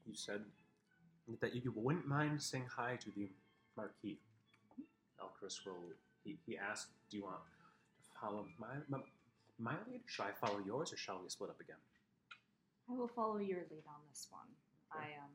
You 0.06 0.14
said 0.14 0.44
that 1.40 1.54
you 1.54 1.72
wouldn't 1.74 2.06
mind 2.06 2.40
saying 2.42 2.66
hi 2.76 2.96
to 2.96 3.10
the 3.16 3.28
Marquis. 3.76 4.18
Elcaris 5.20 5.64
will. 5.64 5.92
He, 6.24 6.38
he 6.46 6.56
asked, 6.56 6.88
Do 7.10 7.16
you 7.18 7.24
want 7.24 7.36
to 7.36 8.20
follow 8.20 8.46
my, 8.58 8.80
my, 8.88 8.98
my 9.58 9.76
lead? 9.86 10.02
Shall 10.06 10.26
I 10.26 10.32
follow 10.32 10.60
yours 10.64 10.92
or 10.92 10.96
shall 10.96 11.20
we 11.22 11.28
split 11.28 11.50
up 11.50 11.60
again? 11.60 11.76
I 12.90 12.94
will 12.94 13.08
follow 13.08 13.38
your 13.38 13.64
lead 13.70 13.84
on 13.86 14.00
this 14.10 14.26
one. 14.30 14.48
Okay. 14.94 15.12
I 15.12 15.18
um 15.24 15.32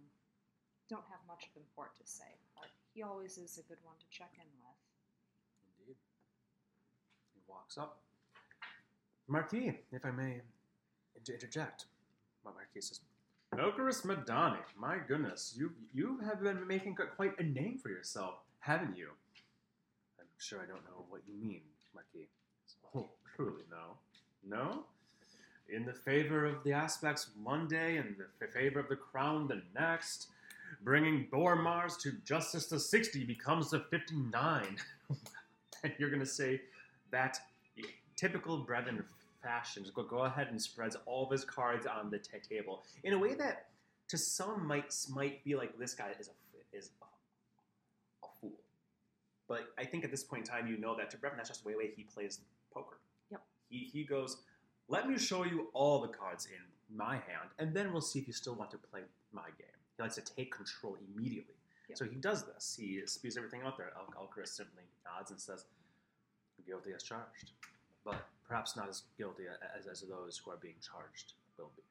don't 0.89 1.05
have 1.09 1.19
much 1.27 1.45
of 1.45 1.61
import 1.61 1.95
to 1.97 2.05
say, 2.05 2.37
but 2.55 2.69
he 2.93 3.03
always 3.03 3.37
is 3.37 3.57
a 3.57 3.63
good 3.69 3.77
one 3.83 3.95
to 3.99 4.05
check 4.09 4.31
in 4.37 4.49
with. 4.57 4.79
Indeed. 5.79 5.97
He 7.33 7.41
walks 7.47 7.77
up. 7.77 8.01
Marquis, 9.27 9.77
if 9.91 10.05
I 10.05 10.11
may 10.11 10.41
inter- 11.15 11.33
interject. 11.33 11.85
My 12.43 12.51
Marquis 12.51 12.81
says, 12.81 13.01
Elcaris 13.55 14.05
Madani, 14.05 14.59
my 14.77 14.97
goodness, 15.07 15.55
you 15.57 15.71
you 15.91 16.19
have 16.23 16.41
been 16.41 16.67
making 16.67 16.95
quite 17.15 17.37
a 17.39 17.43
name 17.43 17.79
for 17.81 17.89
yourself, 17.89 18.35
haven't 18.59 18.95
you? 18.95 19.09
I'm 20.19 20.27
sure 20.37 20.59
I 20.59 20.65
don't 20.67 20.85
know 20.85 21.05
what 21.09 21.21
you 21.27 21.33
mean, 21.33 21.61
Marquis. 21.93 22.27
Oh, 22.95 23.09
truly, 23.35 23.63
no. 23.71 23.97
No? 24.47 24.83
In 25.67 25.85
the 25.85 25.93
favor 25.93 26.45
of 26.45 26.63
the 26.63 26.73
aspects 26.73 27.29
one 27.43 27.67
day 27.67 27.97
and 27.97 28.15
the 28.39 28.47
favor 28.47 28.79
of 28.79 28.87
the 28.87 28.95
crown 28.95 29.47
the 29.47 29.61
next, 29.79 30.27
bringing 30.83 31.27
Boromars 31.31 31.99
to 32.01 32.11
justice 32.23 32.67
to 32.67 32.79
60 32.79 33.25
becomes 33.25 33.71
to 33.71 33.79
59. 33.91 34.77
and 35.83 35.93
you're 35.97 36.09
going 36.09 36.21
to 36.21 36.25
say, 36.25 36.61
that 37.11 37.39
typical 38.15 38.65
Brevin 38.65 39.03
fashion, 39.41 39.83
just 39.83 39.95
go, 39.95 40.03
go 40.03 40.19
ahead 40.19 40.47
and 40.49 40.61
spreads 40.61 40.95
all 41.05 41.25
of 41.25 41.31
his 41.31 41.43
cards 41.43 41.85
on 41.85 42.09
the 42.09 42.19
t- 42.19 42.37
table 42.47 42.83
in 43.03 43.13
a 43.13 43.17
way 43.17 43.33
that 43.35 43.67
to 44.07 44.17
some 44.17 44.65
might 44.67 44.93
might 45.09 45.43
be 45.43 45.55
like 45.55 45.77
this 45.77 45.93
guy 45.93 46.11
is 46.19 46.29
a 46.29 46.77
is 46.77 46.91
a, 47.01 48.25
a 48.25 48.29
fool. 48.39 48.59
But 49.47 49.73
I 49.77 49.85
think 49.85 50.03
at 50.03 50.11
this 50.11 50.23
point 50.23 50.47
in 50.47 50.53
time, 50.53 50.67
you 50.67 50.77
know 50.77 50.95
that 50.97 51.09
to 51.11 51.17
Brevin, 51.17 51.37
that's 51.37 51.49
just 51.49 51.63
the 51.63 51.69
way, 51.69 51.75
way 51.75 51.91
he 51.95 52.03
plays 52.03 52.39
poker. 52.73 52.97
Yep. 53.31 53.41
He, 53.69 53.89
he 53.91 54.03
goes, 54.03 54.37
let 54.87 55.07
me 55.09 55.17
show 55.17 55.43
you 55.43 55.69
all 55.73 56.01
the 56.01 56.07
cards 56.07 56.45
in 56.45 56.95
my 56.95 57.13
hand, 57.13 57.49
and 57.57 57.73
then 57.73 57.91
we'll 57.91 58.01
see 58.01 58.19
if 58.19 58.27
you 58.27 58.33
still 58.33 58.55
want 58.55 58.71
to 58.71 58.77
play 58.77 59.01
my 59.31 59.47
game. 59.57 59.67
He 59.97 60.03
likes 60.03 60.15
to 60.15 60.21
take 60.21 60.51
control 60.55 60.97
immediately. 61.13 61.55
Yep. 61.89 61.97
So 61.97 62.05
he 62.05 62.15
does 62.15 62.45
this. 62.45 62.77
He 62.79 63.01
spews 63.05 63.37
everything 63.37 63.61
out 63.65 63.77
there. 63.77 63.91
Al- 63.97 64.23
Elcaris 64.23 64.49
simply 64.49 64.83
nods 65.03 65.31
and 65.31 65.39
says, 65.39 65.65
guilty 66.65 66.91
as 66.95 67.03
charged. 67.03 67.51
But 68.03 68.25
perhaps 68.49 68.75
not 68.75 68.89
as 68.89 69.03
guilty 69.17 69.43
as, 69.77 69.85
as 69.85 70.01
those 70.01 70.41
who 70.43 70.51
are 70.51 70.57
being 70.57 70.75
charged 70.81 71.33
will 71.57 71.71
be. 71.75 71.83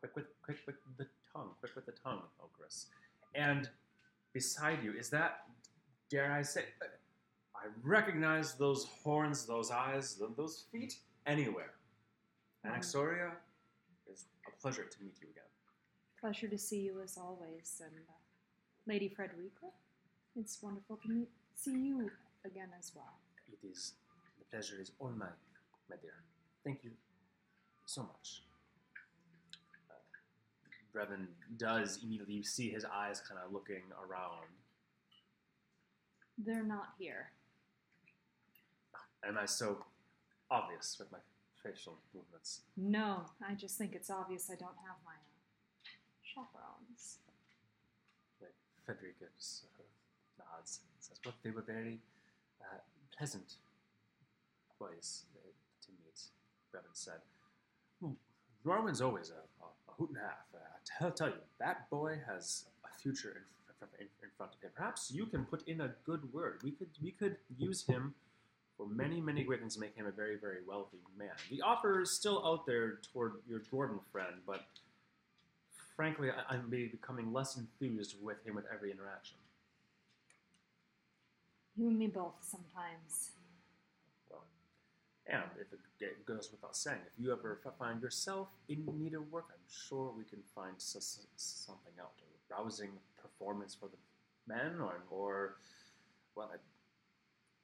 Quick 0.00 0.16
with, 0.16 0.26
quick 0.42 0.56
with 0.66 0.76
the 0.96 1.06
tongue, 1.32 1.50
quick 1.60 1.76
with 1.76 1.86
the 1.86 1.92
tongue, 1.92 2.22
Elcaris. 2.40 2.86
And 3.34 3.68
beside 4.32 4.82
you, 4.82 4.94
is 4.98 5.10
that, 5.10 5.42
dare 6.10 6.32
I 6.32 6.42
say, 6.42 6.64
I 7.54 7.66
recognize 7.82 8.54
those 8.54 8.86
horns, 9.02 9.44
those 9.44 9.70
eyes, 9.70 10.20
those 10.36 10.64
feet 10.72 10.94
anywhere. 11.26 11.72
Um, 12.64 12.72
Anaxoria, 12.72 13.32
it's 14.10 14.24
a 14.46 14.60
pleasure 14.60 14.84
to 14.84 15.02
meet 15.02 15.16
you 15.20 15.28
again. 15.30 15.44
Pleasure 16.20 16.48
to 16.48 16.58
see 16.58 16.80
you 16.80 17.00
as 17.02 17.18
always, 17.18 17.82
and 17.84 17.92
uh, 18.08 18.12
Lady 18.86 19.08
Frederica. 19.08 19.66
It's 20.34 20.62
wonderful 20.62 20.96
to 21.02 21.08
meet 21.08 21.28
see 21.54 21.88
you 21.88 22.10
again 22.44 22.68
as 22.78 22.92
well. 22.94 23.18
It 23.52 23.66
is, 23.66 23.94
pleasure 24.50 24.80
is 24.80 24.92
all 24.98 25.10
mine, 25.10 25.28
my 25.90 25.96
dear. 26.00 26.14
Thank 26.64 26.84
you 26.84 26.90
so 27.86 28.02
much. 28.02 28.42
Uh, 29.90 29.94
Brevin 30.94 31.26
does 31.56 32.00
immediately, 32.02 32.34
you 32.34 32.42
see 32.42 32.70
his 32.70 32.84
eyes 32.84 33.20
kind 33.20 33.40
of 33.44 33.52
looking 33.52 33.82
around. 33.96 34.48
They're 36.38 36.62
not 36.62 36.94
here. 36.98 37.30
Am 39.26 39.36
I 39.36 39.46
so 39.46 39.84
obvious 40.50 40.96
with 40.98 41.10
my 41.10 41.18
facial 41.62 41.98
movements? 42.14 42.60
No, 42.76 43.22
I 43.46 43.54
just 43.54 43.76
think 43.76 43.94
it's 43.94 44.10
obvious 44.10 44.48
I 44.50 44.54
don't 44.54 44.78
have 44.86 44.96
my 45.04 45.12
uh, 45.12 45.88
chaperones. 46.22 47.18
Like 48.40 48.54
Frederica 48.86 49.24
just 49.36 49.60
sort 49.60 49.72
of 49.80 49.86
nods 50.38 50.80
and 50.82 50.90
says, 51.00 51.18
Well, 51.24 51.34
they 51.42 51.50
were 51.50 51.62
very 51.62 51.98
uh, 52.62 52.78
pleasant 53.16 53.54
boys 54.78 55.24
uh, 55.36 55.48
to 55.82 55.88
meet, 56.04 56.20
Brevin 56.72 56.94
said. 56.94 57.20
"Hmm, 58.00 58.12
Norwin's 58.64 59.00
always 59.00 59.30
a, 59.30 59.64
a, 59.64 59.66
a 59.90 59.92
hoot 59.96 60.10
and 60.10 60.18
a 60.18 60.20
half. 60.20 60.46
Uh, 60.54 60.58
I 60.58 60.98
tell, 60.98 61.10
tell 61.10 61.28
you, 61.28 61.42
that 61.58 61.88
boy 61.90 62.18
has 62.26 62.64
a 62.84 62.98
future 63.00 63.42
in, 63.80 63.88
in, 64.00 64.06
in 64.22 64.28
front 64.36 64.54
of 64.54 64.60
him. 64.60 64.70
Perhaps 64.74 65.10
you 65.12 65.26
can 65.26 65.44
put 65.44 65.66
in 65.68 65.80
a 65.80 65.90
good 66.04 66.32
word. 66.32 66.60
We 66.62 66.72
could, 66.72 66.88
we 67.02 67.10
could 67.10 67.36
use 67.58 67.84
him 67.84 68.14
for 68.76 68.86
many, 68.86 69.20
many 69.20 69.42
great 69.42 69.60
things 69.60 69.74
to 69.74 69.80
make 69.80 69.96
him 69.96 70.06
a 70.06 70.12
very, 70.12 70.36
very 70.36 70.58
wealthy 70.66 70.98
man. 71.18 71.30
The 71.50 71.62
offer 71.62 72.00
is 72.00 72.12
still 72.12 72.46
out 72.46 72.64
there 72.64 73.00
toward 73.12 73.32
your 73.48 73.58
Jordan 73.58 73.98
friend, 74.12 74.34
but 74.46 74.64
frankly, 75.96 76.30
I, 76.30 76.54
I'm 76.54 76.70
becoming 76.70 77.32
less 77.32 77.56
enthused 77.56 78.14
with 78.22 78.36
him 78.46 78.54
with 78.54 78.64
every 78.72 78.92
interaction. 78.92 79.36
You 81.76 81.88
and 81.88 81.98
me 81.98 82.06
both 82.06 82.34
sometimes. 82.40 83.30
And 85.28 85.42
if 85.60 85.66
it 86.00 86.24
goes 86.26 86.48
without 86.50 86.74
saying, 86.74 87.00
if 87.06 87.12
you 87.22 87.32
ever 87.32 87.60
find 87.78 88.00
yourself 88.00 88.48
in 88.68 88.86
need 88.98 89.12
of 89.12 89.30
work, 89.30 89.46
I'm 89.50 89.68
sure 89.68 90.10
we 90.16 90.24
can 90.24 90.40
find 90.54 90.74
s- 90.76 91.20
something 91.36 91.92
out. 92.00 92.12
A 92.22 92.54
rousing 92.54 92.90
performance 93.20 93.74
for 93.78 93.90
the 93.90 93.98
men, 94.52 94.80
or, 94.80 95.02
or 95.10 95.56
well, 96.34 96.50
I, 96.52 96.56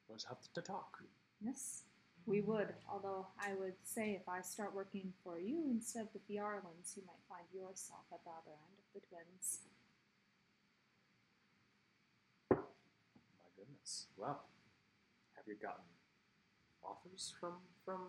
we'll 0.07 0.19
have 0.29 0.37
to, 0.53 0.61
talk. 0.61 0.99
Yes, 1.41 1.81
we 2.27 2.41
would. 2.41 2.73
Although 2.87 3.25
I 3.39 3.55
would 3.55 3.73
say 3.83 4.11
if 4.11 4.29
I 4.29 4.41
start 4.41 4.75
working 4.75 5.11
for 5.23 5.39
you 5.39 5.65
instead 5.71 6.03
of 6.03 6.13
the 6.13 6.19
Fiarlands, 6.27 6.93
you 6.95 7.01
might 7.07 7.23
find 7.27 7.45
yourself 7.51 8.05
at 8.13 8.23
the 8.23 8.29
other 8.29 8.53
end 8.53 8.77
of 8.77 9.01
the 9.01 9.07
twins. 9.07 9.61
My 12.51 13.49
goodness. 13.57 14.05
Well, 14.17 14.43
have 15.35 15.45
you 15.47 15.55
gotten 15.55 15.83
offers 16.87 17.33
from 17.39 17.53
from 17.83 18.01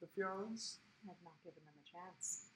the 0.00 0.06
Fiorlands? 0.14 0.78
I've 1.04 1.16
not 1.24 1.34
given 1.44 1.62
them 1.64 1.74
a 1.74 1.86
chance. 1.90 2.46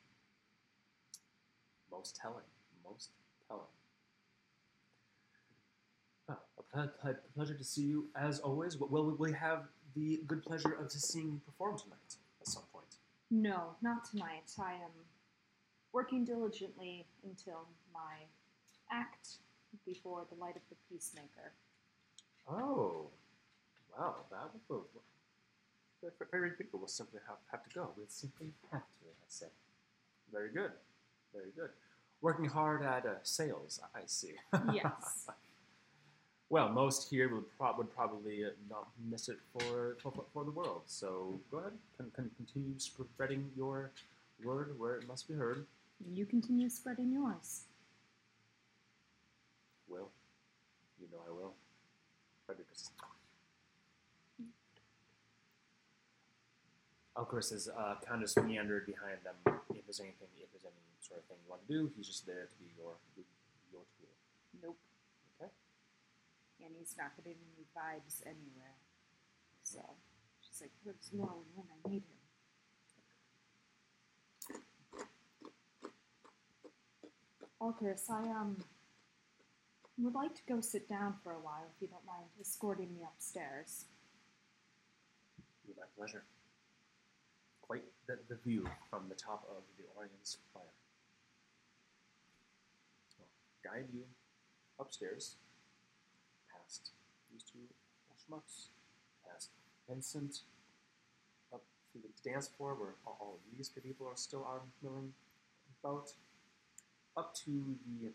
Most 1.90 2.16
telling. 2.16 2.44
Most 2.85 3.11
telling. 3.49 3.62
Oh, 6.28 6.36
a 6.59 6.62
ple- 6.62 6.93
ple- 7.01 7.15
pleasure 7.35 7.55
to 7.55 7.65
see 7.65 7.82
you 7.82 8.07
as 8.16 8.40
always. 8.40 8.77
Will 8.77 8.89
will 8.89 9.16
we 9.19 9.32
have 9.32 9.65
the 9.94 10.20
good 10.27 10.43
pleasure 10.43 10.73
of 10.73 10.90
just 10.90 11.12
seeing 11.12 11.31
you 11.32 11.40
perform 11.44 11.78
tonight 11.78 12.16
at 12.40 12.47
some 12.47 12.62
point? 12.73 12.97
No, 13.31 13.77
not 13.82 14.05
tonight. 14.05 14.53
I 14.59 14.74
am 14.74 14.90
working 15.93 16.24
diligently 16.24 17.07
until 17.24 17.66
my 17.93 18.15
act 18.90 19.36
before 19.86 20.27
the 20.31 20.36
light 20.39 20.57
of 20.57 20.62
the 20.70 20.77
peacemaker. 20.89 21.53
Oh, 22.49 23.09
wow! 23.98 24.14
That 24.31 24.51
will. 24.69 24.86
Very 26.32 26.51
people 26.51 26.81
will 26.81 26.89
simply 26.89 27.20
have, 27.28 27.36
have 27.51 27.62
to 27.62 27.70
go. 27.74 27.90
We'll 27.97 28.06
simply 28.09 28.48
have 28.73 28.81
to. 28.81 29.05
I 29.06 29.28
say. 29.28 29.47
Very 30.32 30.48
good. 30.51 30.73
Very 31.32 31.51
good. 31.56 31.70
Working 32.20 32.47
hard 32.47 32.82
at 32.82 33.06
uh, 33.06 33.14
sales. 33.23 33.81
I 33.94 34.01
see. 34.06 34.32
Yes. 34.73 35.28
well, 36.51 36.69
most 36.69 37.09
here 37.09 37.32
would, 37.35 37.44
prob- 37.56 37.78
would 37.78 37.94
probably 37.94 38.44
uh, 38.44 38.48
not 38.69 38.89
miss 39.10 39.28
it 39.28 39.39
for, 39.52 39.97
for 40.02 40.12
for 40.32 40.44
the 40.44 40.51
world. 40.51 40.82
So 40.86 41.39
go 41.51 41.59
ahead, 41.59 41.73
con- 41.97 42.10
con- 42.16 42.31
continue 42.36 42.74
spreading 42.78 43.51
your 43.56 43.90
word 44.44 44.78
where 44.78 44.97
it 44.97 45.06
must 45.06 45.28
be 45.28 45.35
heard. 45.35 45.66
You 46.12 46.27
continue 46.27 46.69
spreading 46.69 47.12
yours. 47.12 47.62
Will, 49.89 50.10
you 51.01 51.06
know 51.12 51.23
I 51.28 51.32
will. 51.32 51.55
Frederick 52.47 52.69
says, 57.13 57.25
Elcaris 57.25 57.53
is 57.53 57.69
uh, 57.69 57.95
kind 58.07 58.23
of 58.23 58.45
meandered 58.45 58.87
behind 58.87 59.19
them. 59.25 59.37
If 59.75 59.87
there's 59.87 60.01
anything, 60.01 60.29
if 60.39 60.51
there's 60.53 60.65
any 60.65 60.83
sort 61.01 61.21
of 61.21 61.27
thing 61.27 61.37
you 61.45 61.51
want 61.51 61.67
to 61.67 61.73
do, 61.73 61.91
he's 61.97 62.07
just 62.07 62.27
there 62.27 62.49
to 62.49 62.57
be 62.59 62.73
your 62.77 62.95
your 63.73 63.83
tool. 63.99 64.09
Nope. 64.63 64.79
Okay. 65.41 65.51
And 66.65 66.75
he's 66.79 66.95
not 66.99 67.17
getting 67.17 67.39
any 67.57 67.67
vibes 67.77 68.23
anywhere. 68.25 68.77
So 69.63 69.81
she's 70.41 70.61
like, 70.61 70.73
where's 70.85 71.11
Norwin 71.15 71.47
when 71.55 71.67
I 71.69 71.89
need 71.89 72.03
him? 72.03 72.19
Elcaris, 77.61 78.11
I 78.11 78.29
um 78.31 78.57
would 79.99 80.15
like 80.15 80.35
to 80.35 80.43
go 80.49 80.61
sit 80.61 80.89
down 80.89 81.15
for 81.23 81.33
a 81.33 81.39
while 81.39 81.65
if 81.77 81.81
you 81.81 81.87
don't 81.87 82.05
mind 82.05 82.27
escorting 82.41 82.93
me 82.93 83.03
upstairs. 83.05 83.85
With 85.69 85.77
my 85.77 85.85
pleasure. 85.97 86.25
Quite 87.73 87.85
the, 88.07 88.19
the 88.28 88.39
view 88.44 88.69
from 88.90 89.05
the 89.09 89.15
top 89.15 89.49
of 89.49 89.62
the 89.78 89.85
Orien 89.97 90.11
Spire. 90.23 90.62
Guide 93.65 93.86
you 93.94 94.03
upstairs, 94.78 95.36
past 96.53 96.90
these 97.32 97.43
two 97.43 97.61
schmucks, 98.12 98.66
past 99.27 99.49
Vincent, 99.89 100.40
up 101.51 101.62
to 101.94 101.99
the 101.99 102.31
dance 102.31 102.47
floor 102.47 102.74
where 102.74 102.90
all, 103.07 103.39
of 103.39 103.57
these 103.57 103.70
people 103.70 104.07
are 104.07 104.16
still 104.16 104.47
out 104.53 104.66
milling 104.82 105.15
about, 105.82 106.12
up 107.16 107.35
to 107.36 107.74
the 107.86 108.11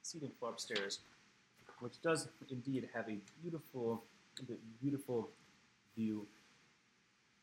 seating 0.00 0.32
floor 0.38 0.52
upstairs, 0.52 1.00
which 1.80 2.00
does 2.00 2.28
indeed 2.50 2.88
have 2.94 3.10
a 3.10 3.18
beautiful, 3.42 4.02
beautiful 4.80 5.28
view. 5.94 6.26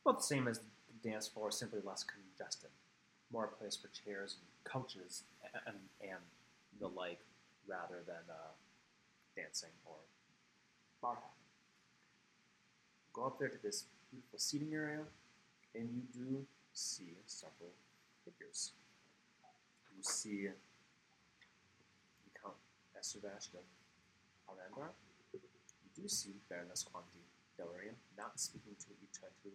About 0.04 0.22
the 0.22 0.26
same 0.26 0.48
as 0.48 0.62
dance 1.04 1.28
floor, 1.28 1.52
simply 1.52 1.80
less 1.84 2.04
congested. 2.04 2.70
More 3.32 3.46
a 3.46 3.48
place 3.48 3.76
for 3.76 3.90
chairs 3.90 4.38
and 4.40 4.72
couches 4.72 5.24
and, 5.66 5.76
and 6.02 6.20
the 6.80 6.88
like, 6.88 7.20
rather 7.68 8.02
than 8.06 8.24
uh, 8.30 8.54
dancing 9.36 9.70
or 9.86 9.96
bar. 11.02 11.18
Go 13.14 13.26
up 13.26 13.40
there 13.40 13.50
to 13.50 13.62
this 13.62 13.86
beautiful 14.10 14.40
seating 14.40 14.74
area, 14.74 15.02
and 15.76 15.90
you 15.94 16.02
do 16.14 16.46
see 16.74 17.18
several 17.26 17.72
figures. 18.26 18.72
You 19.96 20.04
see 20.04 20.30
you 20.30 20.52
Count 22.42 22.56
Esther 22.98 23.20
Vashta 23.20 23.60
Arandar. 24.50 24.90
You 25.34 25.40
do 26.02 26.08
see 26.08 26.36
Baroness 26.50 26.84
Quanti 26.84 27.20
Delarian 27.60 27.96
not 28.18 28.40
speaking 28.40 28.76
to 28.80 28.88
each 29.04 29.20
other, 29.22 29.52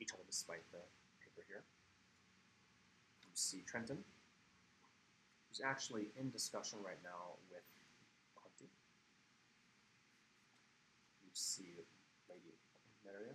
each 0.00 0.12
other 0.12 0.22
despite 0.26 0.64
the 0.72 0.82
paper 1.22 1.44
here. 1.48 1.62
You 3.22 3.30
see 3.34 3.62
Trenton, 3.66 3.98
who's 5.48 5.60
actually 5.64 6.08
in 6.18 6.30
discussion 6.30 6.78
right 6.84 7.00
now 7.02 7.38
with 7.50 7.64
Quentin. 8.34 8.70
You 11.22 11.30
see 11.32 11.84
Lady 12.28 12.54
Maria. 13.04 13.34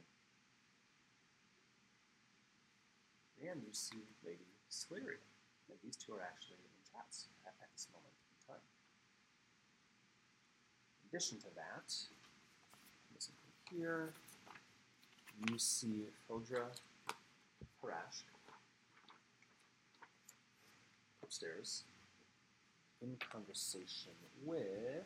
And 3.40 3.64
you 3.64 3.72
see 3.72 4.04
Lady 4.26 4.52
Sleary. 4.68 5.24
Now, 5.70 5.76
these 5.84 5.96
two 5.96 6.14
are 6.14 6.22
actually 6.22 6.60
in 6.60 6.72
chats 6.84 7.30
at, 7.46 7.54
at 7.62 7.70
this 7.72 7.88
moment 7.94 8.12
in 8.12 8.36
time. 8.44 8.66
In 11.00 11.08
addition 11.08 11.38
to 11.40 11.50
that, 11.56 11.88
from 13.20 13.78
here, 13.78 14.14
you 15.48 15.58
see 15.58 16.06
Fodra 16.28 16.66
Parash 17.82 18.24
upstairs 21.24 21.84
in 23.02 23.16
conversation 23.32 24.12
with. 24.44 25.06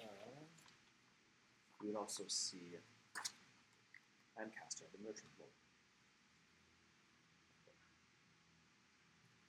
Uh, 0.00 0.06
you 1.82 1.88
would 1.88 1.96
also 1.96 2.24
see 2.28 2.78
Lancaster, 4.38 4.84
the 4.92 4.98
merchant 5.04 5.28
lord. 5.38 5.50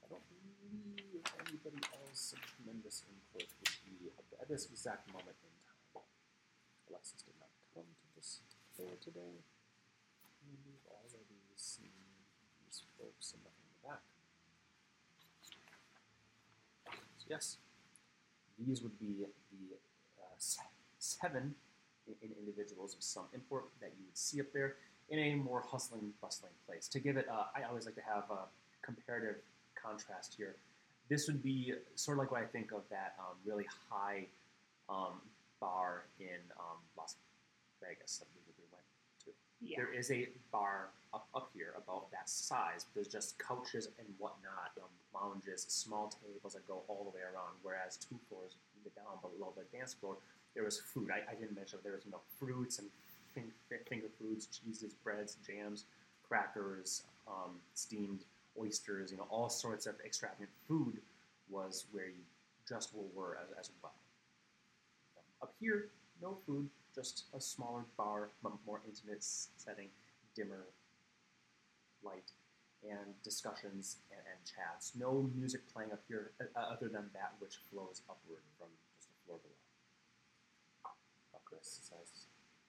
I 0.03 0.07
don't 0.09 0.25
believe 0.27 1.23
anybody 1.39 1.81
else 2.03 2.33
of 2.33 2.39
tremendous 2.41 3.03
input 3.07 3.47
would 3.47 3.77
be 3.85 4.11
at 4.41 4.49
this 4.49 4.65
exact 4.69 5.07
moment 5.13 5.37
in 5.41 5.53
time. 5.65 6.03
Alexis 6.89 7.21
did 7.21 7.33
not 7.39 7.42
fair 8.77 8.95
today. 9.01 9.43
We've 10.45 10.85
already 10.89 11.41
seen 11.55 11.91
these 12.65 12.81
folks 12.97 13.33
in 13.33 13.39
the, 13.43 13.49
back. 13.87 13.99
So 17.17 17.25
yes, 17.29 17.57
these 18.57 18.81
would 18.81 18.97
be 18.99 19.25
the 19.51 19.75
uh, 20.19 20.35
seven 20.99 21.55
in 22.07 22.29
individuals 22.39 22.95
of 22.95 23.03
some 23.03 23.25
import 23.33 23.65
that 23.79 23.91
you 23.97 24.05
would 24.05 24.17
see 24.17 24.41
up 24.41 24.47
there 24.53 24.75
in 25.09 25.19
a 25.19 25.35
more 25.35 25.61
hustling, 25.61 26.11
bustling 26.21 26.51
place. 26.65 26.87
To 26.89 26.99
give 26.99 27.17
it, 27.17 27.27
uh, 27.29 27.45
I 27.55 27.63
always 27.63 27.85
like 27.85 27.95
to 27.95 28.01
have 28.01 28.23
a 28.29 28.47
comparative 28.81 29.35
contrast 29.81 30.33
here. 30.37 30.55
This 31.09 31.27
would 31.27 31.43
be 31.43 31.73
sort 31.95 32.17
of 32.17 32.23
like 32.23 32.31
what 32.31 32.41
I 32.41 32.45
think 32.45 32.71
of 32.71 32.83
that 32.89 33.15
um, 33.19 33.35
really 33.45 33.65
high 33.89 34.27
um, 34.89 35.21
bar 35.59 36.05
in 36.19 36.39
um, 36.59 36.77
Las 36.97 37.15
Vegas 37.83 38.17
that 38.17 38.27
we 38.35 38.41
we 38.57 38.65
went 38.71 38.85
to. 39.25 39.31
Yeah. 39.61 39.77
There 39.77 39.93
is 39.93 40.11
a 40.11 40.29
bar 40.51 40.89
up, 41.13 41.27
up 41.35 41.49
here 41.53 41.73
about 41.77 42.11
that 42.11 42.29
size. 42.29 42.85
There's 42.93 43.07
just 43.07 43.37
couches 43.39 43.89
and 43.99 44.07
whatnot, 44.17 44.71
um, 44.81 44.89
lounges, 45.13 45.63
small 45.69 46.09
tables 46.09 46.53
that 46.53 46.67
go 46.67 46.83
all 46.87 47.03
the 47.03 47.15
way 47.15 47.23
around. 47.23 47.55
Whereas 47.61 47.97
two 47.97 48.19
floors 48.27 48.55
down 48.95 49.19
below 49.21 49.53
the 49.55 49.63
dance 49.75 49.93
floor, 49.93 50.17
there 50.55 50.63
was 50.63 50.79
food. 50.79 51.09
I, 51.11 51.31
I 51.31 51.35
didn't 51.35 51.55
mention 51.55 51.79
there 51.83 51.93
was 51.93 52.05
you 52.05 52.11
know 52.11 52.21
fruits 52.39 52.79
and 52.79 52.89
finger 53.87 54.07
foods, 54.19 54.47
cheeses, 54.47 54.93
breads, 54.93 55.37
jams, 55.45 55.85
crackers, 56.27 57.03
um, 57.27 57.59
steamed 57.73 58.25
oysters. 58.59 59.11
You 59.11 59.17
know, 59.17 59.27
all 59.29 59.49
sorts 59.49 59.85
of 59.85 59.95
extravagant 60.05 60.49
food 60.67 60.99
was 61.49 61.85
where 61.91 62.07
you 62.07 62.23
just 62.67 62.93
were 62.93 63.37
as, 63.41 63.49
as 63.59 63.71
well. 63.81 63.93
Up 65.41 65.53
here, 65.59 65.89
no 66.21 66.37
food, 66.45 66.69
just 66.93 67.25
a 67.33 67.41
smaller 67.41 67.85
bar, 67.97 68.29
more 68.65 68.81
intimate 68.87 69.23
setting, 69.23 69.89
dimmer 70.35 70.67
light, 72.03 72.31
and 72.83 73.15
discussions 73.23 73.97
and, 74.11 74.19
and 74.19 74.39
chats. 74.45 74.91
No 74.95 75.29
music 75.35 75.61
playing 75.73 75.91
up 75.91 76.01
here 76.07 76.31
uh, 76.39 76.59
uh, 76.59 76.73
other 76.73 76.89
than 76.89 77.09
that 77.13 77.33
which 77.39 77.59
flows 77.71 78.01
upward 78.09 78.43
from 78.59 78.67
just 78.95 79.07
the 79.09 79.15
floor 79.25 79.39
below. 79.39 79.55
Uh, 81.33 81.39
Chris 81.45 81.79
says, 81.81 82.27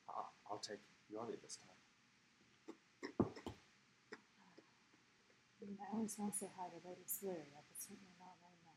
I'll, 0.08 0.32
I'll 0.50 0.58
take 0.58 0.78
lead 1.12 1.42
this 1.42 1.58
time. 1.58 1.68
I 5.60 5.66
mean, 5.66 5.78
I 5.80 5.94
always 5.94 6.16
want 6.18 6.32
to 6.32 6.38
say 6.38 6.46
hi 6.56 6.68
to 6.68 6.88
Lady 6.88 7.06
Sleria, 7.06 7.60
but 7.66 7.76
certainly 7.78 8.14
not 8.20 8.36
right 8.44 8.60
now. 8.62 8.76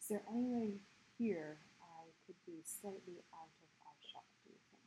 Is 0.00 0.08
there 0.08 0.22
any 0.28 0.46
way 0.50 0.82
here 1.16 1.58
could 2.30 2.46
be 2.46 2.62
slightly 2.62 3.26
out 3.34 3.50
of 3.58 3.70
eyeshot, 3.82 4.22
do 4.46 4.54
you 4.54 4.62
think? 4.70 4.86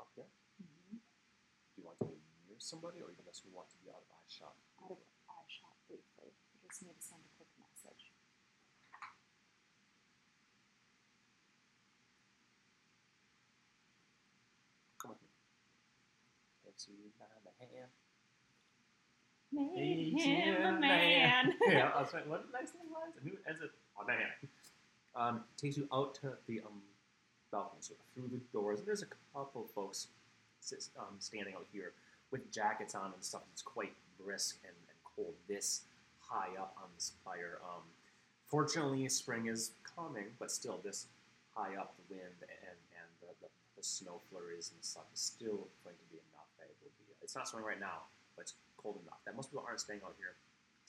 Up 0.00 0.08
here? 0.16 0.32
Mm-hmm. 0.56 0.96
Do 0.96 1.74
you 1.76 1.84
want 1.84 2.00
to 2.00 2.08
be 2.08 2.16
near 2.48 2.56
somebody, 2.56 3.04
or 3.04 3.12
you 3.12 3.20
just 3.28 3.44
want 3.52 3.68
to 3.68 3.78
be 3.84 3.92
out 3.92 4.00
of 4.00 4.08
eye 4.08 4.24
shot? 4.32 4.56
Out 4.80 4.96
of 4.96 5.04
eyeshot 5.28 5.76
briefly. 5.84 6.32
I 6.32 6.56
just 6.64 6.80
need 6.80 6.96
to 6.96 7.04
send 7.04 7.20
a 7.28 7.32
quick 7.36 7.52
message. 7.60 8.08
Come 14.96 15.12
with 15.12 15.20
me. 15.20 15.28
Takes 16.64 16.88
you 16.88 17.12
by 17.20 17.28
the 17.44 17.52
hand. 17.60 17.92
Made 19.52 20.16
Makes 20.16 20.24
him 20.24 20.56
a 20.64 20.72
man. 20.80 21.52
yeah, 21.68 21.92
I 21.92 22.00
was 22.00 22.16
like, 22.16 22.24
what 22.24 22.48
the 22.48 22.52
next 22.56 22.72
thing 22.72 22.88
was? 22.88 23.12
And 23.20 23.28
who 23.28 23.36
ends 23.44 23.60
it 23.60 23.76
on 24.00 24.08
the 24.08 24.16
hand? 24.16 24.48
Um, 25.16 25.44
takes 25.56 25.76
you 25.76 25.86
out 25.92 26.14
to 26.16 26.32
the 26.48 26.60
um, 26.60 26.82
balcony, 27.52 27.80
so 27.80 27.94
through 28.14 28.28
the 28.32 28.40
doors. 28.52 28.80
And 28.80 28.88
there's 28.88 29.02
a 29.02 29.12
couple 29.32 29.66
folks 29.74 30.08
sit, 30.60 30.88
um, 30.98 31.14
standing 31.18 31.54
out 31.54 31.66
here 31.72 31.92
with 32.30 32.50
jackets 32.50 32.94
on 32.94 33.12
and 33.14 33.22
stuff. 33.22 33.42
It's 33.52 33.62
quite 33.62 33.92
brisk 34.18 34.56
and, 34.64 34.74
and 34.88 34.98
cold. 35.04 35.34
This 35.48 35.82
high 36.18 36.50
up 36.58 36.74
on 36.78 36.88
this 36.96 37.12
fire. 37.24 37.58
Um, 37.62 37.82
fortunately, 38.48 39.08
spring 39.08 39.46
is 39.46 39.72
coming, 39.96 40.26
but 40.38 40.50
still, 40.50 40.80
this 40.82 41.06
high 41.54 41.76
up, 41.78 41.94
the 41.96 42.16
wind 42.16 42.34
and, 42.42 42.78
and 42.98 43.08
the, 43.22 43.30
the, 43.40 43.48
the 43.76 43.82
snow 43.82 44.20
flurries 44.30 44.72
and 44.74 44.82
stuff 44.82 45.04
is 45.14 45.20
still 45.20 45.70
going 45.84 45.94
to 45.94 46.06
be 46.10 46.18
enough 46.32 46.50
that 46.58 46.66
it 46.66 46.76
will 46.82 46.90
be. 46.98 47.06
It's 47.22 47.36
not 47.36 47.48
snowing 47.48 47.64
right 47.64 47.78
now, 47.78 48.10
but 48.34 48.42
it's 48.42 48.54
cold 48.76 48.98
enough 49.06 49.22
that 49.24 49.36
most 49.36 49.50
people 49.50 49.64
aren't 49.66 49.80
staying 49.80 50.00
out 50.04 50.14
here 50.18 50.34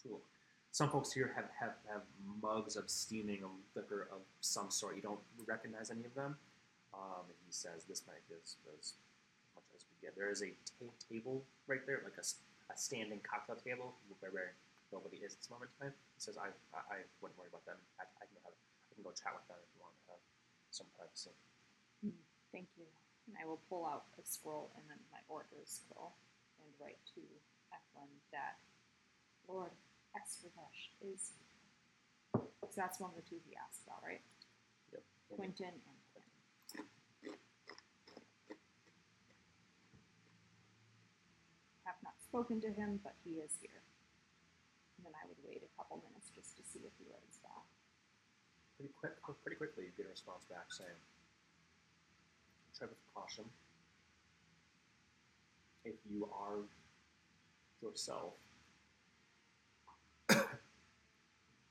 too 0.02 0.18
long. 0.18 0.35
Some 0.76 0.92
folks 0.92 1.16
here 1.16 1.32
have, 1.40 1.48
have, 1.56 1.80
have 1.88 2.04
mugs 2.44 2.76
of 2.76 2.92
steaming 2.92 3.48
liquor 3.80 4.12
of 4.12 4.28
some 4.44 4.68
sort. 4.68 5.00
You 5.00 5.08
don't 5.08 5.24
recognize 5.48 5.88
any 5.88 6.04
of 6.04 6.12
them. 6.20 6.36
Um, 6.92 7.24
and 7.32 7.40
he 7.48 7.56
says 7.56 7.88
this 7.88 8.04
might 8.04 8.20
be 8.28 8.36
as, 8.36 8.60
as 8.76 9.00
much 9.56 9.64
as 9.72 9.88
we 9.88 9.96
get. 10.04 10.20
There 10.20 10.28
is 10.28 10.44
a 10.44 10.52
ta- 10.68 10.92
table 11.08 11.48
right 11.72 11.80
there, 11.88 12.04
like 12.04 12.20
a, 12.20 12.28
a 12.68 12.76
standing 12.76 13.24
cocktail 13.24 13.56
table 13.56 13.96
where, 14.20 14.36
where 14.36 14.52
nobody 14.92 15.24
is 15.24 15.40
at 15.40 15.40
this 15.40 15.48
moment 15.48 15.72
in 15.80 15.88
time. 15.88 15.96
He 15.96 16.20
says, 16.20 16.36
I, 16.36 16.52
I, 16.76 17.00
I 17.00 17.08
wouldn't 17.24 17.40
worry 17.40 17.48
about 17.48 17.64
them. 17.64 17.80
I, 17.96 18.04
I, 18.20 18.28
can 18.28 18.36
have, 18.44 18.52
I 18.52 18.92
can 19.00 19.08
go 19.08 19.16
chat 19.16 19.32
with 19.32 19.48
them 19.48 19.56
if 19.64 19.72
you 19.72 19.80
want 19.80 19.96
to 19.96 20.20
have 20.20 20.24
some 20.76 20.92
privacy. 21.00 21.32
Thank 22.52 22.68
you. 22.76 22.84
And 23.32 23.40
I 23.40 23.48
will 23.48 23.64
pull 23.72 23.88
out 23.88 24.12
a 24.20 24.28
scroll 24.28 24.76
and 24.76 24.84
then 24.92 25.00
my 25.08 25.24
order 25.32 25.56
scroll 25.64 26.20
and 26.60 26.68
write 26.84 27.00
to 27.16 27.24
Eklund 27.72 28.12
that 28.36 28.60
Lord 29.48 29.72
Esravesh 30.16 30.96
is. 31.02 31.34
So 32.34 32.76
that's 32.76 33.00
one 33.00 33.12
of 33.12 33.16
the 33.16 33.24
two 33.28 33.40
he 33.48 33.56
asked 33.56 33.84
about, 33.88 34.02
right? 34.04 34.22
Yep. 34.92 35.04
Quentin 35.36 35.68
and 35.76 36.00
Quentin. 36.12 36.32
Have 41.86 42.00
not 42.04 42.18
spoken 42.24 42.60
to 42.62 42.72
him, 42.72 43.00
but 43.04 43.14
he 43.24 43.40
is 43.44 43.52
here. 43.62 43.84
And 44.98 45.06
then 45.06 45.14
I 45.16 45.28
would 45.28 45.38
wait 45.46 45.62
a 45.64 45.72
couple 45.78 46.02
minutes 46.04 46.32
just 46.36 46.58
to 46.58 46.64
see 46.64 46.80
if 46.84 46.94
he 46.98 47.06
writes 47.12 47.38
back. 47.44 47.64
pretty 48.78 48.92
quick, 49.00 49.16
pretty 49.44 49.56
quickly, 49.58 49.86
you 49.86 49.92
get 49.96 50.08
a 50.08 50.10
response 50.10 50.44
back 50.46 50.72
saying, 50.74 51.00
"Tread 52.78 52.90
with 52.90 53.00
caution. 53.14 53.46
If 55.86 55.96
you 56.10 56.28
are 56.34 56.66
yourself, 57.82 58.34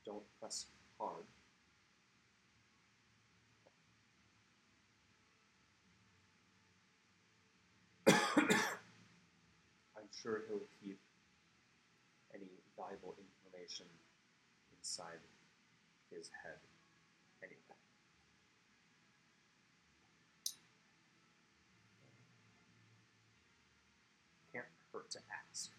don't 0.04 0.22
press 0.40 0.66
hard. 0.98 1.24
I'm 9.96 10.08
sure 10.22 10.42
he'll 10.48 10.60
keep 10.82 10.98
any 12.34 12.48
valuable 12.76 13.14
information 13.18 13.86
inside 14.76 15.20
his 16.10 16.30
head 16.42 16.58
anyway. 17.42 17.58
Can't 24.52 24.66
hurt 24.92 25.10
to 25.10 25.18
ask. 25.48 25.70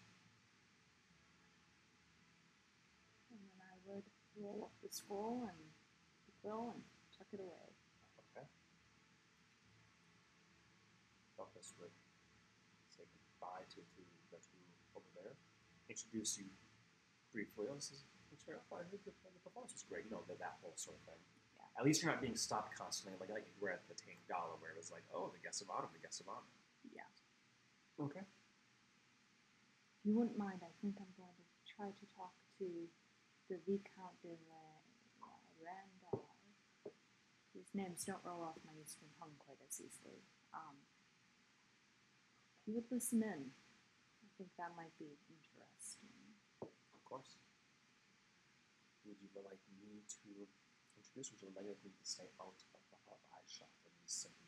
And 3.30 3.38
then 3.40 3.60
I 3.62 3.76
would 3.86 4.04
roll 4.40 4.68
up 4.68 4.74
the 4.82 4.90
scroll 4.92 5.48
and 5.48 5.60
quill 6.42 6.72
and 6.74 6.82
tuck 7.16 7.28
it 7.32 7.40
away. 7.40 7.66
Okay. 8.30 8.46
Elvis 11.40 11.72
would 11.80 11.92
say 12.92 13.04
goodbye 13.08 13.64
to, 13.72 13.80
to 13.80 14.00
the 14.32 14.38
two 14.40 14.60
over 14.96 15.08
there, 15.16 15.36
introduce 15.88 16.36
you 16.36 16.48
briefly. 17.32 17.66
Oh, 17.68 17.76
this 17.76 17.92
is 17.92 18.04
much. 18.30 18.60
I 18.70 18.84
the, 18.92 19.00
the 19.02 19.42
performance 19.42 19.72
was 19.72 19.82
great. 19.88 20.06
You 20.06 20.12
know, 20.14 20.22
that, 20.28 20.60
whole 20.62 20.76
sort 20.76 20.96
of 21.00 21.02
thing. 21.08 21.20
Yeah. 21.56 21.80
At 21.80 21.84
least 21.84 22.02
you're 22.02 22.12
not 22.12 22.20
being 22.20 22.36
stopped 22.36 22.76
constantly, 22.76 23.18
like 23.18 23.32
like 23.32 23.48
you 23.48 23.56
were 23.58 23.72
at 23.72 23.82
the 23.88 23.96
Tame 23.96 24.20
Gala, 24.28 24.54
where 24.60 24.70
it 24.70 24.78
was 24.78 24.92
like, 24.92 25.02
oh, 25.10 25.32
the 25.32 25.40
guests 25.40 25.64
of 25.64 25.72
honor, 25.72 25.88
the 25.90 26.02
guests 26.02 26.20
of 26.20 26.28
honor. 26.28 26.46
Yeah. 26.86 27.08
Okay. 27.98 28.22
If 28.22 30.02
you 30.04 30.14
wouldn't 30.14 30.38
mind, 30.38 30.62
I 30.62 30.70
think 30.78 31.00
I'm 31.00 31.10
going 31.16 31.34
to 31.34 31.46
try 31.66 31.88
to 31.90 32.06
talk 32.14 32.36
to 32.60 32.66
the 33.48 33.58
Viscount 33.62 34.14
de 34.22 34.34
La 34.50 34.64
Randall, 35.62 36.26
whose 37.54 37.70
names 37.74 38.04
don't 38.04 38.22
roll 38.24 38.42
off 38.42 38.58
my 38.66 38.74
eastern 38.78 39.08
tongue 39.18 39.38
quite 39.38 39.60
as 39.62 39.80
easily. 39.80 40.22
Um, 40.52 40.82
he 42.64 42.72
would 42.74 42.90
listen 42.90 43.22
in. 43.22 43.54
I 44.22 44.28
think 44.36 44.50
that 44.58 44.74
might 44.74 44.94
be 44.98 45.14
interesting. 45.30 46.10
Of 46.60 47.00
course. 47.06 47.38
Would 49.06 49.22
you 49.22 49.30
like 49.38 49.62
me 49.78 50.02
to 50.02 50.50
introduce? 50.98 51.30
Would 51.30 51.40
you 51.40 51.54
like 51.54 51.78
me 51.86 51.94
to 51.94 52.04
stay 52.04 52.26
out 52.42 52.58
of, 52.74 52.82
of 53.06 53.18
eye 53.30 53.46
shot 53.46 53.70
and 53.86 53.94
simply 54.04 54.46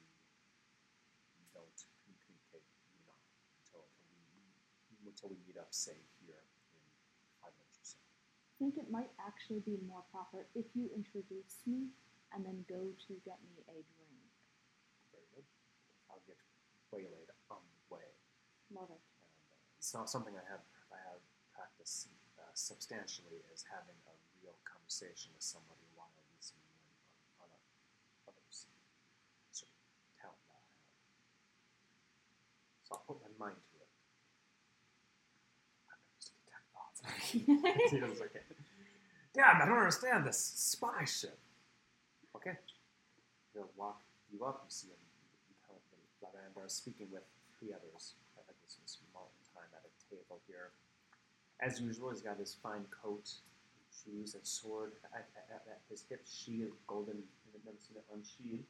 don't 1.55 1.79
communicate, 2.03 2.67
you 2.93 3.03
know, 3.07 3.15
until, 3.59 3.87
until 3.91 5.03
we 5.03 5.11
until 5.11 5.31
we 5.31 5.39
meet 5.47 5.59
up, 5.59 5.71
say 5.71 5.97
here 6.23 6.43
in 6.75 6.83
five 7.43 7.55
minutes 7.59 7.79
or 7.83 7.87
so. 7.87 7.99
I 7.99 8.48
think 8.59 8.77
it 8.77 8.91
might 8.91 9.11
actually 9.23 9.63
be 9.63 9.79
more 9.87 10.03
proper 10.11 10.47
if 10.55 10.67
you 10.75 10.91
introduce 10.95 11.63
me 11.67 11.89
and 12.35 12.45
then 12.45 12.65
go 12.69 12.93
to 13.07 13.13
get 13.25 13.39
me 13.47 13.63
a 13.71 13.79
drink. 13.95 14.29
Very 15.15 15.25
good. 15.33 15.47
I'll 16.11 16.23
get 16.27 16.37
waylaid 16.93 17.31
on 17.49 17.63
the 17.63 17.81
way. 17.95 18.05
Love 18.75 18.91
it. 18.91 19.01
And, 19.01 19.47
uh, 19.55 19.79
it's 19.79 19.95
not 19.95 20.11
something 20.11 20.35
I 20.37 20.45
have 20.51 20.65
I 20.93 20.99
have 21.09 21.23
practiced 21.55 22.11
uh, 22.37 22.53
substantially 22.53 23.41
is 23.55 23.65
having 23.69 23.97
a 24.09 24.15
real 24.43 24.59
conversation 24.67 25.33
with 25.33 25.45
somebody 25.45 25.87
while 25.97 26.11
listening 26.37 26.67
in 26.69 26.81
on, 27.41 27.49
on 27.49 27.49
a, 27.55 27.61
others 28.29 28.69
sort 29.55 29.71
of 29.71 29.79
talent 30.21 30.43
that 30.51 30.59
I 30.59 30.61
have. 30.61 30.85
So 32.85 32.91
I'll 32.99 33.07
put 33.07 33.21
my 33.25 33.33
mind 33.39 33.61
to 33.61 33.75
it. 33.81 33.91
I'm 35.93 36.01
just 36.21 36.33
detect 36.37 36.67
thoughts. 36.73 37.01
He 37.33 38.01
was 38.01 38.21
like, 38.21 38.37
Damn, 39.39 39.63
I 39.63 39.67
don't 39.71 39.79
understand 39.79 40.27
this 40.27 40.37
spy 40.37 41.05
ship. 41.07 41.39
Okay. 42.35 42.59
They'll 43.55 43.71
walk 43.77 44.03
you 44.35 44.45
up. 44.45 44.67
You 44.67 44.71
see 44.75 44.89
him. 44.89 44.99
You 45.47 45.55
kind 45.63 45.79
of 45.79 45.87
Lavanda 46.19 46.69
speaking 46.69 47.07
with 47.13 47.23
three 47.55 47.71
others 47.71 48.19
at 48.35 48.57
this, 48.67 48.83
this 48.83 48.99
moment 49.15 49.31
in 49.39 49.47
time 49.55 49.71
at 49.79 49.87
a 49.87 49.93
table 50.11 50.43
here. 50.49 50.75
As 51.63 51.81
usual, 51.81 52.11
he's 52.11 52.21
got 52.21 52.37
his 52.37 52.57
fine 52.61 52.83
coat, 52.91 53.31
shoes, 53.95 54.35
and 54.35 54.45
sword 54.45 54.99
at, 55.15 55.31
at, 55.55 55.63
at 55.71 55.81
his 55.89 56.03
hip, 56.11 56.27
sheath, 56.27 56.75
golden, 56.89 57.23
seen 57.79 57.95
it 57.95 58.05
unsheathed, 58.13 58.67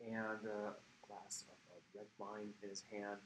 and 0.00 0.48
a 0.48 0.72
glass 1.04 1.44
of, 1.52 1.60
of 1.76 1.84
red 1.94 2.08
wine 2.16 2.56
in 2.62 2.70
his 2.70 2.82
hand. 2.90 3.20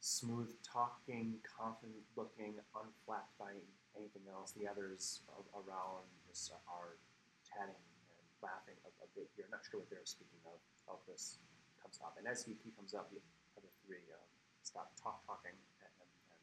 Smooth 0.00 0.48
talking, 0.64 1.36
confident 1.44 2.00
looking, 2.16 2.56
unflapped 2.72 3.36
by 3.36 3.52
anything 3.96 4.24
else. 4.32 4.56
The 4.56 4.64
others 4.64 5.20
around 5.52 6.08
just 6.24 6.52
are 6.64 6.96
chatting 7.44 7.76
and 7.76 8.24
laughing 8.40 8.80
a, 8.88 8.90
a 9.04 9.08
bit 9.12 9.28
here. 9.36 9.44
Not 9.52 9.60
sure 9.68 9.84
what 9.84 9.92
they're 9.92 10.08
speaking 10.08 10.40
of. 10.48 10.56
Elvis 10.88 11.36
comes 11.84 12.00
up, 12.00 12.16
and 12.16 12.24
as 12.24 12.40
he, 12.42 12.56
he 12.64 12.72
comes 12.72 12.96
up, 12.96 13.12
the 13.12 13.20
other 13.60 13.68
three 13.84 14.00
um, 14.16 14.24
stop 14.64 14.96
talk 14.96 15.20
talking 15.28 15.52
and, 15.52 15.92
and, 16.00 16.10
and 16.32 16.40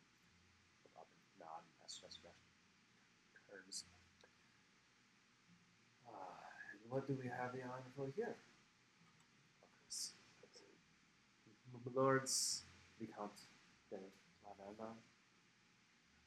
look 0.86 0.94
up 1.02 1.10
and 1.10 1.26
nod 1.42 1.66
turns. 3.50 3.86
Uh, 6.06 6.14
what 6.90 7.08
do 7.08 7.18
we 7.18 7.26
have 7.26 7.54
the 7.54 7.66
honor 7.66 7.90
for 7.96 8.10
here? 8.16 8.38
Lords, 11.96 12.64
Viscount 13.00 13.32
de 13.90 13.98
Lavanda. 14.46 14.94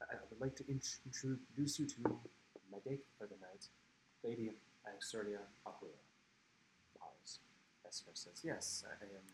I 0.00 0.14
I 0.16 0.18
would 0.30 0.40
like 0.40 0.56
to 0.56 0.64
int- 0.70 1.00
introduce 1.04 1.78
you 1.78 1.86
to 1.86 2.00
my 2.72 2.78
date 2.86 3.04
for 3.18 3.26
the 3.26 3.36
night, 3.40 3.68
Lady 4.24 4.52
Anastasia 4.86 5.40
Aquila. 5.66 6.00
Bows. 6.98 7.40
Esther 7.86 8.14
says, 8.14 8.40
Yes, 8.44 8.84
I 8.88 9.04
am 9.04 9.26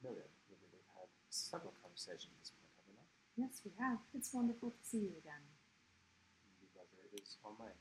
familiar. 0.00 0.26
We- 0.48 0.56
We've 0.72 0.92
had 0.96 1.08
several 1.30 1.74
conversations 1.82 2.32
at 2.32 2.38
this 2.40 2.50
point, 2.56 2.72
have 2.78 2.86
we 2.88 2.94
not? 2.96 3.08
Yes, 3.36 3.60
we 3.64 3.72
have. 3.78 3.98
It's 4.14 4.32
wonderful 4.32 4.70
to 4.70 4.80
see 4.82 5.10
you 5.10 5.14
again. 5.20 5.44
The 6.62 6.68
pleasure 6.72 7.04
is 7.20 7.36
all 7.44 7.56
mine. 7.58 7.76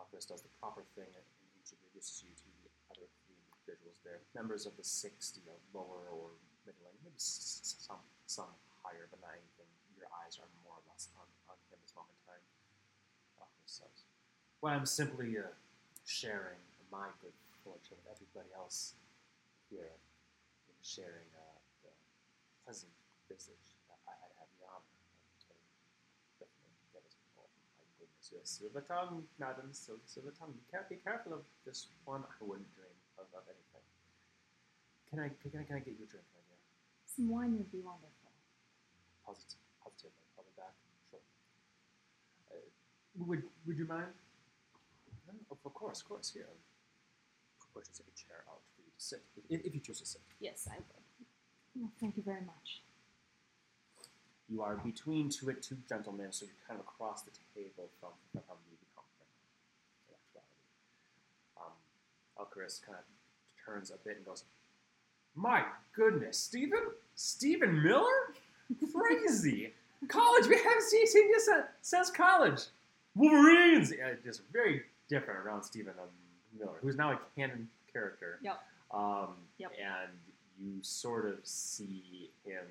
Aquila 0.00 0.20
does 0.24 0.42
the 0.42 0.52
proper 0.60 0.84
thing 0.96 1.08
and 1.12 1.26
introduces 1.60 2.22
you 2.24 2.32
to 2.32 2.46
the 2.64 2.70
other 2.94 3.08
three 3.26 3.36
individuals 3.36 3.98
there, 4.04 4.20
members 4.34 4.64
of 4.66 4.76
the 4.76 4.84
60 4.84 5.40
of 5.50 5.58
lower 5.74 6.08
or 6.12 6.30
middling, 6.64 6.94
maybe 7.02 7.16
some, 7.18 8.00
some 8.26 8.52
higher. 8.86 9.10
Your 9.98 10.06
eyes 10.22 10.38
are 10.38 10.46
more 10.62 10.78
or 10.78 10.84
less 10.86 11.10
on, 11.18 11.26
on 11.50 11.58
him 11.66 11.82
this 11.82 11.90
moment 11.98 12.14
in 12.14 12.22
time. 12.30 12.44
Aquila 13.42 13.66
says, 13.66 14.06
Well, 14.62 14.70
I'm 14.78 14.86
simply 14.86 15.34
uh, 15.34 15.50
sharing 16.06 16.62
my 16.94 17.10
good 17.18 17.34
fortune 17.66 17.98
with 18.06 18.14
everybody 18.14 18.54
else 18.54 18.94
here 19.66 19.90
in 20.70 20.76
sharing 20.86 21.26
uh, 21.34 21.58
the 21.82 21.90
pleasant 22.62 22.94
visage 23.26 23.74
that 23.90 23.98
I 24.06 24.14
had 24.14 24.30
had 24.38 24.46
the 24.62 24.70
honor 24.70 24.86
of 24.86 26.46
definitely 26.46 26.78
us 27.02 27.18
all. 27.34 27.50
My 27.82 27.90
goodness, 27.98 28.30
your 28.30 28.46
silver 28.46 28.86
tongue, 28.86 29.26
madam, 29.42 29.74
silver, 29.74 30.06
silver 30.06 30.30
tongue. 30.30 30.54
Be, 30.54 30.62
care- 30.70 30.86
be 30.86 31.02
careful 31.02 31.34
of 31.34 31.42
this 31.66 31.90
one. 32.06 32.22
I 32.22 32.38
wouldn't 32.38 32.70
dream 32.78 32.94
of, 33.18 33.26
of 33.34 33.42
anything. 33.50 33.86
Can 35.10 35.18
I, 35.18 35.34
can 35.42 35.50
I, 35.58 35.66
can 35.66 35.74
I 35.74 35.82
get 35.82 35.98
you 35.98 36.06
a 36.06 36.10
drink, 36.10 36.26
my 36.30 36.42
dear? 36.46 36.62
Some 37.10 37.26
wine 37.26 37.58
would 37.58 37.70
be 37.74 37.82
wonderful. 37.82 38.15
Positive, 39.26 39.58
positively. 39.82 40.22
I'll 40.38 40.44
be 40.44 40.54
back. 40.56 40.72
Sure. 41.10 41.18
Uh, 42.50 42.62
would, 43.26 43.42
would 43.66 43.76
you 43.76 43.86
mind? 43.86 44.14
No, 45.26 45.34
of, 45.50 45.58
of 45.64 45.74
course, 45.74 46.00
of 46.00 46.08
course. 46.08 46.30
Here. 46.32 46.46
Pushes 47.74 48.00
a 48.00 48.04
chair 48.16 48.40
out 48.48 48.60
for 48.74 48.80
you 48.80 48.88
to 48.88 49.04
sit, 49.04 49.20
if, 49.50 49.60
if 49.66 49.74
you 49.74 49.80
choose 49.80 50.00
to 50.00 50.06
sit. 50.06 50.22
Yes, 50.40 50.66
I 50.70 50.76
would. 50.76 51.04
Well, 51.74 51.90
thank 52.00 52.16
you 52.16 52.22
very 52.22 52.40
much. 52.40 52.80
You 54.48 54.62
are 54.62 54.76
between 54.76 55.28
two 55.28 55.52
two 55.60 55.76
gentlemen, 55.88 56.28
so 56.30 56.46
you're 56.46 56.54
kind 56.66 56.80
of 56.80 56.86
across 56.86 57.22
the 57.22 57.32
table 57.54 57.90
from 58.00 58.10
from 58.32 58.42
how 58.48 58.54
you 58.70 58.76
become 58.78 59.04
in 60.08 60.14
actuality. 60.14 60.62
Um, 61.58 61.74
Elcaris 62.38 62.80
kind 62.80 62.96
of 62.96 63.04
turns 63.62 63.90
a 63.90 63.98
bit 64.02 64.16
and 64.18 64.24
goes, 64.24 64.44
"My 65.34 65.64
goodness, 65.94 66.38
Stephen, 66.38 66.92
Stephen 67.14 67.82
Miller, 67.82 68.32
crazy 68.92 69.72
college. 70.08 70.46
We 70.46 70.56
haven't 70.56 70.82
seen 70.82 71.06
since, 71.06 71.48
since 71.82 72.10
college. 72.10 72.60
Wolverines. 73.14 73.92
Yeah, 73.96 74.12
just 74.24 74.42
very 74.52 74.82
different 75.08 75.40
around 75.40 75.62
Stephen 75.62 75.94
Miller, 76.58 76.78
who's 76.82 76.96
now 76.96 77.12
a 77.12 77.20
canon 77.36 77.68
character. 77.92 78.38
Yep. 78.42 78.60
Um, 78.92 79.28
Yep. 79.58 79.72
And 79.80 80.10
you 80.60 80.82
sort 80.82 81.26
of 81.26 81.38
see 81.44 82.30
him, 82.44 82.64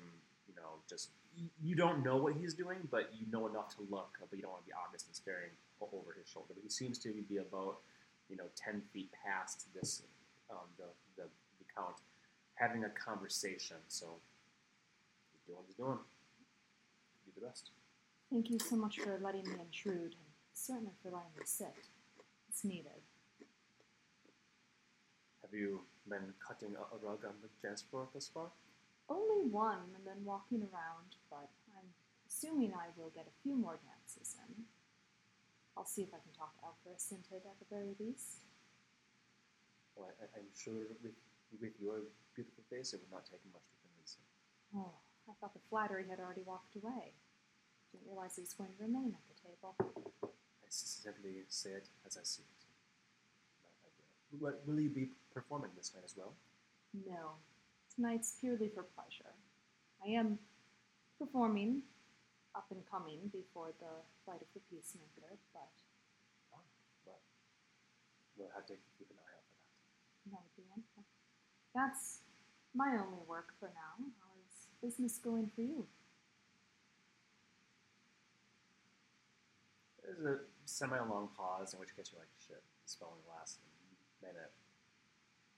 you 0.48 0.54
know, 0.56 0.78
just 0.88 1.10
you- 1.36 1.50
you 1.62 1.74
don't 1.74 2.02
know 2.02 2.16
what 2.16 2.34
he's 2.34 2.54
doing, 2.54 2.78
but 2.90 3.12
you 3.14 3.26
know 3.30 3.46
enough 3.46 3.74
to 3.76 3.82
look, 3.90 4.16
but 4.20 4.32
you 4.36 4.42
don't 4.42 4.52
want 4.52 4.62
to 4.64 4.66
be 4.68 4.72
obvious 4.72 5.04
and 5.06 5.14
staring 5.14 5.50
over 5.80 6.12
his 6.14 6.26
shoulder. 6.28 6.54
But 6.54 6.62
he 6.62 6.70
seems 6.70 6.98
to 7.00 7.12
be 7.28 7.36
about, 7.38 7.80
you 8.30 8.36
know, 8.36 8.48
ten 8.54 8.80
feet 8.92 9.10
past 9.12 9.66
this, 9.74 10.02
um, 10.50 10.56
the 10.78 10.84
the 11.16 11.28
the 11.58 11.64
count, 11.74 11.96
having 12.54 12.84
a 12.84 12.90
conversation. 12.90 13.76
So 13.88 14.18
doing 15.46 15.58
what 15.58 15.66
he's 15.66 15.76
doing. 15.76 15.98
Do 17.24 17.32
the 17.38 17.46
rest. 17.46 17.70
Thank 18.30 18.50
you 18.50 18.58
so 18.58 18.76
much 18.76 18.98
for 18.98 19.18
letting 19.22 19.44
me 19.44 19.54
intrude, 19.62 20.18
and 20.18 20.30
certainly 20.52 20.92
for 21.02 21.10
letting 21.10 21.34
me 21.38 21.44
sit. 21.44 21.74
It's 22.48 22.64
needed. 22.64 23.02
Have 25.42 25.54
you 25.54 25.82
been 26.08 26.34
cutting 26.42 26.74
a, 26.74 26.82
a 26.90 26.98
rug 26.98 27.24
on 27.24 27.38
the 27.42 27.50
dance 27.62 27.82
floor 27.82 28.08
thus 28.12 28.28
far? 28.32 28.50
Only 29.08 29.46
one, 29.46 29.94
and 29.94 30.02
then 30.04 30.24
walking 30.24 30.66
around, 30.66 31.14
but 31.30 31.50
I'm 31.78 31.86
assuming 32.26 32.74
I 32.74 32.90
will 32.98 33.14
get 33.14 33.30
a 33.30 33.42
few 33.42 33.54
more 33.54 33.78
dances 33.78 34.34
in. 34.34 34.66
I'll 35.76 35.86
see 35.86 36.02
if 36.02 36.10
I 36.10 36.18
can 36.18 36.32
talk 36.34 36.54
Elcaris 36.64 37.12
into 37.12 37.36
it 37.36 37.46
at 37.46 37.58
the 37.62 37.68
very 37.70 37.94
least. 38.00 38.42
Well, 39.94 40.10
I, 40.18 40.26
I'm 40.34 40.50
sure 40.56 40.90
with 41.02 41.14
with 41.60 41.78
your 41.78 42.02
beautiful 42.34 42.64
face, 42.68 42.92
it 42.92 43.00
would 43.00 43.12
not 43.14 43.24
take 43.24 43.40
much 43.52 43.62
to 43.70 43.76
convince 43.86 44.18
him. 44.18 44.26
Oh, 44.82 44.92
I 45.28 45.32
thought 45.40 45.54
the 45.54 45.60
flattery 45.70 46.04
had 46.08 46.18
already 46.20 46.42
walked 46.44 46.76
away. 46.76 47.12
Didn't 47.92 48.06
realize 48.06 48.36
he 48.36 48.42
was 48.42 48.52
going 48.54 48.70
to 48.76 48.82
remain 48.82 49.14
at 49.14 49.24
the 49.26 49.36
table. 49.42 49.74
I 50.22 50.68
simply 50.68 51.42
say 51.48 51.70
it 51.70 51.88
as 52.06 52.16
I 52.16 52.22
see 52.24 52.42
it. 52.42 54.40
Will, 54.40 54.80
you 54.80 54.90
be 54.90 55.08
performing 55.32 55.70
this 55.76 55.92
night 55.94 56.04
as 56.04 56.14
well? 56.16 56.34
No, 57.06 57.38
tonight's 57.94 58.34
purely 58.40 58.68
for 58.68 58.82
pleasure. 58.82 59.32
I 60.04 60.10
am 60.10 60.38
performing 61.18 61.82
up 62.54 62.66
and 62.70 62.82
coming 62.90 63.30
before 63.32 63.72
the 63.80 63.92
flight 64.24 64.42
of 64.42 64.48
the 64.54 64.60
peacemaker, 64.68 65.38
but 65.54 65.70
Oh, 66.52 66.60
well, 67.06 67.20
we'll 68.36 68.50
have 68.54 68.66
to 68.66 68.74
keep 68.98 69.08
an 69.10 69.16
eye 69.16 69.32
out 69.36 69.44
for 69.46 69.56
that. 69.62 70.32
that 70.36 70.40
would 70.42 70.56
be 70.58 70.66
wonderful. 70.68 71.04
That's 71.72 72.20
my 72.74 72.92
only 72.98 73.24
work 73.26 73.54
for 73.60 73.70
now. 73.72 74.04
Business 74.82 75.18
going 75.18 75.50
for 75.54 75.62
you? 75.62 75.86
There's 80.04 80.22
a 80.22 80.38
semi-long 80.64 81.28
pause, 81.36 81.74
in 81.74 81.80
which 81.80 81.96
case 81.96 82.10
you're 82.12 82.20
like, 82.20 82.30
shit, 82.38 82.62
the 82.62 82.88
spelling 82.88 83.24
last 83.26 83.58
a 83.58 84.26
minute. 84.26 84.52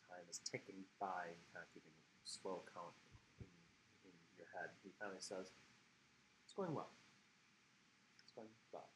Time 0.09 0.25
is 0.31 0.41
ticking 0.41 0.81
by, 0.99 1.29
and 1.29 1.37
kind 1.53 1.61
of 1.67 1.71
keeping 1.75 1.93
a 1.93 2.05
slow 2.25 2.65
count 2.73 2.97
in, 3.41 3.51
in 4.09 4.15
your 4.41 4.49
head. 4.57 4.73
He 4.83 4.89
finally 4.97 5.21
says, 5.21 5.53
"It's 6.45 6.55
going 6.57 6.73
well. 6.73 6.89
It's 8.17 8.33
going 8.33 8.49
well." 8.73 8.89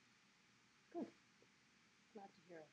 Good. 0.97 1.13
Glad 2.17 2.33
to 2.33 2.41
hear 2.49 2.65
it. 2.65 2.73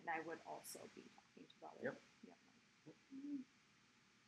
And 0.00 0.08
I 0.08 0.24
would 0.26 0.40
also 0.48 0.88
be 0.96 1.04
talking 1.12 1.44
to 1.44 1.56
the 1.60 1.66
other. 1.68 1.82
Yep. 1.84 1.96
Yep. 2.32 2.38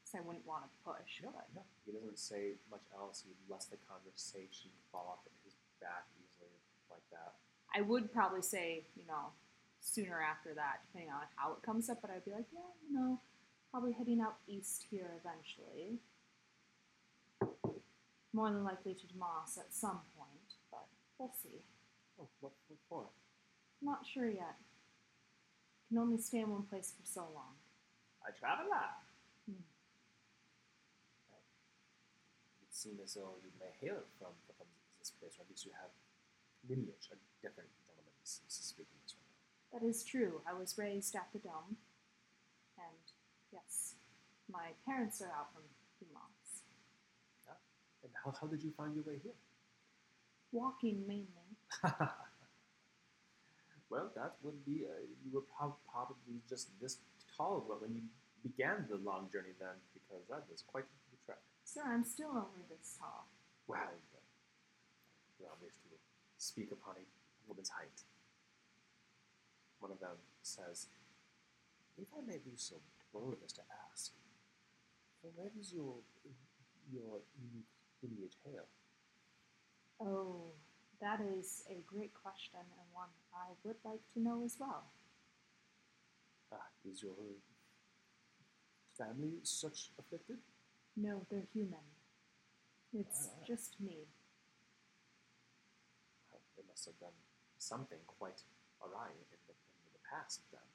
So 0.08 0.16
I 0.16 0.22
wouldn't 0.24 0.46
want 0.48 0.64
to 0.64 0.72
push, 0.88 1.20
No, 1.20 1.28
but 1.36 1.44
no. 1.54 1.60
He 1.84 1.92
doesn't 1.92 2.18
say 2.18 2.56
much 2.70 2.88
else. 2.96 3.22
He 3.28 3.36
lets 3.44 3.66
the 3.66 3.76
conversation 3.84 4.72
fall 4.90 5.04
off 5.12 5.20
at 5.28 5.36
his 5.44 5.52
back 5.84 6.08
easily, 6.16 6.56
like 6.88 7.04
that. 7.12 7.36
I 7.76 7.82
would 7.82 8.10
probably 8.10 8.40
say, 8.40 8.86
you 8.96 9.04
know, 9.06 9.36
sooner 9.80 10.22
after 10.22 10.54
that, 10.54 10.80
depending 10.88 11.12
on 11.12 11.28
how 11.36 11.52
it 11.52 11.60
comes 11.60 11.90
up, 11.90 12.00
but 12.00 12.10
I'd 12.10 12.24
be 12.24 12.30
like, 12.30 12.48
yeah, 12.52 12.72
you 12.88 12.96
know, 12.96 13.20
probably 13.70 13.92
heading 13.92 14.22
out 14.22 14.36
east 14.48 14.86
here 14.90 15.10
eventually. 15.20 16.00
More 18.32 18.48
than 18.48 18.64
likely 18.64 18.94
to 18.94 19.06
Demas 19.06 19.58
at 19.58 19.74
some 19.74 20.00
point, 20.16 20.56
but 20.70 20.86
we'll 21.18 21.32
see. 21.42 21.60
Oh, 22.18 22.28
what, 22.40 22.52
what 22.68 22.78
for? 22.88 23.04
Not 23.82 24.06
sure 24.06 24.28
yet. 24.28 24.56
Can 25.88 25.98
only 25.98 26.18
stay 26.18 26.40
in 26.40 26.50
one 26.50 26.62
place 26.62 26.94
for 26.98 27.06
so 27.06 27.28
long. 27.34 27.56
I 28.26 28.30
travel 28.38 28.66
a 28.66 28.68
lot. 28.68 29.02
Hmm. 29.48 29.62
It 32.78 32.86
seems 32.86 33.02
as 33.02 33.14
though 33.18 33.34
you 33.42 33.50
may 33.58 33.74
hail 33.82 34.06
from, 34.22 34.30
from 34.54 34.70
this 35.02 35.10
place, 35.10 35.34
or 35.34 35.42
at 35.42 35.50
least 35.50 35.66
you 35.66 35.74
have 35.82 35.90
lineage, 36.70 37.10
a 37.10 37.18
different 37.42 37.66
gentleman 37.82 38.14
is, 38.22 38.38
speaking 38.46 38.94
this 39.02 39.18
one. 39.18 39.26
That 39.74 39.82
is 39.82 40.06
true. 40.06 40.46
I 40.46 40.54
was 40.54 40.78
raised 40.78 41.16
at 41.18 41.26
the 41.34 41.42
Dome, 41.42 41.74
and 42.78 43.02
yes, 43.50 43.98
my 44.46 44.78
parents 44.86 45.18
are 45.18 45.34
out 45.34 45.50
from 45.50 45.66
Demas. 45.98 46.62
And 48.06 48.14
how, 48.14 48.30
how 48.30 48.46
did 48.46 48.62
you 48.62 48.70
find 48.78 48.94
your 48.94 49.02
way 49.02 49.18
here? 49.26 49.34
Walking 50.52 51.02
mainly. 51.02 51.58
well, 53.90 54.14
that 54.14 54.38
would 54.46 54.64
be, 54.64 54.86
uh, 54.86 55.02
you 55.26 55.34
were 55.34 55.42
prob- 55.50 55.82
probably 55.90 56.38
just 56.48 56.70
this 56.80 56.98
tall 57.36 57.66
when 57.66 57.90
when 57.90 57.98
you 57.98 58.02
began 58.46 58.86
the 58.88 59.02
long 59.02 59.26
journey 59.32 59.58
then, 59.58 59.82
because 59.98 60.22
that 60.30 60.46
was 60.48 60.62
quite. 60.62 60.86
Sir, 61.68 61.82
I'm 61.84 62.02
still 62.02 62.30
only 62.30 62.64
this 62.70 62.96
tall. 62.98 63.28
Well, 63.66 63.92
do 65.36 65.44
not 65.44 65.60
wish 65.60 65.74
to 65.74 66.00
speak 66.38 66.72
upon 66.72 66.94
a 66.96 67.04
woman's 67.46 67.68
height. 67.68 68.08
One 69.78 69.92
of 69.92 70.00
them 70.00 70.16
says, 70.40 70.86
If 71.98 72.08
I 72.16 72.24
may 72.26 72.38
be 72.38 72.56
so 72.56 72.76
bold 73.12 73.36
as 73.44 73.52
to 73.52 73.60
ask, 73.92 74.12
from 75.20 75.32
where 75.36 75.50
does 75.54 75.70
your, 75.70 75.96
your 76.90 77.20
unique 77.36 77.68
lineage 78.02 78.38
hail? 78.46 78.64
Oh, 80.00 80.52
that 81.02 81.20
is 81.20 81.64
a 81.68 81.82
great 81.86 82.14
question 82.14 82.60
and 82.64 82.88
one 82.94 83.12
I 83.34 83.52
would 83.62 83.76
like 83.84 84.00
to 84.14 84.20
know 84.20 84.42
as 84.42 84.56
well. 84.58 84.84
Ah, 86.50 86.64
is 86.90 87.02
your 87.02 87.12
family 88.96 89.34
such 89.42 89.90
afflicted? 89.98 90.38
No, 90.98 91.22
they're 91.30 91.46
human. 91.54 91.86
It's 92.92 93.30
Alright. 93.30 93.46
just 93.46 93.78
me. 93.78 94.10
Well, 96.30 96.42
they 96.58 96.64
must 96.66 96.86
have 96.90 96.98
done 96.98 97.14
something 97.58 98.02
quite 98.06 98.42
awry 98.82 99.14
in 99.14 99.22
the, 99.30 99.38
in 99.54 99.92
the 99.94 100.02
past 100.10 100.42
then. 100.50 100.66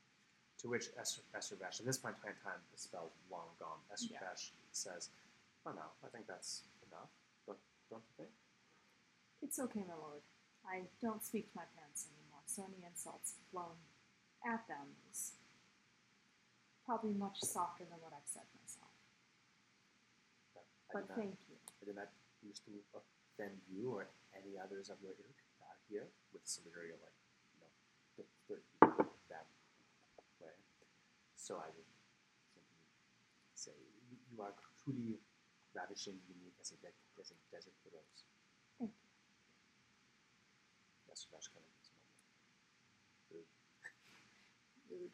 To 0.63 0.69
which 0.71 0.87
Vash, 0.95 1.19
at 1.19 1.85
this 1.85 1.97
point 1.99 2.15
in 2.23 2.31
time, 2.39 2.63
the 2.71 2.79
spell's 2.79 3.11
long 3.27 3.51
gone. 3.59 3.83
Esther 3.91 4.15
Yeah. 4.15 4.31
Says, 4.71 5.09
Oh 5.65 5.71
no, 5.75 5.91
I 6.03 6.07
think 6.07 6.27
that's 6.27 6.63
enough. 6.87 7.11
Don't, 7.45 7.59
don't 7.91 8.03
you 8.07 8.15
think? 8.23 8.31
It's 9.41 9.59
okay, 9.59 9.83
my 9.83 9.95
lord. 9.95 10.23
I 10.63 10.87
don't 11.03 11.23
speak 11.23 11.51
to 11.51 11.59
my 11.59 11.67
parents 11.75 12.07
anymore, 12.07 12.43
so 12.47 12.63
any 12.63 12.87
insults 12.87 13.35
blown 13.51 13.75
at 14.47 14.63
them 14.71 14.95
is 15.11 15.33
probably 16.85 17.11
much 17.13 17.43
softer 17.43 17.83
than 17.83 17.99
what 17.99 18.15
I've 18.15 18.27
said 18.27 18.47
myself. 18.55 18.62
But 20.93 21.09
I, 21.09 21.09
But 21.09 21.09
do 21.09 21.09
not, 21.09 21.17
thank 21.17 21.37
you. 21.49 21.57
I 21.57 21.83
did 21.89 21.95
not 21.97 22.11
wish 22.45 22.59
to 22.69 22.71
offend 22.93 23.57
you 23.65 23.97
or 23.97 24.05
any 24.37 24.61
others 24.61 24.93
of 24.93 25.01
your 25.01 25.17
ilk 25.17 25.39
uh, 25.65 25.73
here 25.89 26.05
with 26.31 26.45
Solidaria, 26.45 26.95
like, 27.01 27.17
you 27.49 27.57
know, 27.59 27.71
the, 28.21 28.25
the, 28.47 28.57
that 29.33 29.49
way. 30.39 30.53
So 31.35 31.57
I 31.57 31.67
would 31.73 31.89
simply 32.53 32.77
say, 33.57 33.73
you, 34.05 34.17
you 34.29 34.37
are 34.45 34.53
truly 34.85 35.17
ravishing, 35.73 36.21
unique 36.29 36.53
as 36.61 36.71
a, 36.71 36.77
de- 36.85 37.01
as 37.19 37.33
a 37.33 37.37
desert 37.49 37.73
rose. 37.89 38.21
Thank 38.77 38.93
you. 38.93 39.09
That's 41.09 41.25
that's 41.33 41.49
kind 41.49 41.65
of 41.65 41.73
his 41.81 41.89
moment. 41.89 43.49
Rude. 44.93 45.13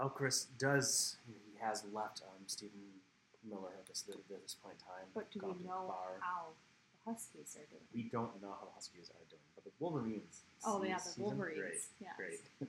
Elcaris 0.00 0.46
does, 0.58 1.18
he 1.26 1.58
has 1.60 1.84
left 1.92 2.22
um, 2.24 2.42
Stephen 2.46 3.02
Miller 3.48 3.72
at 3.78 3.86
this, 3.86 4.04
at 4.08 4.16
this 4.28 4.56
point 4.60 4.76
in 4.76 4.82
time. 4.84 5.06
But 5.14 5.30
do 5.30 5.40
we 5.42 5.56
know 5.64 5.88
bar. 5.88 6.20
how 6.20 6.54
the 6.92 7.12
Huskies 7.12 7.56
are 7.56 7.66
doing? 7.68 7.88
We 7.92 8.08
don't 8.12 8.36
know 8.40 8.52
how 8.52 8.66
the 8.68 8.74
Huskies 8.74 9.10
are 9.10 9.26
doing, 9.28 9.48
but 9.54 9.64
the 9.64 9.72
Wolverines. 9.80 10.44
Oh, 10.64 10.84
yeah, 10.84 10.98
the 11.00 11.22
Wolverines. 11.22 11.88
Great, 11.98 12.04
yes. 12.04 12.14
great. 12.16 12.42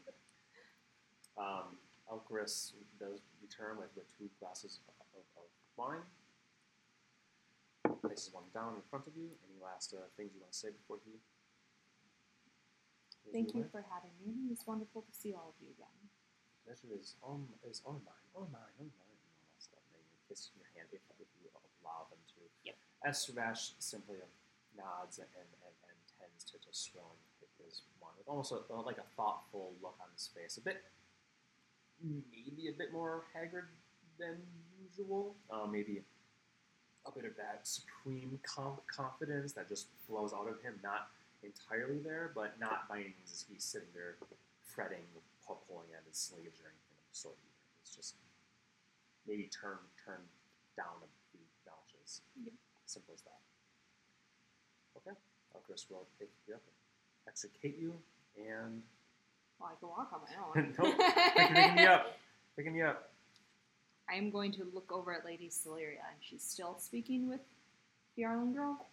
um, 1.38 1.76
Elcaris 2.10 2.74
does 3.00 3.22
return 3.42 3.78
with, 3.78 3.94
with 3.96 4.10
two 4.18 4.30
glasses 4.40 4.80
of, 4.88 4.96
of, 5.14 5.26
of 5.38 5.48
wine. 5.78 6.04
Places 8.02 8.34
one 8.34 8.48
down 8.54 8.76
in 8.76 8.84
front 8.90 9.06
of 9.08 9.14
you. 9.16 9.30
Any 9.46 9.60
last 9.62 9.94
uh, 9.94 10.08
things 10.16 10.32
you 10.34 10.42
want 10.42 10.52
to 10.54 10.58
say 10.58 10.70
before 10.72 10.98
he? 11.04 11.20
Thank 13.32 13.54
you 13.54 13.62
away? 13.62 13.70
for 13.72 13.86
having 13.92 14.14
me. 14.18 14.50
It 14.50 14.58
was 14.58 14.66
wonderful 14.66 15.06
to 15.06 15.14
see 15.14 15.34
all 15.34 15.54
of 15.54 15.58
you 15.62 15.70
again. 15.78 15.94
The 16.66 16.74
pleasure 16.74 16.94
is 16.98 17.16
all 17.22 17.42
is 17.62 17.82
all 17.86 18.02
mine, 18.02 18.26
all 18.34 18.50
mine, 18.50 18.74
all 18.80 18.90
mine, 18.90 19.14
and 19.14 19.30
all 19.30 19.46
that 19.46 19.62
stuff. 19.62 19.86
And 19.94 20.02
you 20.02 20.19
kiss 20.30 20.54
your 20.54 20.70
hand 20.78 20.88
if, 20.94 21.02
if 21.18 21.28
you 21.42 21.50
allow 21.82 22.06
them 22.14 22.22
to. 22.38 22.40
Yep. 22.70 22.78
Simply 23.82 24.22
nods 24.78 25.18
and, 25.18 25.28
and, 25.34 25.50
and, 25.66 25.98
tends 26.20 26.44
to, 26.44 26.60
to 26.60 26.72
swirling 26.72 27.18
his 27.64 27.82
wine 28.02 28.12
with 28.18 28.28
almost 28.28 28.52
a, 28.52 28.60
like 28.84 28.98
a 28.98 29.10
thoughtful 29.16 29.74
look 29.82 29.96
on 30.02 30.08
his 30.14 30.28
face, 30.28 30.58
a 30.58 30.62
bit, 30.62 30.84
maybe 32.04 32.68
a 32.68 32.76
bit 32.76 32.92
more 32.92 33.24
haggard 33.34 33.70
than 34.20 34.38
usual. 34.84 35.36
Uh, 35.50 35.66
maybe 35.66 36.04
a 37.06 37.12
bit 37.12 37.26
of 37.26 37.36
that 37.38 37.64
supreme 37.64 38.40
com- 38.44 38.84
confidence 38.88 39.54
that 39.54 39.68
just 39.68 39.88
flows 40.06 40.34
out 40.34 40.48
of 40.48 40.62
him, 40.62 40.76
not 40.84 41.08
entirely 41.44 42.00
there, 42.00 42.32
but 42.36 42.60
not 42.60 42.88
by 42.90 42.98
any 42.98 43.16
means 43.16 43.32
is 43.32 43.46
he 43.48 43.56
sitting 43.60 43.88
there 43.94 44.16
fretting, 44.62 45.08
pu- 45.48 45.56
pulling 45.68 45.88
at 45.96 46.04
his 46.08 46.18
sleeves 46.18 46.60
or 46.60 46.68
anything 46.68 47.00
of 47.00 47.08
the 47.08 47.16
sort. 47.16 47.36
It's 47.82 47.96
just 47.96 48.16
maybe 49.30 49.48
turn 49.54 49.78
turn 50.04 50.18
down 50.76 50.98
a 51.06 51.10
few 51.30 51.46
notches. 51.66 52.22
Yep. 52.44 52.54
Simple 52.86 53.14
as 53.14 53.22
that. 53.22 53.38
Okay, 54.98 55.16
Elcaris 55.54 55.86
will 55.90 56.08
take 56.18 56.32
you 56.48 56.56
up, 56.56 56.62
extricate 57.28 57.78
you, 57.80 57.94
and 58.36 58.82
Well, 59.60 59.70
I 59.72 59.80
can 59.80 59.90
walk 59.90 60.10
on 60.12 60.22
my 60.26 60.34
own. 60.42 60.74
nope, 60.80 60.98
picking, 61.38 61.56
picking 61.56 61.78
you 61.78 61.88
up, 61.88 62.18
picking 62.58 62.76
you 62.76 62.86
up. 62.86 63.12
I 64.10 64.16
am 64.16 64.32
going 64.32 64.52
to 64.54 64.66
look 64.74 64.92
over 64.92 65.14
at 65.14 65.24
Lady 65.24 65.50
Celeria, 65.50 66.02
and 66.10 66.18
she's 66.20 66.42
still 66.42 66.78
speaking 66.80 67.30
with 67.30 67.42
the 68.18 68.26
Arlen 68.26 68.54
girl. 68.54 68.88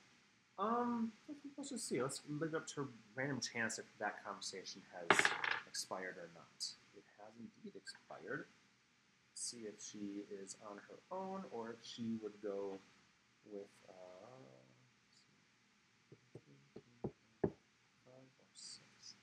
Um, 0.58 1.12
let's, 1.26 1.40
let's 1.56 1.70
just 1.70 1.88
see. 1.88 2.02
Let's 2.02 2.20
leave 2.28 2.42
it 2.42 2.54
up 2.54 2.66
to 2.68 2.88
random 3.14 3.40
chance 3.40 3.78
if 3.78 3.86
that 3.98 4.22
conversation 4.24 4.82
has 4.92 5.18
expired 5.66 6.16
or 6.18 6.28
not. 6.34 6.68
It 6.94 7.04
has 7.18 7.32
indeed 7.38 7.72
expired 7.74 8.46
see 9.47 9.59
if 9.59 9.81
she 9.81 10.24
is 10.43 10.56
on 10.68 10.77
her 10.89 10.98
own 11.16 11.44
or 11.52 11.70
if 11.70 11.77
she 11.89 12.18
would 12.20 12.32
go 12.43 12.81
with 13.48 13.70
uh, 13.89 13.93
five 18.05 18.27
or 18.40 18.51
six. 18.52 19.14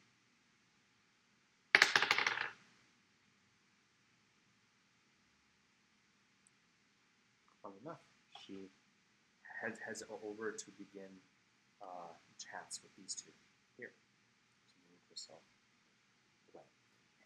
Funny 7.61 7.75
enough, 7.83 7.99
she 8.45 8.69
heads, 9.61 9.79
heads 9.85 10.03
over 10.09 10.53
to 10.53 10.65
begin 10.77 11.11
uh, 11.81 12.13
chats 12.39 12.79
with 12.81 12.95
these 12.95 13.13
two. 13.13 13.31
Here, 13.75 13.91
to 14.69 14.75
move 14.89 15.01
herself 15.09 15.41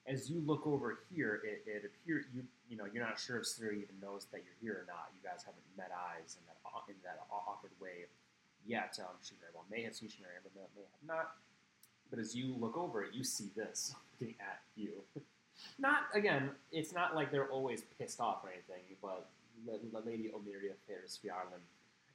as 0.07 0.29
you 0.29 0.41
look 0.45 0.65
over 0.65 0.99
here, 1.13 1.41
it, 1.43 1.67
it 1.67 1.83
appears 1.83 2.25
you 2.33 2.43
you 2.69 2.77
know 2.77 2.85
you're 2.87 3.03
not 3.03 3.19
sure 3.19 3.37
if 3.39 3.45
Siri 3.45 3.83
even 3.83 3.99
knows 4.01 4.25
that 4.31 4.41
you're 4.43 4.59
here 4.61 4.83
or 4.83 4.85
not. 4.87 5.11
You 5.11 5.19
guys 5.19 5.43
haven't 5.43 5.67
met 5.75 5.91
eyes 5.91 6.37
in 6.39 6.43
that 6.47 6.57
in 6.87 6.95
that 7.03 7.19
awkward 7.29 7.73
way 7.81 8.07
yet. 8.65 8.99
Um, 8.99 9.15
she 9.21 9.35
very 9.39 9.51
well 9.53 9.65
may 9.71 9.83
have 9.83 9.95
seen, 9.95 10.09
she 10.09 10.21
very 10.21 10.39
well 10.55 10.69
may 10.75 10.83
have 10.83 11.07
not. 11.07 11.31
But 12.09 12.19
as 12.19 12.35
you 12.35 12.55
look 12.59 12.77
over, 12.77 13.07
you 13.11 13.23
see 13.23 13.49
this 13.55 13.95
looking 14.19 14.35
at 14.39 14.61
you. 14.75 15.03
Not 15.79 16.05
again. 16.13 16.51
It's 16.71 16.93
not 16.93 17.15
like 17.15 17.31
they're 17.31 17.49
always 17.49 17.81
pissed 17.97 18.21
off 18.21 18.45
or 18.45 18.53
anything. 18.53 18.85
But 19.01 19.25
La 19.65 19.99
Lady 20.05 20.29
Omiria 20.29 20.77
Ferris 20.85 21.17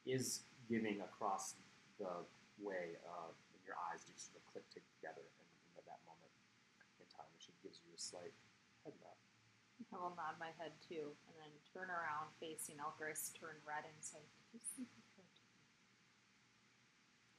is 0.06 0.42
giving 0.70 1.00
across 1.00 1.54
the 1.98 2.22
way, 2.62 2.94
uh, 3.02 3.30
and 3.34 3.60
your 3.66 3.74
eyes 3.90 4.06
do 4.06 4.14
sort 4.14 4.38
of 4.38 4.46
click 4.54 4.62
together 4.70 5.26
in, 5.42 5.46
in 5.74 5.82
that 5.90 5.98
moment 6.06 6.30
in 7.02 7.06
time. 7.10 7.26
She 7.42 7.50
slight 8.02 8.34
head 8.82 8.94
nod. 8.98 9.14
I 9.94 9.96
will 10.02 10.14
nod 10.18 10.34
my 10.42 10.50
head 10.58 10.74
too, 10.82 11.14
and 11.30 11.34
then 11.38 11.52
turn 11.70 11.86
around 11.86 12.34
facing 12.42 12.82
Elcaris, 12.82 13.30
turn 13.38 13.54
red, 13.62 13.86
and 13.86 13.94
say, 14.02 14.18
Did 14.50 14.62
you 14.74 14.86
with 14.90 15.06
her? 15.14 15.26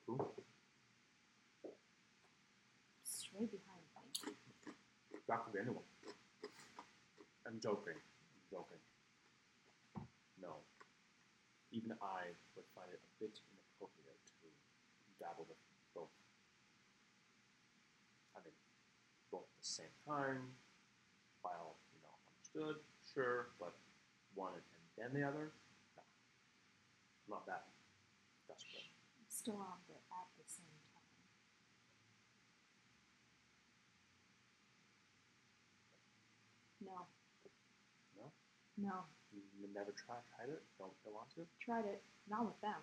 Who? 0.08 0.16
Straight 3.04 3.52
behind 3.52 3.84
me. 3.84 4.36
That 5.28 5.44
could 5.44 5.54
be 5.54 5.60
anyone. 5.60 5.88
I'm 7.48 7.60
joking. 7.60 8.00
I'm 8.00 8.44
joking. 8.52 8.82
No. 10.40 10.64
Even 11.72 11.92
I 12.00 12.32
would 12.56 12.68
find 12.76 12.88
it 12.92 13.02
a 13.02 13.12
bit 13.20 13.36
inappropriate 13.52 14.22
to 14.40 14.48
dabble 15.20 15.48
with 15.50 15.58
both. 15.96 16.14
I 18.38 18.40
mean, 18.46 18.54
both 19.32 19.48
at 19.50 19.53
the 19.64 19.68
same 19.72 19.96
time, 20.06 20.52
while, 21.42 21.80
you 21.96 22.00
know, 22.04 22.12
understood, 22.28 22.84
sure, 23.14 23.48
but 23.60 23.72
one 24.36 24.52
and 24.54 24.64
then 25.00 25.10
the 25.16 25.26
other? 25.26 25.52
No. 25.96 26.04
Not 27.30 27.46
that 27.48 27.64
desperate. 28.48 28.92
Still 29.30 29.56
on 29.56 29.80
the 29.88 29.96
at 29.96 30.28
the 30.36 30.44
same 30.44 30.68
time. 30.92 31.08
No. 36.84 37.08
No? 38.20 38.32
No. 38.78 38.96
You 39.32 39.68
never 39.74 39.92
try, 39.96 40.20
tried 40.36 40.52
it? 40.52 40.62
Don't, 40.78 40.92
don't 41.04 41.14
want 41.16 41.30
to? 41.36 41.48
Tried 41.64 41.86
it. 41.86 42.04
Not 42.30 42.46
with 42.46 42.60
them. 42.62 42.82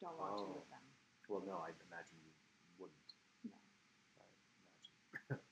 Don't 0.00 0.16
want 0.18 0.36
to 0.38 0.44
Oh. 0.44 0.54
with 0.60 0.68
them. 0.70 0.84
Well, 1.28 1.42
no, 1.46 1.56
I 1.64 1.70
imagine 1.88 2.18
you 2.20 2.32
wouldn't. 2.78 3.10
No. 3.46 3.54
I 4.20 4.26
imagine. 5.30 5.42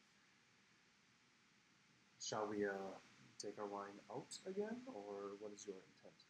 Shall 2.28 2.44
we 2.44 2.68
uh, 2.68 2.92
take 3.40 3.56
our 3.56 3.64
wine 3.64 3.96
out 4.12 4.28
again, 4.44 4.84
or 4.92 5.40
what 5.40 5.48
is 5.56 5.64
your 5.64 5.80
intent? 5.80 6.28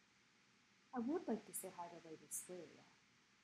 I 0.95 1.03
would 1.03 1.27
like 1.27 1.43
to 1.43 1.51
say 1.51 1.67
hi 1.75 1.91
to 1.91 1.99
Lady 2.07 2.23
Slyria. 2.31 2.87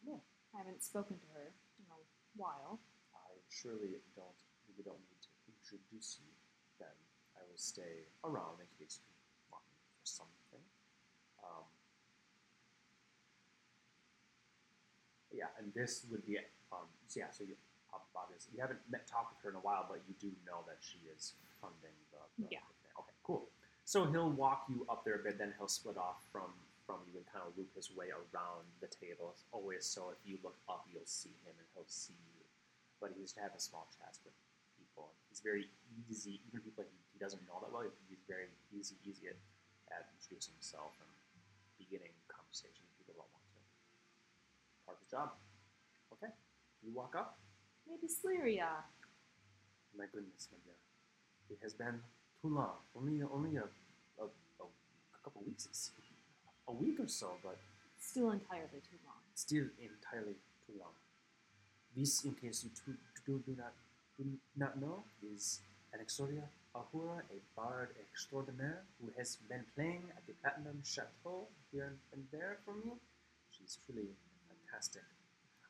No. 0.07 0.23
I 0.55 0.63
haven't 0.63 0.79
spoken 0.79 1.19
to 1.19 1.27
her 1.35 1.51
in 1.51 1.83
a 1.91 1.99
while. 2.39 2.79
I 3.11 3.35
surely 3.51 3.99
don't. 4.15 4.39
We 4.71 4.87
don't 4.87 5.03
need 5.03 5.19
to 5.19 5.31
introduce 5.51 6.15
you. 6.23 6.31
Then 6.79 6.95
I 7.35 7.43
will 7.43 7.59
stay 7.59 8.07
around 8.23 8.63
in 8.63 8.71
case 8.79 9.03
you 9.03 9.11
want 9.51 9.67
me 9.67 9.83
for 9.99 10.07
something. 10.07 10.63
Um, 11.43 11.67
yeah, 15.35 15.51
and 15.59 15.75
this 15.75 16.07
would 16.07 16.25
be 16.25 16.39
um, 16.71 16.87
so 17.11 17.19
yeah. 17.19 17.35
So 17.35 17.43
you 17.43 17.59
obviously 18.15 18.55
you 18.55 18.61
haven't 18.61 18.79
met 18.89 19.07
talked 19.07 19.35
with 19.35 19.41
her 19.43 19.49
in 19.49 19.55
a 19.55 19.63
while, 19.63 19.85
but 19.89 20.01
you 20.07 20.15
do 20.19 20.31
know 20.45 20.63
that 20.67 20.79
she 20.81 20.99
is 21.11 21.33
funding 21.61 21.95
the. 22.11 22.21
the 22.41 22.47
Yeah. 22.51 22.65
the. 22.83 23.01
Okay. 23.01 23.15
Cool. 23.23 23.47
So 23.85 24.09
he'll 24.09 24.33
walk 24.33 24.65
you 24.69 24.85
up 24.89 25.05
there 25.05 25.21
a 25.21 25.23
bit, 25.23 25.37
then 25.37 25.53
he'll 25.57 25.69
split 25.69 25.97
off 25.97 26.25
from 26.31 26.53
from 26.85 27.01
you 27.09 27.17
and 27.17 27.25
kind 27.25 27.41
of 27.41 27.57
loop 27.57 27.73
his 27.73 27.89
way 27.89 28.13
around 28.13 28.65
the 28.77 28.85
table. 28.85 29.33
It's 29.33 29.41
always 29.49 29.85
so 29.89 30.13
if 30.13 30.21
you 30.21 30.37
look 30.45 30.57
up, 30.69 30.85
you'll 30.93 31.09
see 31.09 31.33
him 31.41 31.57
and 31.57 31.65
he'll 31.73 31.89
see 31.89 32.13
you. 32.37 32.45
But 33.01 33.17
he's 33.17 33.33
a 33.33 33.59
small 33.59 33.89
chats 33.97 34.21
with 34.21 34.37
people. 34.77 35.09
He's 35.27 35.41
very 35.41 35.65
easy, 36.07 36.39
even 36.47 36.61
people 36.61 36.85
he, 36.85 36.95
he 37.13 37.17
doesn't 37.17 37.41
know 37.49 37.57
that 37.59 37.73
well. 37.73 37.89
He's 38.07 38.21
very 38.29 38.53
easy, 38.69 38.95
easy 39.03 39.33
at, 39.33 39.39
at 39.91 40.07
introducing 40.13 40.53
himself 40.53 40.93
and 41.01 41.09
beginning 41.81 42.13
conversations 42.29 42.85
with 42.85 42.95
people 43.01 43.25
that 43.25 43.29
want 43.33 43.45
to. 43.49 43.59
Part 44.85 44.97
of 44.97 45.01
the 45.03 45.09
job. 45.09 45.29
Okay, 46.13 46.31
you 46.85 46.93
walk 46.93 47.17
up. 47.17 47.41
Lady 47.89 48.07
Slyria. 48.07 48.69
My 49.97 50.05
goodness, 50.11 50.49
my 50.51 50.57
dear, 50.65 50.75
it 51.49 51.59
has 51.63 51.73
been 51.73 52.01
too 52.41 52.49
long. 52.53 52.75
Only, 52.95 53.21
only 53.23 53.55
a, 53.57 53.63
a, 54.19 54.25
a, 54.25 54.65
a 54.65 55.19
couple 55.23 55.43
weeks, 55.45 55.65
it's 55.69 55.91
a 56.67 56.73
week 56.73 56.99
or 56.99 57.07
so, 57.07 57.35
but 57.43 57.57
Still 57.99 58.31
entirely 58.31 58.81
too 58.85 58.99
long. 59.05 59.17
still 59.33 59.65
entirely 59.79 60.35
too 60.67 60.73
long. 60.79 60.93
This, 61.95 62.23
in 62.25 62.33
case 62.35 62.63
you 62.63 62.71
two 62.75 62.93
do, 63.25 63.41
do 63.45 63.55
not 63.57 63.73
do 64.17 64.25
not 64.55 64.79
know, 64.79 65.03
is 65.33 65.59
Alexoria 65.93 66.43
Ahura, 66.75 67.23
a 67.31 67.39
bard 67.55 67.89
extraordinaire 67.99 68.83
who 69.01 69.11
has 69.17 69.37
been 69.49 69.63
playing 69.75 70.03
at 70.15 70.25
the 70.27 70.33
Platinum 70.43 70.81
Chateau 70.83 71.47
here 71.71 71.95
and 72.13 72.23
there 72.31 72.57
for 72.65 72.73
me. 72.75 72.91
She's 73.49 73.77
truly 73.85 74.09
fantastic. 74.47 75.03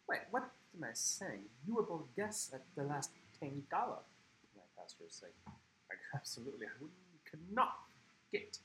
Wait, 0.09 0.21
what 0.31 0.49
am 0.77 0.83
I 0.83 0.93
saying? 0.93 1.45
You 1.67 1.75
were 1.75 1.83
both 1.83 2.13
guests 2.15 2.53
at 2.53 2.63
the 2.75 2.83
last 2.83 3.11
Tang 3.39 3.63
Gala. 3.69 3.99
My 4.55 4.63
pastor 4.77 5.03
is 5.07 5.15
saying, 5.15 5.33
absolutely, 6.15 6.65
I 6.67 6.75
would, 6.81 6.91
could 7.29 7.39
not 7.53 7.79
forget. 8.25 8.57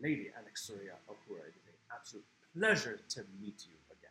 Lady 0.00 0.30
Alexoria 0.36 0.94
Ahura, 1.08 1.42
it 1.46 1.54
is 1.56 1.66
an 1.66 1.74
absolute 1.94 2.24
pleasure 2.56 3.00
to 3.08 3.20
meet 3.40 3.64
you 3.66 3.76
again. 3.90 4.10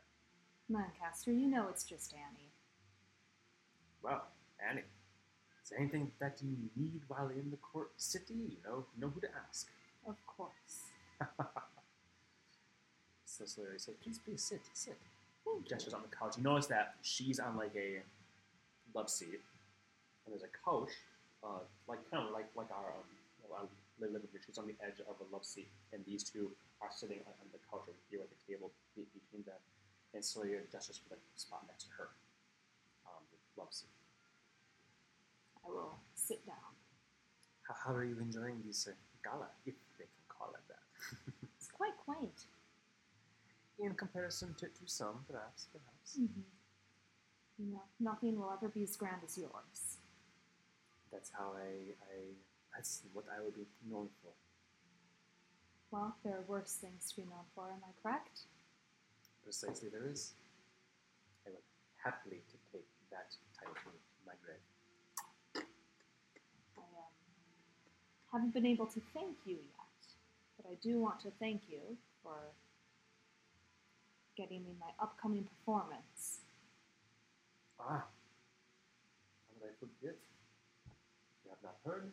Lancaster, 0.69 1.31
you 1.31 1.47
know 1.47 1.67
it's 1.69 1.83
just 1.83 2.13
Ani. 2.13 2.49
Well, 4.01 4.23
Ani, 4.67 4.81
is 5.63 5.69
there 5.69 5.79
anything 5.79 6.11
that 6.19 6.39
you 6.41 6.55
need 6.75 7.01
while 7.07 7.29
in 7.29 7.51
the 7.51 7.57
court 7.57 7.91
city? 7.97 8.33
You 8.33 8.57
know, 8.65 8.85
you 8.95 9.01
know 9.01 9.11
who 9.13 9.19
to 9.21 9.27
ask. 9.47 9.67
Of 10.07 10.15
course. 10.25 10.89
so 13.25 13.43
Larry 13.61 13.79
said, 13.79 13.95
please, 14.01 14.19
please 14.23 14.43
sit, 14.43 14.61
sit. 14.73 14.97
Gestures 15.67 15.93
on 15.93 16.01
the 16.01 16.13
couch. 16.15 16.35
You 16.37 16.43
notice 16.43 16.67
that 16.67 16.95
she's 17.01 17.39
on 17.39 17.55
like 17.55 17.75
a 17.75 18.01
love 18.93 19.09
seat, 19.09 19.39
and 20.25 20.33
there's 20.33 20.43
a 20.43 20.51
couch, 20.65 20.91
uh, 21.43 21.63
like 21.87 21.99
kind 22.09 22.25
of 22.25 22.33
like 22.33 22.49
like 22.55 22.67
our 22.71 22.91
um, 22.91 23.67
living 23.99 24.15
room. 24.15 24.23
She's 24.45 24.57
on 24.57 24.67
the 24.67 24.75
edge 24.83 24.99
of 25.05 25.15
a 25.21 25.27
love 25.31 25.45
seat, 25.45 25.69
and 25.93 26.03
these 26.05 26.23
two 26.23 26.51
are 26.81 26.89
sitting 26.89 27.19
on, 27.27 27.33
on 27.39 27.47
the 27.53 27.59
couch 27.69 27.85
over 27.87 28.01
here 28.09 28.19
at 28.19 28.29
the 28.29 28.39
table 28.49 28.71
be- 28.95 29.07
between 29.13 29.45
them. 29.45 29.59
And 30.13 30.25
Celia 30.25 30.59
gestures 30.71 30.99
for 30.99 31.13
the 31.15 31.21
spot 31.35 31.63
next 31.69 31.85
to 31.85 31.91
her, 31.97 32.09
um, 33.07 33.21
the 33.31 33.61
love 33.61 33.71
seat. 33.71 33.93
I 35.63 35.69
will 35.69 35.95
sit 36.15 36.45
down. 36.45 36.73
How, 37.63 37.75
how 37.85 37.93
are 37.93 38.03
you 38.03 38.17
enjoying 38.19 38.59
this 38.65 38.87
uh, 38.89 38.97
gala, 39.23 39.47
if 39.65 39.75
they 39.97 40.05
can 40.09 40.25
call 40.27 40.51
it 40.51 40.65
that? 40.67 40.83
It's 41.61 41.69
quite 41.71 41.93
quaint. 42.03 42.49
In 43.81 43.93
comparison 43.95 44.53
to, 44.59 44.67
to 44.67 44.85
some, 44.85 45.25
perhaps, 45.27 45.65
perhaps. 45.73 46.19
Mm-hmm. 46.21 47.73
No, 47.73 47.81
nothing 47.99 48.39
will 48.39 48.51
ever 48.53 48.69
be 48.69 48.83
as 48.83 48.95
grand 48.95 49.21
as 49.25 49.37
yours. 49.37 49.97
That's 51.11 51.31
how 51.35 51.53
I, 51.57 51.93
I, 52.13 52.17
that's 52.75 53.01
what 53.11 53.25
I 53.35 53.43
would 53.43 53.55
be 53.55 53.65
known 53.89 54.07
for. 54.21 54.31
Well, 55.89 56.15
there 56.23 56.35
are 56.37 56.45
worse 56.47 56.77
things 56.79 57.09
to 57.09 57.15
be 57.17 57.23
known 57.23 57.45
for, 57.55 57.65
am 57.65 57.81
I 57.83 57.91
correct? 58.01 58.41
Precisely, 59.43 59.89
there 59.89 60.07
is. 60.09 60.33
I 61.47 61.49
would 61.49 61.65
happily 62.03 62.43
to 62.51 62.57
take 62.71 62.87
that 63.09 63.33
title 63.59 63.73
to 63.75 63.89
my 64.25 64.33
grave. 64.45 65.65
I 66.77 66.81
um, 66.81 67.11
haven't 68.31 68.53
been 68.53 68.67
able 68.67 68.85
to 68.85 69.01
thank 69.13 69.37
you 69.45 69.55
yet, 69.55 70.01
but 70.57 70.69
I 70.69 70.75
do 70.83 70.99
want 70.99 71.19
to 71.21 71.31
thank 71.39 71.63
you 71.67 71.97
for 72.23 72.37
getting 74.41 74.65
me 74.65 74.73
my 74.81 74.89
upcoming 74.97 75.45
performance. 75.45 76.41
Ah, 77.77 78.09
how 78.09 79.53
did 79.53 79.69
I 79.69 79.73
forget? 79.77 80.17
You 81.45 81.53
have 81.53 81.61
not 81.61 81.77
heard 81.85 82.09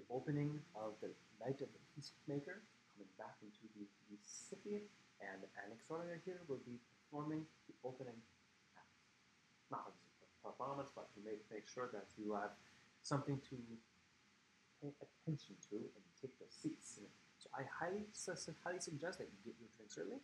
the 0.00 0.04
opening 0.08 0.56
of 0.72 0.96
the 1.04 1.12
Night 1.44 1.60
of 1.60 1.68
the 1.68 1.82
Peacemaker 1.92 2.64
coming 2.96 3.12
back 3.20 3.36
into 3.44 3.68
the, 3.76 3.84
city, 4.24 4.80
and 5.20 5.44
Alexandria 5.60 6.16
here 6.24 6.40
will 6.48 6.62
be 6.64 6.80
performing 7.04 7.44
the 7.68 7.74
opening 7.84 8.16
act. 8.74 8.96
Not 9.68 9.92
a 9.92 10.28
performance, 10.40 10.88
but 10.96 11.12
to 11.14 11.18
make, 11.20 11.44
make 11.52 11.68
sure 11.68 11.92
that 11.92 12.08
you 12.16 12.32
have 12.32 12.56
something 13.04 13.36
to 13.52 13.56
pay 14.80 14.90
attention 15.04 15.54
to 15.68 15.76
and 15.76 16.04
take 16.16 16.32
your 16.40 16.48
seats. 16.48 16.98
So 17.38 17.52
I 17.52 17.68
highly, 17.68 18.08
highly 18.64 18.80
suggest 18.80 19.20
that 19.20 19.28
you 19.28 19.38
get 19.44 19.54
your 19.60 19.70
drinks 19.76 20.00
early 20.00 20.18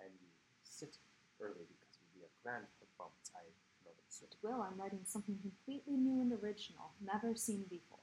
and 0.00 0.10
you 0.22 0.35
sit 0.68 0.96
early 1.40 1.64
because 1.68 1.92
it 1.96 2.00
will 2.04 2.20
be 2.20 2.24
a 2.26 2.32
grand 2.42 2.64
performance. 2.80 3.30
I 3.34 3.42
know 3.84 3.92
that's 3.96 4.22
it. 4.22 4.34
Will, 4.42 4.60
I'm 4.62 4.78
writing 4.80 5.00
something 5.04 5.38
completely 5.40 5.94
new 5.96 6.20
and 6.20 6.32
original, 6.42 6.90
never 7.04 7.34
seen 7.34 7.64
before. 7.70 7.98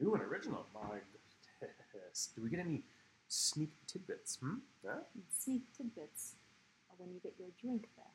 New 0.00 0.14
and 0.14 0.22
original. 0.22 0.66
My 0.74 0.98
goodness. 1.60 2.30
Do 2.34 2.42
we 2.42 2.50
get 2.50 2.60
any 2.60 2.82
sneak 3.28 3.70
tidbits? 3.86 4.36
Hmm? 4.40 4.56
Huh? 4.86 5.00
Sneak 5.30 5.62
tidbits 5.76 6.34
are 6.90 6.96
when 6.98 7.12
you 7.12 7.20
get 7.20 7.34
your 7.38 7.48
drink 7.60 7.88
there. 7.96 8.06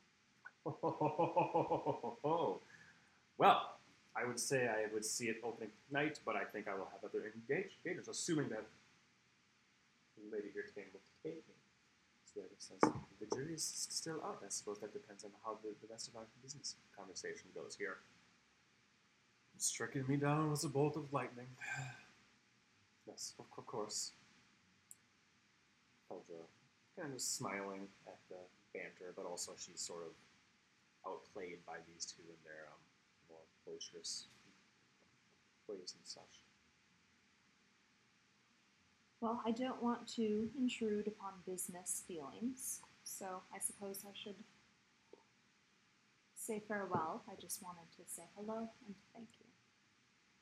Well, 3.37 3.77
I 4.15 4.25
would 4.25 4.39
say 4.39 4.67
I 4.67 4.85
would 4.93 5.03
see 5.03 5.25
it 5.25 5.41
opening 5.43 5.71
tonight, 5.87 6.19
but 6.23 6.35
I 6.35 6.43
think 6.45 6.67
I 6.67 6.75
will 6.75 6.87
have 6.93 7.03
other 7.03 7.25
engage- 7.33 7.71
engagers, 7.83 8.07
assuming 8.07 8.49
that 8.49 8.63
the 10.15 10.35
lady 10.35 10.49
here 10.53 10.63
today 10.63 10.85
will 10.93 11.01
take 11.23 11.43
me. 11.47 11.55
Says 12.57 12.79
the 13.19 13.35
jury 13.35 13.53
is 13.53 13.63
still 13.89 14.21
out. 14.23 14.39
I 14.43 14.49
suppose 14.49 14.79
that 14.79 14.93
depends 14.93 15.23
on 15.23 15.31
how 15.43 15.57
the, 15.61 15.75
the 15.81 15.91
rest 15.91 16.07
of 16.07 16.15
our 16.15 16.23
business 16.41 16.75
conversation 16.97 17.49
goes 17.53 17.75
here. 17.75 17.97
Striking 19.57 20.05
me 20.07 20.17
down 20.17 20.49
was 20.49 20.63
a 20.63 20.69
bolt 20.69 20.95
of 20.95 21.11
lightning. 21.13 21.47
yes, 23.07 23.33
of 23.37 23.45
of 23.57 23.67
course. 23.67 24.11
Peldra 26.09 26.41
kind 26.97 27.13
of 27.13 27.21
smiling 27.21 27.87
at 28.07 28.17
the 28.29 28.39
banter, 28.73 29.13
but 29.15 29.25
also 29.25 29.51
she's 29.57 29.81
sort 29.81 30.03
of 30.03 30.13
outplayed 31.05 31.59
by 31.67 31.77
these 31.91 32.05
two 32.05 32.23
in 32.23 32.39
their 32.45 32.69
um, 32.71 32.79
more 33.29 33.45
boisterous 33.65 34.27
ways 35.67 35.93
and 35.97 36.05
such. 36.05 36.42
Well, 39.23 39.39
I 39.47 39.55
don't 39.55 39.79
want 39.79 40.03
to 40.19 40.51
intrude 40.59 41.07
upon 41.07 41.39
business 41.47 42.03
feelings, 42.03 42.83
so 43.07 43.39
I 43.55 43.57
suppose 43.63 44.03
I 44.03 44.11
should 44.11 44.35
say 46.35 46.59
farewell. 46.67 47.23
I 47.31 47.39
just 47.39 47.63
wanted 47.63 47.87
to 47.95 48.03
say 48.03 48.27
hello 48.35 48.67
and 48.83 48.91
thank 49.15 49.31
you. 49.39 49.47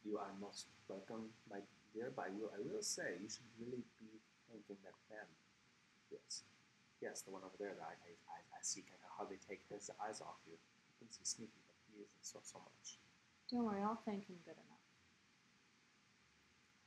You 0.01 0.17
are 0.17 0.33
most 0.41 0.65
welcome, 0.89 1.29
my 1.45 1.61
dear, 1.93 2.09
I 2.17 2.33
will, 2.33 2.49
I 2.57 2.61
will 2.65 2.81
say 2.81 3.21
you 3.21 3.29
should 3.29 3.45
really 3.61 3.85
be 4.01 4.17
thanking 4.49 4.81
that 4.81 4.97
man. 5.13 5.29
Yes. 6.09 6.41
Yes, 7.05 7.21
the 7.21 7.29
one 7.29 7.45
over 7.45 7.61
there 7.61 7.77
that 7.77 7.85
I, 7.85 7.93
I, 8.33 8.39
I, 8.41 8.61
see 8.65 8.81
of 8.81 8.97
hardly 9.13 9.37
take 9.45 9.61
his 9.69 9.93
eyes 10.01 10.25
off 10.25 10.41
you. 10.49 10.57
He 10.57 11.05
thinks 11.05 11.21
he's 11.21 11.29
sneaky, 11.29 11.61
but 11.69 11.77
he 11.93 12.01
isn't 12.01 12.25
so, 12.25 12.41
so 12.41 12.57
much. 12.57 12.97
Don't 13.45 13.61
worry, 13.61 13.85
I'll 13.85 14.01
thank 14.09 14.25
him 14.25 14.41
good 14.41 14.57
enough. 14.57 14.85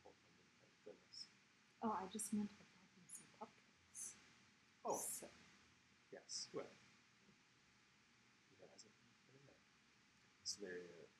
Oh, 0.02 0.10
my 0.10 0.74
goodness. 0.82 1.30
Oh, 1.84 1.92
I 2.00 2.08
just 2.08 2.32
meant 2.32 2.48
I 2.48 2.64
brought 2.72 2.96
him 2.96 3.04
some 3.12 3.28
cupcakes. 3.36 4.16
Oh, 4.88 4.96
So, 4.96 5.28
yes. 6.08 6.48
Well, 6.56 6.64
he 8.48 8.56
has 8.64 8.88
it 8.88 8.96
in 9.36 9.44
there. 9.44 9.60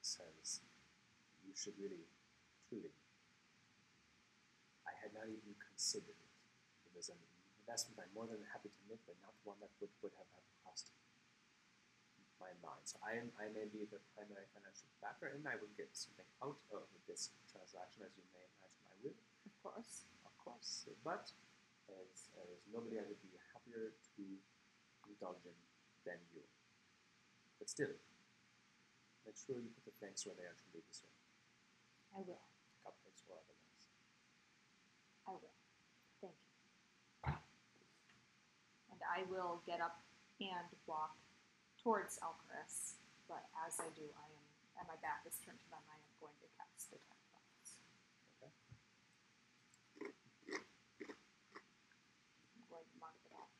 Says, 0.00 0.64
You 1.44 1.52
should 1.52 1.76
really, 1.76 2.08
truly. 2.64 2.96
I 4.88 4.96
had 5.04 5.12
not 5.12 5.28
even 5.28 5.52
considered 5.60 6.16
it. 6.16 6.32
It 6.88 6.96
was 6.96 7.12
an 7.12 7.20
investment 7.60 8.00
I'm 8.00 8.12
more 8.16 8.24
than 8.24 8.40
happy 8.48 8.72
to 8.72 8.82
make, 8.88 9.04
but 9.04 9.20
not 9.20 9.36
one 9.44 9.60
that 9.60 9.68
would, 9.84 9.92
would 10.00 10.16
have, 10.16 10.28
have 10.32 10.48
crossed 10.64 10.96
my 12.40 12.56
mind. 12.64 12.84
So 12.88 12.96
I 13.04 13.20
am 13.20 13.28
I 13.36 13.52
may 13.52 13.68
be 13.68 13.84
the 13.84 14.00
primary 14.16 14.48
financial 14.56 14.88
factor, 15.04 15.28
and 15.28 15.44
I 15.44 15.60
will 15.60 15.72
get 15.76 15.92
something 15.92 16.28
out 16.40 16.56
of 16.72 16.88
this 17.04 17.36
transaction, 17.52 18.04
as 18.08 18.16
you 18.16 18.24
may 18.32 18.44
imagine 18.60 18.84
I 18.88 18.96
will 19.04 19.16
of 19.44 19.52
course. 19.60 20.04
Course. 20.44 20.86
But 21.02 21.32
as, 21.88 22.28
as 22.36 22.60
nobody 22.72 23.00
I 23.00 23.04
would 23.08 23.20
be 23.24 23.32
happier 23.52 23.96
to 24.16 24.24
indulge 25.08 25.44
in 25.44 25.56
than 26.04 26.20
you. 26.36 26.44
But 27.58 27.68
still, 27.68 27.96
make 29.24 29.36
sure 29.40 29.56
you 29.56 29.72
put 29.72 29.88
the 29.88 29.96
thanks 30.04 30.24
where 30.28 30.36
they 30.36 30.44
are 30.44 30.56
truly 30.60 30.84
deserved. 30.84 31.16
I 32.12 32.20
will. 32.22 32.44
Cupcakes 32.84 33.24
or 33.26 33.40
otherwise. 33.40 33.84
I 35.24 35.32
will. 35.40 35.56
Thank 36.20 36.36
you. 36.36 36.52
And 38.92 39.00
I 39.08 39.24
will 39.32 39.64
get 39.64 39.80
up 39.80 40.04
and 40.40 40.68
walk 40.84 41.16
towards 41.80 42.20
Elcaris, 42.20 43.00
but 43.28 43.48
as 43.64 43.80
I 43.80 43.88
do, 43.96 44.04
I 44.16 44.28
am, 44.28 44.44
and 44.80 44.88
my 44.88 44.96
back 45.00 45.24
is 45.24 45.36
turned 45.40 45.60
to 45.60 45.68
them, 45.72 45.80
I 45.88 45.96
am 45.96 46.14
going 46.20 46.36
to 46.40 46.48
cast 46.56 46.92
Detect 46.92 47.24
Thoughts. 47.32 47.80
Okay. 48.40 48.52
I'm 52.56 52.66
going 52.68 52.88
to 52.88 52.96
mark 53.00 53.16
it 53.24 53.32
off 53.36 53.52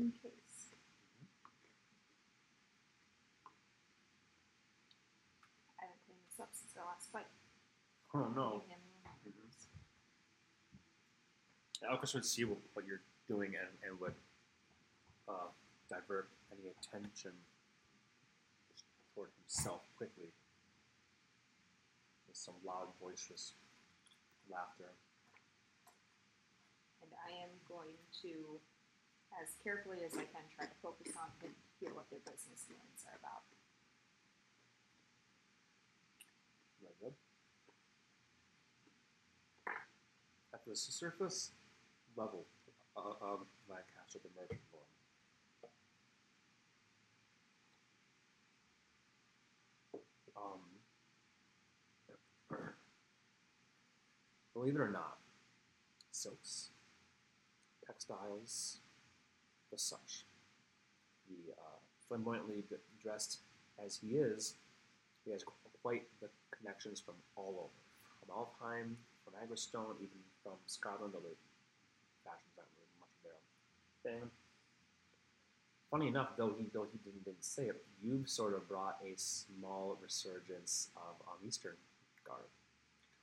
in 0.00 0.12
case. 0.12 0.76
I 5.78 5.84
haven't 5.84 6.00
cleaned 6.06 6.22
this 6.30 6.38
up 6.40 6.50
since 6.52 6.72
our 6.78 6.86
last 6.86 7.10
fight. 7.10 7.26
Oh 8.14 8.30
no. 8.34 8.62
Give 8.62 8.68
me 8.68 8.94
a 8.94 9.08
moment. 9.08 9.38
Alcus 11.88 12.14
would 12.14 12.24
see 12.24 12.44
what, 12.44 12.58
what 12.74 12.86
you're 12.86 13.02
doing 13.28 13.54
and, 13.54 13.68
and 13.86 14.00
would 14.00 14.14
uh, 15.28 15.48
divert 15.88 16.28
any 16.52 16.70
attention 16.70 17.32
toward 19.14 19.30
himself 19.42 19.82
quickly 19.96 20.30
with 22.26 22.36
some 22.36 22.54
loud, 22.64 22.88
boisterous 23.00 23.52
laughter. 24.50 24.90
And 27.02 27.10
I 27.26 27.42
am 27.42 27.50
going 27.68 27.94
to, 28.22 28.58
as 29.36 29.54
carefully 29.62 29.98
as 30.04 30.14
I 30.14 30.24
can, 30.24 30.42
try 30.56 30.66
to 30.66 30.78
focus 30.82 31.12
on 31.16 31.30
and 31.44 31.52
hear 31.80 31.92
what 31.94 32.08
their 32.10 32.20
business 32.24 32.64
dealings 32.66 33.04
are 33.06 33.18
about. 33.20 33.44
At 40.54 40.64
the 40.66 40.74
surface 40.74 41.52
level 42.16 42.46
of, 42.96 43.46
castle, 43.68 44.20
the 44.24 44.30
merchant 44.34 44.60
form, 44.72 44.84
um, 50.36 50.60
believe 54.52 54.74
it 54.74 54.80
or 54.80 54.90
not, 54.90 55.18
silks, 56.10 56.70
textiles, 57.86 58.80
the 59.70 59.78
such. 59.78 60.24
The 61.28 61.52
uh, 61.52 61.78
flamboyantly 62.08 62.64
dressed 63.02 63.38
as 63.84 63.98
he 64.02 64.16
is, 64.16 64.54
he 65.24 65.32
has 65.32 65.44
quite 65.82 66.04
the 66.20 66.28
connections 66.50 67.00
from 67.00 67.14
all 67.36 67.70
over, 67.70 67.78
from 68.20 68.34
Alfheim, 68.34 68.94
from 69.24 69.34
Agrestone, 69.42 69.96
even 69.96 70.18
from 70.42 70.54
Scotland, 70.66 71.12
although 71.14 71.36
fashions 72.24 72.54
aren't 72.56 72.70
really 72.76 72.96
much 72.98 73.12
of 73.16 73.22
their 73.24 73.40
thing. 74.02 74.30
Funny 75.90 76.08
enough, 76.08 76.36
though 76.36 76.54
he 76.58 76.66
though 76.72 76.86
he 76.90 76.98
didn't, 77.04 77.24
didn't 77.24 77.44
say 77.44 77.64
it, 77.64 77.84
you've 78.02 78.28
sort 78.28 78.54
of 78.54 78.68
brought 78.68 78.98
a 79.04 79.16
small 79.16 79.98
resurgence 80.02 80.90
of 80.96 81.14
um, 81.26 81.38
Eastern 81.46 81.76
garb. 82.26 82.44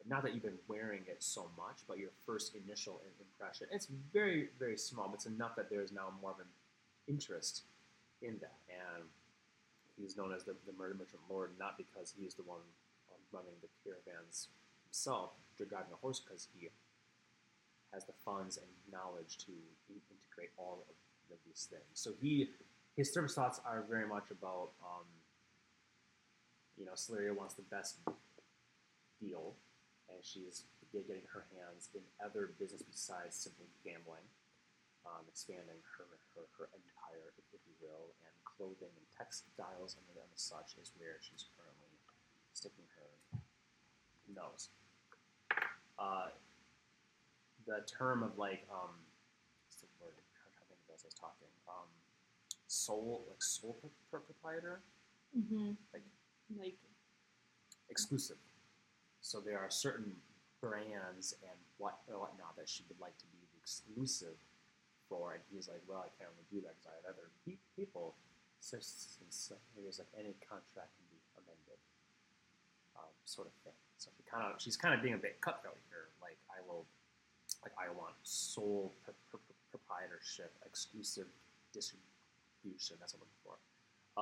Not 0.07 0.22
that 0.23 0.34
you've 0.34 0.44
been 0.44 0.60
wearing 0.68 1.02
it 1.07 1.23
so 1.23 1.49
much, 1.57 1.82
but 1.88 1.98
your 1.98 2.11
first 2.26 2.56
initial 2.56 3.02
impression, 3.19 3.68
it's 3.72 3.88
very, 4.14 4.49
very 4.60 4.77
small, 4.77 5.07
but 5.07 5.15
it's 5.15 5.26
enough 5.26 5.56
that 5.56 5.69
there's 5.69 5.91
now 5.91 6.14
more 6.22 6.32
of 6.32 6.40
an 6.40 6.45
interest 7.07 7.64
in 8.22 8.38
that. 8.40 8.57
And 8.69 9.03
he's 9.98 10.15
known 10.15 10.32
as 10.32 10.44
the, 10.44 10.56
the 10.68 10.73
murder 10.77 10.94
merchant 10.94 11.22
lord, 11.30 11.52
not 11.60 11.77
because 11.77 12.14
he 12.18 12.26
is 12.26 12.36
the 12.36 12.44
one 12.44 12.61
running 13.32 13.56
the 13.61 13.68
caravans 13.84 14.49
himself, 14.86 15.32
driving 15.57 15.91
a 15.91 15.98
horse, 15.98 16.22
because 16.22 16.48
he 16.57 16.69
has 17.94 18.06
the 18.06 18.14
funds 18.23 18.57
and 18.57 18.68
knowledge 18.91 19.38
to 19.38 19.52
integrate 19.90 20.52
all 20.57 20.84
of, 20.88 21.34
of 21.34 21.38
these 21.45 21.68
things. 21.69 21.84
So 21.94 22.11
he, 22.22 22.49
his 22.95 23.11
service 23.11 23.34
thoughts 23.34 23.60
are 23.65 23.84
very 23.90 24.07
much 24.07 24.26
about, 24.32 24.69
um, 24.84 25.06
you 26.77 26.86
know, 26.86 26.94
Celeria 26.94 27.36
wants 27.36 27.56
the 27.56 27.64
best 27.64 27.98
deal, 29.19 29.53
and 30.10 30.19
she's 30.23 30.64
get- 30.91 31.07
getting 31.07 31.26
her 31.34 31.45
hands 31.56 31.90
in 31.94 32.02
other 32.23 32.53
business 32.60 32.84
besides 32.84 33.36
simply 33.36 33.68
gambling, 33.84 34.23
um, 35.06 35.26
expanding 35.27 35.82
her, 35.98 36.06
her, 36.36 36.45
her 36.57 36.68
empire, 36.73 37.34
if, 37.38 37.45
if 37.53 37.61
you 37.68 37.76
will, 37.82 38.14
and 38.26 38.34
clothing 38.45 38.91
and 38.95 39.07
textiles 39.15 39.98
and, 39.98 40.06
and 40.18 40.32
such 40.36 40.76
is 40.82 40.91
where 40.98 41.18
she's 41.22 41.45
currently 41.57 41.94
sticking 42.53 42.86
her 42.95 43.10
nose. 44.34 44.69
Uh, 45.99 46.30
the 47.65 47.82
term 47.88 48.22
of 48.23 48.38
like, 48.38 48.65
um, 48.72 48.94
what's 49.65 49.82
the 49.82 49.88
word? 49.99 50.14
I'm 50.15 50.30
trying 50.38 50.53
to 50.53 50.65
think 50.69 50.80
of 50.88 50.95
as 50.95 51.02
I 51.03 51.07
was 51.07 51.18
talking. 51.18 51.49
Um, 51.68 51.90
sole, 52.68 53.26
like 53.30 53.41
pro- 54.11 54.19
proprietor, 54.22 54.82
Mm-hmm. 55.36 55.72
like 55.94 56.03
Like, 56.57 56.77
exclusive. 57.90 58.38
So 59.26 59.42
there 59.42 59.58
are 59.58 59.74
certain 59.74 60.14
brands 60.62 61.34
and 61.42 61.58
what 61.82 61.98
or 62.06 62.22
whatnot 62.22 62.54
that 62.62 62.70
she 62.70 62.86
would 62.86 63.02
like 63.02 63.18
to 63.18 63.26
be 63.34 63.42
exclusive 63.58 64.38
for, 65.10 65.34
and 65.34 65.42
he's 65.50 65.66
like, 65.66 65.82
well, 65.90 66.06
I 66.06 66.14
can't 66.22 66.30
really 66.38 66.46
do 66.54 66.62
that 66.62 66.78
because 66.78 66.94
I 66.94 66.96
have 67.02 67.18
other 67.18 67.34
pe- 67.42 67.58
people. 67.74 68.14
So 68.62 68.78
since 68.78 69.50
uh, 69.50 69.58
he 69.74 69.82
was 69.82 69.98
like, 69.98 70.14
any 70.14 70.38
contract 70.46 70.94
can 70.94 71.10
be 71.10 71.18
amended, 71.42 71.82
um, 72.94 73.10
sort 73.26 73.50
of 73.50 73.58
thing. 73.66 73.74
So 73.98 74.14
kind 74.30 74.46
of 74.46 74.62
she's 74.62 74.78
kind 74.78 74.94
of 74.94 75.02
being 75.02 75.18
a 75.18 75.22
bit 75.22 75.42
cutthroat 75.42 75.82
here. 75.90 76.14
Like 76.22 76.38
I 76.54 76.62
will, 76.62 76.86
like 77.66 77.74
I 77.82 77.90
want 77.98 78.14
sole 78.22 78.94
pr- 79.02 79.18
pr- 79.34 79.42
proprietorship, 79.74 80.54
exclusive 80.62 81.26
distribution. 81.74 83.02
That's 83.02 83.18
what 83.18 83.26
I'm 83.26 83.34
looking 83.34 83.42
for 83.42 83.58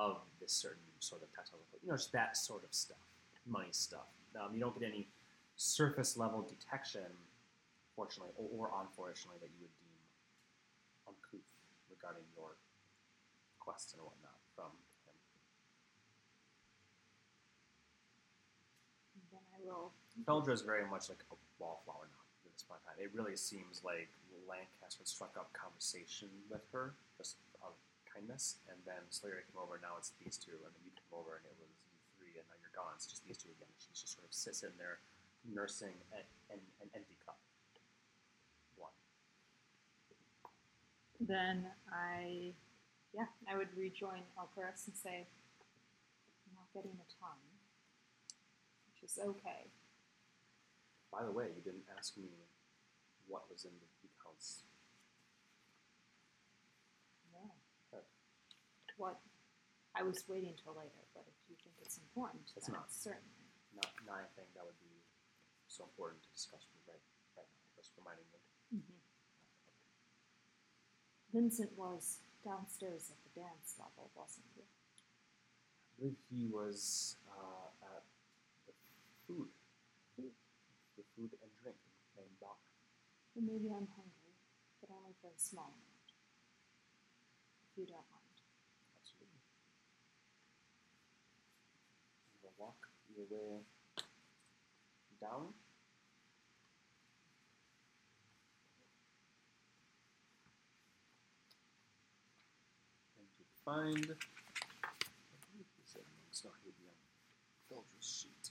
of 0.00 0.24
this 0.40 0.56
certain 0.56 0.88
sort 0.98 1.20
of 1.20 1.28
textile, 1.36 1.60
you 1.84 1.92
know, 1.92 2.00
just 2.00 2.10
that 2.16 2.40
sort 2.40 2.64
of 2.64 2.72
stuff, 2.72 3.04
money 3.44 3.68
stuff. 3.70 4.08
Um, 4.34 4.54
you 4.54 4.60
don't 4.60 4.78
get 4.78 4.88
any 4.90 5.06
surface 5.56 6.16
level 6.16 6.42
detection, 6.42 7.06
fortunately, 7.94 8.32
or, 8.36 8.68
or 8.68 8.82
unfortunately, 8.82 9.38
that 9.40 9.50
you 9.54 9.62
would 9.62 9.74
deem 9.78 10.02
uncouth 11.06 11.46
regarding 11.90 12.26
your 12.34 12.58
quest 13.60 13.94
and 13.94 14.02
whatnot 14.02 14.38
from 14.54 14.74
him. 15.06 15.16
Then 19.30 19.44
I 19.54 19.58
will. 19.62 19.92
Feldra 20.26 20.52
is 20.52 20.62
very 20.62 20.86
much 20.86 21.08
like 21.08 21.22
a 21.30 21.36
wallflower 21.58 22.10
now 22.10 22.22
at 22.46 22.52
this 22.52 22.62
point 22.66 22.80
in 22.82 22.86
time. 22.90 22.98
It 22.98 23.10
really 23.14 23.36
seems 23.36 23.82
like 23.84 24.10
Lancaster 24.48 25.04
struck 25.04 25.34
up 25.38 25.52
conversation 25.54 26.28
with 26.50 26.62
her, 26.72 26.94
just 27.18 27.38
out 27.62 27.74
of 27.74 27.78
kindness, 28.06 28.58
and 28.68 28.78
then 28.86 29.00
Slayer 29.10 29.42
came 29.46 29.58
over, 29.58 29.80
now 29.82 29.96
it's 29.98 30.12
these 30.22 30.36
two, 30.36 30.54
and 30.54 30.72
then 30.74 30.84
you 30.84 30.92
came 30.94 31.12
over, 31.14 31.40
and 31.40 31.46
it 31.48 31.56
was 31.58 31.72
you 32.34 32.42
and 32.42 32.48
now 32.50 32.58
you're 32.58 32.74
gone. 32.74 32.92
It's 32.98 33.06
just 33.06 33.22
these 33.22 33.38
two 33.38 33.54
again. 33.54 33.70
She's 33.78 34.02
just 34.02 34.18
sort 34.18 34.26
of 34.26 34.34
sits 34.34 34.62
in 34.66 34.74
there 34.76 34.98
nursing 35.46 35.94
an, 36.12 36.26
an, 36.50 36.60
an 36.82 36.88
empty 36.94 37.16
cup. 37.24 37.38
One. 38.76 38.90
Then 41.20 41.70
I, 41.92 42.52
yeah, 43.14 43.30
I 43.46 43.56
would 43.56 43.70
rejoin 43.76 44.26
Elcaris 44.34 44.90
and 44.90 44.96
say, 44.96 45.30
I'm 46.44 46.54
not 46.58 46.68
getting 46.74 46.98
a 46.98 47.06
ton, 47.22 47.38
which 48.90 49.06
is 49.06 49.18
okay. 49.22 49.70
By 51.12 51.22
the 51.22 51.30
way, 51.30 51.46
you 51.54 51.62
didn't 51.62 51.86
ask 51.96 52.16
me 52.16 52.26
what 53.28 53.46
was 53.50 53.64
in 53.64 53.70
the 53.70 54.08
accounts. 54.18 54.64
No. 57.32 57.54
What? 58.96 59.20
I 59.94 60.02
was 60.02 60.24
waiting 60.28 60.54
till 60.58 60.74
later, 60.74 61.06
but 61.14 61.22
if 61.28 61.38
it's 61.84 61.98
important, 62.00 62.48
It's 62.56 62.68
not. 62.68 62.88
certainly. 62.90 63.44
Not, 63.76 63.90
not 64.06 64.16
anything 64.24 64.48
that 64.56 64.64
would 64.64 64.78
be 64.80 65.02
so 65.68 65.84
important 65.84 66.22
to 66.24 66.30
discuss 66.32 66.64
right, 66.88 67.02
right 67.36 67.46
now. 67.50 67.68
Just 67.76 67.92
reminding 67.98 68.24
you. 68.32 68.40
Mm-hmm. 68.78 68.98
Vincent 71.34 71.70
was 71.76 72.20
downstairs 72.46 73.10
at 73.10 73.18
the 73.26 73.32
dance 73.40 73.74
level, 73.78 74.10
wasn't 74.14 74.46
he? 74.54 74.62
I 74.62 75.90
believe 75.98 76.18
he 76.30 76.46
was 76.46 77.16
uh, 77.26 77.70
at 77.94 78.02
the 78.66 78.72
food, 79.26 79.48
the 80.16 81.04
food 81.16 81.30
and 81.42 81.50
drink 81.62 81.78
main 82.16 82.30
bar. 82.40 82.54
Well, 83.34 83.42
maybe 83.46 83.66
I'm 83.74 83.88
hungry, 83.98 84.34
but 84.80 84.90
only 84.94 85.14
for 85.18 85.26
a 85.34 85.38
small 85.38 85.74
amount. 85.74 86.10
If 87.66 87.78
you 87.82 87.86
don't 87.90 88.06
mind. 88.14 88.38
Absolutely. 89.02 89.42
You 92.30 92.38
will 92.43 92.43
walk 92.58 92.76
your 93.14 93.26
way 93.30 93.60
down. 95.20 95.54
And 103.18 103.26
you 103.38 103.44
find. 103.64 104.16
I 104.84 105.36
believe 105.52 105.66
he 105.76 105.82
said 105.84 106.02
it's 106.28 106.44
not 106.44 106.54
here 106.62 106.72
beyond 106.78 106.98
Feldra's 107.70 108.06
sheet. 108.22 108.50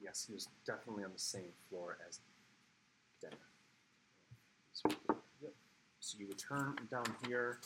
Yes, 0.00 0.26
he 0.28 0.34
was 0.34 0.48
definitely 0.66 1.02
on 1.04 1.12
the 1.12 1.18
same 1.18 1.52
floor 1.70 1.96
as 2.06 2.20
Denner. 3.22 3.36
Yep. 5.40 5.52
So 6.00 6.18
you 6.18 6.26
return 6.28 6.76
down 6.90 7.06
here, 7.26 7.58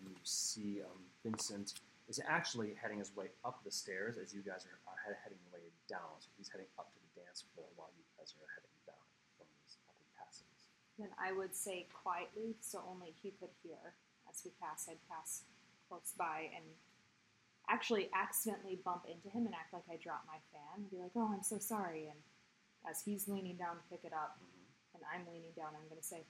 and 0.00 0.10
you 0.10 0.24
see 0.24 0.80
um, 0.80 1.00
Vincent 1.24 1.80
is 2.08 2.18
actually 2.26 2.74
heading 2.74 2.98
his 2.98 3.14
way 3.14 3.30
up 3.44 3.62
the 3.62 3.70
stairs 3.70 4.18
as 4.18 4.34
you 4.34 4.42
guys 4.42 4.66
are, 4.66 4.78
are 4.90 4.98
head, 5.06 5.14
heading 5.22 5.38
way 5.54 5.62
down. 5.86 6.18
So 6.18 6.26
he's 6.34 6.50
heading 6.50 6.66
up 6.74 6.90
to 6.90 6.98
the 6.98 7.22
dance 7.22 7.46
floor 7.54 7.70
while 7.78 7.92
you 7.94 8.02
guys 8.18 8.34
are 8.34 8.50
heading 8.58 8.74
down 8.82 9.06
from 9.38 9.46
these 9.62 9.78
upper 9.86 10.08
passages. 10.18 10.66
Then 10.98 11.12
I 11.20 11.30
would 11.30 11.54
say 11.54 11.86
quietly, 11.94 12.58
so 12.58 12.82
only 12.82 13.14
he 13.22 13.30
could 13.38 13.54
hear. 13.62 13.94
As 14.26 14.42
we 14.42 14.50
pass, 14.58 14.90
I'd 14.90 15.02
pass 15.06 15.46
close 15.86 16.14
by 16.18 16.50
and 16.54 16.66
actually 17.70 18.10
accidentally 18.10 18.82
bump 18.82 19.06
into 19.06 19.30
him 19.30 19.46
and 19.46 19.54
act 19.54 19.70
like 19.70 19.86
I 19.86 19.98
dropped 19.98 20.26
my 20.26 20.42
fan 20.50 20.82
and 20.82 20.90
be 20.90 20.98
like, 20.98 21.14
oh, 21.14 21.30
I'm 21.30 21.46
so 21.46 21.62
sorry. 21.62 22.10
And 22.10 22.18
as 22.90 23.02
he's 23.06 23.30
leaning 23.30 23.54
down 23.54 23.78
to 23.78 23.84
pick 23.86 24.02
it 24.02 24.14
up 24.14 24.38
and 24.94 25.02
I'm 25.06 25.26
leaning 25.30 25.54
down, 25.54 25.78
I'm 25.78 25.86
going 25.86 26.02
to 26.02 26.06
say, 26.06 26.26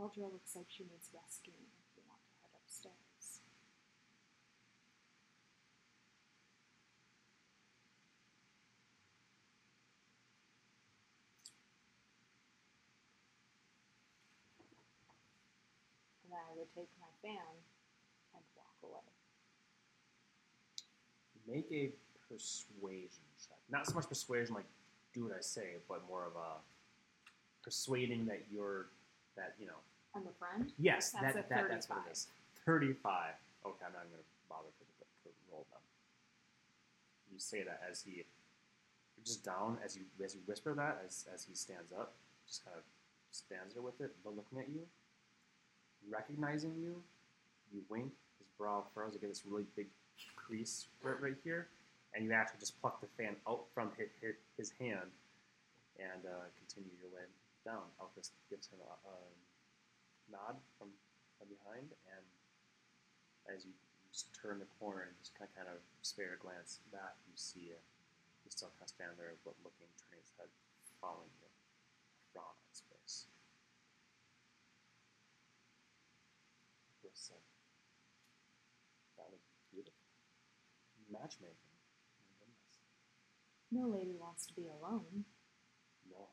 Eldra 0.00 0.32
looks 0.32 0.56
like 0.56 0.68
she 0.72 0.88
needs 0.88 1.12
rescuing 1.12 1.68
if 2.82 2.84
you 2.84 2.90
want 2.90 2.98
to 2.98 3.04
head 3.04 3.10
upstairs. 3.14 3.40
And 16.24 16.32
then 16.32 16.40
I 16.40 16.52
would 16.58 16.70
take 16.74 16.88
my 17.00 17.12
fan 17.22 17.54
and 18.34 18.42
walk 18.56 18.76
away. 18.82 19.06
Make 21.46 21.68
a 21.72 21.92
persuasion 22.28 23.22
check. 23.38 23.58
Not 23.70 23.86
so 23.86 23.94
much 23.94 24.08
persuasion 24.08 24.54
like 24.54 24.64
do 25.12 25.24
what 25.24 25.32
I 25.32 25.40
say, 25.40 25.76
but 25.88 26.02
more 26.08 26.26
of 26.26 26.34
a 26.36 26.58
persuading 27.62 28.26
that 28.26 28.42
you're 28.52 28.86
that 29.36 29.54
you 29.58 29.66
know 29.66 29.80
I'm 30.14 30.22
a 30.26 30.32
friend. 30.38 30.72
Yes, 30.78 31.10
That's 31.10 31.34
that, 31.34 31.48
that 31.48 31.68
that's 31.68 31.88
what 31.88 31.98
it 31.98 32.02
35. 32.08 32.12
is. 32.12 32.26
Thirty-five. 32.66 33.36
Okay, 33.64 33.84
I'm 33.84 33.92
not 33.92 34.08
going 34.08 34.20
to 34.20 34.28
bother 34.48 34.68
to, 34.68 34.84
to, 35.24 35.28
roll 35.50 35.66
them. 35.72 35.80
You 37.32 37.38
say 37.38 37.62
that 37.64 37.80
as 37.90 38.02
he 38.02 38.24
just 39.24 39.44
down 39.44 39.78
as 39.84 39.96
you 39.96 40.02
as 40.24 40.34
you 40.34 40.40
whisper 40.46 40.74
that 40.74 41.02
as 41.06 41.26
as 41.32 41.44
he 41.44 41.54
stands 41.54 41.92
up, 41.92 42.14
just 42.46 42.64
kind 42.64 42.76
of 42.76 42.84
stands 43.30 43.74
there 43.74 43.82
with 43.82 44.00
it, 44.00 44.14
but 44.22 44.36
looking 44.36 44.58
at 44.58 44.68
you, 44.68 44.86
recognizing 46.08 46.74
you. 46.76 47.02
You 47.72 47.82
wink. 47.88 48.12
His 48.38 48.46
brow 48.58 48.84
furrows. 48.94 49.14
You 49.14 49.20
get 49.20 49.30
this 49.30 49.44
really 49.46 49.66
big 49.74 49.88
crease 50.36 50.86
right, 51.02 51.20
right 51.20 51.36
here, 51.42 51.68
and 52.14 52.24
you 52.24 52.32
actually 52.32 52.60
just 52.60 52.80
pluck 52.80 53.00
the 53.00 53.08
fan 53.18 53.34
out 53.48 53.66
from 53.74 53.90
his, 53.98 54.08
his, 54.20 54.36
his 54.56 54.70
hand 54.78 55.10
and 55.98 56.22
uh, 56.26 56.46
continue 56.58 56.90
your 57.00 57.10
way 57.10 57.26
down. 57.64 57.82
Alcus 57.98 58.30
gives 58.50 58.68
him 58.68 58.78
a, 58.84 58.92
a 59.08 59.16
nod 60.30 60.56
from, 60.78 60.88
behind, 61.44 61.88
as 63.50 63.64
you 63.64 63.72
turn 64.32 64.58
the 64.62 64.70
corner 64.78 65.08
and 65.10 65.14
just 65.18 65.34
kind 65.34 65.48
of, 65.50 65.54
kind 65.56 65.68
of 65.68 65.80
spare 66.02 66.34
a 66.36 66.40
glance 66.40 66.78
back, 66.92 67.16
you 67.26 67.34
see 67.34 67.72
uh, 67.74 67.80
he 68.44 68.50
still 68.50 68.70
kind 68.78 68.86
of 68.86 68.92
standing 68.92 69.16
there, 69.18 69.34
but 69.44 69.56
looking, 69.64 69.88
turning 69.98 70.22
his 70.22 70.32
head, 70.38 70.48
following 71.00 71.30
you, 71.40 71.48
a 71.48 72.24
frown 72.32 72.48
on 72.54 72.66
his 72.70 72.82
face. 72.88 73.26
Said, 77.14 77.38
"That 79.16 79.30
was 79.30 79.38
beautiful. 79.70 80.02
Matchmaking. 81.06 81.54
No 83.70 83.86
lady 83.86 84.14
wants 84.18 84.46
to 84.46 84.54
be 84.54 84.66
alone, 84.66 85.24
No. 86.10 86.30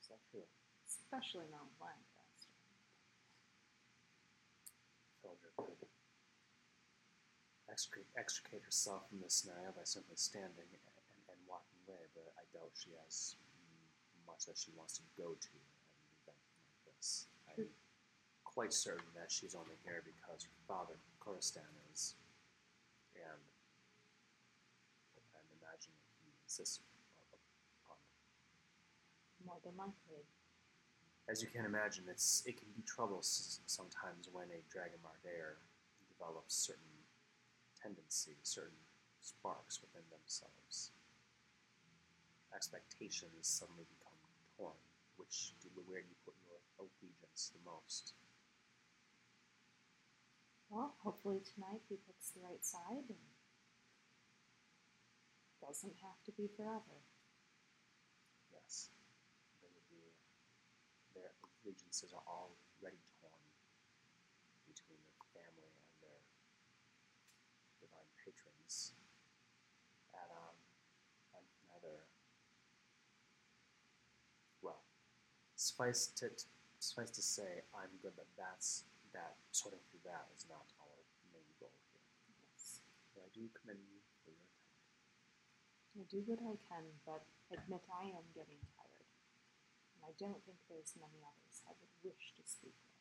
Is 0.00 0.08
that 0.08 0.20
true? 0.32 0.44
especially 0.88 1.44
not 1.52 1.68
in 1.68 1.76
Lancaster. 1.80 2.52
Feldra 5.22 5.49
could 5.49 5.49
extricate, 7.70 8.08
extricate 8.18 8.62
herself 8.66 9.08
from 9.08 9.22
this 9.22 9.34
scenario 9.34 9.70
by 9.72 9.86
simply 9.86 10.18
standing 10.18 10.66
and, 10.68 10.84
and, 10.84 11.20
and 11.30 11.38
walking 11.46 11.78
away, 11.86 12.02
but 12.12 12.26
I 12.36 12.44
doubt 12.52 12.74
she 12.74 12.90
has 13.06 13.38
much 14.26 14.46
that 14.46 14.58
she 14.58 14.74
wants 14.76 14.98
to 14.98 15.04
go 15.16 15.32
to 15.38 15.54
at 16.28 16.34
an 16.34 16.36
event 16.36 16.42
like 16.60 16.80
this. 16.92 17.30
I'm 17.48 17.66
quite 18.44 18.74
certain 18.74 19.06
that 19.14 19.30
she's 19.30 19.54
only 19.54 19.78
here 19.86 20.02
because 20.02 20.44
her 20.44 20.60
father, 20.66 20.98
Koristan, 21.22 21.70
is, 21.94 22.14
and 23.14 23.40
I'm 25.34 25.48
imagining 25.62 25.98
he 26.20 26.34
insists 26.42 26.82
upon 26.82 27.00
it. 27.32 27.40
More 29.46 29.60
than 29.64 29.76
likely. 29.78 30.26
As 31.30 31.40
you 31.40 31.46
can 31.46 31.64
imagine, 31.64 32.04
it's 32.10 32.42
it 32.44 32.58
can 32.58 32.66
be 32.74 32.82
troublesome 32.82 33.62
sometimes 33.66 34.26
when 34.32 34.50
a 34.50 34.66
Dragon 34.66 34.98
Mark 35.00 35.22
heir 35.22 35.62
develops 36.10 36.56
certain 36.58 37.06
tendencies, 37.80 38.42
certain 38.42 38.82
sparks 39.20 39.78
within 39.80 40.02
themselves. 40.10 40.90
Expectations 42.52 43.46
suddenly 43.46 43.86
become 43.94 44.18
torn. 44.58 44.74
Which 45.16 45.54
do, 45.62 45.68
where 45.86 46.02
do 46.02 46.08
you 46.08 46.18
put 46.26 46.34
your 46.42 46.58
allegiance 46.82 47.52
the 47.54 47.62
most? 47.62 48.14
Well, 50.68 50.94
hopefully 50.98 51.40
tonight 51.46 51.82
he 51.88 51.96
picks 52.06 52.30
the 52.30 52.42
right 52.42 52.64
side 52.64 53.06
and 53.06 53.22
doesn't 55.62 55.94
have 56.02 56.18
to 56.26 56.32
be 56.32 56.48
forever. 56.56 56.98
Yes, 58.50 58.88
they 59.62 59.68
would 59.70 59.86
be. 59.90 60.10
Their 61.14 61.34
allegiances 61.64 62.12
are 62.12 62.24
already 62.24 63.00
torn 63.20 63.44
between 64.64 65.00
their 65.04 65.24
family 65.36 65.68
and 65.68 65.88
their 66.00 66.20
divine 67.84 68.10
patrons. 68.16 68.96
At 70.16 70.30
um, 70.32 70.56
another. 71.68 72.08
Well, 74.62 74.80
suffice 75.56 76.08
to 76.22 76.30
suffice 76.80 77.12
to 77.12 77.22
say, 77.22 77.60
I'm 77.76 77.92
good 78.00 78.16
that 78.16 78.30
that's 78.40 78.88
that 79.12 79.36
sorting 79.50 79.82
through 79.90 80.06
that 80.06 80.30
is 80.32 80.46
not 80.48 80.64
our 80.80 80.96
main 81.34 81.50
goal 81.58 81.74
here. 81.92 82.06
Yes. 82.40 82.80
But 83.12 83.26
I 83.26 83.30
do 83.34 83.44
commend 83.52 83.82
you 83.90 84.00
for 84.24 84.32
your 84.32 84.48
time. 84.54 84.80
I 85.98 86.04
do 86.06 86.22
what 86.24 86.40
I 86.40 86.56
can, 86.70 86.86
but 87.02 87.26
admit 87.50 87.82
I 87.90 88.14
am 88.14 88.26
getting 88.32 88.62
tired. 88.78 89.08
And 89.98 90.06
I 90.06 90.14
don't 90.16 90.38
think 90.46 90.62
there's 90.70 90.94
many 90.94 91.20
others 91.26 91.49
I 91.70 91.72
would 91.78 91.94
wish 92.02 92.34
to 92.34 92.42
speak 92.42 92.74
with. 92.74 92.98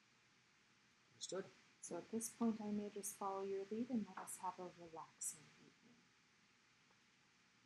Understood. 1.18 1.50
So 1.82 1.98
at 1.98 2.06
this 2.14 2.30
point, 2.30 2.62
I 2.62 2.70
may 2.70 2.94
just 2.94 3.18
follow 3.18 3.42
your 3.42 3.66
lead 3.74 3.90
and 3.90 4.06
let 4.06 4.22
us 4.22 4.38
have 4.46 4.54
a 4.62 4.70
relaxing 4.78 5.42
evening. 5.58 5.98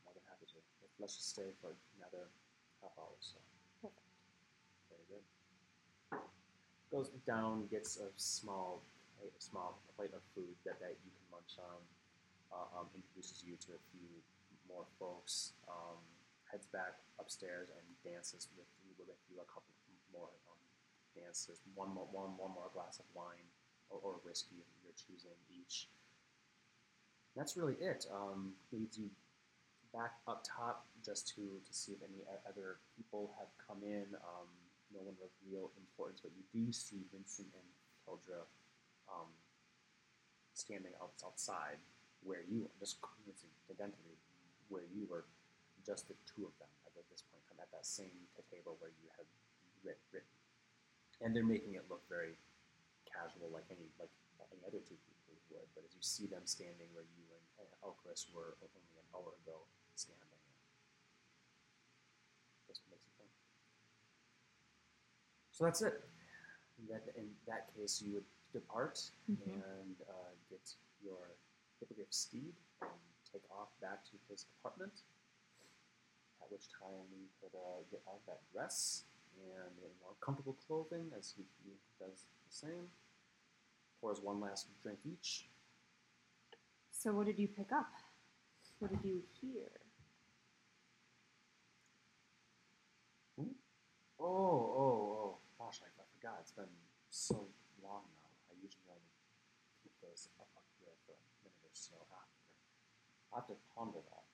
More 0.07 0.15
than 0.15 0.23
happy 0.31 0.47
to. 0.55 0.63
Let's 0.95 1.19
just 1.19 1.35
stay 1.35 1.51
for 1.59 1.75
another 1.99 2.31
half 2.79 2.95
hour 2.95 3.11
or 3.11 3.19
so. 3.19 3.35
Perfect. 3.83 4.07
Very 4.87 5.03
good. 5.11 5.25
Goes 6.87 7.11
down, 7.27 7.67
gets 7.67 7.99
a 7.99 8.07
small, 8.15 8.79
a 9.19 9.27
small 9.43 9.83
plate 9.99 10.15
of 10.15 10.23
food 10.31 10.55
that, 10.63 10.79
that 10.79 10.95
you 11.03 11.11
can 11.11 11.25
munch 11.27 11.59
on. 11.59 11.83
Uh, 12.53 12.79
um, 12.79 12.87
introduces 12.95 13.43
you 13.43 13.57
to 13.59 13.75
a 13.75 13.81
few 13.91 14.07
more 14.69 14.85
folks. 15.01 15.57
Um, 15.67 15.99
heads 16.47 16.69
back 16.69 17.01
upstairs 17.17 17.73
and 17.73 17.83
dances 18.05 18.47
with 18.55 18.69
you 18.85 18.93
with 19.01 19.09
you 19.27 19.41
a 19.41 19.47
couple 19.49 19.73
more 20.13 20.29
um, 21.15 21.23
dances. 21.23 21.61
One 21.75 21.93
more, 21.93 22.07
one, 22.11 22.37
one 22.37 22.51
more 22.53 22.69
glass 22.73 22.99
of 22.99 23.05
wine 23.13 23.47
or, 23.89 23.99
or 24.01 24.13
whiskey 24.25 24.55
if 24.59 24.67
you're 24.83 24.97
choosing 24.97 25.37
each. 25.49 25.87
That's 27.35 27.57
really 27.57 27.75
it. 27.81 28.05
Um, 28.13 28.53
leads 28.71 28.97
you 28.97 29.09
back 29.93 30.21
up 30.27 30.45
top 30.45 30.85
just 31.05 31.33
to, 31.35 31.41
to 31.41 31.73
see 31.73 31.93
if 31.93 32.01
any 32.01 32.21
other 32.49 32.77
people 32.97 33.33
have 33.37 33.49
come 33.57 33.81
in. 33.83 34.05
Um, 34.21 34.49
no 34.93 35.01
one 35.01 35.17
of 35.21 35.29
real 35.49 35.71
importance, 35.77 36.21
but 36.21 36.31
you 36.37 36.45
do 36.53 36.71
see 36.71 37.01
Vincent 37.09 37.49
and 37.53 37.69
Keldra 38.05 38.45
um, 39.09 39.29
standing 40.53 40.93
out, 41.01 41.17
outside 41.25 41.81
where 42.21 42.45
you 42.45 42.69
are, 42.69 42.75
just 42.77 43.01
coincidentally, 43.01 44.17
where 44.69 44.85
you 44.93 45.09
were, 45.09 45.25
just 45.81 46.07
the 46.07 46.15
two 46.29 46.45
of 46.45 46.53
them 46.61 46.69
at 46.85 46.93
this 47.09 47.25
point, 47.27 47.43
at 47.59 47.71
that 47.71 47.85
same 47.85 48.13
table 48.51 48.77
where 48.79 48.91
you 49.01 49.07
had 49.17 49.25
writ, 49.83 49.99
written. 50.11 50.42
And 51.23 51.31
they're 51.31 51.47
making 51.47 51.75
it 51.79 51.87
look 51.89 52.03
very 52.11 52.35
casual, 53.07 53.47
like 53.53 53.63
any 53.71 53.87
like 53.99 54.11
any 54.51 54.59
other 54.67 54.83
two 54.83 54.99
people 55.07 55.39
would. 55.55 55.67
But 55.73 55.87
as 55.87 55.95
you 55.95 56.03
see 56.03 56.27
them 56.27 56.43
standing 56.43 56.91
where 56.91 57.07
you 57.15 57.23
and 57.59 57.67
Elcaris 57.79 58.27
were 58.35 58.59
only 58.59 58.83
an 58.99 59.07
hour 59.15 59.31
ago 59.47 59.63
standing, 59.95 60.27
this 62.67 62.83
makes 62.91 63.07
it 63.07 63.13
fun. 63.15 63.29
So 65.55 65.63
that's 65.63 65.81
it. 65.81 66.03
In 66.81 66.91
that, 66.91 67.03
in 67.15 67.29
that 67.47 67.71
case, 67.77 68.01
you 68.03 68.19
would 68.19 68.27
depart 68.51 68.99
Mhm. 69.31 69.47
and 69.47 69.95
uh, 70.09 70.31
get 70.49 70.75
your 71.01 71.37
hippogriff 71.79 72.11
steed 72.11 72.53
and 72.81 72.99
take 73.31 73.43
off 73.49 73.69
back 73.79 74.03
to 74.11 74.17
his 74.27 74.45
apartment. 74.59 75.03
At 76.41 76.51
which 76.51 76.67
time 76.67 77.07
we 77.15 77.29
could 77.39 77.55
uh, 77.55 77.81
get 77.89 78.01
of 78.07 78.19
that 78.27 78.41
dress 78.51 79.05
and 79.39 79.73
in 79.81 79.91
more 80.01 80.15
comfortable 80.21 80.57
clothing 80.67 81.11
as 81.17 81.33
he, 81.35 81.43
he 81.63 81.71
does 81.99 82.25
the 82.45 82.51
same. 82.51 82.87
Pours 84.01 84.19
one 84.21 84.39
last 84.39 84.67
drink 84.81 84.99
each. 85.05 85.47
So, 86.91 87.11
what 87.11 87.25
did 87.25 87.39
you 87.39 87.47
pick 87.47 87.71
up? 87.71 87.91
What 88.79 88.91
did 88.91 89.03
you 89.03 89.23
hear? 89.39 89.71
Hmm? 93.39 93.55
Oh, 94.19 94.25
oh, 94.27 94.99
oh, 95.23 95.37
gosh, 95.57 95.79
I, 95.83 95.87
I 95.87 96.05
forgot. 96.15 96.37
It's 96.41 96.51
been 96.51 96.75
so 97.09 97.47
long 97.83 98.03
now. 98.11 98.31
I 98.51 98.59
usually 98.61 98.91
only 98.91 99.07
keep 99.81 99.93
those 100.03 100.27
up, 100.39 100.51
here 100.83 100.91
for 101.07 101.15
a 101.15 101.23
minute 101.43 101.63
or 101.63 101.71
so 101.71 101.95
after. 102.11 102.43
I'll 103.31 103.39
have 103.39 103.47
to 103.47 103.57
ponder 103.75 104.03
that. 104.03 104.32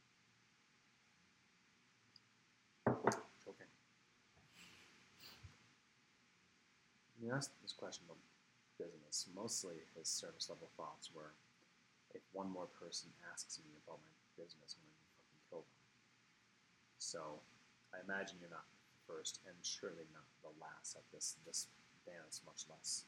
You 7.20 7.36
asked 7.36 7.52
this 7.62 7.76
question 7.76 8.08
about 8.08 8.24
business. 8.80 9.28
Mostly 9.36 9.76
his 9.92 10.08
service 10.08 10.48
level 10.48 10.72
thoughts 10.80 11.12
were 11.12 11.36
if 12.16 12.24
one 12.32 12.48
more 12.48 12.72
person 12.80 13.12
asks 13.28 13.60
me 13.60 13.76
about 13.84 14.00
my 14.00 14.16
business, 14.40 14.80
I'm 14.80 14.88
going 14.88 14.96
to 14.96 15.12
fucking 15.20 15.44
kill 15.52 15.64
them. 15.68 15.80
So 16.96 17.44
I 17.92 18.00
imagine 18.08 18.40
you're 18.40 18.56
not 18.56 18.72
first 19.04 19.44
and 19.44 19.56
surely 19.68 20.08
not 20.16 20.24
the 20.48 20.56
last 20.64 20.96
at 20.96 21.04
this 21.12 21.36
this 21.44 21.68
dance, 22.08 22.40
much 22.48 22.64
less 22.72 23.04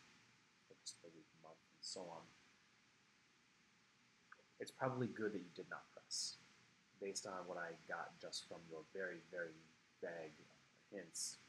the 0.67 0.75
the 1.07 1.09
week, 1.15 1.31
month, 1.39 1.63
and 1.71 1.79
so 1.79 2.03
on. 2.11 2.27
It's 4.59 4.75
probably 4.75 5.07
good 5.07 5.31
that 5.31 5.41
you 5.41 5.53
did 5.55 5.71
not 5.71 5.87
press, 5.95 6.35
based 6.99 7.25
on 7.25 7.47
what 7.47 7.57
I 7.57 7.73
got 7.87 8.11
just 8.19 8.45
from 8.51 8.59
your 8.69 8.83
very, 8.93 9.23
very 9.31 9.55
vague 10.03 10.35
hints. 10.91 11.39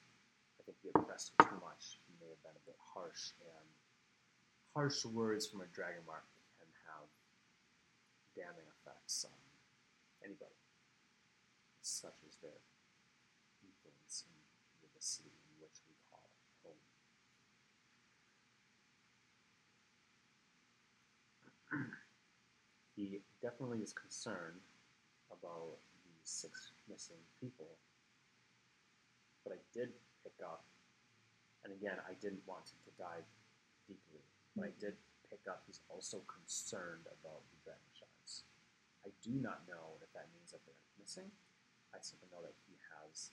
I 0.56 0.64
think 0.64 0.78
you 0.86 0.94
pressed 1.04 1.34
too 1.42 1.58
much. 1.60 1.98
May 2.22 2.30
have 2.30 2.42
been 2.46 2.54
a 2.54 2.66
bit 2.70 2.78
harsh, 2.78 3.34
and 3.42 3.66
harsh 4.78 5.04
words 5.04 5.50
from 5.50 5.60
a 5.60 5.66
dragon 5.74 6.06
mark 6.06 6.22
can 6.54 6.70
have 6.86 7.10
damning 8.38 8.70
effects 8.78 9.26
on 9.26 9.34
anybody, 10.22 10.54
such 11.82 12.14
as 12.22 12.38
their 12.38 12.62
influence 13.58 14.22
in 14.86 14.88
the 14.94 15.02
city 15.02 15.34
in 15.34 15.58
which 15.58 15.82
we 15.90 15.98
call 16.06 16.30
home. 16.62 16.78
he 22.94 23.18
definitely 23.42 23.82
is 23.82 23.92
concerned 23.92 24.62
about 25.32 25.74
the 26.06 26.14
six 26.22 26.70
missing 26.88 27.18
people, 27.40 27.74
but 29.42 29.54
I 29.54 29.58
did 29.74 29.90
pick 30.22 30.38
up, 30.44 30.62
and 31.64 31.70
again, 31.72 31.98
I 32.02 32.14
didn't 32.18 32.42
want 32.46 32.66
him 32.70 32.80
to 32.86 32.92
dive 32.98 33.26
deeply, 33.86 34.22
but 34.54 34.66
I 34.66 34.72
did 34.82 34.98
pick 35.30 35.46
up 35.48 35.62
he's 35.66 35.80
also 35.88 36.20
concerned 36.28 37.06
about 37.08 37.40
the 37.48 37.58
dragon 37.64 37.90
shards. 37.94 38.44
I 39.06 39.10
do 39.22 39.34
not 39.38 39.64
know 39.66 39.98
if 40.02 40.10
that 40.14 40.28
means 40.34 40.52
that 40.52 40.60
they're 40.66 40.86
missing. 40.98 41.30
I 41.94 41.98
simply 42.02 42.28
know 42.30 42.42
that 42.42 42.56
he 42.66 42.76
has 43.00 43.32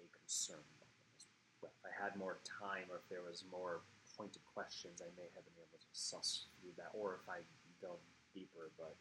a 0.00 0.06
concern 0.10 0.62
about 0.78 0.92
them 0.94 1.08
as 1.16 1.24
well. 1.60 1.72
If 1.74 1.84
I 1.86 1.92
had 1.92 2.14
more 2.18 2.38
time, 2.44 2.90
or 2.90 3.00
if 3.00 3.06
there 3.08 3.24
was 3.24 3.44
more 3.50 3.82
pointed 4.16 4.44
questions, 4.52 5.00
I 5.00 5.10
may 5.16 5.28
have 5.32 5.44
been 5.44 5.60
able 5.60 5.80
to 5.80 5.92
suss 5.92 6.46
through 6.60 6.76
that, 6.76 6.92
or 6.92 7.18
if 7.22 7.26
I 7.28 7.42
dove 7.80 8.02
deeper. 8.34 8.70
But 8.76 8.94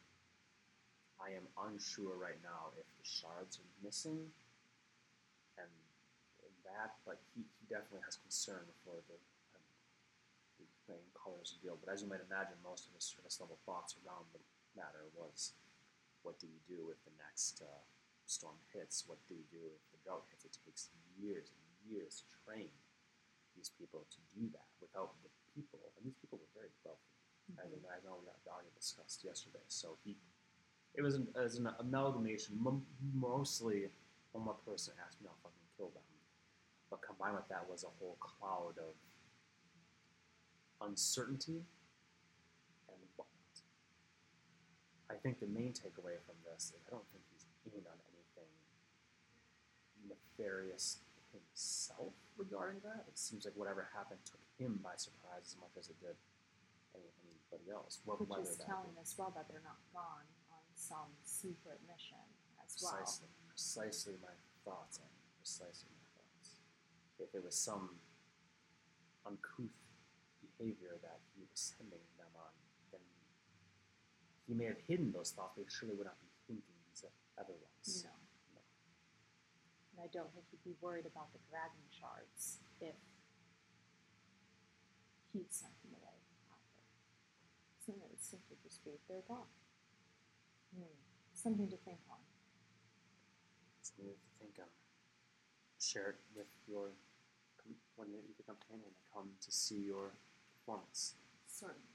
I 1.21 1.33
am 1.37 1.45
unsure 1.69 2.17
right 2.17 2.39
now 2.41 2.73
if 2.77 2.87
the 2.97 3.05
shards 3.05 3.61
are 3.61 3.71
missing, 3.85 4.31
that. 6.71 6.97
But 7.05 7.19
he, 7.35 7.43
he 7.59 7.63
definitely 7.67 8.03
has 8.07 8.15
concern 8.17 8.65
for 8.83 8.95
the. 9.11 9.17
Um, 9.55 9.63
the 10.59 10.65
playing 10.85 11.09
colors 11.17 11.57
deal, 11.63 11.77
but 11.81 11.89
as 11.89 12.01
you 12.05 12.09
might 12.09 12.21
imagine, 12.21 12.53
most 12.61 12.85
of 12.85 12.93
his 12.93 13.05
surface 13.07 13.39
level 13.41 13.57
thoughts 13.65 13.97
around 14.05 14.29
the 14.35 14.41
matter 14.77 15.09
was, 15.17 15.53
what 16.21 16.37
do 16.37 16.45
we 16.45 16.61
do 16.69 16.93
if 16.93 17.01
the 17.01 17.13
next 17.17 17.65
uh, 17.65 17.81
storm 18.29 18.57
hits? 18.69 19.05
What 19.09 19.17
do 19.25 19.33
we 19.33 19.45
do 19.49 19.61
if 19.73 19.81
the 19.89 19.99
drought 20.05 20.25
hits? 20.29 20.45
It 20.45 20.53
takes 20.61 20.93
years 21.17 21.49
and 21.49 21.61
years 21.89 22.21
to 22.21 22.25
train 22.45 22.69
these 23.57 23.73
people 23.73 24.05
to 24.05 24.19
do 24.37 24.47
that 24.53 24.69
without 24.77 25.17
the 25.25 25.31
people, 25.55 25.81
and 25.97 26.05
these 26.05 26.17
people 26.21 26.37
were 26.37 26.53
very 26.53 26.69
wealthy, 26.85 27.09
as 27.57 27.73
Mhm. 27.73 27.81
I 27.89 27.97
know 28.05 28.21
we 28.21 28.29
already 28.47 28.69
discussed 28.77 29.23
yesterday. 29.25 29.65
So 29.67 29.97
he, 30.05 30.15
it 30.93 31.01
was 31.01 31.15
an, 31.15 31.27
as 31.35 31.57
an 31.57 31.67
amalgamation. 31.79 32.61
M- 32.61 32.85
mostly, 33.13 33.89
one 34.31 34.45
more 34.45 34.59
person 34.61 34.93
asked 35.01 35.19
me, 35.21 35.27
I'll 35.27 35.41
fucking 35.41 35.67
kill 35.75 35.89
them. 35.89 36.05
But 36.91 36.99
combined 37.01 37.39
with 37.39 37.47
that 37.47 37.63
was 37.71 37.87
a 37.87 37.91
whole 38.03 38.19
cloud 38.19 38.75
of 38.75 38.99
uncertainty 40.83 41.63
and 42.91 42.99
whatnot. 43.15 43.55
I 45.07 45.15
think 45.15 45.39
the 45.39 45.47
main 45.47 45.71
takeaway 45.71 46.19
from 46.27 46.35
this 46.43 46.75
is 46.75 46.83
I 46.83 46.91
don't 46.91 47.07
think 47.07 47.23
he's 47.31 47.47
in 47.71 47.87
on 47.87 47.95
anything 48.11 48.51
nefarious 50.03 50.99
himself 51.31 52.11
regarding 52.35 52.83
that. 52.83 53.07
It 53.07 53.15
seems 53.15 53.47
like 53.47 53.55
whatever 53.55 53.87
happened 53.95 54.19
took 54.27 54.43
him 54.59 54.83
by 54.83 54.99
surprise 54.99 55.47
as 55.47 55.55
much 55.63 55.71
as 55.79 55.87
it 55.87 55.95
did 56.03 56.19
anybody 56.91 57.71
else. 57.71 58.03
What, 58.03 58.19
Which 58.19 58.51
is 58.51 58.59
telling 58.59 58.91
us 58.99 59.15
well 59.15 59.31
that 59.31 59.47
they're 59.47 59.63
not 59.63 59.79
gone 59.95 60.27
on 60.51 60.63
some 60.75 61.07
secret 61.23 61.79
mission 61.87 62.19
as 62.59 62.75
well. 62.83 62.99
precisely, 62.99 63.31
precisely 63.47 64.15
my 64.19 64.35
thoughts, 64.67 64.99
and 64.99 65.07
precisely. 65.39 66.00
If 67.21 67.31
there 67.31 67.41
was 67.41 67.55
some 67.55 68.01
uncouth 69.25 69.77
behavior 70.41 70.97
that 71.01 71.21
he 71.37 71.45
was 71.45 71.73
sending 71.77 72.01
them 72.17 72.33
on, 72.35 72.53
then 72.91 73.01
he 74.47 74.53
may 74.53 74.65
have 74.65 74.81
hidden 74.87 75.13
those 75.13 75.31
thoughts, 75.31 75.53
but 75.55 75.63
he 75.63 75.69
surely 75.69 75.95
would 75.95 76.09
not 76.09 76.19
be 76.19 76.27
thinking 76.47 76.75
these 76.89 77.05
other 77.37 77.53
ones. 77.53 78.03
No. 78.03 78.61
And 79.93 80.01
I 80.01 80.09
don't 80.09 80.33
think 80.33 80.49
he'd 80.49 80.63
be 80.65 80.75
worried 80.81 81.05
about 81.05 81.31
the 81.33 81.39
dragon 81.45 81.85
shards 81.93 82.59
if 82.81 82.97
he'd 85.33 85.53
sent 85.53 85.77
them 85.85 85.93
away 85.93 86.17
either. 86.17 86.57
So 87.85 87.93
it 87.93 88.09
would 88.09 88.23
simply 88.23 88.57
just 88.63 88.83
be 88.83 88.97
they're 89.07 89.25
gone. 89.27 89.51
Hmm. 90.73 90.97
Something 91.33 91.69
to 91.69 91.77
think 91.77 91.99
on. 92.09 92.21
Something 93.81 94.13
to 94.13 94.17
think 94.39 94.57
of. 94.57 94.69
Share 95.81 96.17
it 96.17 96.19
with 96.35 96.49
your 96.67 96.93
when 98.01 98.09
you 98.09 98.17
the 98.33 98.41
companion 98.49 98.89
that 98.89 99.05
come 99.13 99.29
to 99.37 99.51
see 99.53 99.85
your 99.85 100.17
performance. 100.57 101.13
Certainly. 101.45 101.85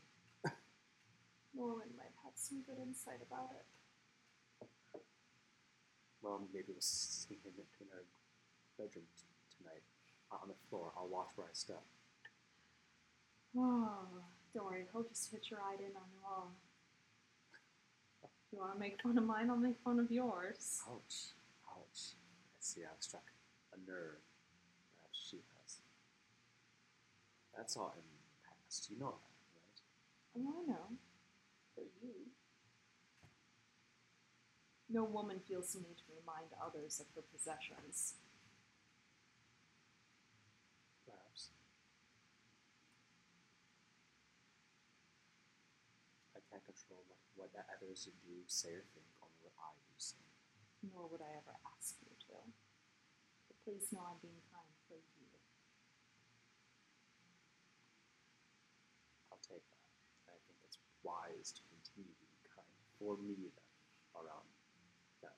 Norwin 1.59 1.91
might 1.99 2.15
have 2.23 2.39
some 2.39 2.63
good 2.63 2.79
insight 2.79 3.19
about 3.27 3.51
it. 3.51 3.67
Well, 6.23 6.47
maybe 6.55 6.71
we'll 6.71 6.79
see 6.79 7.43
him 7.43 7.59
in 7.59 7.87
our 7.91 8.07
bedroom 8.79 9.11
t- 9.19 9.27
tonight 9.59 9.83
uh, 10.31 10.39
on 10.43 10.49
the 10.49 10.59
floor. 10.71 10.93
I'll 10.97 11.09
watch 11.09 11.35
where 11.35 11.49
I 11.49 11.55
step. 11.55 11.83
Oh, 13.57 14.23
don't 14.55 14.67
worry, 14.67 14.87
he'll 14.93 15.03
just 15.03 15.33
hit 15.33 15.51
your 15.51 15.61
eye 15.61 15.75
in 15.81 15.97
on 15.97 16.07
the 16.15 16.21
wall. 16.23 16.53
If 18.23 18.53
you 18.53 18.59
want 18.61 18.75
to 18.75 18.79
make 18.79 19.03
fun 19.03 19.19
of 19.19 19.25
mine, 19.25 19.51
I'll 19.51 19.57
make 19.57 19.81
fun 19.83 19.99
of 19.99 20.11
yours. 20.11 20.83
Ouch! 20.87 21.35
Ouch! 21.73 22.15
I 22.15 22.61
see. 22.61 22.83
I've 22.83 23.01
struck 23.03 23.25
a 23.73 23.91
nerve. 23.91 24.23
Perhaps 24.99 25.19
she 25.31 25.39
has. 25.59 25.79
That's 27.57 27.77
all 27.77 27.93
in 27.97 28.05
the 28.05 28.21
past. 28.45 28.91
You 28.91 28.99
know 28.99 29.17
that, 29.17 29.33
right? 29.57 29.81
Oh, 30.37 30.55
I 30.61 30.67
know. 30.69 30.87
For 31.75 31.83
you. 32.03 32.13
No 34.89 35.03
woman 35.03 35.41
feels 35.49 35.73
the 35.73 35.81
need 35.81 35.99
to 35.99 36.09
remind 36.15 36.53
others 36.63 37.01
of 37.01 37.07
her 37.17 37.25
possessions. 37.35 38.15
Perhaps. 41.05 41.51
I 46.37 46.41
can't 46.47 46.63
control 46.63 47.03
what, 47.11 47.19
what 47.35 47.51
the 47.51 47.67
others 47.75 48.07
do, 48.07 48.37
say, 48.47 48.71
or 48.79 48.85
think, 48.95 49.11
only 49.19 49.41
what 49.43 49.57
I 49.59 49.75
do 49.75 49.95
say. 49.99 50.23
Nor 50.87 51.11
would 51.11 51.25
I 51.25 51.35
ever 51.35 51.57
ask 51.75 51.99
you 52.05 52.15
to. 52.31 52.39
But 53.51 53.57
please 53.67 53.91
know 53.91 54.07
I'm 54.07 54.23
being 54.23 54.39
kind 54.55 54.71
for 54.87 54.95
you. 54.95 55.27
I'll 59.35 59.43
take 59.43 59.67
that. 59.67 59.83
I 60.31 60.39
think 60.47 60.63
it's 60.63 60.79
wise 61.07 61.55
to 61.55 61.63
continue 61.71 62.11
being 62.19 62.43
kind 62.51 62.67
for 62.99 63.15
me 63.23 63.47
then, 63.55 63.71
around 64.19 64.43
them. 65.23 65.31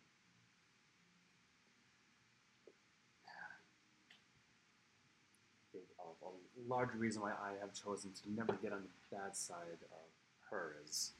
I 5.60 5.76
think 5.76 5.84
a, 6.00 6.08
a 6.24 6.32
large 6.64 6.96
reason 6.96 7.20
why 7.20 7.36
I 7.36 7.60
have 7.60 7.76
chosen 7.76 8.16
to 8.24 8.32
never 8.32 8.56
get 8.56 8.72
on 8.72 8.88
the 8.88 8.94
bad 9.12 9.36
side 9.36 9.84
of 9.92 10.08
her 10.48 10.80
is, 10.88 11.12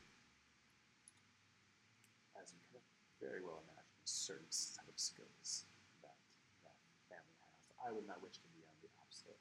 as 2.40 2.48
you 2.56 2.60
can 2.72 2.80
very 3.20 3.44
well 3.44 3.60
imagine, 3.68 3.84
a 3.84 4.08
certain 4.08 4.48
set 4.48 4.88
of 4.88 4.96
skills 4.96 5.68
that 6.00 6.16
that 6.64 6.72
family 7.12 7.36
has. 7.44 7.60
I 7.84 7.92
would 7.92 8.08
not 8.08 8.24
wish 8.24 8.40
to 8.40 8.48
be 8.56 8.64
on 8.64 8.72
the 8.80 8.88
opposite 8.96 9.36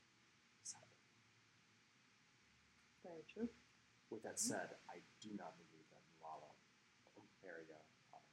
side. 0.67 0.91
Very 3.07 3.23
true. 3.31 3.47
With 4.07 4.23
that 4.23 4.39
said, 4.39 4.79
I 4.87 5.03
do 5.19 5.35
not 5.35 5.59
believe 5.59 5.83
that 5.91 5.99
Malala 6.15 6.55
or 7.19 7.27
Maria 7.43 7.75
are 8.15 8.23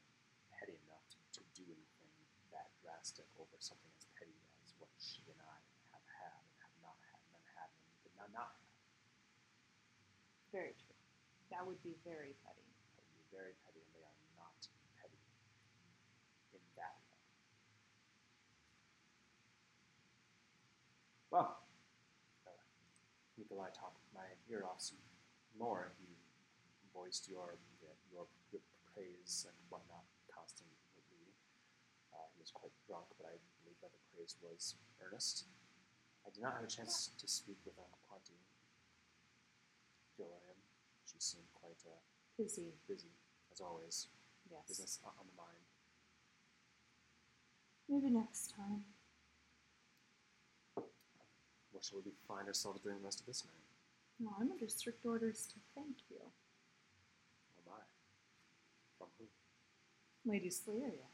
petty 0.55 0.79
enough 0.87 1.03
to, 1.11 1.19
to 1.35 1.43
do 1.51 1.67
anything 1.67 2.15
that 2.55 2.71
drastic 2.79 3.27
over 3.35 3.59
something 3.59 3.91
as 3.99 4.07
petty 4.15 4.39
as 4.63 4.71
what 4.79 4.91
she 5.03 5.27
and 5.27 5.43
I 5.43 5.59
have 5.91 6.07
had 6.07 6.39
and 6.47 6.55
have 6.63 6.77
not 6.79 6.95
had, 7.11 7.19
and 7.27 7.31
then 7.35 7.47
had 7.59 7.67
and 7.75 7.91
did 8.07 8.15
not 8.15 8.31
not 8.31 8.55
have. 8.55 8.71
Very 10.55 10.79
true. 10.79 10.95
That 11.51 11.67
would 11.67 11.83
be 11.83 11.99
very 12.07 12.39
petty. 12.47 12.71
That 12.95 13.03
would 13.03 13.19
be 13.19 13.27
very 13.35 13.59
petty, 13.67 13.83
and 13.83 13.91
they 13.99 14.07
are 14.07 14.21
not 14.39 14.55
petty 14.95 15.19
in 16.55 16.63
that 16.79 16.95
way. 17.11 17.19
Well, 21.35 21.67
uh, 22.47 22.63
Nikolai 23.35 23.75
talked 23.75 23.99
my 24.15 24.31
ear 24.47 24.63
off 24.63 24.79
some 24.79 25.03
more. 25.59 25.93
You 26.01 26.11
voiced 26.93 27.29
your 27.29 27.57
your, 27.81 28.27
your 28.53 28.63
praise 28.95 29.47
and 29.49 29.57
whatnot 29.71 30.05
constantly. 30.31 30.75
Uh, 32.15 32.27
he 32.35 32.39
was 32.41 32.51
quite 32.55 32.73
drunk, 32.87 33.07
but 33.19 33.27
I 33.27 33.35
believe 33.63 33.79
that 33.83 33.91
the 33.91 34.03
praise 34.15 34.37
was 34.43 34.75
earnest. 35.03 35.47
I 36.27 36.31
did 36.31 36.43
not 36.43 36.55
have 36.55 36.65
a 36.65 36.71
chance 36.71 37.11
to 37.19 37.27
speak 37.29 37.59
with 37.67 37.75
uh, 37.79 37.85
Quanti. 38.09 38.39
Jillian. 40.17 40.59
She 41.11 41.19
seemed 41.19 41.51
quite 41.59 41.79
uh, 41.87 41.99
Busy, 42.39 42.75
busy, 42.89 43.11
as 43.53 43.61
always. 43.61 44.07
yes. 44.51 44.63
Business 44.69 44.99
on 45.05 45.13
on 45.19 45.27
the 45.27 45.37
mind. 45.37 45.65
Maybe 47.89 48.11
next 48.15 48.55
time. 48.57 48.85
What 51.73 51.85
shall 51.85 52.01
we 52.05 52.13
find 52.27 52.47
ourselves 52.47 52.81
doing 52.81 52.97
the 52.99 53.05
rest 53.05 53.21
of 53.21 53.27
this 53.27 53.45
night? 53.45 53.64
No, 54.21 54.31
I'm 54.41 54.51
under 54.51 54.69
strict 54.69 55.05
orders 55.05 55.47
to 55.53 55.57
thank 55.75 55.97
you. 56.11 56.19
Oh 56.23 57.63
my. 57.67 57.83
From 58.99 59.09
who? 59.19 59.27
Lady 60.31 60.49
Slearia. 60.51 61.09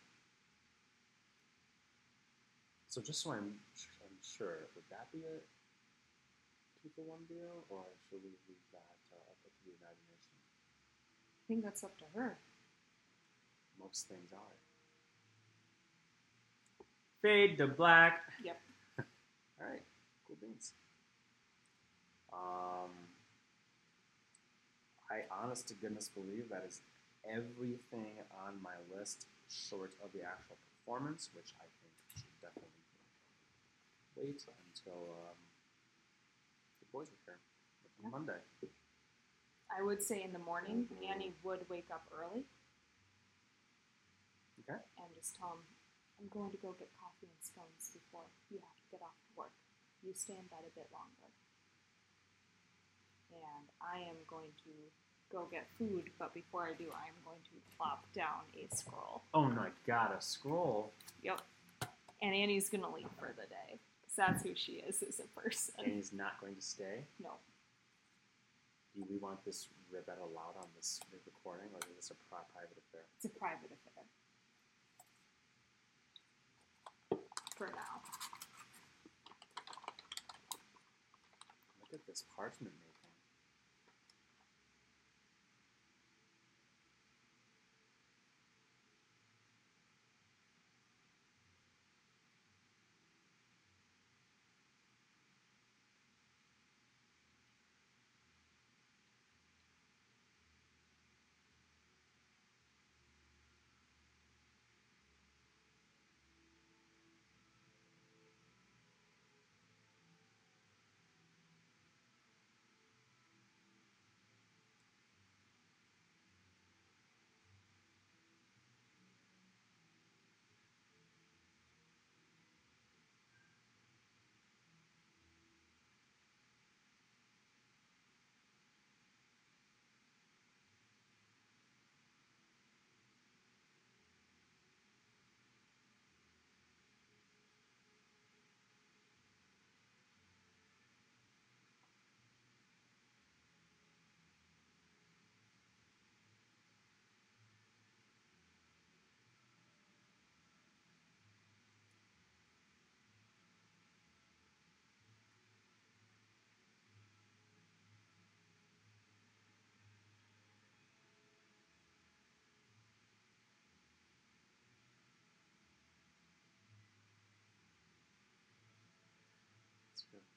So 2.88 3.00
just 3.00 3.22
so 3.22 3.30
I'm, 3.32 3.54
I'm 4.02 4.18
sure, 4.20 4.68
would 4.74 4.84
that 4.90 5.06
be 5.12 5.20
a 5.20 5.38
two 6.82 6.90
for 6.94 7.02
one 7.02 7.20
deal, 7.28 7.64
or 7.68 7.84
should 8.08 8.18
we 8.22 8.30
leave 8.48 8.66
that 8.72 8.96
uh, 9.12 9.30
up 9.30 9.52
to 9.54 9.60
the 9.64 9.72
imagination? 9.78 10.34
I 10.42 11.44
think 11.46 11.64
that's 11.64 11.84
up 11.84 11.96
to 11.98 12.04
her. 12.14 12.38
Most 13.78 14.08
things 14.08 14.32
are. 14.32 14.56
Fade 17.22 17.58
to 17.58 17.68
black. 17.68 18.22
Yep. 18.42 18.60
All 18.98 19.66
right, 19.68 19.82
cool 20.26 20.36
beans. 20.40 20.72
Um, 22.32 22.90
I 25.10 25.22
honest 25.30 25.68
to 25.68 25.74
goodness 25.74 26.08
believe 26.08 26.48
that 26.50 26.64
is 26.66 26.82
everything 27.28 28.22
on 28.30 28.62
my 28.62 28.78
list, 28.94 29.26
short 29.50 29.92
of 30.02 30.12
the 30.12 30.22
actual 30.22 30.56
performance, 30.78 31.30
which 31.34 31.52
I 31.58 31.66
think 31.82 31.92
should 32.14 32.40
definitely 32.40 32.70
wait 34.16 34.42
until 34.70 35.16
um, 35.26 35.38
the 36.80 36.86
boys 36.92 37.08
return 37.10 37.38
on 37.82 37.90
Yeah. 38.04 38.10
Monday. 38.10 38.40
I 39.70 39.82
would 39.82 40.02
say 40.02 40.22
in 40.22 40.32
the 40.32 40.38
morning, 40.42 40.88
Ani 41.08 41.34
would 41.42 41.68
wake 41.68 41.90
up 41.92 42.06
early 42.10 42.44
Okay. 44.66 44.78
and 44.98 45.08
just 45.14 45.36
tell 45.38 45.58
him, 45.58 45.62
I'm 46.20 46.28
going 46.28 46.50
to 46.50 46.58
go 46.58 46.72
get 46.78 46.90
coffee 46.98 47.26
and 47.30 47.40
scones 47.42 47.90
before 47.94 48.26
you 48.50 48.58
have 48.60 48.76
to 48.76 48.86
get 48.90 49.00
off 49.02 49.14
to 49.26 49.30
work. 49.36 49.52
You 50.02 50.12
stay 50.14 50.34
in 50.34 50.46
bed 50.50 50.66
a 50.66 50.72
bit 50.74 50.86
longer. 50.92 51.30
And 53.32 53.66
I 53.80 54.00
am 54.08 54.16
going 54.26 54.52
to 54.64 54.70
go 55.30 55.46
get 55.50 55.66
food, 55.78 56.10
but 56.18 56.34
before 56.34 56.64
I 56.64 56.72
do, 56.76 56.90
I 56.92 57.06
am 57.08 57.14
going 57.24 57.40
to 57.44 57.76
plop 57.76 58.04
down 58.12 58.42
a 58.54 58.66
scroll. 58.74 59.22
Oh 59.32 59.44
my 59.44 59.70
god, 59.86 60.12
a 60.16 60.20
scroll! 60.20 60.92
Yep. 61.22 61.40
And 62.22 62.34
Ani's 62.34 62.68
going 62.68 62.82
to 62.82 62.90
leave 62.90 63.08
for 63.18 63.32
the 63.36 63.46
day. 63.46 63.78
Because 64.00 64.16
that's 64.16 64.42
who 64.42 64.54
she 64.54 64.72
is 64.72 65.02
as 65.02 65.20
a 65.20 65.40
person. 65.40 65.74
And 65.78 65.92
he's 65.94 66.12
not 66.12 66.40
going 66.40 66.56
to 66.56 66.60
stay. 66.62 67.06
No. 67.22 67.38
Do 68.94 69.04
we 69.08 69.18
want 69.18 69.44
this 69.44 69.68
read 69.92 70.02
out 70.10 70.18
loud 70.34 70.56
on 70.58 70.66
this 70.76 71.00
recording, 71.24 71.68
or 71.72 71.80
is 71.90 71.96
this 71.96 72.10
a 72.10 72.14
private 72.28 72.76
affair? 72.76 73.04
It's 73.16 73.24
a 73.24 73.28
private 73.38 73.70
affair. 73.70 74.04
For 77.56 77.68
now. 77.68 78.02
Look 81.80 81.94
at 81.94 82.06
this 82.06 82.24
parchment 82.36 82.74
making. 82.82 82.89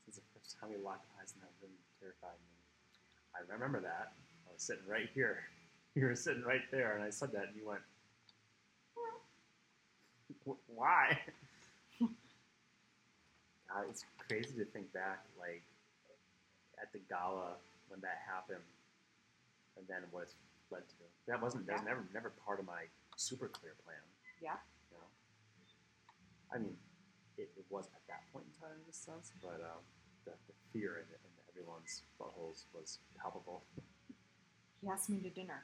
Since 0.05 0.17
the 0.17 0.23
first 0.35 0.57
time 0.59 0.69
we 0.71 0.77
locked 0.77 1.05
eyes 1.19 1.33
in 1.35 1.41
that 1.41 1.51
room 1.61 1.71
terrified 1.99 2.37
me. 2.43 2.55
I 3.35 3.39
remember 3.51 3.79
that. 3.81 4.13
I 4.47 4.53
was 4.53 4.61
sitting 4.63 4.85
right 4.87 5.09
here. 5.13 5.43
You 5.95 6.07
were 6.07 6.15
sitting 6.15 6.41
right 6.41 6.65
there, 6.71 6.95
and 6.97 7.03
I 7.05 7.11
said 7.11 7.31
that, 7.33 7.49
and 7.49 7.55
you 7.55 7.67
went, 7.69 7.81
"Why?" 10.65 11.19
God, 13.69 13.85
it's 13.89 14.03
crazy 14.27 14.57
to 14.57 14.65
think 14.65 14.91
back, 14.91 15.23
like 15.39 15.61
at 16.81 16.91
the 16.93 16.99
gala 17.09 17.57
when 17.89 18.01
that 18.01 18.17
happened, 18.25 18.65
and 19.77 19.85
then 19.87 20.01
what 20.09 20.23
it's 20.23 20.33
led 20.71 20.81
to. 20.89 20.95
That 21.27 21.39
wasn't. 21.41 21.67
That 21.67 21.73
was 21.73 21.81
Yeah. 21.85 21.89
never, 21.89 22.05
never 22.11 22.29
part 22.43 22.59
of 22.59 22.65
my 22.65 22.85
super 23.15 23.47
clear 23.47 23.75
plan. 23.85 24.01
Yeah. 24.41 24.57
You 24.91 24.97
know. 24.97 25.07
I 26.51 26.57
mean, 26.57 26.75
it, 27.37 27.49
it 27.57 27.65
was 27.69 27.85
at 27.93 28.03
that 28.07 28.23
point 28.31 28.45
in 28.47 28.53
time 28.59 28.77
in 28.77 28.89
a 28.89 28.93
sense, 28.93 29.31
but 29.41 29.59
um, 29.61 29.81
the, 30.25 30.31
the 30.47 30.55
fear 30.71 31.03
in, 31.03 31.07
in 31.09 31.31
everyone's 31.49 32.03
buttholes 32.19 32.65
was 32.73 32.99
palpable. 33.19 33.63
He 34.81 34.89
asked 34.89 35.09
me 35.09 35.19
to 35.21 35.29
dinner. 35.29 35.63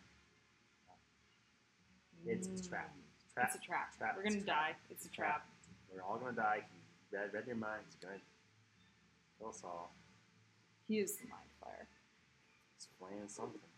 It's, 2.25 2.48
it's 2.48 2.67
a 2.67 2.69
trap. 2.69 2.91
It's 2.95 3.25
a 3.31 3.33
trap. 3.35 3.48
It's 3.48 3.56
a 3.56 3.65
trap. 3.65 3.98
Trap. 3.98 4.14
We're 4.17 4.23
gonna 4.23 4.38
a 4.38 4.41
trap. 4.41 4.57
die. 4.57 4.75
It's 4.89 5.06
a 5.06 5.09
trap. 5.09 5.48
We're 5.93 6.01
all 6.01 6.17
gonna 6.17 6.35
die. 6.35 6.64
He 7.11 7.15
read, 7.15 7.33
read 7.33 7.48
your 7.48 7.56
mind. 7.56 7.81
He's 7.85 7.95
gonna 7.95 8.22
kill 9.38 9.49
us 9.49 9.61
all. 9.64 9.93
He 10.88 10.99
is 10.99 11.17
the 11.17 11.27
mind 11.27 11.49
flayer. 11.61 11.85
He's 12.75 12.88
playing 12.99 13.27
something. 13.27 13.68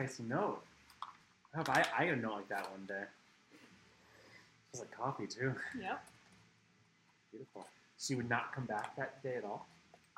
A, 0.00 0.06
that's 0.06 0.18
a 0.18 0.22
spicy 0.22 0.28
note. 0.34 0.62
I 1.54 1.58
hope 1.58 1.68
I, 1.68 1.84
I 1.98 2.04
had 2.04 2.18
a 2.18 2.20
note 2.20 2.34
like 2.34 2.48
that 2.48 2.70
one 2.70 2.86
day. 2.86 3.04
It's 4.72 4.80
like 4.80 4.90
coffee 4.96 5.26
too. 5.26 5.54
Yep. 5.80 6.04
Beautiful. 7.32 7.66
So 7.96 8.12
you 8.12 8.16
would 8.18 8.28
not 8.30 8.54
come 8.54 8.66
back 8.66 8.96
that 8.96 9.22
day 9.22 9.36
at 9.36 9.44
all? 9.44 9.66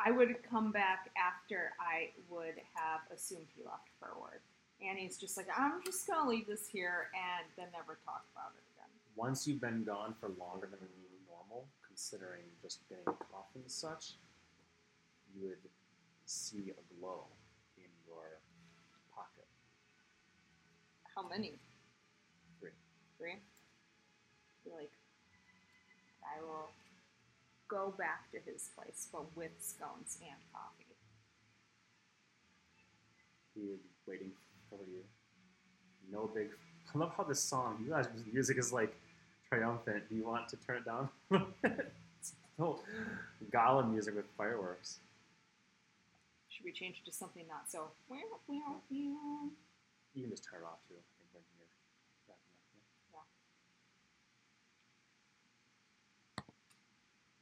I 0.05 0.11
would 0.11 0.37
come 0.49 0.73
back 0.73 1.11
after 1.17 1.73
I 1.81 2.11
would 2.31 2.55
have 2.75 3.01
assumed 3.15 3.47
he 3.57 3.63
left 3.65 3.89
for 3.99 4.11
work. 4.21 4.43
And 4.87 4.99
he's 4.99 5.17
just 5.17 5.37
like, 5.37 5.47
I'm 5.57 5.83
just 5.85 6.07
gonna 6.07 6.29
leave 6.29 6.47
this 6.47 6.67
here 6.69 7.09
and 7.15 7.47
then 7.57 7.67
never 7.73 7.99
talk 8.05 8.25
about 8.35 8.53
it 8.57 8.63
again. 8.75 8.91
Once 9.17 9.47
you've 9.47 9.61
been 9.61 9.85
gone 9.85 10.15
for 10.21 10.29
longer 10.39 10.69
than 10.71 10.89
normal, 11.29 11.67
considering 11.87 12.43
just 12.63 12.81
getting 12.89 13.05
a 13.07 13.13
cough 13.13 13.47
and 13.55 13.71
such, 13.71 14.15
you 15.35 15.49
would 15.49 15.71
see 16.27 16.71
a 16.71 17.01
glow 17.01 17.25
in 17.77 17.91
your 18.07 18.39
pocket. 19.15 19.47
How 21.15 21.29
many? 21.29 21.59
Three. 22.61 22.71
Three? 23.19 23.37
Like, 24.65 24.91
I 26.25 26.41
will 26.43 26.71
go 27.69 27.95
back 27.99 28.31
to 28.33 28.39
his 28.51 28.71
place, 28.77 29.09
but 29.13 29.25
with 29.37 29.51
scones 29.59 30.19
and 30.23 30.39
coffee. 30.53 30.87
He 33.55 33.61
be 33.61 33.79
waiting 34.07 34.31
for 34.71 34.79
you. 34.91 35.03
No 36.11 36.31
big. 36.35 36.49
I 36.95 36.99
love 36.99 37.13
how 37.17 37.25
this 37.25 37.41
song, 37.41 37.83
you 37.85 37.91
guys' 37.91 38.09
music 38.33 38.59
is 38.59 38.73
like 38.73 38.95
triumphant. 39.49 40.09
Do 40.09 40.15
you 40.15 40.27
want 40.27 40.49
to 40.49 40.57
turn 40.57 40.79
it 40.79 40.85
down? 40.85 41.09
it's 42.19 42.33
no 42.59 42.81
gala 43.51 43.87
music 43.87 44.17
with 44.17 44.27
fireworks. 44.37 45.01
Should 46.49 46.65
we 46.65 46.73
change 46.73 47.03
it 47.03 47.11
to 47.11 47.17
something 47.17 47.45
not 47.49 47.71
so? 47.71 47.89
Meow, 48.11 48.21
meow, 48.49 48.77
meow. 48.91 49.51
You 50.15 50.23
can 50.29 50.31
just 50.31 50.45
turn 50.45 50.61
it 50.61 50.67
off 50.69 50.85
too. 50.89 50.97
I 51.01 51.25
think 51.33 51.33
when 51.33 51.45
you're 51.57 51.73
wrapping 52.29 52.53
up. 52.53 52.69
yeah. 53.13 53.25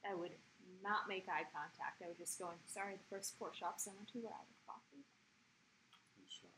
I 0.07 0.15
would 0.15 0.35
not 0.83 1.09
make 1.11 1.27
eye 1.29 1.45
contact. 1.51 1.99
I 2.03 2.09
would 2.09 2.19
just 2.19 2.39
go 2.39 2.49
in, 2.55 2.59
sorry, 2.71 2.95
the 2.97 3.09
first 3.11 3.35
four 3.39 3.51
shops 3.53 3.91
I 3.91 3.93
went 3.99 4.09
to 4.15 4.23
were 4.23 4.31
out 4.33 4.47
of 4.47 4.59
coffee. 4.65 5.03
I'm 5.03 6.27
sure. 6.31 6.55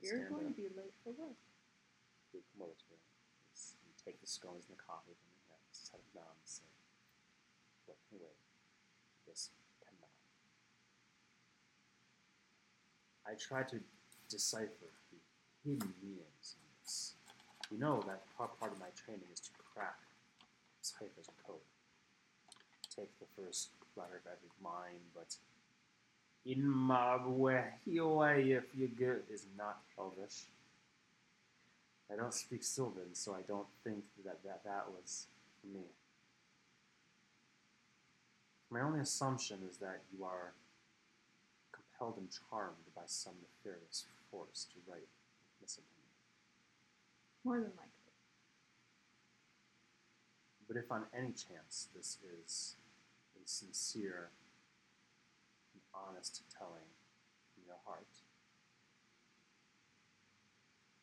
You're 0.00 0.24
Stand 0.24 0.32
going 0.32 0.48
up. 0.48 0.56
to 0.56 0.58
be 0.58 0.68
late 0.72 0.96
for 1.04 1.12
work. 1.12 1.38
You 2.32 2.40
come 2.56 2.64
over 2.66 2.74
to 2.74 2.86
her. 2.90 2.98
It's- 3.52 3.76
You 3.84 3.92
take 4.00 4.18
the 4.20 4.26
scones 4.26 4.64
and 4.66 4.74
the 4.76 4.82
coffee 4.82 5.14
from 5.14 5.28
your 5.32 5.44
hand, 5.52 5.62
set 5.70 6.00
it 6.00 6.10
down, 6.16 6.34
and 6.34 6.48
say, 6.48 6.66
"What 7.86 7.96
can 8.08 8.18
wait? 8.20 8.36
This 9.28 9.52
cannot." 9.84 10.10
I 13.26 13.34
try 13.34 13.62
to 13.62 13.80
decipher 14.28 14.90
the 15.10 15.18
hidden 15.64 15.94
meanings 16.02 16.56
in 16.56 16.66
this. 16.82 17.14
You 17.70 17.78
know 17.78 18.02
that 18.06 18.22
part, 18.36 18.50
of 18.72 18.78
my 18.78 18.92
training 18.94 19.26
is 19.32 19.40
to 19.40 19.50
crack 19.74 19.98
ciphers 20.82 21.28
and 21.28 21.36
code. 21.46 21.56
Take 22.94 23.10
the 23.18 23.26
first 23.36 23.70
letter 23.96 24.20
of 24.24 24.30
every 24.30 24.50
line, 24.62 25.00
but 25.14 25.36
in 26.44 26.68
if 28.52 28.64
you 28.74 28.88
good 28.88 29.22
is 29.32 29.46
not 29.56 29.80
Elvish. 29.98 30.44
I 32.12 32.16
don't 32.16 32.34
speak 32.34 32.62
Sylvan, 32.62 33.14
so 33.14 33.34
I 33.34 33.40
don't 33.48 33.66
think 33.82 34.04
that 34.24 34.42
that, 34.44 34.62
that 34.64 34.84
was 34.90 35.26
me. 35.72 35.80
My 38.70 38.82
only 38.82 39.00
assumption 39.00 39.60
is 39.68 39.78
that 39.78 40.02
you 40.12 40.24
are 40.24 40.52
compelled 41.94 42.18
and 42.18 42.28
charmed 42.50 42.90
by 42.94 43.02
some 43.06 43.34
nefarious 43.40 44.04
force 44.30 44.66
to 44.72 44.78
write 44.90 45.08
this 45.60 45.78
opinion. 45.78 46.10
More 47.44 47.56
than 47.56 47.70
likely. 47.76 47.90
But 50.66 50.76
if 50.76 50.90
on 50.90 51.04
any 51.16 51.32
chance 51.32 51.88
this 51.94 52.18
is 52.24 52.76
a 53.36 53.46
sincere 53.46 54.30
and 55.72 55.82
honest 55.94 56.42
telling 56.56 56.88
from 57.54 57.64
your 57.66 57.76
heart, 57.84 58.08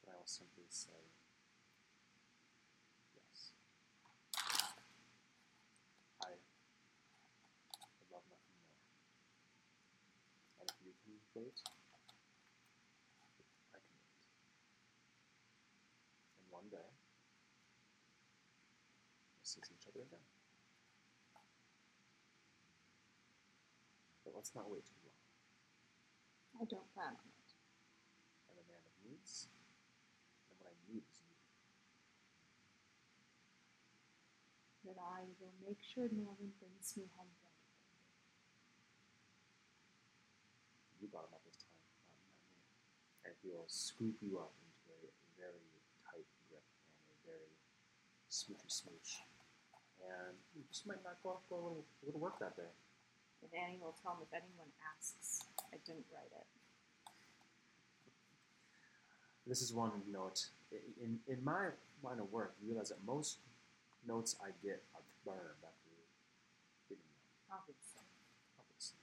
then 0.04 0.14
I 0.14 0.18
will 0.18 0.26
simply 0.26 0.66
say 0.70 0.90
yes. 3.14 3.52
I 6.26 6.34
would 7.80 8.10
love 8.12 8.26
nothing 8.28 8.58
more. 8.66 8.82
And 10.60 10.70
wait, 11.36 11.62
I 13.74 13.80
can 13.80 13.96
wait. 13.96 14.18
And 16.40 16.52
one 16.52 16.68
day, 16.70 16.92
we'll 19.38 19.48
see 19.48 19.62
each 19.64 19.88
other 19.88 20.04
again. 20.04 20.26
But 24.24 24.34
let's 24.36 24.54
not 24.56 24.70
wait 24.70 24.86
too 24.86 25.00
long. 25.04 25.16
I 26.62 26.66
don't 26.68 26.88
plan 26.94 27.16
on 27.16 27.30
it. 27.32 27.50
I'm 28.52 28.60
a 28.60 28.66
man 28.68 28.84
of 28.84 28.94
needs, 29.08 29.48
and 30.52 30.60
what 30.60 30.68
I 30.70 30.76
need 30.92 31.02
is 31.08 31.18
you. 31.24 31.34
That 34.86 35.00
I 35.00 35.24
will 35.40 35.56
make 35.64 35.80
sure 35.82 36.12
Norman 36.12 36.52
brings 36.60 36.94
me 37.00 37.08
home 37.16 37.32
ready. 37.42 37.56
You 41.02 41.08
brought 41.10 41.26
him 41.26 41.34
up 41.34 41.42
this 41.48 41.58
time, 41.58 41.74
not, 41.82 42.30
not 42.30 42.46
me. 43.26 43.31
And 43.42 43.50
he 43.50 43.58
will 43.58 43.66
scoop 43.68 44.16
you 44.22 44.38
up 44.38 44.54
into 44.62 44.94
a 45.02 45.10
very 45.42 45.66
tight 46.06 46.30
grip 46.50 46.62
and 46.62 47.10
a 47.10 47.20
very 47.26 47.52
smoochy 48.30 48.70
smooch. 48.70 49.26
And 50.02 50.38
you 50.54 50.62
just 50.70 50.86
might 50.86 51.02
not 51.04 51.18
go, 51.24 51.38
off 51.38 51.46
for 51.50 51.58
a 51.58 51.62
little, 51.62 51.86
a 52.02 52.06
little 52.06 52.22
work 52.22 52.38
that 52.40 52.56
day. 52.56 52.70
And 53.42 53.50
Ani 53.58 53.78
will 53.82 53.98
tell 54.02 54.14
him 54.14 54.26
if 54.26 54.34
anyone 54.34 54.70
asks. 54.94 55.46
I 55.74 55.78
didn't 55.86 56.06
write 56.14 56.30
it. 56.30 56.46
This 59.48 59.62
is 59.62 59.74
one 59.74 59.92
note. 60.12 60.46
In 61.02 61.20
in 61.28 61.44
my 61.44 61.74
line 62.04 62.20
of 62.20 62.32
work, 62.32 62.54
you 62.62 62.70
realize 62.70 62.90
that 62.90 63.04
most 63.06 63.40
notes 64.08 64.36
I 64.42 64.54
get 64.64 64.84
are 64.94 65.02
burned 65.26 65.62
after 65.66 65.90
reading 66.88 67.04
them. 67.04 67.58
Obviously. 67.58 68.06
Obviously. 68.58 69.02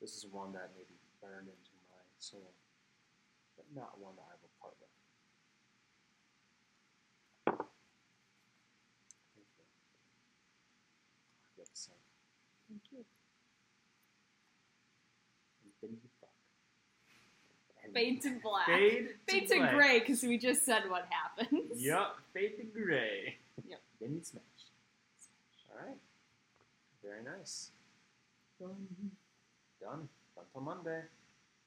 This 0.00 0.14
is 0.16 0.26
one 0.30 0.52
that 0.54 0.70
maybe 0.78 0.94
burned 1.20 1.48
into 1.48 1.74
my 1.90 2.00
soul, 2.18 2.54
not 3.74 3.98
one 3.98 4.14
that 4.16 4.22
I 4.22 4.34
a 4.38 4.48
part 4.60 4.74
with. 4.78 4.88
Thank 9.34 9.48
you. 9.58 9.64
I 11.42 11.46
feel 11.56 11.64
the 11.64 11.76
same. 11.76 12.02
Thank 12.68 12.82
you. 12.92 13.04
Infinity 15.66 16.08
fuck. 16.20 16.30
And 17.84 17.92
Fade 17.92 18.22
to 18.22 18.40
black. 18.42 18.66
Fade 18.66 19.08
to 19.28 19.32
Fade 19.32 19.48
to 19.48 19.58
gray 19.74 19.98
because 19.98 20.22
we 20.22 20.38
just 20.38 20.64
said 20.64 20.88
what 20.88 21.06
happens. 21.10 21.82
Yup, 21.82 22.16
fade 22.32 22.56
to 22.58 22.64
gray. 22.64 23.38
Yep. 23.68 23.80
Then 24.00 24.14
you 24.14 24.22
smash. 24.22 24.42
All 25.70 25.78
right. 25.86 25.98
Very 27.02 27.22
nice. 27.22 27.72
Done. 28.60 28.88
Done. 29.80 30.08
Until 30.38 30.60
Monday. 30.62 31.02